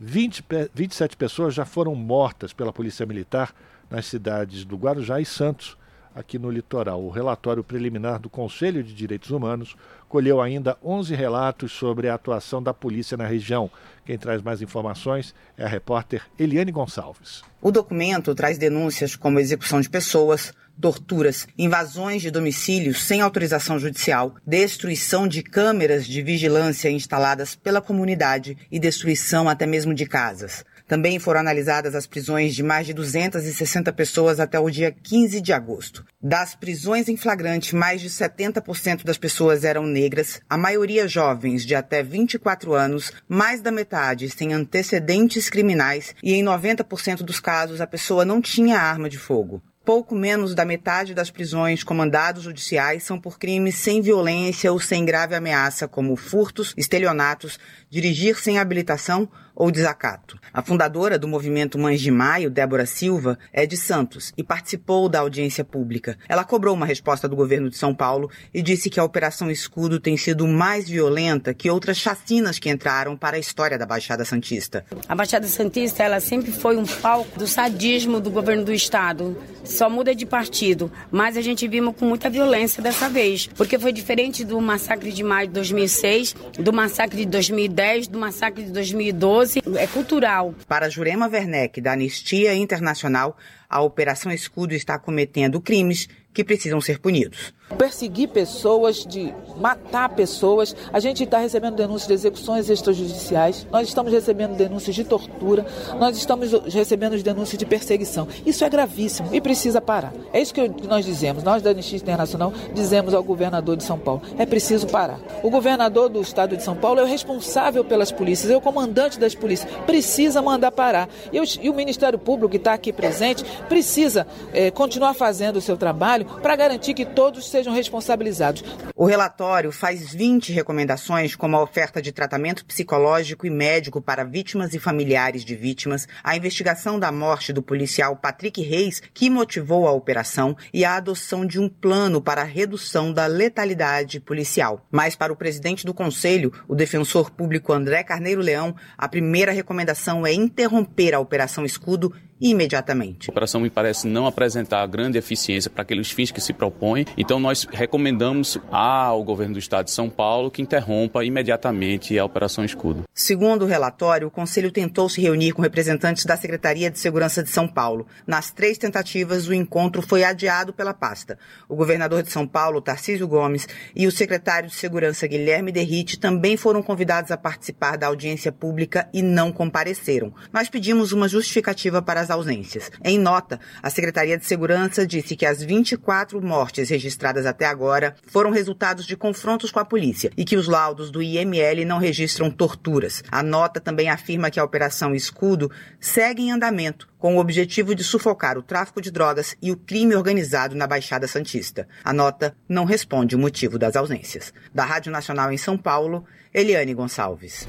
20, 0.00 0.42
27 0.74 1.18
pessoas 1.18 1.54
já 1.54 1.66
foram 1.66 1.94
mortas 1.94 2.54
pela 2.54 2.72
Polícia 2.72 3.04
Militar 3.04 3.54
nas 3.90 4.06
cidades 4.06 4.64
do 4.64 4.76
Guarujá 4.76 5.20
e 5.20 5.26
Santos, 5.26 5.76
aqui 6.14 6.38
no 6.38 6.50
litoral. 6.50 7.02
O 7.02 7.10
relatório 7.10 7.64
preliminar 7.64 8.18
do 8.18 8.30
Conselho 8.30 8.82
de 8.82 8.94
Direitos 8.94 9.30
Humanos 9.30 9.76
colheu 10.08 10.40
ainda 10.40 10.76
11 10.84 11.14
relatos 11.14 11.72
sobre 11.72 12.08
a 12.08 12.14
atuação 12.14 12.62
da 12.62 12.74
polícia 12.74 13.16
na 13.16 13.26
região. 13.26 13.70
Quem 14.04 14.18
traz 14.18 14.42
mais 14.42 14.60
informações 14.60 15.34
é 15.56 15.64
a 15.64 15.68
repórter 15.68 16.22
Eliane 16.38 16.70
Gonçalves. 16.70 17.42
O 17.60 17.70
documento 17.70 18.34
traz 18.34 18.58
denúncias 18.58 19.16
como 19.16 19.38
execução 19.38 19.80
de 19.80 19.88
pessoas, 19.88 20.52
torturas, 20.80 21.46
invasões 21.56 22.22
de 22.22 22.30
domicílios 22.30 23.04
sem 23.04 23.20
autorização 23.20 23.78
judicial, 23.78 24.34
destruição 24.46 25.28
de 25.28 25.42
câmeras 25.42 26.06
de 26.06 26.22
vigilância 26.22 26.90
instaladas 26.90 27.54
pela 27.54 27.80
comunidade 27.80 28.56
e 28.70 28.78
destruição 28.78 29.48
até 29.48 29.66
mesmo 29.66 29.94
de 29.94 30.06
casas. 30.06 30.64
Também 30.86 31.18
foram 31.18 31.40
analisadas 31.40 31.94
as 31.94 32.06
prisões 32.06 32.54
de 32.54 32.62
mais 32.62 32.86
de 32.86 32.92
260 32.92 33.92
pessoas 33.92 34.40
até 34.40 34.58
o 34.58 34.70
dia 34.70 34.92
15 34.92 35.40
de 35.40 35.52
agosto. 35.52 36.04
Das 36.20 36.54
prisões 36.54 37.08
em 37.08 37.16
flagrante, 37.16 37.74
mais 37.74 38.00
de 38.00 38.10
70% 38.10 39.04
das 39.04 39.18
pessoas 39.18 39.64
eram 39.64 39.86
negras, 39.86 40.40
a 40.48 40.56
maioria 40.56 41.08
jovens 41.08 41.64
de 41.64 41.74
até 41.74 42.02
24 42.02 42.74
anos, 42.74 43.12
mais 43.28 43.60
da 43.60 43.70
metade 43.70 44.28
sem 44.30 44.52
antecedentes 44.52 45.48
criminais 45.48 46.14
e 46.22 46.34
em 46.34 46.44
90% 46.44 47.22
dos 47.22 47.40
casos 47.40 47.80
a 47.80 47.86
pessoa 47.86 48.24
não 48.24 48.40
tinha 48.40 48.78
arma 48.78 49.08
de 49.08 49.18
fogo. 49.18 49.62
Pouco 49.84 50.14
menos 50.14 50.54
da 50.54 50.64
metade 50.64 51.12
das 51.12 51.28
prisões 51.28 51.82
com 51.82 51.92
mandados 51.92 52.44
judiciais 52.44 53.02
são 53.02 53.20
por 53.20 53.36
crimes 53.36 53.74
sem 53.74 54.00
violência 54.00 54.72
ou 54.72 54.78
sem 54.78 55.04
grave 55.04 55.34
ameaça, 55.34 55.88
como 55.88 56.14
furtos, 56.14 56.72
estelionatos, 56.76 57.58
dirigir 57.92 58.40
sem 58.40 58.58
habilitação 58.58 59.28
ou 59.54 59.70
desacato. 59.70 60.38
A 60.50 60.62
fundadora 60.62 61.18
do 61.18 61.28
movimento 61.28 61.78
Mães 61.78 62.00
de 62.00 62.10
Maio, 62.10 62.50
Débora 62.50 62.86
Silva, 62.86 63.38
é 63.52 63.66
de 63.66 63.76
Santos 63.76 64.32
e 64.34 64.42
participou 64.42 65.10
da 65.10 65.20
audiência 65.20 65.62
pública. 65.62 66.16
Ela 66.26 66.42
cobrou 66.42 66.74
uma 66.74 66.86
resposta 66.86 67.28
do 67.28 67.36
governo 67.36 67.68
de 67.68 67.76
São 67.76 67.94
Paulo 67.94 68.30
e 68.54 68.62
disse 68.62 68.88
que 68.88 68.98
a 68.98 69.04
Operação 69.04 69.50
Escudo 69.50 70.00
tem 70.00 70.16
sido 70.16 70.48
mais 70.48 70.88
violenta 70.88 71.52
que 71.52 71.70
outras 71.70 71.98
chacinas 71.98 72.58
que 72.58 72.70
entraram 72.70 73.14
para 73.14 73.36
a 73.36 73.40
história 73.40 73.78
da 73.78 73.84
Baixada 73.84 74.24
Santista. 74.24 74.86
A 75.06 75.14
Baixada 75.14 75.46
Santista, 75.46 76.02
ela 76.02 76.18
sempre 76.18 76.50
foi 76.50 76.78
um 76.78 76.86
palco 76.86 77.38
do 77.38 77.46
sadismo 77.46 78.20
do 78.20 78.30
governo 78.30 78.64
do 78.64 78.72
estado. 78.72 79.36
Só 79.64 79.88
muda 79.88 80.14
de 80.14 80.26
partido, 80.26 80.90
mas 81.10 81.36
a 81.36 81.40
gente 81.40 81.68
vimos 81.68 81.94
com 81.96 82.06
muita 82.06 82.28
violência 82.28 82.82
dessa 82.82 83.08
vez, 83.08 83.46
porque 83.46 83.78
foi 83.78 83.92
diferente 83.92 84.44
do 84.44 84.60
massacre 84.60 85.12
de 85.12 85.22
maio 85.22 85.48
de 85.48 85.54
2006, 85.54 86.34
do 86.58 86.72
massacre 86.72 87.18
de 87.18 87.26
2010, 87.26 87.81
do 88.08 88.16
massacre 88.16 88.62
de 88.62 88.70
2012 88.70 89.60
é 89.76 89.86
cultural. 89.88 90.54
Para 90.68 90.88
Jurema 90.88 91.26
Werneck, 91.26 91.80
da 91.80 91.94
Anistia 91.94 92.54
Internacional, 92.54 93.36
a 93.68 93.80
Operação 93.80 94.30
Escudo 94.30 94.72
está 94.72 94.96
cometendo 95.00 95.60
crimes 95.60 96.08
que 96.32 96.44
precisam 96.44 96.80
ser 96.80 97.00
punidos. 97.00 97.52
Perseguir 97.78 98.28
pessoas, 98.28 99.04
de 99.04 99.34
matar 99.56 100.08
pessoas. 100.10 100.74
A 100.92 101.00
gente 101.00 101.24
está 101.24 101.38
recebendo 101.38 101.76
denúncias 101.76 102.08
de 102.08 102.14
execuções 102.14 102.68
extrajudiciais, 102.68 103.66
nós 103.70 103.88
estamos 103.88 104.12
recebendo 104.12 104.56
denúncias 104.56 104.94
de 104.94 105.04
tortura, 105.04 105.64
nós 105.98 106.16
estamos 106.16 106.52
recebendo 106.72 107.20
denúncias 107.22 107.58
de 107.58 107.66
perseguição. 107.66 108.26
Isso 108.44 108.64
é 108.64 108.70
gravíssimo 108.70 109.28
e 109.32 109.40
precisa 109.40 109.80
parar. 109.80 110.12
É 110.32 110.40
isso 110.40 110.54
que 110.54 110.68
nós 110.86 111.04
dizemos, 111.04 111.42
nós 111.42 111.62
da 111.62 111.70
Anistia 111.70 111.98
Internacional 111.98 112.52
dizemos 112.74 113.14
ao 113.14 113.22
governador 113.22 113.76
de 113.76 113.84
São 113.84 113.98
Paulo: 113.98 114.22
é 114.38 114.46
preciso 114.46 114.86
parar. 114.86 115.20
O 115.42 115.50
governador 115.50 116.08
do 116.08 116.20
estado 116.20 116.56
de 116.56 116.62
São 116.62 116.76
Paulo 116.76 117.00
é 117.00 117.02
o 117.02 117.06
responsável 117.06 117.84
pelas 117.84 118.10
polícias, 118.10 118.50
é 118.50 118.56
o 118.56 118.60
comandante 118.60 119.18
das 119.18 119.34
polícias, 119.34 119.70
precisa 119.86 120.42
mandar 120.42 120.72
parar. 120.72 121.08
E, 121.32 121.40
o, 121.40 121.44
e 121.60 121.70
o 121.70 121.74
Ministério 121.74 122.18
Público 122.18 122.50
que 122.50 122.56
está 122.56 122.74
aqui 122.74 122.92
presente 122.92 123.44
precisa 123.68 124.26
é, 124.52 124.70
continuar 124.70 125.14
fazendo 125.14 125.56
o 125.56 125.60
seu 125.60 125.76
trabalho 125.76 126.26
para 126.42 126.56
garantir 126.56 126.94
que 126.94 127.04
todos 127.04 127.46
sejam 127.46 127.61
responsabilizados. 127.70 128.64
O 128.96 129.04
relatório 129.04 129.70
faz 129.70 130.12
20 130.12 130.52
recomendações, 130.52 131.36
como 131.36 131.56
a 131.56 131.62
oferta 131.62 132.02
de 132.02 132.10
tratamento 132.10 132.64
psicológico 132.64 133.46
e 133.46 133.50
médico 133.50 134.00
para 134.00 134.24
vítimas 134.24 134.74
e 134.74 134.78
familiares 134.78 135.44
de 135.44 135.54
vítimas, 135.54 136.08
a 136.24 136.36
investigação 136.36 136.98
da 136.98 137.12
morte 137.12 137.52
do 137.52 137.62
policial 137.62 138.16
Patrick 138.16 138.60
Reis, 138.62 139.02
que 139.12 139.30
motivou 139.30 139.86
a 139.86 139.92
operação, 139.92 140.56
e 140.72 140.84
a 140.84 140.96
adoção 140.96 141.46
de 141.46 141.60
um 141.60 141.68
plano 141.68 142.20
para 142.20 142.42
a 142.42 142.44
redução 142.44 143.12
da 143.12 143.26
letalidade 143.26 144.20
policial. 144.20 144.86
Mas 144.90 145.14
para 145.14 145.32
o 145.32 145.36
presidente 145.36 145.84
do 145.84 145.94
Conselho, 145.94 146.52
o 146.66 146.74
defensor 146.74 147.30
público 147.30 147.72
André 147.72 148.02
Carneiro 148.02 148.40
Leão, 148.40 148.74
a 148.96 149.08
primeira 149.08 149.52
recomendação 149.52 150.26
é 150.26 150.32
interromper 150.32 151.14
a 151.14 151.20
Operação 151.20 151.64
Escudo 151.64 152.12
imediatamente. 152.42 153.30
A 153.30 153.32
operação 153.32 153.60
me 153.60 153.70
parece 153.70 154.08
não 154.08 154.26
apresentar 154.26 154.84
grande 154.86 155.16
eficiência 155.16 155.70
para 155.70 155.82
aqueles 155.82 156.10
fins 156.10 156.32
que 156.32 156.40
se 156.40 156.52
propõe, 156.52 157.06
então 157.16 157.38
nós 157.38 157.66
recomendamos 157.70 158.58
ao 158.70 159.22
governo 159.22 159.54
do 159.54 159.60
estado 159.60 159.84
de 159.86 159.92
São 159.92 160.10
Paulo 160.10 160.50
que 160.50 160.60
interrompa 160.60 161.24
imediatamente 161.24 162.18
a 162.18 162.24
Operação 162.24 162.64
Escudo. 162.64 163.04
Segundo 163.14 163.62
o 163.62 163.68
relatório, 163.68 164.26
o 164.26 164.30
Conselho 164.30 164.72
tentou 164.72 165.08
se 165.08 165.20
reunir 165.20 165.52
com 165.52 165.62
representantes 165.62 166.24
da 166.24 166.36
Secretaria 166.36 166.90
de 166.90 166.98
Segurança 166.98 167.42
de 167.42 167.50
São 167.50 167.68
Paulo. 167.68 168.06
Nas 168.26 168.50
três 168.50 168.76
tentativas, 168.76 169.46
o 169.46 169.54
encontro 169.54 170.02
foi 170.02 170.24
adiado 170.24 170.72
pela 170.72 170.92
pasta. 170.92 171.38
O 171.68 171.76
governador 171.76 172.22
de 172.22 172.32
São 172.32 172.46
Paulo, 172.46 172.80
Tarcísio 172.80 173.28
Gomes, 173.28 173.68
e 173.94 174.06
o 174.06 174.10
secretário 174.10 174.68
de 174.68 174.74
Segurança, 174.74 175.26
Guilherme 175.28 175.70
Derrite, 175.70 176.18
também 176.18 176.56
foram 176.56 176.82
convidados 176.82 177.30
a 177.30 177.36
participar 177.36 177.96
da 177.96 178.08
audiência 178.08 178.50
pública 178.50 179.08
e 179.12 179.22
não 179.22 179.52
compareceram. 179.52 180.34
Nós 180.52 180.68
pedimos 180.68 181.12
uma 181.12 181.28
justificativa 181.28 182.02
para 182.02 182.20
as 182.20 182.31
ausências. 182.32 182.90
Em 183.04 183.18
nota, 183.18 183.60
a 183.82 183.88
Secretaria 183.88 184.36
de 184.36 184.44
Segurança 184.44 185.06
disse 185.06 185.36
que 185.36 185.46
as 185.46 185.62
24 185.62 186.42
mortes 186.42 186.88
registradas 186.88 187.46
até 187.46 187.66
agora 187.66 188.16
foram 188.26 188.50
resultados 188.50 189.06
de 189.06 189.16
confrontos 189.16 189.70
com 189.70 189.78
a 189.78 189.84
polícia 189.84 190.32
e 190.36 190.44
que 190.44 190.56
os 190.56 190.66
laudos 190.66 191.10
do 191.10 191.22
IML 191.22 191.84
não 191.84 191.98
registram 191.98 192.50
torturas. 192.50 193.22
A 193.30 193.42
nota 193.42 193.80
também 193.80 194.08
afirma 194.08 194.50
que 194.50 194.58
a 194.58 194.64
Operação 194.64 195.14
Escudo 195.14 195.70
segue 196.00 196.42
em 196.42 196.50
andamento 196.50 197.08
com 197.18 197.36
o 197.36 197.38
objetivo 197.38 197.94
de 197.94 198.02
sufocar 198.02 198.58
o 198.58 198.62
tráfico 198.62 199.00
de 199.00 199.10
drogas 199.10 199.56
e 199.62 199.70
o 199.70 199.76
crime 199.76 200.16
organizado 200.16 200.74
na 200.74 200.88
Baixada 200.88 201.28
Santista. 201.28 201.86
A 202.02 202.12
nota 202.12 202.56
não 202.68 202.84
responde 202.84 203.36
o 203.36 203.38
motivo 203.38 203.78
das 203.78 203.94
ausências. 203.94 204.52
Da 204.74 204.84
Rádio 204.84 205.12
Nacional 205.12 205.52
em 205.52 205.56
São 205.56 205.78
Paulo, 205.78 206.24
Eliane 206.52 206.94
Gonçalves. 206.94 207.68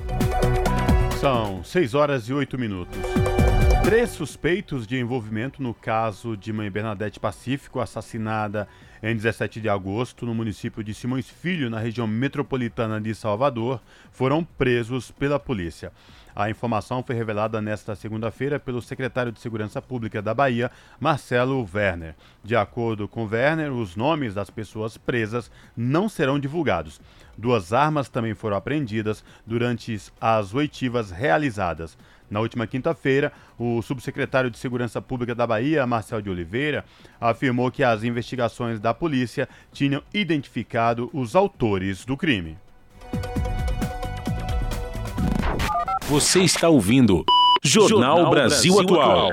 São 1.21 1.63
6 1.63 1.93
horas 1.93 2.27
e 2.27 2.33
8 2.33 2.57
minutos. 2.57 2.97
Três 3.83 4.11
suspeitos 4.11 4.87
de 4.87 4.97
envolvimento 4.97 5.61
no 5.61 5.73
caso 5.73 6.37
de 6.37 6.53
mãe 6.53 6.71
Bernadette 6.71 7.19
Pacífico, 7.19 7.81
assassinada 7.81 8.65
em 9.03 9.13
17 9.13 9.59
de 9.59 9.67
agosto 9.67 10.25
no 10.25 10.33
município 10.33 10.81
de 10.81 10.93
Simões 10.93 11.29
Filho, 11.29 11.69
na 11.69 11.79
região 11.79 12.07
metropolitana 12.07 13.01
de 13.01 13.13
Salvador, 13.13 13.81
foram 14.09 14.41
presos 14.41 15.11
pela 15.11 15.37
polícia. 15.37 15.91
A 16.33 16.49
informação 16.49 17.03
foi 17.03 17.13
revelada 17.13 17.61
nesta 17.61 17.93
segunda-feira 17.93 18.57
pelo 18.57 18.81
secretário 18.81 19.31
de 19.31 19.41
Segurança 19.41 19.81
Pública 19.81 20.21
da 20.21 20.33
Bahia, 20.33 20.71
Marcelo 20.99 21.67
Werner. 21.71 22.15
De 22.43 22.55
acordo 22.55 23.07
com 23.07 23.25
Werner, 23.25 23.71
os 23.71 23.95
nomes 23.97 24.33
das 24.33 24.49
pessoas 24.49 24.97
presas 24.97 25.51
não 25.75 26.07
serão 26.07 26.39
divulgados. 26.39 26.99
Duas 27.37 27.73
armas 27.73 28.09
também 28.09 28.33
foram 28.33 28.55
apreendidas 28.57 29.23
durante 29.45 29.99
as 30.19 30.53
oitivas 30.53 31.11
realizadas. 31.11 31.97
Na 32.33 32.39
última 32.39 32.65
quinta-feira, 32.65 33.31
o 33.59 33.79
subsecretário 33.83 34.49
de 34.49 34.57
Segurança 34.57 34.99
Pública 34.99 35.35
da 35.35 35.45
Bahia, 35.45 35.85
Marcel 35.85 36.19
de 36.19 36.31
Oliveira, 36.31 36.83
afirmou 37.21 37.69
que 37.69 37.83
as 37.83 38.03
investigações 38.03 38.79
da 38.79 38.91
polícia 38.91 39.47
tinham 39.71 40.01
identificado 40.11 41.11
os 41.13 41.35
autores 41.35 42.03
do 42.03 42.17
crime. 42.17 42.57
Você 46.07 46.39
está 46.39 46.69
ouvindo 46.69 47.23
Jornal, 47.63 48.17
Jornal 48.17 48.31
Brasil, 48.31 48.73
Brasil, 48.73 48.99
Atual. 48.99 49.29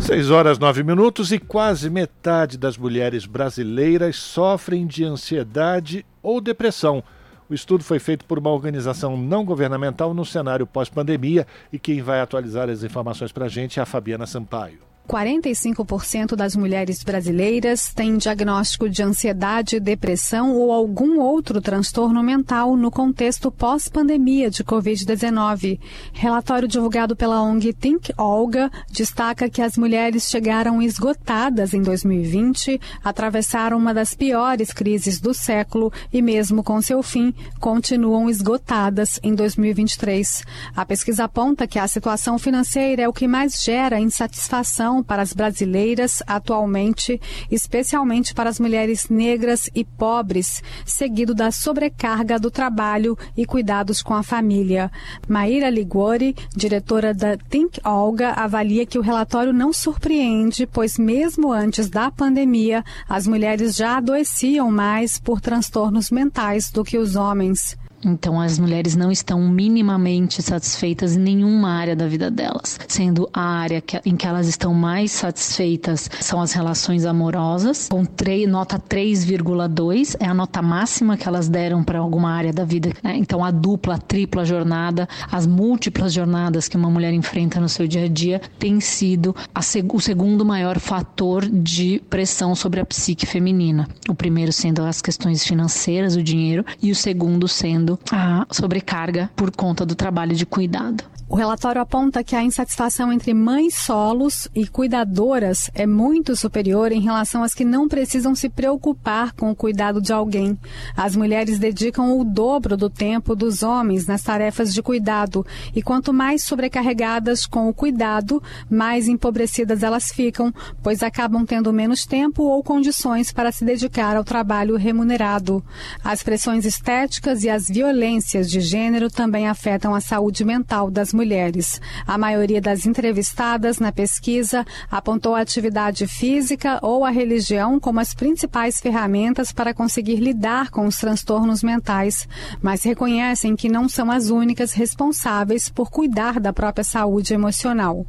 6 0.00 0.30
horas 0.30 0.58
9 0.58 0.82
minutos 0.82 1.30
e 1.30 1.38
quase 1.38 1.90
metade 1.90 2.56
das 2.56 2.78
mulheres 2.78 3.26
brasileiras 3.26 4.16
sofrem 4.16 4.86
de 4.86 5.04
ansiedade 5.04 6.06
ou 6.22 6.40
depressão. 6.40 7.04
O 7.48 7.54
estudo 7.54 7.84
foi 7.84 8.00
feito 8.00 8.24
por 8.24 8.38
uma 8.38 8.50
organização 8.50 9.16
não 9.16 9.44
governamental 9.44 10.12
no 10.12 10.24
cenário 10.24 10.66
pós-pandemia 10.66 11.46
e 11.72 11.78
quem 11.78 12.02
vai 12.02 12.20
atualizar 12.20 12.68
as 12.68 12.82
informações 12.82 13.30
para 13.30 13.44
a 13.44 13.48
gente 13.48 13.78
é 13.78 13.82
a 13.82 13.86
Fabiana 13.86 14.26
Sampaio. 14.26 14.80
45% 15.06 16.34
das 16.34 16.56
mulheres 16.56 17.02
brasileiras 17.02 17.92
têm 17.94 18.18
diagnóstico 18.18 18.90
de 18.90 19.02
ansiedade, 19.02 19.80
depressão 19.80 20.54
ou 20.54 20.72
algum 20.72 21.20
outro 21.20 21.60
transtorno 21.60 22.22
mental 22.22 22.76
no 22.76 22.90
contexto 22.90 23.50
pós-pandemia 23.50 24.50
de 24.50 24.64
Covid-19. 24.64 25.78
Relatório 26.12 26.68
divulgado 26.68 27.14
pela 27.14 27.40
ONG 27.42 27.72
Think 27.72 28.12
Olga 28.18 28.70
destaca 28.90 29.48
que 29.48 29.62
as 29.62 29.76
mulheres 29.76 30.28
chegaram 30.28 30.82
esgotadas 30.82 31.72
em 31.72 31.80
2020, 31.80 32.80
atravessaram 33.02 33.78
uma 33.78 33.94
das 33.94 34.14
piores 34.14 34.72
crises 34.72 35.20
do 35.20 35.32
século 35.32 35.92
e, 36.12 36.20
mesmo 36.20 36.62
com 36.62 36.82
seu 36.82 37.02
fim, 37.02 37.32
continuam 37.60 38.28
esgotadas 38.28 39.20
em 39.22 39.34
2023. 39.34 40.42
A 40.74 40.84
pesquisa 40.84 41.24
aponta 41.24 41.66
que 41.66 41.78
a 41.78 41.86
situação 41.86 42.38
financeira 42.38 43.02
é 43.02 43.08
o 43.08 43.12
que 43.12 43.28
mais 43.28 43.62
gera 43.62 44.00
insatisfação 44.00 44.95
para 45.02 45.22
as 45.22 45.32
brasileiras 45.32 46.22
atualmente, 46.26 47.20
especialmente 47.50 48.34
para 48.34 48.50
as 48.50 48.60
mulheres 48.60 49.08
negras 49.08 49.70
e 49.74 49.84
pobres, 49.84 50.62
seguido 50.84 51.34
da 51.34 51.50
sobrecarga 51.50 52.38
do 52.38 52.50
trabalho 52.50 53.16
e 53.36 53.44
cuidados 53.44 54.02
com 54.02 54.14
a 54.14 54.22
família. 54.22 54.90
Maíra 55.28 55.70
Liguori, 55.70 56.34
diretora 56.54 57.14
da 57.14 57.36
Think 57.36 57.80
Olga, 57.84 58.32
avalia 58.32 58.86
que 58.86 58.98
o 58.98 59.02
relatório 59.02 59.52
não 59.52 59.72
surpreende, 59.72 60.66
pois 60.66 60.98
mesmo 60.98 61.52
antes 61.52 61.88
da 61.88 62.10
pandemia, 62.10 62.84
as 63.08 63.26
mulheres 63.26 63.76
já 63.76 63.96
adoeciam 63.96 64.70
mais 64.70 65.18
por 65.18 65.40
transtornos 65.40 66.10
mentais 66.10 66.70
do 66.70 66.84
que 66.84 66.98
os 66.98 67.16
homens. 67.16 67.76
Então, 68.04 68.40
as 68.40 68.58
mulheres 68.58 68.94
não 68.94 69.10
estão 69.10 69.40
minimamente 69.48 70.42
satisfeitas 70.42 71.16
em 71.16 71.20
nenhuma 71.20 71.70
área 71.70 71.96
da 71.96 72.06
vida 72.06 72.30
delas, 72.30 72.78
sendo 72.86 73.28
a 73.32 73.40
área 73.40 73.80
que, 73.80 74.00
em 74.04 74.16
que 74.16 74.26
elas 74.26 74.46
estão 74.48 74.74
mais 74.74 75.10
satisfeitas 75.12 76.10
são 76.20 76.40
as 76.40 76.52
relações 76.52 77.04
amorosas, 77.04 77.88
com 77.88 78.04
3, 78.04 78.48
nota 78.48 78.78
3,2, 78.78 80.16
é 80.20 80.26
a 80.26 80.34
nota 80.34 80.60
máxima 80.62 81.16
que 81.16 81.26
elas 81.26 81.48
deram 81.48 81.82
para 81.82 81.98
alguma 81.98 82.30
área 82.30 82.52
da 82.52 82.64
vida. 82.64 82.92
Né? 83.02 83.16
Então, 83.16 83.44
a 83.44 83.50
dupla, 83.50 83.94
a 83.94 83.98
tripla 83.98 84.44
jornada, 84.44 85.08
as 85.30 85.46
múltiplas 85.46 86.12
jornadas 86.12 86.68
que 86.68 86.76
uma 86.76 86.90
mulher 86.90 87.12
enfrenta 87.12 87.60
no 87.60 87.68
seu 87.68 87.86
dia 87.86 88.04
a 88.04 88.08
dia 88.08 88.40
tem 88.58 88.80
sido 88.80 89.34
seg 89.60 89.86
o 89.92 90.00
segundo 90.00 90.44
maior 90.44 90.78
fator 90.78 91.46
de 91.48 92.02
pressão 92.10 92.54
sobre 92.54 92.80
a 92.80 92.84
psique 92.84 93.26
feminina. 93.26 93.88
O 94.08 94.14
primeiro 94.14 94.52
sendo 94.52 94.82
as 94.82 95.00
questões 95.00 95.44
financeiras, 95.44 96.16
o 96.16 96.22
dinheiro, 96.22 96.64
e 96.82 96.90
o 96.90 96.94
segundo 96.94 97.48
sendo 97.48 97.85
a 98.10 98.46
sobrecarga 98.50 99.30
por 99.36 99.50
conta 99.50 99.86
do 99.86 99.94
trabalho 99.94 100.34
de 100.34 100.44
cuidado. 100.44 101.04
O 101.28 101.34
relatório 101.34 101.82
aponta 101.82 102.22
que 102.22 102.36
a 102.36 102.42
insatisfação 102.42 103.12
entre 103.12 103.34
mães 103.34 103.74
solos 103.74 104.48
e 104.54 104.64
cuidadoras 104.64 105.68
é 105.74 105.84
muito 105.84 106.36
superior 106.36 106.92
em 106.92 107.00
relação 107.00 107.42
às 107.42 107.52
que 107.52 107.64
não 107.64 107.88
precisam 107.88 108.32
se 108.32 108.48
preocupar 108.48 109.32
com 109.32 109.50
o 109.50 109.56
cuidado 109.56 110.00
de 110.00 110.12
alguém. 110.12 110.56
As 110.96 111.16
mulheres 111.16 111.58
dedicam 111.58 112.16
o 112.16 112.22
dobro 112.22 112.76
do 112.76 112.88
tempo 112.88 113.34
dos 113.34 113.64
homens 113.64 114.06
nas 114.06 114.22
tarefas 114.22 114.72
de 114.72 114.80
cuidado 114.80 115.44
e 115.74 115.82
quanto 115.82 116.12
mais 116.12 116.44
sobrecarregadas 116.44 117.44
com 117.44 117.68
o 117.68 117.74
cuidado, 117.74 118.40
mais 118.70 119.08
empobrecidas 119.08 119.82
elas 119.82 120.12
ficam, 120.12 120.54
pois 120.80 121.02
acabam 121.02 121.44
tendo 121.44 121.72
menos 121.72 122.06
tempo 122.06 122.44
ou 122.44 122.62
condições 122.62 123.32
para 123.32 123.50
se 123.50 123.64
dedicar 123.64 124.16
ao 124.16 124.22
trabalho 124.22 124.76
remunerado. 124.76 125.62
As 126.04 126.22
pressões 126.22 126.64
estéticas 126.64 127.42
e 127.42 127.50
as 127.50 127.66
violências 127.66 128.48
de 128.48 128.60
gênero 128.60 129.10
também 129.10 129.48
afetam 129.48 129.92
a 129.92 130.00
saúde 130.00 130.44
mental 130.44 130.88
das 130.88 131.15
mulheres. 131.16 131.80
A 132.06 132.18
maioria 132.18 132.60
das 132.60 132.86
entrevistadas 132.86 133.78
na 133.78 133.90
pesquisa 133.90 134.64
apontou 134.90 135.34
a 135.34 135.40
atividade 135.40 136.06
física 136.06 136.78
ou 136.82 137.04
a 137.04 137.10
religião 137.10 137.80
como 137.80 137.98
as 137.98 138.14
principais 138.14 138.80
ferramentas 138.80 139.50
para 139.50 139.74
conseguir 139.74 140.16
lidar 140.16 140.70
com 140.70 140.86
os 140.86 140.98
transtornos 140.98 141.62
mentais, 141.62 142.28
mas 142.62 142.84
reconhecem 142.84 143.56
que 143.56 143.68
não 143.68 143.88
são 143.88 144.10
as 144.10 144.28
únicas 144.30 144.72
responsáveis 144.72 145.68
por 145.68 145.90
cuidar 145.90 146.38
da 146.38 146.52
própria 146.52 146.84
saúde 146.84 147.32
emocional. 147.32 148.06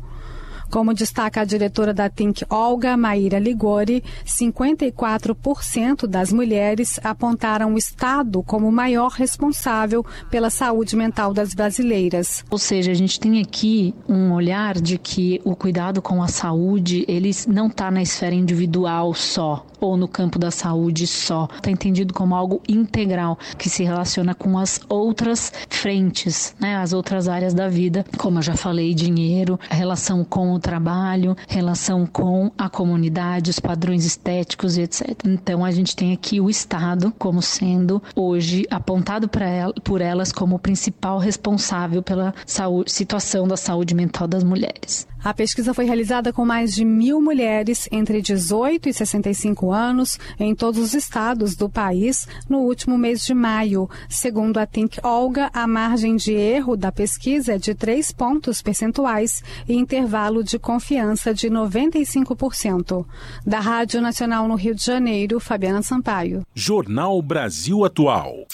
Como 0.69 0.93
destaca 0.93 1.41
a 1.41 1.45
diretora 1.45 1.93
da 1.93 2.09
Think 2.09 2.45
Olga, 2.49 2.97
Maíra 2.97 3.39
Ligori, 3.39 4.03
54% 4.25 6.05
das 6.07 6.31
mulheres 6.31 6.99
apontaram 7.03 7.73
o 7.73 7.77
Estado 7.77 8.43
como 8.43 8.67
o 8.67 8.71
maior 8.71 9.11
responsável 9.11 10.05
pela 10.29 10.49
saúde 10.49 10.95
mental 10.95 11.33
das 11.33 11.53
brasileiras. 11.53 12.43
Ou 12.49 12.57
seja, 12.57 12.91
a 12.91 12.95
gente 12.95 13.19
tem 13.19 13.41
aqui 13.41 13.93
um 14.07 14.33
olhar 14.33 14.79
de 14.79 14.97
que 14.97 15.41
o 15.43 15.55
cuidado 15.55 16.01
com 16.01 16.21
a 16.21 16.27
saúde, 16.27 17.05
ele 17.07 17.31
não 17.47 17.67
está 17.67 17.89
na 17.89 18.01
esfera 18.01 18.35
individual 18.35 19.13
só 19.13 19.65
ou 19.79 19.95
no 19.95 20.07
campo 20.07 20.39
da 20.39 20.51
saúde 20.51 21.05
só. 21.07 21.47
Está 21.55 21.71
entendido 21.71 22.13
como 22.13 22.35
algo 22.35 22.61
integral 22.67 23.37
que 23.57 23.69
se 23.69 23.83
relaciona 23.83 24.33
com 24.33 24.57
as 24.57 24.79
outras 24.89 25.51
frentes, 25.69 26.55
né? 26.59 26.75
as 26.75 26.93
outras 26.93 27.27
áreas 27.27 27.53
da 27.53 27.67
vida, 27.67 28.05
como 28.17 28.39
eu 28.39 28.41
já 28.41 28.55
falei, 28.55 28.93
dinheiro, 28.93 29.59
relação 29.69 30.23
com 30.23 30.51
o 30.57 30.59
trabalho, 30.59 31.35
relação 31.47 32.05
com 32.05 32.51
a 32.57 32.69
comunidade, 32.69 33.49
os 33.49 33.59
padrões 33.59 34.05
estéticos 34.05 34.77
e 34.77 34.81
etc. 34.81 35.09
Então 35.25 35.63
a 35.63 35.71
gente 35.71 35.95
tem 35.95 36.13
aqui 36.13 36.41
o 36.41 36.49
Estado 36.49 37.13
como 37.17 37.41
sendo 37.41 38.01
hoje 38.15 38.65
apontado 38.69 39.29
ela, 39.39 39.73
por 39.83 40.01
elas 40.01 40.31
como 40.31 40.55
o 40.55 40.59
principal 40.59 41.19
responsável 41.19 42.03
pela 42.03 42.33
saúde, 42.45 42.91
situação 42.91 43.47
da 43.47 43.57
saúde 43.57 43.95
mental 43.95 44.27
das 44.27 44.43
mulheres. 44.43 45.07
A 45.27 45.33
pesquisa 45.33 45.73
foi 45.73 45.83
realizada 45.83 46.31
com 46.31 46.45
mais 46.45 46.73
de 46.73 46.85
mil 46.85 47.21
mulheres 47.21 47.85
entre 47.91 48.21
18 48.21 48.87
e 48.87 48.93
65 48.93 49.73
anos 49.73 50.17
em 50.39 50.55
todos 50.55 50.79
os 50.79 50.93
estados 50.93 51.53
do 51.53 51.67
país 51.67 52.25
no 52.47 52.59
último 52.59 52.97
mês 52.97 53.25
de 53.25 53.33
maio. 53.33 53.89
Segundo 54.07 54.57
a 54.57 54.65
Think 54.65 55.01
Olga, 55.03 55.49
a 55.53 55.67
margem 55.67 56.15
de 56.15 56.31
erro 56.31 56.77
da 56.77 56.93
pesquisa 56.93 57.55
é 57.55 57.57
de 57.57 57.75
3 57.75 58.09
pontos 58.13 58.61
percentuais 58.61 59.43
e 59.67 59.75
intervalo 59.75 60.45
de 60.45 60.57
confiança 60.57 61.33
de 61.33 61.49
95%. 61.49 63.05
Da 63.45 63.59
Rádio 63.59 63.99
Nacional 63.99 64.47
no 64.47 64.55
Rio 64.55 64.75
de 64.75 64.85
Janeiro, 64.85 65.41
Fabiana 65.41 65.81
Sampaio. 65.81 66.43
Jornal 66.55 67.21
Brasil 67.21 67.83
Atual. 67.83 68.47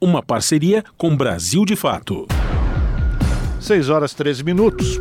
Uma 0.00 0.22
parceria 0.22 0.82
com 0.96 1.14
Brasil 1.14 1.62
de 1.66 1.76
Fato. 1.76 2.26
6 3.60 3.90
horas 3.90 4.14
13 4.14 4.42
minutos. 4.42 4.98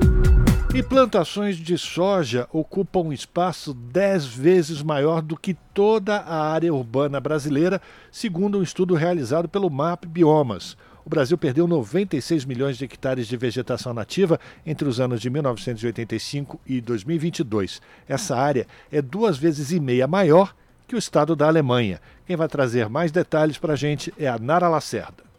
E 0.74 0.82
plantações 0.82 1.58
de 1.58 1.78
soja 1.78 2.48
ocupam 2.52 3.02
um 3.02 3.14
espaço 3.14 3.76
10 3.76 4.26
vezes 4.26 4.82
maior 4.82 5.22
do 5.22 5.38
que 5.38 5.54
toda 5.72 6.16
a 6.18 6.52
área 6.52 6.74
urbana 6.74 7.20
brasileira, 7.20 7.80
segundo 8.12 8.58
um 8.58 8.64
estudo 8.64 8.95
realizado 8.95 9.48
pelo 9.48 9.70
MAP 9.70 10.06
Biomas. 10.08 10.76
O 11.06 11.10
Brasil 11.12 11.38
perdeu 11.38 11.68
96 11.68 12.44
milhões 12.45 12.76
de 12.76 12.86
hectares 12.86 13.28
de 13.28 13.38
vegetação 13.38 13.94
nativa 13.94 14.40
entre 14.66 14.88
os 14.88 15.00
anos 15.00 15.22
de 15.22 15.30
1985 15.30 16.60
e 16.66 16.82
2022. 16.82 17.80
Essa 18.10 18.36
área 18.36 18.66
é 18.91 19.00
duas 19.00 19.38
vezes 19.38 19.72
e 19.72 19.80
meia 19.80 20.08
maior 20.08 20.56
que 20.88 20.95
o 20.95 20.98
estado 20.98 21.36
da 21.36 21.45
Alemanha. 21.45 22.02
Quem 22.26 22.36
vai 22.36 22.48
trazer 22.48 22.90
mais 22.90 23.12
detalhes 23.12 23.60
para 23.60 23.74
a 23.74 23.76
gente 23.78 24.12
é 24.18 24.28
a 24.28 24.40
Nara 24.40 24.68
Lacerda. 24.68 25.32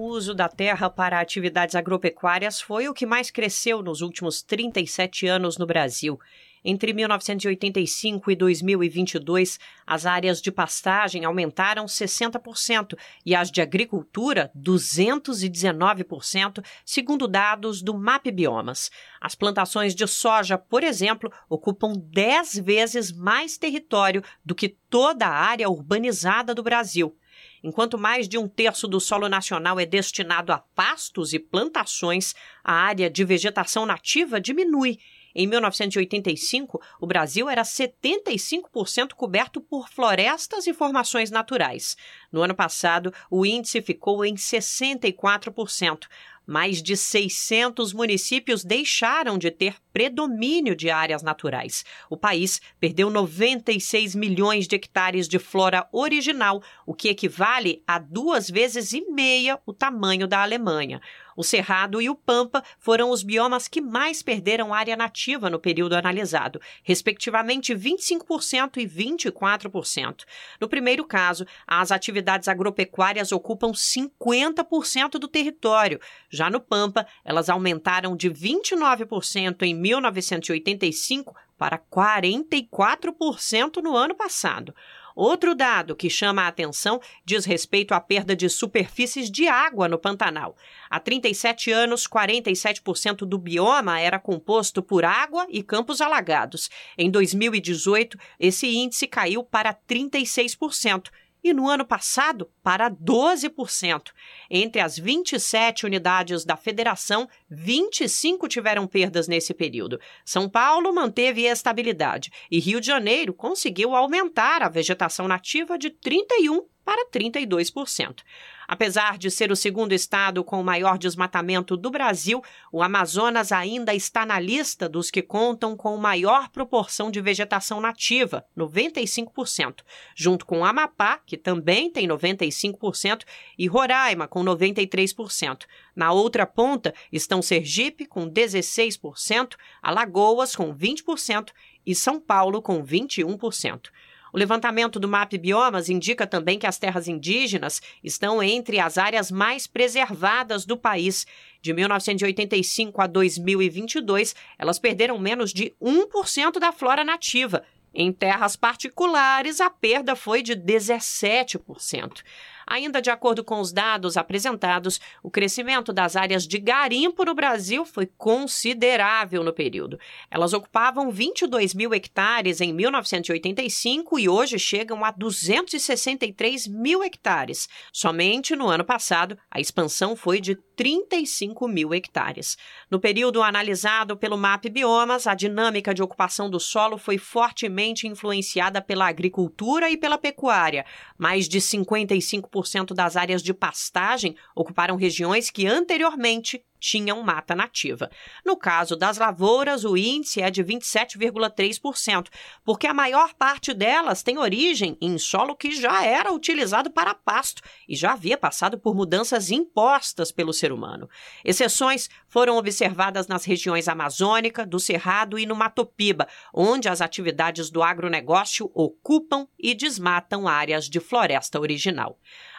O 0.00 0.10
uso 0.10 0.32
da 0.32 0.48
terra 0.48 0.88
para 0.88 1.18
atividades 1.18 1.74
agropecuárias 1.74 2.60
foi 2.60 2.86
o 2.86 2.94
que 2.94 3.04
mais 3.04 3.32
cresceu 3.32 3.82
nos 3.82 4.00
últimos 4.00 4.42
37 4.42 5.26
anos 5.26 5.58
no 5.58 5.66
Brasil. 5.66 6.20
Entre 6.64 6.92
1985 6.92 8.30
e 8.30 8.36
2022, 8.36 9.58
as 9.84 10.06
áreas 10.06 10.40
de 10.40 10.52
pastagem 10.52 11.24
aumentaram 11.24 11.86
60% 11.86 12.96
e 13.26 13.34
as 13.34 13.50
de 13.50 13.60
agricultura 13.60 14.52
219%, 14.56 16.64
segundo 16.84 17.26
dados 17.26 17.82
do 17.82 17.98
MAP 17.98 18.30
Biomas. 18.30 18.92
As 19.20 19.34
plantações 19.34 19.96
de 19.96 20.06
soja, 20.06 20.56
por 20.56 20.84
exemplo, 20.84 21.28
ocupam 21.48 21.92
10 21.92 22.60
vezes 22.60 23.10
mais 23.10 23.58
território 23.58 24.22
do 24.44 24.54
que 24.54 24.76
toda 24.88 25.26
a 25.26 25.34
área 25.34 25.68
urbanizada 25.68 26.54
do 26.54 26.62
Brasil. 26.62 27.18
Enquanto 27.62 27.98
mais 27.98 28.28
de 28.28 28.38
um 28.38 28.48
terço 28.48 28.86
do 28.86 29.00
solo 29.00 29.28
nacional 29.28 29.80
é 29.80 29.86
destinado 29.86 30.52
a 30.52 30.58
pastos 30.58 31.32
e 31.32 31.38
plantações, 31.38 32.34
a 32.62 32.72
área 32.72 33.10
de 33.10 33.24
vegetação 33.24 33.84
nativa 33.84 34.40
diminui. 34.40 34.98
Em 35.34 35.46
1985, 35.46 36.80
o 37.00 37.06
Brasil 37.06 37.48
era 37.48 37.62
75% 37.62 39.12
coberto 39.14 39.60
por 39.60 39.88
florestas 39.88 40.66
e 40.66 40.74
formações 40.74 41.30
naturais. 41.30 41.96
No 42.32 42.42
ano 42.42 42.54
passado, 42.54 43.12
o 43.30 43.46
índice 43.46 43.80
ficou 43.80 44.24
em 44.24 44.34
64%. 44.34 46.08
Mais 46.50 46.82
de 46.82 46.96
600 46.96 47.92
municípios 47.92 48.64
deixaram 48.64 49.36
de 49.36 49.50
ter 49.50 49.74
predomínio 49.92 50.74
de 50.74 50.88
áreas 50.88 51.22
naturais. 51.22 51.84
O 52.08 52.16
país 52.16 52.58
perdeu 52.80 53.10
96 53.10 54.14
milhões 54.14 54.66
de 54.66 54.76
hectares 54.76 55.28
de 55.28 55.38
flora 55.38 55.86
original, 55.92 56.62
o 56.86 56.94
que 56.94 57.10
equivale 57.10 57.82
a 57.86 57.98
duas 57.98 58.48
vezes 58.48 58.94
e 58.94 59.02
meia 59.10 59.60
o 59.66 59.74
tamanho 59.74 60.26
da 60.26 60.40
Alemanha. 60.40 61.02
O 61.38 61.44
Cerrado 61.44 62.02
e 62.02 62.10
o 62.10 62.16
Pampa 62.16 62.64
foram 62.80 63.10
os 63.10 63.22
biomas 63.22 63.68
que 63.68 63.80
mais 63.80 64.24
perderam 64.24 64.74
área 64.74 64.96
nativa 64.96 65.48
no 65.48 65.60
período 65.60 65.94
analisado, 65.94 66.60
respectivamente 66.82 67.72
25% 67.72 68.78
e 68.78 68.88
24%. 68.88 70.24
No 70.60 70.68
primeiro 70.68 71.04
caso, 71.04 71.46
as 71.64 71.92
atividades 71.92 72.48
agropecuárias 72.48 73.30
ocupam 73.30 73.70
50% 73.70 75.10
do 75.10 75.28
território. 75.28 76.00
Já 76.38 76.48
no 76.48 76.60
Pampa, 76.60 77.04
elas 77.24 77.48
aumentaram 77.48 78.16
de 78.16 78.30
29% 78.30 79.62
em 79.62 79.74
1985 79.74 81.34
para 81.58 81.76
44% 81.76 83.82
no 83.82 83.96
ano 83.96 84.14
passado. 84.14 84.72
Outro 85.16 85.52
dado 85.52 85.96
que 85.96 86.08
chama 86.08 86.42
a 86.42 86.46
atenção 86.46 87.00
diz 87.24 87.44
respeito 87.44 87.92
à 87.92 88.00
perda 88.00 88.36
de 88.36 88.48
superfícies 88.48 89.28
de 89.28 89.48
água 89.48 89.88
no 89.88 89.98
Pantanal. 89.98 90.56
Há 90.88 91.00
37 91.00 91.72
anos, 91.72 92.06
47% 92.06 93.26
do 93.26 93.36
bioma 93.36 93.98
era 93.98 94.20
composto 94.20 94.80
por 94.80 95.04
água 95.04 95.44
e 95.50 95.60
campos 95.60 96.00
alagados. 96.00 96.70
Em 96.96 97.10
2018, 97.10 98.16
esse 98.38 98.68
índice 98.68 99.08
caiu 99.08 99.42
para 99.42 99.74
36% 99.74 101.10
e 101.42 101.52
no 101.52 101.68
ano 101.68 101.84
passado 101.84 102.50
para 102.62 102.90
12%. 102.90 104.10
Entre 104.50 104.80
as 104.80 104.98
27 104.98 105.86
unidades 105.86 106.44
da 106.44 106.56
federação, 106.56 107.28
25 107.50 108.48
tiveram 108.48 108.86
perdas 108.86 109.28
nesse 109.28 109.54
período. 109.54 110.00
São 110.24 110.48
Paulo 110.48 110.92
manteve 110.92 111.44
estabilidade 111.44 112.30
e 112.50 112.58
Rio 112.58 112.80
de 112.80 112.86
Janeiro 112.86 113.32
conseguiu 113.32 113.94
aumentar 113.94 114.62
a 114.62 114.68
vegetação 114.68 115.28
nativa 115.28 115.78
de 115.78 115.90
31 115.90 116.64
para 116.88 117.06
32%. 117.10 118.22
Apesar 118.66 119.18
de 119.18 119.30
ser 119.30 119.52
o 119.52 119.56
segundo 119.56 119.92
estado 119.92 120.42
com 120.42 120.58
o 120.58 120.64
maior 120.64 120.96
desmatamento 120.96 121.76
do 121.76 121.90
Brasil, 121.90 122.42
o 122.72 122.82
Amazonas 122.82 123.52
ainda 123.52 123.94
está 123.94 124.24
na 124.24 124.40
lista 124.40 124.88
dos 124.88 125.10
que 125.10 125.20
contam 125.20 125.76
com 125.76 125.94
maior 125.98 126.48
proporção 126.48 127.10
de 127.10 127.20
vegetação 127.20 127.78
nativa, 127.78 128.42
95%, 128.56 129.82
junto 130.14 130.46
com 130.46 130.64
Amapá, 130.64 131.20
que 131.26 131.36
também 131.36 131.90
tem 131.90 132.08
95%, 132.08 133.22
e 133.58 133.66
Roraima, 133.66 134.26
com 134.26 134.42
93%. 134.42 135.66
Na 135.94 136.10
outra 136.10 136.46
ponta 136.46 136.94
estão 137.12 137.42
Sergipe, 137.42 138.06
com 138.06 138.30
16%, 138.30 139.56
Alagoas, 139.82 140.56
com 140.56 140.74
20% 140.74 141.50
e 141.84 141.94
São 141.94 142.18
Paulo, 142.18 142.62
com 142.62 142.82
21%. 142.82 143.90
O 144.32 144.38
levantamento 144.38 145.00
do 145.00 145.08
MAP 145.08 145.34
Biomas 145.38 145.88
indica 145.88 146.26
também 146.26 146.58
que 146.58 146.66
as 146.66 146.78
terras 146.78 147.08
indígenas 147.08 147.80
estão 148.02 148.42
entre 148.42 148.78
as 148.78 148.98
áreas 148.98 149.30
mais 149.30 149.66
preservadas 149.66 150.64
do 150.64 150.76
país. 150.76 151.26
De 151.60 151.72
1985 151.72 153.00
a 153.00 153.06
2022, 153.06 154.34
elas 154.58 154.78
perderam 154.78 155.18
menos 155.18 155.52
de 155.52 155.74
1% 155.82 156.58
da 156.58 156.72
flora 156.72 157.04
nativa. 157.04 157.64
Em 157.94 158.12
terras 158.12 158.54
particulares, 158.54 159.60
a 159.60 159.70
perda 159.70 160.14
foi 160.14 160.42
de 160.42 160.54
17%. 160.54 162.22
Ainda 162.70 163.00
de 163.00 163.08
acordo 163.08 163.42
com 163.42 163.60
os 163.60 163.72
dados 163.72 164.18
apresentados, 164.18 165.00
o 165.22 165.30
crescimento 165.30 165.90
das 165.90 166.16
áreas 166.16 166.46
de 166.46 166.58
garimpo 166.58 167.24
no 167.24 167.34
Brasil 167.34 167.86
foi 167.86 168.04
considerável 168.18 169.42
no 169.42 169.54
período. 169.54 169.98
Elas 170.30 170.52
ocupavam 170.52 171.10
22 171.10 171.72
mil 171.72 171.94
hectares 171.94 172.60
em 172.60 172.74
1985 172.74 174.18
e 174.18 174.28
hoje 174.28 174.58
chegam 174.58 175.02
a 175.02 175.10
263 175.10 176.68
mil 176.68 177.02
hectares. 177.02 177.70
Somente 177.90 178.54
no 178.54 178.68
ano 178.68 178.84
passado, 178.84 179.38
a 179.50 179.58
expansão 179.58 180.14
foi 180.14 180.38
de 180.38 180.58
35 180.78 181.66
mil 181.66 181.92
hectares. 181.92 182.56
No 182.88 183.00
período 183.00 183.42
analisado 183.42 184.16
pelo 184.16 184.38
MAP 184.38 184.70
Biomas, 184.70 185.26
a 185.26 185.34
dinâmica 185.34 185.92
de 185.92 186.02
ocupação 186.02 186.48
do 186.48 186.60
solo 186.60 186.96
foi 186.96 187.18
fortemente 187.18 188.06
influenciada 188.06 188.80
pela 188.80 189.08
agricultura 189.08 189.90
e 189.90 189.96
pela 189.96 190.16
pecuária. 190.16 190.86
Mais 191.18 191.48
de 191.48 191.60
55% 191.60 192.38
40% 192.38 192.94
das 192.94 193.16
áreas 193.16 193.42
de 193.42 193.52
pastagem 193.52 194.36
ocuparam 194.54 194.96
regiões 194.96 195.50
que 195.50 195.66
anteriormente 195.66 196.62
tinham 196.78 197.22
mata 197.22 197.54
nativa. 197.54 198.10
No 198.44 198.56
caso 198.56 198.96
das 198.96 199.18
lavouras, 199.18 199.84
o 199.84 199.96
índice 199.96 200.40
é 200.40 200.50
de 200.50 200.62
27,3%, 200.62 202.28
porque 202.64 202.86
a 202.86 202.94
maior 202.94 203.34
parte 203.34 203.72
delas 203.74 204.22
tem 204.22 204.38
origem 204.38 204.96
em 205.00 205.18
solo 205.18 205.56
que 205.56 205.72
já 205.72 206.04
era 206.04 206.32
utilizado 206.32 206.90
para 206.90 207.14
pasto 207.14 207.62
e 207.88 207.96
já 207.96 208.12
havia 208.12 208.36
passado 208.36 208.78
por 208.78 208.94
mudanças 208.94 209.50
impostas 209.50 210.32
pelo 210.32 210.52
ser 210.52 210.72
humano. 210.72 211.08
Exceções 211.44 212.08
foram 212.28 212.56
observadas 212.56 213.26
nas 213.26 213.44
regiões 213.44 213.88
amazônica, 213.88 214.66
do 214.66 214.78
Cerrado 214.78 215.38
e 215.38 215.46
no 215.46 215.56
Matopiba, 215.56 216.28
onde 216.52 216.88
as 216.88 217.00
atividades 217.00 217.70
do 217.70 217.82
agronegócio 217.82 218.70
ocupam 218.74 219.46
e 219.58 219.74
desmatam 219.74 220.46
áreas 220.46 220.88
de 220.88 221.00
floresta 221.00 221.60
original. 221.60 222.18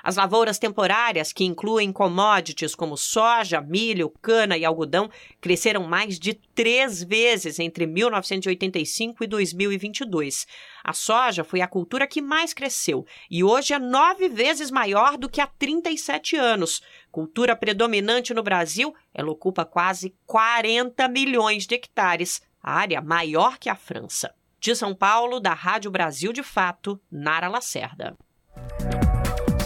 As 0.10 0.16
lavouras 0.16 0.58
temporárias, 0.58 1.32
que 1.32 1.46
incluem 1.46 1.94
commodities 1.94 2.74
como 2.74 2.98
soja, 2.98 3.62
milho, 3.62 4.12
cana 4.24 4.58
e 4.58 4.66
algodão, 4.66 5.08
cresceram 5.40 5.84
mais 5.84 6.18
de 6.18 6.34
três 6.34 7.04
vezes 7.04 7.60
entre 7.60 7.86
1985 7.86 9.24
e 9.24 9.28
2022. 9.28 10.48
A 10.84 10.94
soja 10.94 11.44
foi 11.44 11.62
a 11.62 11.68
cultura 11.68 12.08
que 12.08 12.24
mais 12.24 12.56
cresceu 12.56 13.06
e 13.30 13.44
hoje 13.44 13.72
é 13.72 13.78
nove 13.78 14.28
vezes 14.28 14.72
maior 14.72 15.16
do 15.16 15.30
que 15.30 15.40
há 15.40 15.46
37 15.46 16.36
anos. 16.36 16.82
Cultura 17.12 17.56
predominante 17.56 18.34
no 18.34 18.42
Brasil, 18.42 18.96
ela 19.14 19.30
ocupa 19.30 19.64
quase 19.64 20.16
40 20.26 21.08
milhões 21.08 21.68
de 21.68 21.76
hectares, 21.76 22.42
área 22.64 23.00
maior 23.00 23.60
que 23.60 23.70
a 23.70 23.76
França. 23.76 24.34
De 24.60 24.76
São 24.76 24.96
Paulo, 24.96 25.40
da 25.40 25.54
Rádio 25.54 25.92
Brasil 25.92 26.34
de 26.34 26.42
Fato, 26.42 27.00
Nara 27.12 27.48
Lacerda. 27.48 28.18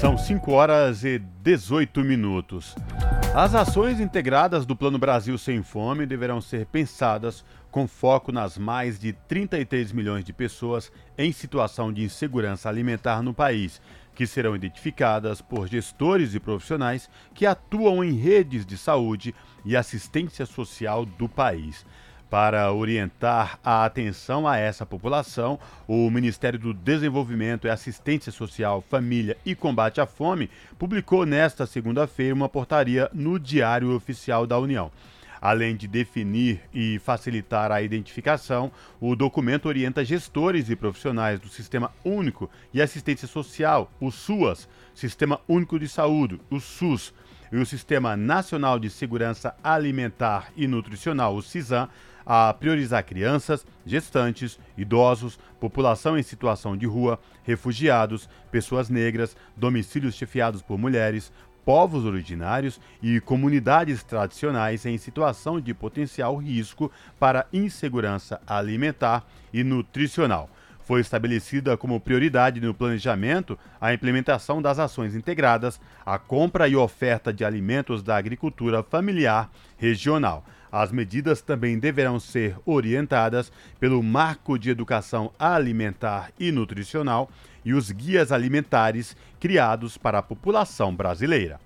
São 0.03 0.17
5 0.17 0.51
horas 0.51 1.05
e 1.05 1.17
18 1.17 2.01
minutos. 2.01 2.75
As 3.33 3.55
ações 3.55 4.01
integradas 4.01 4.65
do 4.65 4.75
Plano 4.75 4.97
Brasil 4.97 5.37
Sem 5.37 5.63
Fome 5.63 6.05
deverão 6.05 6.41
ser 6.41 6.65
pensadas 6.65 7.45
com 7.71 7.87
foco 7.87 8.29
nas 8.29 8.57
mais 8.57 8.99
de 8.99 9.13
33 9.13 9.93
milhões 9.93 10.25
de 10.25 10.33
pessoas 10.33 10.91
em 11.17 11.31
situação 11.31 11.93
de 11.93 12.03
insegurança 12.03 12.67
alimentar 12.67 13.21
no 13.21 13.33
país, 13.33 13.81
que 14.13 14.27
serão 14.27 14.57
identificadas 14.57 15.41
por 15.41 15.69
gestores 15.69 16.35
e 16.35 16.39
profissionais 16.39 17.09
que 17.33 17.45
atuam 17.45 18.03
em 18.03 18.11
redes 18.11 18.65
de 18.65 18.77
saúde 18.77 19.33
e 19.63 19.73
assistência 19.73 20.45
social 20.45 21.05
do 21.05 21.29
país. 21.29 21.85
Para 22.33 22.73
orientar 22.73 23.59
a 23.63 23.85
atenção 23.85 24.47
a 24.47 24.57
essa 24.57 24.87
população, 24.87 25.59
o 25.87 26.09
Ministério 26.09 26.57
do 26.57 26.73
Desenvolvimento 26.73 27.67
e 27.67 27.69
Assistência 27.69 28.31
Social, 28.31 28.83
Família 28.89 29.37
e 29.45 29.53
Combate 29.53 30.01
à 30.01 30.07
Fome 30.07 30.49
publicou 30.79 31.27
nesta 31.27 31.67
segunda-feira 31.67 32.33
uma 32.33 32.49
portaria 32.49 33.07
no 33.13 33.37
Diário 33.37 33.95
Oficial 33.95 34.47
da 34.47 34.57
União. 34.57 34.91
Além 35.39 35.75
de 35.75 35.87
definir 35.87 36.61
e 36.73 36.97
facilitar 36.97 37.71
a 37.71 37.83
identificação, 37.83 38.71
o 38.99 39.15
documento 39.15 39.67
orienta 39.67 40.03
gestores 40.03 40.71
e 40.71 40.75
profissionais 40.75 41.39
do 41.39 41.49
Sistema 41.49 41.91
Único 42.03 42.49
e 42.73 42.81
Assistência 42.81 43.27
Social, 43.27 43.91
o 44.01 44.09
SUAS, 44.09 44.67
Sistema 44.95 45.39
Único 45.47 45.77
de 45.77 45.87
Saúde, 45.87 46.41
o 46.49 46.59
SUS, 46.59 47.13
e 47.53 47.57
o 47.57 47.65
Sistema 47.67 48.17
Nacional 48.17 48.79
de 48.79 48.89
Segurança 48.89 49.55
Alimentar 49.63 50.51
e 50.57 50.65
Nutricional, 50.65 51.35
o 51.35 51.41
CISAM, 51.43 51.87
a 52.25 52.53
priorizar 52.53 53.03
crianças, 53.03 53.65
gestantes, 53.85 54.59
idosos, 54.77 55.39
população 55.59 56.17
em 56.17 56.23
situação 56.23 56.75
de 56.75 56.85
rua, 56.85 57.19
refugiados, 57.43 58.29
pessoas 58.51 58.89
negras, 58.89 59.35
domicílios 59.55 60.15
chefiados 60.15 60.61
por 60.61 60.77
mulheres, 60.77 61.31
povos 61.65 62.05
originários 62.05 62.79
e 63.01 63.19
comunidades 63.19 64.03
tradicionais 64.03 64.85
em 64.85 64.97
situação 64.97 65.59
de 65.59 65.73
potencial 65.73 66.35
risco 66.35 66.91
para 67.19 67.47
insegurança 67.53 68.41
alimentar 68.45 69.25
e 69.53 69.63
nutricional. 69.63 70.49
Foi 70.85 70.99
estabelecida 70.99 71.77
como 71.77 71.99
prioridade 71.99 72.59
no 72.59 72.73
planejamento 72.73 73.57
a 73.79 73.93
implementação 73.93 74.61
das 74.61 74.79
ações 74.79 75.15
integradas, 75.15 75.79
a 76.05 76.19
compra 76.19 76.67
e 76.67 76.75
oferta 76.75 77.31
de 77.31 77.45
alimentos 77.45 78.03
da 78.03 78.17
agricultura 78.17 78.83
familiar 78.83 79.49
regional. 79.77 80.43
As 80.73 80.91
medidas 80.91 81.39
também 81.39 81.77
deverão 81.77 82.19
ser 82.19 82.57
orientadas 82.65 83.51
pelo 83.79 84.01
Marco 84.01 84.57
de 84.57 84.71
Educação 84.71 85.31
Alimentar 85.37 86.31
e 86.39 86.51
Nutricional 86.51 87.29
e 87.63 87.75
os 87.75 87.91
guias 87.91 88.31
alimentares 88.31 89.15
criados 89.39 89.99
para 89.99 90.17
a 90.17 90.23
população 90.23 90.91
brasileira. 90.95 91.59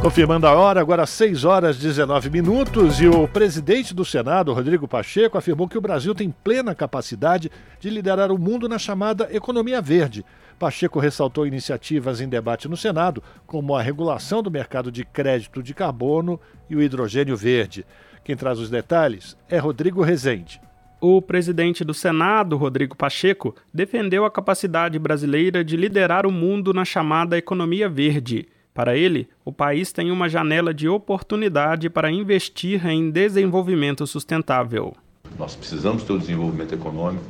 Confirmando 0.00 0.46
a 0.46 0.54
hora, 0.54 0.80
agora 0.80 1.04
6 1.04 1.44
horas 1.44 1.76
e 1.76 1.80
19 1.80 2.30
minutos, 2.30 3.02
e 3.02 3.06
o 3.06 3.28
presidente 3.28 3.92
do 3.92 4.04
Senado, 4.04 4.54
Rodrigo 4.54 4.88
Pacheco, 4.88 5.36
afirmou 5.36 5.68
que 5.68 5.76
o 5.76 5.80
Brasil 5.82 6.14
tem 6.14 6.30
plena 6.30 6.74
capacidade 6.74 7.50
de 7.78 7.90
liderar 7.90 8.32
o 8.32 8.38
mundo 8.38 8.66
na 8.66 8.78
chamada 8.78 9.28
economia 9.30 9.82
verde. 9.82 10.24
Pacheco 10.58 10.98
ressaltou 10.98 11.46
iniciativas 11.46 12.20
em 12.20 12.28
debate 12.28 12.68
no 12.68 12.76
Senado, 12.76 13.22
como 13.46 13.74
a 13.74 13.82
regulação 13.82 14.42
do 14.42 14.50
mercado 14.50 14.90
de 14.90 15.04
crédito 15.04 15.62
de 15.62 15.74
carbono 15.74 16.40
e 16.68 16.76
o 16.76 16.82
hidrogênio 16.82 17.36
verde. 17.36 17.84
Quem 18.24 18.36
traz 18.36 18.58
os 18.58 18.70
detalhes 18.70 19.36
é 19.48 19.58
Rodrigo 19.58 20.02
Rezende. 20.02 20.60
O 21.00 21.20
presidente 21.20 21.84
do 21.84 21.92
Senado, 21.92 22.56
Rodrigo 22.56 22.96
Pacheco, 22.96 23.54
defendeu 23.72 24.24
a 24.24 24.30
capacidade 24.30 24.98
brasileira 24.98 25.62
de 25.62 25.76
liderar 25.76 26.26
o 26.26 26.32
mundo 26.32 26.72
na 26.72 26.84
chamada 26.84 27.36
economia 27.36 27.88
verde. 27.88 28.48
Para 28.72 28.96
ele, 28.96 29.28
o 29.44 29.52
país 29.52 29.92
tem 29.92 30.10
uma 30.10 30.28
janela 30.28 30.72
de 30.72 30.88
oportunidade 30.88 31.88
para 31.90 32.10
investir 32.10 32.86
em 32.86 33.10
desenvolvimento 33.10 34.06
sustentável. 34.06 34.94
Nós 35.38 35.54
precisamos 35.54 36.02
ter 36.02 36.14
o 36.14 36.18
desenvolvimento 36.18 36.74
econômico, 36.74 37.24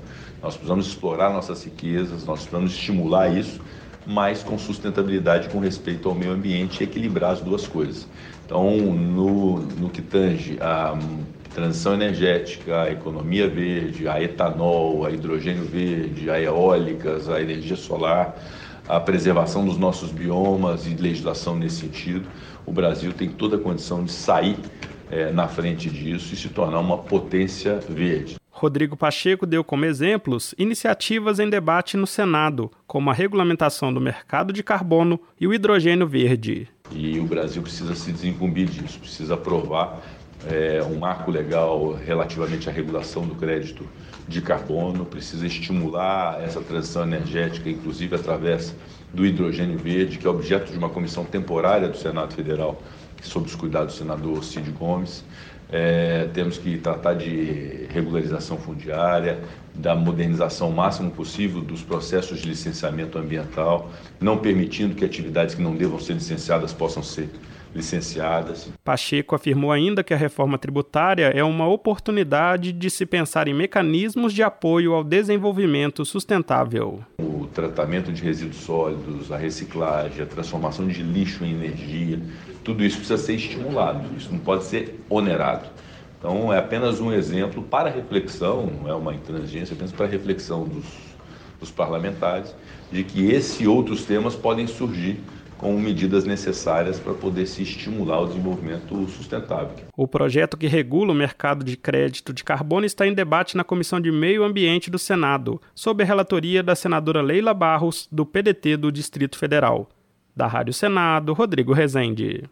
nós 0.47 0.55
precisamos 0.55 0.87
explorar 0.87 1.31
nossas 1.31 1.65
riquezas, 1.65 2.25
nós 2.25 2.43
precisamos 2.43 2.71
estimular 2.71 3.37
isso, 3.37 3.61
mas 4.07 4.45
com 4.45 4.57
sustentabilidade, 4.57 5.49
com 5.49 5.59
respeito 5.59 6.09
ao 6.09 6.15
meio 6.15 6.31
ambiente 6.31 6.81
e 6.81 6.85
equilibrar 6.85 7.33
as 7.33 7.41
duas 7.41 7.67
coisas. 7.67 8.07
Então, 8.45 8.77
no, 8.77 9.59
no 9.59 9.91
que 9.91 10.01
tange 10.01 10.57
a 10.61 10.97
transição 11.53 11.95
energética, 11.95 12.83
a 12.83 12.93
economia 12.93 13.49
verde, 13.49 14.07
a 14.07 14.23
etanol, 14.23 15.05
a 15.05 15.11
hidrogênio 15.11 15.65
verde, 15.65 16.31
a 16.31 16.41
eólicas, 16.41 17.29
a 17.29 17.41
energia 17.41 17.75
solar, 17.75 18.39
a 18.89 19.01
preservação 19.01 19.67
dos 19.67 19.77
nossos 19.77 20.13
biomas 20.13 20.87
e 20.87 20.91
legislação 20.91 21.57
nesse 21.57 21.81
sentido, 21.81 22.29
o 22.65 22.71
Brasil 22.71 23.13
tem 23.13 23.29
toda 23.29 23.57
a 23.57 23.59
condição 23.59 24.05
de 24.05 24.13
sair 24.13 24.57
é, 25.11 25.33
na 25.33 25.49
frente 25.49 25.91
disso 25.91 26.35
e 26.35 26.37
se 26.37 26.49
tornar 26.51 26.79
uma 26.79 26.99
potência 26.99 27.81
verde. 27.89 28.37
Rodrigo 28.59 28.97
Pacheco 28.97 29.45
deu 29.45 29.63
como 29.63 29.85
exemplos 29.85 30.55
iniciativas 30.57 31.39
em 31.39 31.51
debate 31.51 31.95
no 31.95 32.07
Senado, 32.07 32.73
como 32.87 33.11
a 33.11 33.13
regulamentação 33.13 33.93
do 33.93 34.01
mercado 34.01 34.51
de 34.51 34.63
carbono 34.63 35.21
e 35.39 35.47
o 35.47 35.53
hidrogênio 35.53 36.07
verde. 36.07 36.67
E 36.91 37.19
o 37.19 37.25
Brasil 37.25 37.61
precisa 37.61 37.95
se 37.95 38.11
desincumbir 38.11 38.67
disso, 38.67 38.99
precisa 38.99 39.35
aprovar 39.35 40.01
é, 40.47 40.83
um 40.83 40.99
marco 40.99 41.31
legal 41.31 41.93
relativamente 41.93 42.67
à 42.67 42.73
regulação 42.73 43.27
do 43.27 43.35
crédito 43.35 43.87
de 44.27 44.41
carbono, 44.41 45.05
precisa 45.05 45.47
estimular 45.47 46.43
essa 46.43 46.63
transição 46.63 47.03
energética, 47.03 47.69
inclusive 47.69 48.15
através 48.17 48.75
do 49.13 49.27
hidrogênio 49.27 49.79
verde, 49.79 50.17
que 50.17 50.27
é 50.27 50.31
objeto 50.31 50.73
de 50.73 50.79
uma 50.79 50.89
comissão 50.89 51.27
temporária 51.27 51.91
do 51.91 51.99
Senado 51.99 52.33
Federal, 52.33 52.81
sob 53.21 53.45
os 53.45 53.55
cuidados 53.55 53.95
do 53.95 53.99
senador 53.99 54.43
Cid 54.43 54.71
Gomes. 54.71 55.23
É, 55.71 56.29
temos 56.33 56.59
que 56.59 56.79
tratar 56.79 57.15
de 57.15 57.87
regularização 57.91 58.57
fundiária, 58.57 59.41
da 59.75 59.95
modernização 59.95 60.71
máximo 60.71 61.11
possível 61.11 61.61
dos 61.61 61.83
processos 61.83 62.41
de 62.41 62.49
licenciamento 62.49 63.19
ambiental, 63.19 63.91
não 64.21 64.39
permitindo 64.39 64.95
que 64.95 65.05
atividades 65.05 65.55
que 65.55 65.63
não 65.63 65.75
devam 65.75 65.99
ser 66.01 66.15
licenciadas 66.15 66.73
possam 66.73 67.03
ser 67.03 67.29
licenciadas. 67.75 68.71
Pacheco 68.83 69.35
afirmou 69.35 69.71
ainda 69.71 70.03
que 70.03 70.15
a 70.15 70.17
reforma 70.17 70.57
tributária 70.57 71.27
é 71.27 71.45
uma 71.45 71.69
oportunidade 71.69 72.73
de 72.73 72.91
se 72.91 73.05
pensar 73.05 73.49
em 73.49 73.55
mecanismos 73.55 74.33
de 74.33 74.43
apoio 74.43 74.95
ao 74.95 75.05
desenvolvimento 75.05 76.05
sustentável. 76.05 77.01
O 77.19 77.47
tratamento 77.47 78.11
de 78.13 78.23
resíduos 78.23 78.57
sólidos, 78.57 79.31
a 79.31 79.37
reciclagem, 79.37 80.23
a 80.23 80.27
transformação 80.27 80.87
de 80.89 81.03
lixo 81.03 81.45
em 81.45 81.53
energia, 81.53 82.19
tudo 82.67 82.85
isso 82.85 82.97
precisa 82.97 83.17
ser 83.17 83.35
estimulado, 83.35 84.05
isso 84.17 84.29
não 84.33 84.41
pode 84.41 84.65
ser 84.65 85.01
onerado. 85.09 85.69
Então, 86.19 86.53
é 86.53 86.59
apenas 86.59 87.01
um 87.01 87.13
exemplo 87.13 87.63
para 87.63 87.89
reflexão, 87.89 88.67
não 88.67 88.91
é 88.91 88.95
uma 88.95 89.15
intransigência, 89.15 89.73
é 89.73 89.77
apenas 89.77 89.93
para 89.93 90.07
reflexão 90.07 90.65
dos, 90.65 90.85
dos 91.61 91.71
parlamentares, 91.71 92.53
de 92.91 93.05
que 93.05 93.31
esse 93.31 93.63
e 93.63 93.69
outros 93.69 94.05
temas 94.05 94.35
podem 94.35 94.67
surgir 94.67 95.21
com 95.57 95.79
medidas 95.79 96.25
necessárias 96.25 96.99
para 96.99 97.15
poder 97.15 97.47
se 97.47 97.63
estimular 97.63 98.21
o 98.23 98.27
desenvolvimento 98.27 99.09
sustentável. 99.11 99.77
O 99.97 100.09
projeto 100.09 100.57
que 100.57 100.67
regula 100.67 101.13
o 101.13 101.15
mercado 101.15 101.65
de 101.65 101.77
crédito 101.77 102.33
de 102.33 102.43
carbono 102.43 102.85
está 102.85 103.07
em 103.07 103.15
debate 103.15 103.57
na 103.57 103.63
Comissão 103.63 104.01
de 104.01 104.11
Meio 104.11 104.43
Ambiente 104.43 104.91
do 104.91 104.99
Senado, 104.99 105.63
sob 105.73 106.03
a 106.03 106.07
relatoria 106.07 106.65
da 106.65 106.75
senadora 106.75 107.23
Leila 107.23 107.55
Barros, 107.55 108.09
do 108.11 108.27
PDT 108.27 108.77
do 108.77 108.91
Distrito 108.91 109.39
Federal. 109.39 109.89
Da 110.35 110.49
Rádio 110.49 110.75
Senado, 110.75 111.33
Rodrigo 111.33 111.73
Rezende. 111.73 112.45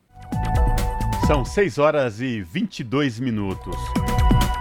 São 1.27 1.43
6 1.43 1.79
horas 1.79 2.21
e 2.21 2.43
22 2.43 3.19
minutos. 3.19 3.75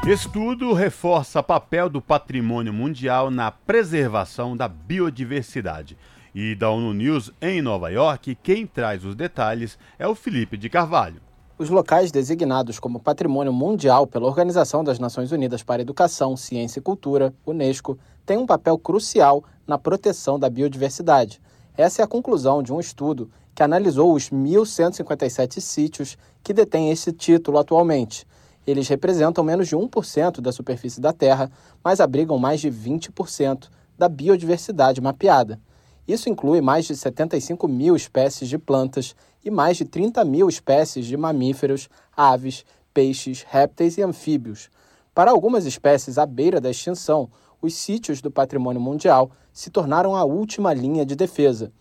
Estudo 0.07 0.72
reforça 0.72 1.44
papel 1.44 1.90
do 1.90 2.02
patrimônio 2.02 2.72
mundial 2.72 3.30
na 3.30 3.52
preservação 3.52 4.56
da 4.56 4.69
biodiversidade. 4.69 5.98
E 6.34 6.56
da 6.56 6.69
ONU 6.69 6.94
News 6.94 7.34
em 7.41 7.61
Nova 7.61 7.90
York, 7.90 8.38
quem 8.41 8.65
traz 8.65 9.03
os 9.03 9.14
detalhes 9.14 9.77
é 9.99 10.07
o 10.07 10.15
Felipe 10.15 10.56
de 10.56 10.69
Carvalho. 10.69 11.22
Os 11.60 11.69
locais 11.69 12.14
designados 12.14 12.80
como 12.80 12.98
Patrimônio 12.98 13.52
Mundial 13.52 14.07
pela 14.07 14.26
Organização 14.26 14.85
das 14.85 14.99
Nações 14.99 15.34
Unidas 15.34 15.61
para 15.64 15.81
Educação, 15.81 16.38
Ciência 16.38 16.80
e 16.80 16.84
Cultura, 16.84 17.34
Unesco, 17.45 17.99
têm 18.26 18.38
um 18.38 18.45
papel 18.45 18.77
crucial 18.77 19.44
na 19.68 19.77
proteção 19.77 20.40
da 20.40 20.49
biodiversidade. 20.49 21.41
Essa 21.76 22.02
é 22.02 22.06
a 22.06 22.07
conclusão 22.07 22.64
de 22.64 22.72
um 22.72 22.80
estudo 22.80 23.30
que 23.55 23.63
analisou 23.63 24.13
os 24.13 24.30
1.157 24.30 25.59
sítios 25.59 26.17
que 26.43 26.53
detêm 26.53 26.91
esse 26.91 27.11
título 27.11 27.57
atualmente. 27.57 28.25
Eles 28.65 28.88
representam 28.88 29.43
menos 29.43 29.67
de 29.67 29.75
1% 29.75 30.39
da 30.39 30.51
superfície 30.51 31.01
da 31.01 31.11
Terra, 31.11 31.51
mas 31.84 31.99
abrigam 31.99 32.38
mais 32.38 32.61
de 32.61 32.71
20% 32.71 33.67
da 33.97 34.07
biodiversidade 34.07 35.01
mapeada. 35.01 35.59
Isso 36.07 36.30
inclui 36.30 36.61
mais 36.61 36.85
de 36.85 36.95
75 36.95 37.67
mil 37.67 37.95
espécies 37.95 38.49
de 38.49 38.57
plantas 38.57 39.15
e 39.43 39.51
mais 39.51 39.77
de 39.77 39.85
30 39.85 40.23
mil 40.25 40.47
espécies 40.49 41.05
de 41.05 41.15
mamíferos, 41.15 41.89
aves, 42.15 42.65
peixes, 42.93 43.45
répteis 43.47 43.97
e 43.97 44.01
anfíbios. 44.01 44.69
Para 45.13 45.31
algumas 45.31 45.65
espécies 45.65 46.17
à 46.17 46.25
beira 46.25 46.59
da 46.59 46.71
extinção, 46.71 47.30
os 47.61 47.75
sítios 47.75 48.21
do 48.21 48.31
patrimônio 48.31 48.81
mundial 48.81 49.31
se 49.53 49.69
tornaram 49.69 50.15
a 50.15 50.23
última 50.25 50.73
linha 50.73 51.05
de 51.05 51.15
defesa. 51.15 51.71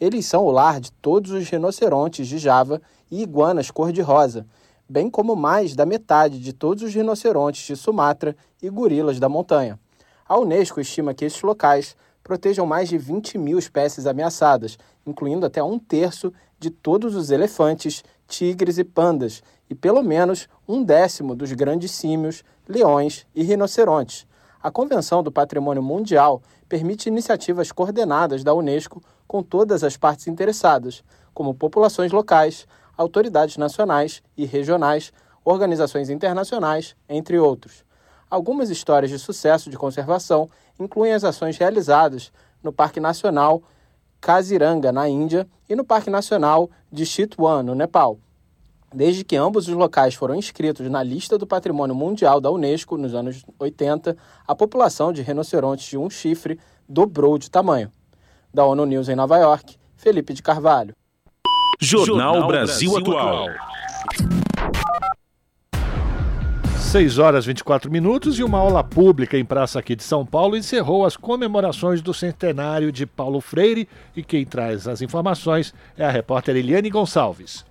Eles 0.00 0.26
são 0.26 0.44
o 0.44 0.50
lar 0.50 0.80
de 0.80 0.90
todos 0.92 1.30
os 1.30 1.48
rinocerontes 1.48 2.26
de 2.26 2.38
Java 2.38 2.80
e 3.10 3.22
iguanas 3.22 3.70
cor-de-rosa, 3.70 4.46
bem 4.88 5.08
como 5.08 5.36
mais 5.36 5.74
da 5.74 5.86
metade 5.86 6.38
de 6.40 6.52
todos 6.52 6.82
os 6.82 6.94
rinocerontes 6.94 7.66
de 7.66 7.76
Sumatra 7.76 8.36
e 8.62 8.68
gorilas 8.68 9.18
da 9.18 9.28
montanha. 9.28 9.78
A 10.28 10.38
Unesco 10.38 10.80
estima 10.80 11.14
que 11.14 11.24
esses 11.24 11.42
locais 11.42 11.96
protejam 12.22 12.66
mais 12.66 12.88
de 12.88 12.96
20 12.98 13.36
mil 13.38 13.58
espécies 13.58 14.06
ameaçadas, 14.06 14.78
incluindo 15.06 15.44
até 15.44 15.62
um 15.62 15.78
terço 15.78 16.32
de 16.58 16.70
todos 16.70 17.16
os 17.16 17.30
elefantes, 17.30 18.04
tigres 18.28 18.78
e 18.78 18.84
pandas, 18.84 19.42
e 19.68 19.74
pelo 19.74 20.02
menos 20.02 20.48
um 20.66 20.82
décimo 20.82 21.34
dos 21.34 21.52
grandes 21.52 21.90
símios, 21.90 22.44
leões 22.68 23.26
e 23.34 23.42
rinocerontes. 23.42 24.26
A 24.62 24.70
Convenção 24.70 25.22
do 25.22 25.32
Patrimônio 25.32 25.82
Mundial 25.82 26.40
permite 26.68 27.08
iniciativas 27.08 27.72
coordenadas 27.72 28.44
da 28.44 28.54
Unesco 28.54 29.02
com 29.32 29.42
todas 29.42 29.82
as 29.82 29.96
partes 29.96 30.26
interessadas, 30.26 31.02
como 31.32 31.54
populações 31.54 32.12
locais, 32.12 32.66
autoridades 32.98 33.56
nacionais 33.56 34.22
e 34.36 34.44
regionais, 34.44 35.10
organizações 35.42 36.10
internacionais, 36.10 36.94
entre 37.08 37.38
outros. 37.38 37.82
Algumas 38.28 38.68
histórias 38.68 39.10
de 39.10 39.18
sucesso 39.18 39.70
de 39.70 39.78
conservação 39.78 40.50
incluem 40.78 41.14
as 41.14 41.24
ações 41.24 41.56
realizadas 41.56 42.30
no 42.62 42.74
Parque 42.74 43.00
Nacional 43.00 43.62
Kaziranga, 44.20 44.92
na 44.92 45.08
Índia, 45.08 45.48
e 45.66 45.74
no 45.74 45.82
Parque 45.82 46.10
Nacional 46.10 46.68
de 46.92 47.06
Chitwan, 47.06 47.62
no 47.62 47.74
Nepal. 47.74 48.18
Desde 48.92 49.24
que 49.24 49.34
ambos 49.34 49.66
os 49.66 49.74
locais 49.74 50.14
foram 50.14 50.34
inscritos 50.34 50.90
na 50.90 51.02
lista 51.02 51.38
do 51.38 51.46
Patrimônio 51.46 51.94
Mundial 51.94 52.38
da 52.38 52.50
Unesco 52.50 52.98
nos 52.98 53.14
anos 53.14 53.42
80, 53.58 54.14
a 54.46 54.54
população 54.54 55.10
de 55.10 55.22
rinocerontes 55.22 55.86
de 55.86 55.96
um 55.96 56.10
chifre 56.10 56.60
dobrou 56.86 57.38
de 57.38 57.50
tamanho. 57.50 57.90
Da 58.52 58.64
ONU 58.66 58.84
News 58.84 59.08
em 59.08 59.16
Nova 59.16 59.38
York, 59.38 59.76
Felipe 59.96 60.34
de 60.34 60.42
Carvalho. 60.42 60.94
Jornal 61.80 62.46
Brasil 62.46 62.96
Atual. 62.98 63.48
6 66.78 67.18
horas 67.18 67.46
24 67.46 67.90
minutos 67.90 68.38
e 68.38 68.44
uma 68.44 68.58
aula 68.58 68.84
pública 68.84 69.38
em 69.38 69.44
praça 69.46 69.78
aqui 69.78 69.96
de 69.96 70.02
São 70.02 70.26
Paulo 70.26 70.54
encerrou 70.54 71.06
as 71.06 71.16
comemorações 71.16 72.02
do 72.02 72.12
centenário 72.12 72.92
de 72.92 73.06
Paulo 73.06 73.40
Freire 73.40 73.88
e 74.14 74.22
quem 74.22 74.44
traz 74.44 74.86
as 74.86 75.00
informações 75.00 75.72
é 75.96 76.04
a 76.04 76.10
repórter 76.10 76.54
Eliane 76.54 76.90
Gonçalves. 76.90 77.64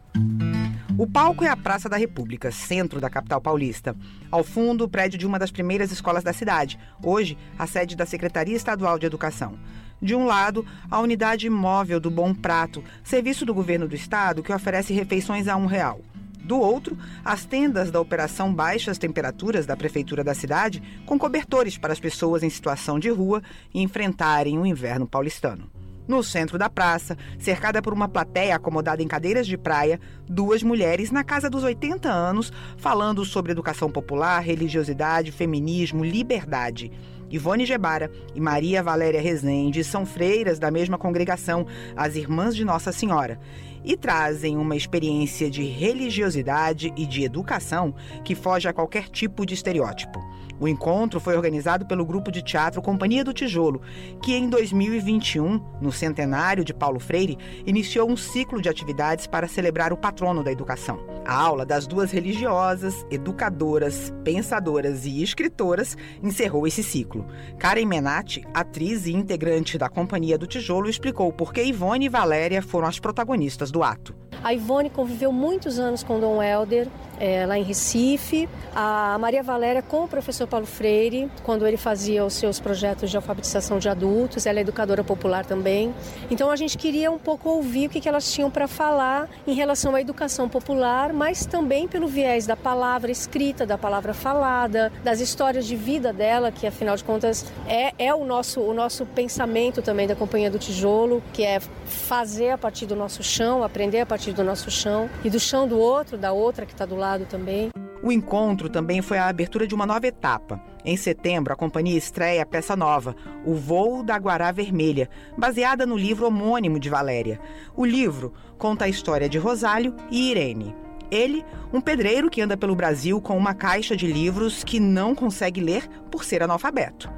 O 0.98 1.08
palco 1.08 1.44
é 1.44 1.50
a 1.50 1.56
Praça 1.56 1.88
da 1.88 1.98
República, 1.98 2.52
centro 2.52 3.00
da 3.00 3.10
capital 3.10 3.40
paulista. 3.40 3.96
Ao 4.32 4.44
fundo, 4.44 4.86
o 4.86 4.90
prédio 4.90 5.20
de 5.20 5.26
uma 5.28 5.38
das 5.38 5.52
primeiras 5.52 5.92
escolas 5.92 6.24
da 6.24 6.34
cidade, 6.34 6.80
hoje 7.04 7.38
a 7.58 7.68
sede 7.68 7.96
da 7.96 8.06
Secretaria 8.06 8.56
Estadual 8.56 8.98
de 8.98 9.06
Educação. 9.06 9.58
De 10.02 10.16
um 10.16 10.26
lado, 10.26 10.66
a 10.90 11.00
unidade 11.00 11.48
móvel 11.48 12.00
do 12.00 12.10
Bom 12.10 12.34
Prato, 12.34 12.84
serviço 13.04 13.46
do 13.46 13.54
governo 13.54 13.88
do 13.88 13.96
estado 13.96 14.42
que 14.42 14.52
oferece 14.52 14.94
refeições 14.94 15.48
a 15.48 15.56
um 15.56 15.68
real. 15.68 16.02
Do 16.44 16.60
outro, 16.60 16.98
as 17.24 17.46
tendas 17.46 17.92
da 17.92 18.02
Operação 18.02 18.52
Baixas 18.52 18.98
Temperaturas 18.98 19.68
da 19.68 19.78
Prefeitura 19.78 20.24
da 20.24 20.34
cidade, 20.34 20.82
com 21.06 21.20
cobertores 21.20 21.78
para 21.78 21.94
as 21.94 22.00
pessoas 22.00 22.42
em 22.42 22.50
situação 22.50 22.98
de 22.98 23.10
rua 23.10 23.44
enfrentarem 23.74 24.58
o 24.58 24.66
inverno 24.66 25.06
paulistano. 25.06 25.70
No 26.08 26.24
centro 26.24 26.58
da 26.58 26.68
praça, 26.68 27.16
cercada 27.38 27.80
por 27.80 27.94
uma 27.94 28.08
plateia 28.08 28.56
acomodada 28.56 29.04
em 29.04 29.08
cadeiras 29.08 29.46
de 29.46 29.56
praia, 29.56 30.00
duas 30.28 30.64
mulheres 30.64 31.12
na 31.12 31.24
casa 31.24 31.48
dos 31.48 31.64
80 31.64 32.10
anos 32.10 32.52
falando 32.76 33.24
sobre 33.24 33.52
educação 33.52 33.90
popular, 33.90 34.40
religiosidade, 34.40 35.32
feminismo, 35.32 36.04
liberdade. 36.04 36.92
Ivone 37.32 37.66
Gebara 37.66 38.12
e 38.36 38.42
Maria 38.42 38.84
Valéria 38.84 39.22
Rezende 39.22 39.84
são 39.84 40.06
freiras 40.06 40.60
da 40.60 40.70
mesma 40.70 40.98
congregação, 40.98 41.66
as 41.96 42.16
Irmãs 42.16 42.56
de 42.56 42.66
Nossa 42.66 42.92
Senhora, 42.92 43.40
e 43.84 43.98
trazem 43.98 44.58
uma 44.58 44.76
experiência 44.76 45.50
de 45.50 45.64
religiosidade 45.64 46.94
e 46.96 47.06
de 47.06 47.24
educação 47.24 47.94
que 48.24 48.36
foge 48.36 48.68
a 48.68 48.74
qualquer 48.74 49.10
tipo 49.10 49.46
de 49.46 49.54
estereótipo. 49.54 50.20
O 50.62 50.68
encontro 50.68 51.20
foi 51.20 51.36
organizado 51.36 51.88
pelo 51.88 52.06
grupo 52.06 52.32
de 52.32 52.44
teatro 52.44 52.84
Companhia 52.84 53.24
do 53.24 53.34
Tijolo, 53.34 53.82
que 54.22 54.36
em 54.36 54.48
2021, 54.48 55.60
no 55.82 55.92
centenário 55.92 56.64
de 56.64 56.72
Paulo 56.72 57.00
Freire, 57.00 57.36
iniciou 57.66 58.08
um 58.08 58.16
ciclo 58.16 58.62
de 58.62 58.70
atividades 58.70 59.26
para 59.26 59.48
celebrar 59.48 59.92
o 59.92 59.98
patrono 59.98 60.44
da 60.44 60.52
educação. 60.52 61.00
A 61.26 61.34
aula 61.34 61.66
das 61.66 61.88
duas 61.88 62.12
religiosas, 62.12 63.04
educadoras, 63.10 64.14
pensadoras 64.24 65.04
e 65.08 65.24
escritoras 65.24 65.98
encerrou 66.22 66.68
esse 66.68 66.84
ciclo. 66.84 67.26
Karen 67.58 67.86
Menati, 67.86 68.46
atriz 68.54 69.08
e 69.08 69.14
integrante 69.14 69.80
da 69.80 69.90
Companhia 69.90 70.38
do 70.38 70.46
Tijolo, 70.46 70.88
explicou 70.88 71.34
por 71.34 71.52
que 71.52 71.64
Ivone 71.64 72.06
e 72.06 72.10
Valéria 72.10 72.62
foram 72.62 72.88
as 72.88 73.00
protagonistas 73.00 73.71
do 73.72 73.84
ato. 73.84 74.21
A 74.44 74.54
Ivone 74.54 74.90
conviveu 74.90 75.32
muitos 75.32 75.78
anos 75.78 76.02
com 76.04 76.20
Dom 76.20 76.42
Helder, 76.42 76.88
é, 77.22 77.46
lá 77.46 77.58
em 77.58 77.64
Recife. 77.64 78.50
A 78.76 79.16
Maria 79.20 79.44
Valéria 79.44 79.82
com 79.84 80.06
o 80.06 80.08
professor 80.08 80.48
Paulo 80.48 80.66
Freire, 80.66 81.30
quando 81.44 81.68
ele 81.68 81.78
fazia 81.78 82.26
os 82.26 82.34
seus 82.34 82.60
projetos 82.60 83.12
de 83.12 83.18
alfabetização 83.18 83.78
de 83.78 83.88
adultos. 83.88 84.48
Ela 84.48 84.60
é 84.60 84.62
educadora 84.62 85.04
popular 85.04 85.46
também. 85.46 85.94
Então 86.32 86.50
a 86.50 86.56
gente 86.56 86.78
queria 86.78 87.12
um 87.12 87.20
pouco 87.20 87.50
ouvir 87.50 87.88
o 87.88 87.90
que, 87.90 88.02
que 88.02 88.10
elas 88.10 88.32
tinham 88.32 88.50
para 88.50 88.68
falar 88.68 89.30
em 89.46 89.54
relação 89.54 89.94
à 89.94 90.02
educação 90.02 90.50
popular, 90.50 91.14
mas 91.14 91.46
também 91.46 91.88
pelo 91.88 92.08
viés 92.08 92.48
da 92.48 92.56
palavra 92.56 93.12
escrita, 93.12 93.66
da 93.66 93.78
palavra 93.78 94.14
falada, 94.14 94.92
das 95.04 95.20
histórias 95.20 95.68
de 95.68 95.76
vida 95.76 96.12
dela, 96.12 96.52
que 96.52 96.66
afinal 96.66 96.96
de 96.96 97.04
contas 97.04 97.46
é, 97.68 97.94
é 98.00 98.16
o, 98.16 98.26
nosso, 98.26 98.62
o 98.62 98.74
nosso 98.74 99.06
pensamento 99.06 99.82
também 99.82 100.08
da 100.08 100.16
Companhia 100.16 100.50
do 100.50 100.58
Tijolo, 100.58 101.22
que 101.34 101.44
é 101.44 101.60
fazer 101.86 102.52
a 102.52 102.58
partir 102.58 102.88
do 102.88 102.96
nosso 102.96 103.22
chão, 103.22 103.64
aprender 103.64 104.00
a 104.00 104.06
partir 104.06 104.31
do 104.34 104.44
nosso 104.44 104.70
chão 104.72 105.10
e 105.24 105.30
do 105.30 105.40
chão 105.40 105.68
do 105.68 105.78
outro, 105.78 106.18
da 106.18 106.32
outra 106.32 106.66
que 106.66 106.72
está 106.72 106.86
do 106.86 106.96
lado 106.96 107.26
também. 107.26 107.72
O 108.04 108.12
encontro 108.12 108.68
também 108.68 109.02
foi 109.02 109.20
a 109.20 109.28
abertura 109.28 109.68
de 109.68 109.76
uma 109.76 109.86
nova 109.86 110.08
etapa. 110.08 110.60
Em 110.84 110.98
setembro, 110.98 111.54
a 111.54 111.56
companhia 111.56 111.98
estreia 111.98 112.42
a 112.42 112.46
peça 112.46 112.76
nova, 112.76 113.16
O 113.46 113.54
Voo 113.54 114.02
da 114.04 114.18
Guará 114.18 114.52
Vermelha, 114.52 115.08
baseada 115.38 115.86
no 115.86 115.96
livro 115.96 116.26
homônimo 116.26 116.80
de 116.80 116.90
Valéria. 116.90 117.40
O 117.76 117.86
livro 117.86 118.34
conta 118.58 118.86
a 118.86 118.90
história 118.90 119.30
de 119.30 119.38
Rosário 119.38 119.96
e 120.10 120.32
Irene. 120.32 120.76
Ele, 121.12 121.46
um 121.72 121.80
pedreiro 121.80 122.30
que 122.30 122.42
anda 122.42 122.58
pelo 122.58 122.76
Brasil 122.76 123.22
com 123.22 123.38
uma 123.38 123.54
caixa 123.54 123.96
de 123.96 124.08
livros 124.08 124.64
que 124.64 124.80
não 124.80 125.14
consegue 125.14 125.62
ler 125.62 125.88
por 126.10 126.24
ser 126.24 126.42
analfabeto. 126.42 127.12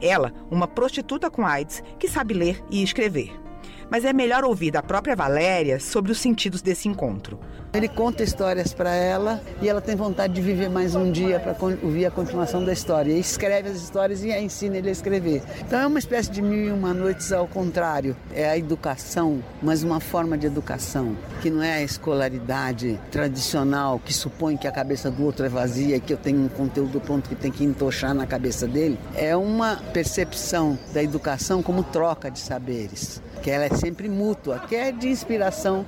Ela, 0.00 0.32
uma 0.50 0.68
prostituta 0.68 1.30
com 1.30 1.46
AIDS 1.46 1.82
que 1.98 2.08
sabe 2.08 2.34
ler 2.34 2.62
e 2.70 2.82
escrever 2.82 3.47
mas 3.90 4.04
é 4.04 4.12
melhor 4.12 4.44
ouvir 4.44 4.70
da 4.70 4.82
própria 4.82 5.16
Valéria 5.16 5.80
sobre 5.80 6.12
os 6.12 6.18
sentidos 6.18 6.62
desse 6.62 6.88
encontro. 6.88 7.38
Ele 7.70 7.86
conta 7.86 8.22
histórias 8.22 8.72
para 8.72 8.94
ela 8.94 9.42
e 9.60 9.68
ela 9.68 9.80
tem 9.80 9.94
vontade 9.94 10.32
de 10.32 10.40
viver 10.40 10.70
mais 10.70 10.94
um 10.94 11.12
dia 11.12 11.38
para 11.38 11.54
ouvir 11.82 12.06
a 12.06 12.10
continuação 12.10 12.64
da 12.64 12.72
história. 12.72 13.12
E 13.12 13.20
escreve 13.20 13.68
as 13.68 13.76
histórias 13.76 14.24
e 14.24 14.32
ensina 14.32 14.78
ele 14.78 14.88
a 14.88 14.92
escrever. 14.92 15.42
Então 15.60 15.78
é 15.78 15.86
uma 15.86 15.98
espécie 15.98 16.30
de 16.30 16.40
mil 16.40 16.68
e 16.68 16.72
uma 16.72 16.94
noites 16.94 17.30
ao 17.30 17.46
contrário. 17.46 18.16
É 18.34 18.48
a 18.48 18.56
educação, 18.56 19.44
mas 19.62 19.82
uma 19.82 20.00
forma 20.00 20.38
de 20.38 20.46
educação 20.46 21.14
que 21.42 21.50
não 21.50 21.62
é 21.62 21.74
a 21.74 21.82
escolaridade 21.82 22.98
tradicional 23.10 24.00
que 24.02 24.14
supõe 24.14 24.56
que 24.56 24.66
a 24.66 24.72
cabeça 24.72 25.10
do 25.10 25.22
outro 25.22 25.44
é 25.44 25.48
vazia 25.50 25.96
e 25.96 26.00
que 26.00 26.14
eu 26.14 26.16
tenho 26.18 26.40
um 26.40 26.48
conteúdo 26.48 26.98
pronto 27.00 27.28
que 27.28 27.36
tem 27.36 27.52
que 27.52 27.64
entochar 27.64 28.14
na 28.14 28.26
cabeça 28.26 28.66
dele. 28.66 28.98
É 29.14 29.36
uma 29.36 29.76
percepção 29.92 30.78
da 30.94 31.02
educação 31.02 31.62
como 31.62 31.82
troca 31.82 32.30
de 32.30 32.38
saberes 32.38 33.20
que 33.38 33.50
ela 33.50 33.64
é 33.64 33.70
sempre 33.70 34.08
mútua, 34.08 34.58
que 34.58 34.74
é 34.74 34.92
de 34.92 35.08
inspiração 35.08 35.86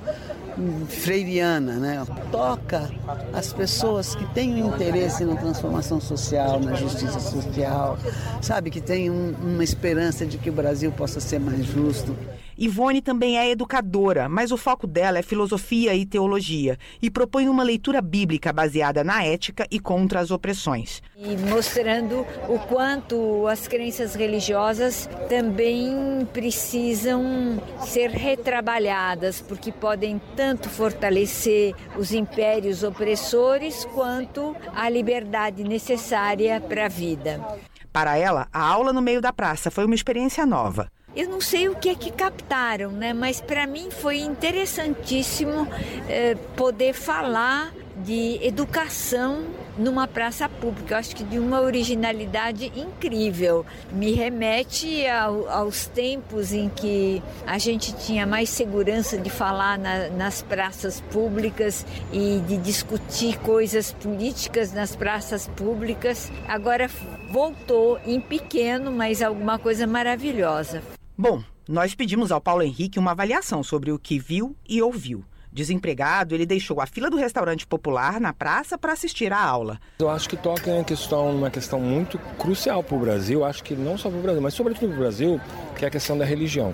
freiriana, 0.87 1.73
né? 1.73 2.05
Toca 2.31 2.89
as 3.33 3.53
pessoas 3.53 4.15
que 4.15 4.25
têm 4.33 4.63
um 4.63 4.73
interesse 4.75 5.23
na 5.23 5.35
transformação 5.35 5.99
social, 5.99 6.59
na 6.59 6.75
justiça 6.75 7.19
social, 7.19 7.97
sabe, 8.41 8.69
que 8.69 8.81
têm 8.81 9.09
um, 9.09 9.33
uma 9.41 9.63
esperança 9.63 10.25
de 10.25 10.37
que 10.37 10.49
o 10.49 10.53
Brasil 10.53 10.91
possa 10.91 11.19
ser 11.19 11.39
mais 11.39 11.65
justo. 11.65 12.15
Ivone 12.61 13.01
também 13.01 13.39
é 13.39 13.49
educadora, 13.49 14.29
mas 14.29 14.51
o 14.51 14.57
foco 14.57 14.85
dela 14.85 15.17
é 15.17 15.23
filosofia 15.23 15.95
e 15.95 16.05
teologia 16.05 16.77
e 17.01 17.09
propõe 17.09 17.49
uma 17.49 17.63
leitura 17.63 18.03
bíblica 18.03 18.53
baseada 18.53 19.03
na 19.03 19.23
ética 19.23 19.65
e 19.71 19.79
contra 19.79 20.19
as 20.19 20.29
opressões. 20.29 21.01
E 21.17 21.35
mostrando 21.49 22.23
o 22.47 22.59
quanto 22.59 23.47
as 23.47 23.67
crenças 23.67 24.13
religiosas 24.13 25.09
também 25.27 26.27
precisam 26.31 27.59
ser 27.79 28.11
retrabalhadas, 28.11 29.41
porque 29.41 29.71
podem 29.71 30.21
tanto 30.35 30.69
fortalecer 30.69 31.73
os 31.97 32.13
impérios 32.13 32.83
opressores 32.83 33.85
quanto 33.85 34.55
a 34.75 34.87
liberdade 34.87 35.63
necessária 35.63 36.61
para 36.61 36.85
a 36.85 36.89
vida. 36.89 37.43
Para 37.91 38.17
ela, 38.17 38.47
a 38.53 38.61
aula 38.61 38.93
no 38.93 39.01
meio 39.01 39.19
da 39.19 39.33
praça 39.33 39.71
foi 39.71 39.83
uma 39.85 39.95
experiência 39.95 40.45
nova. 40.45 40.91
Eu 41.13 41.27
não 41.27 41.41
sei 41.41 41.67
o 41.67 41.75
que 41.75 41.89
é 41.89 41.95
que 41.95 42.09
captaram, 42.09 42.89
né? 42.89 43.11
Mas 43.11 43.41
para 43.41 43.67
mim 43.67 43.89
foi 43.91 44.19
interessantíssimo 44.19 45.67
eh, 46.07 46.35
poder 46.55 46.93
falar 46.93 47.73
de 47.97 48.39
educação 48.41 49.45
numa 49.77 50.07
praça 50.07 50.47
pública. 50.47 50.93
Eu 50.93 50.97
acho 50.99 51.15
que 51.15 51.23
de 51.23 51.37
uma 51.37 51.61
originalidade 51.61 52.71
incrível. 52.75 53.65
Me 53.91 54.13
remete 54.13 55.05
ao, 55.07 55.49
aos 55.49 55.85
tempos 55.85 56.53
em 56.53 56.69
que 56.69 57.21
a 57.45 57.57
gente 57.57 57.93
tinha 57.93 58.25
mais 58.25 58.49
segurança 58.49 59.17
de 59.17 59.29
falar 59.29 59.77
na, 59.77 60.09
nas 60.09 60.41
praças 60.41 61.01
públicas 61.01 61.85
e 62.11 62.41
de 62.47 62.57
discutir 62.57 63.37
coisas 63.39 63.91
políticas 63.91 64.71
nas 64.71 64.95
praças 64.95 65.47
públicas. 65.47 66.31
Agora 66.47 66.89
voltou 67.31 67.99
em 68.05 68.19
pequeno, 68.19 68.91
mas 68.91 69.21
alguma 69.21 69.59
coisa 69.59 69.85
maravilhosa. 69.85 70.81
Bom, 71.21 71.43
nós 71.69 71.93
pedimos 71.93 72.31
ao 72.31 72.41
Paulo 72.41 72.63
Henrique 72.63 72.97
uma 72.97 73.11
avaliação 73.11 73.61
sobre 73.61 73.91
o 73.91 73.99
que 73.99 74.17
viu 74.17 74.55
e 74.67 74.81
ouviu. 74.81 75.23
Desempregado, 75.53 76.33
ele 76.33 76.47
deixou 76.47 76.81
a 76.81 76.87
fila 76.87 77.11
do 77.11 77.15
restaurante 77.15 77.67
popular 77.67 78.19
na 78.19 78.33
praça 78.33 78.75
para 78.75 78.93
assistir 78.93 79.31
à 79.31 79.39
aula. 79.39 79.79
Eu 79.99 80.09
acho 80.09 80.27
que 80.27 80.35
toca 80.35 80.75
em 80.75 80.83
questão, 80.83 81.29
uma 81.29 81.51
questão 81.51 81.79
muito 81.79 82.17
crucial 82.39 82.81
para 82.81 82.95
o 82.95 82.99
Brasil, 82.99 83.45
acho 83.45 83.63
que 83.63 83.75
não 83.75 83.99
só 83.99 84.09
para 84.09 84.17
o 84.17 84.21
Brasil, 84.23 84.41
mas 84.41 84.55
sobretudo 84.55 84.87
para 84.87 84.95
o 84.95 84.99
Brasil, 84.99 85.39
que 85.77 85.85
é 85.85 85.89
a 85.89 85.91
questão 85.91 86.17
da 86.17 86.25
religião. 86.25 86.73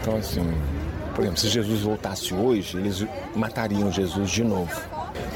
Então, 0.00 0.16
assim, 0.16 0.42
por 1.14 1.20
exemplo, 1.20 1.38
se 1.38 1.48
Jesus 1.48 1.82
voltasse 1.82 2.34
hoje, 2.34 2.78
eles 2.78 3.06
matariam 3.36 3.92
Jesus 3.92 4.32
de 4.32 4.42
novo. 4.42 4.82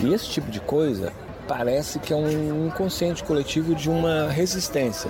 E 0.02 0.12
esse 0.12 0.28
tipo 0.28 0.51
de 0.51 0.59
coisa 0.59 1.12
parece 1.47 2.01
que 2.01 2.12
é 2.12 2.16
um 2.16 2.66
inconsciente 2.66 3.22
coletivo 3.22 3.77
de 3.77 3.89
uma 3.89 4.28
resistência. 4.28 5.09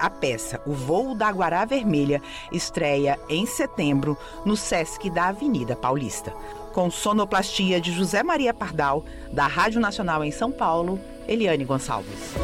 A 0.00 0.08
peça 0.08 0.60
O 0.66 0.72
Voo 0.72 1.14
da 1.14 1.30
Guará 1.30 1.64
Vermelha 1.64 2.22
estreia 2.50 3.20
em 3.28 3.46
setembro 3.46 4.16
no 4.44 4.56
Sesc 4.56 5.10
da 5.10 5.28
Avenida 5.28 5.76
Paulista 5.76 6.34
com 6.72 6.90
sonoplastia 6.90 7.80
de 7.80 7.92
José 7.92 8.22
Maria 8.22 8.54
Pardal, 8.54 9.04
da 9.32 9.46
Rádio 9.46 9.80
Nacional 9.80 10.24
em 10.24 10.30
São 10.30 10.50
Paulo, 10.50 11.00
Eliane 11.26 11.64
Gonçalves. 11.64 12.34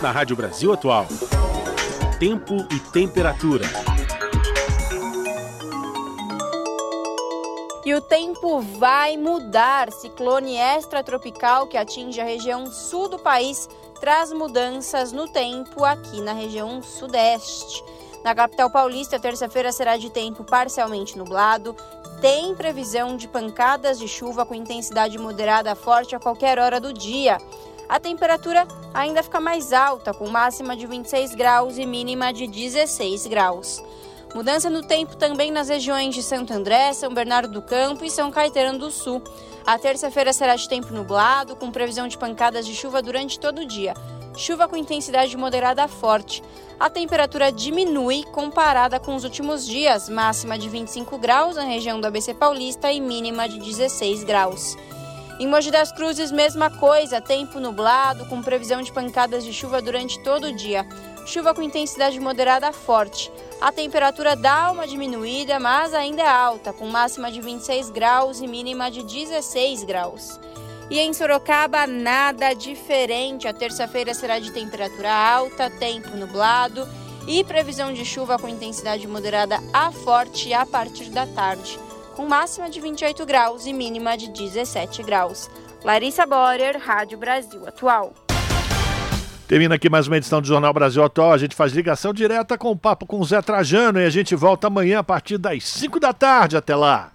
Na 0.00 0.10
Rádio 0.10 0.36
Brasil 0.36 0.72
Atual, 0.72 1.06
tempo 2.18 2.66
e 2.70 2.78
temperatura. 2.78 3.64
E 7.86 7.94
o 7.94 8.00
tempo 8.00 8.58
vai 8.58 9.16
mudar. 9.16 9.92
Ciclone 9.92 10.56
extratropical 10.56 11.68
que 11.68 11.76
atinge 11.76 12.20
a 12.20 12.24
região 12.24 12.66
sul 12.66 13.08
do 13.08 13.16
país 13.16 13.68
traz 14.00 14.32
mudanças 14.32 15.12
no 15.12 15.28
tempo 15.28 15.84
aqui 15.84 16.20
na 16.20 16.32
região 16.32 16.82
sudeste. 16.82 17.84
Na 18.24 18.34
capital 18.34 18.68
paulista, 18.68 19.20
terça-feira 19.20 19.70
será 19.70 19.96
de 19.96 20.10
tempo 20.10 20.42
parcialmente 20.42 21.16
nublado. 21.16 21.76
Tem 22.20 22.56
previsão 22.56 23.16
de 23.16 23.28
pancadas 23.28 24.00
de 24.00 24.08
chuva 24.08 24.44
com 24.44 24.52
intensidade 24.52 25.16
moderada 25.16 25.70
a 25.70 25.76
forte 25.76 26.16
a 26.16 26.18
qualquer 26.18 26.58
hora 26.58 26.80
do 26.80 26.92
dia. 26.92 27.38
A 27.88 28.00
temperatura 28.00 28.66
ainda 28.92 29.22
fica 29.22 29.38
mais 29.38 29.72
alta, 29.72 30.12
com 30.12 30.28
máxima 30.28 30.76
de 30.76 30.88
26 30.88 31.36
graus 31.36 31.78
e 31.78 31.86
mínima 31.86 32.32
de 32.32 32.48
16 32.48 33.28
graus. 33.28 33.80
Mudança 34.34 34.68
no 34.68 34.82
tempo 34.82 35.16
também 35.16 35.50
nas 35.50 35.68
regiões 35.68 36.14
de 36.14 36.22
Santo 36.22 36.52
André, 36.52 36.92
São 36.92 37.12
Bernardo 37.12 37.52
do 37.52 37.62
Campo 37.62 38.04
e 38.04 38.10
São 38.10 38.30
Caetano 38.30 38.78
do 38.78 38.90
Sul. 38.90 39.22
A 39.66 39.78
terça-feira 39.78 40.32
será 40.32 40.54
de 40.56 40.68
tempo 40.68 40.92
nublado, 40.92 41.56
com 41.56 41.70
previsão 41.70 42.06
de 42.06 42.18
pancadas 42.18 42.66
de 42.66 42.74
chuva 42.74 43.00
durante 43.00 43.40
todo 43.40 43.60
o 43.60 43.66
dia. 43.66 43.94
Chuva 44.36 44.68
com 44.68 44.76
intensidade 44.76 45.36
moderada 45.36 45.84
a 45.84 45.88
forte 45.88 46.42
a 46.78 46.90
temperatura 46.90 47.50
diminui 47.50 48.22
comparada 48.24 49.00
com 49.00 49.14
os 49.14 49.24
últimos 49.24 49.66
dias, 49.66 50.10
máxima 50.10 50.58
de 50.58 50.68
25 50.68 51.16
graus 51.16 51.56
na 51.56 51.62
região 51.62 51.98
do 51.98 52.06
ABC 52.06 52.34
Paulista 52.34 52.92
e 52.92 53.00
mínima 53.00 53.48
de 53.48 53.58
16 53.58 54.24
graus. 54.24 54.76
Em 55.38 55.46
Mogi 55.46 55.70
das 55.70 55.92
Cruzes, 55.92 56.32
mesma 56.32 56.70
coisa, 56.70 57.20
tempo 57.20 57.60
nublado, 57.60 58.24
com 58.24 58.40
previsão 58.40 58.80
de 58.80 58.90
pancadas 58.90 59.44
de 59.44 59.52
chuva 59.52 59.82
durante 59.82 60.18
todo 60.22 60.46
o 60.46 60.52
dia. 60.52 60.86
Chuva 61.26 61.52
com 61.52 61.60
intensidade 61.60 62.18
moderada 62.18 62.72
forte. 62.72 63.30
A 63.60 63.70
temperatura 63.70 64.34
dá 64.34 64.70
uma 64.70 64.86
diminuída, 64.86 65.60
mas 65.60 65.92
ainda 65.92 66.22
é 66.22 66.28
alta, 66.28 66.72
com 66.72 66.86
máxima 66.86 67.30
de 67.30 67.42
26 67.42 67.90
graus 67.90 68.40
e 68.40 68.46
mínima 68.46 68.90
de 68.90 69.02
16 69.02 69.84
graus. 69.84 70.40
E 70.88 70.98
em 70.98 71.12
Sorocaba, 71.12 71.86
nada 71.86 72.54
diferente. 72.54 73.46
A 73.46 73.52
terça-feira 73.52 74.14
será 74.14 74.38
de 74.38 74.50
temperatura 74.52 75.12
alta, 75.12 75.68
tempo 75.68 76.16
nublado 76.16 76.88
e 77.26 77.44
previsão 77.44 77.92
de 77.92 78.06
chuva 78.06 78.38
com 78.38 78.48
intensidade 78.48 79.06
moderada 79.06 79.58
a 79.70 79.92
forte 79.92 80.54
a 80.54 80.64
partir 80.64 81.10
da 81.10 81.26
tarde, 81.26 81.78
com 82.16 82.26
máxima 82.26 82.70
de 82.70 82.80
28 82.80 83.26
graus 83.26 83.66
e 83.66 83.74
mínima 83.74 84.16
de 84.16 84.30
17 84.30 85.02
graus. 85.02 85.50
Larissa 85.84 86.24
Borer, 86.24 86.78
Rádio 86.78 87.18
Brasil 87.18 87.68
Atual. 87.68 88.14
Termina 89.46 89.74
aqui 89.76 89.88
mais 89.88 90.08
uma 90.08 90.16
edição 90.16 90.40
do 90.40 90.48
Jornal 90.48 90.72
Brasil 90.72 91.04
Atual. 91.04 91.32
A 91.32 91.38
gente 91.38 91.54
faz 91.54 91.72
ligação 91.72 92.14
direta 92.14 92.56
com 92.56 92.70
o 92.70 92.76
papo 92.76 93.06
com 93.06 93.20
o 93.20 93.24
Zé 93.24 93.40
Trajano 93.42 94.00
e 94.00 94.04
a 94.06 94.10
gente 94.10 94.34
volta 94.34 94.66
amanhã 94.66 95.00
a 95.00 95.04
partir 95.04 95.36
das 95.36 95.62
5 95.64 96.00
da 96.00 96.12
tarde. 96.14 96.56
Até 96.56 96.74
lá. 96.74 97.04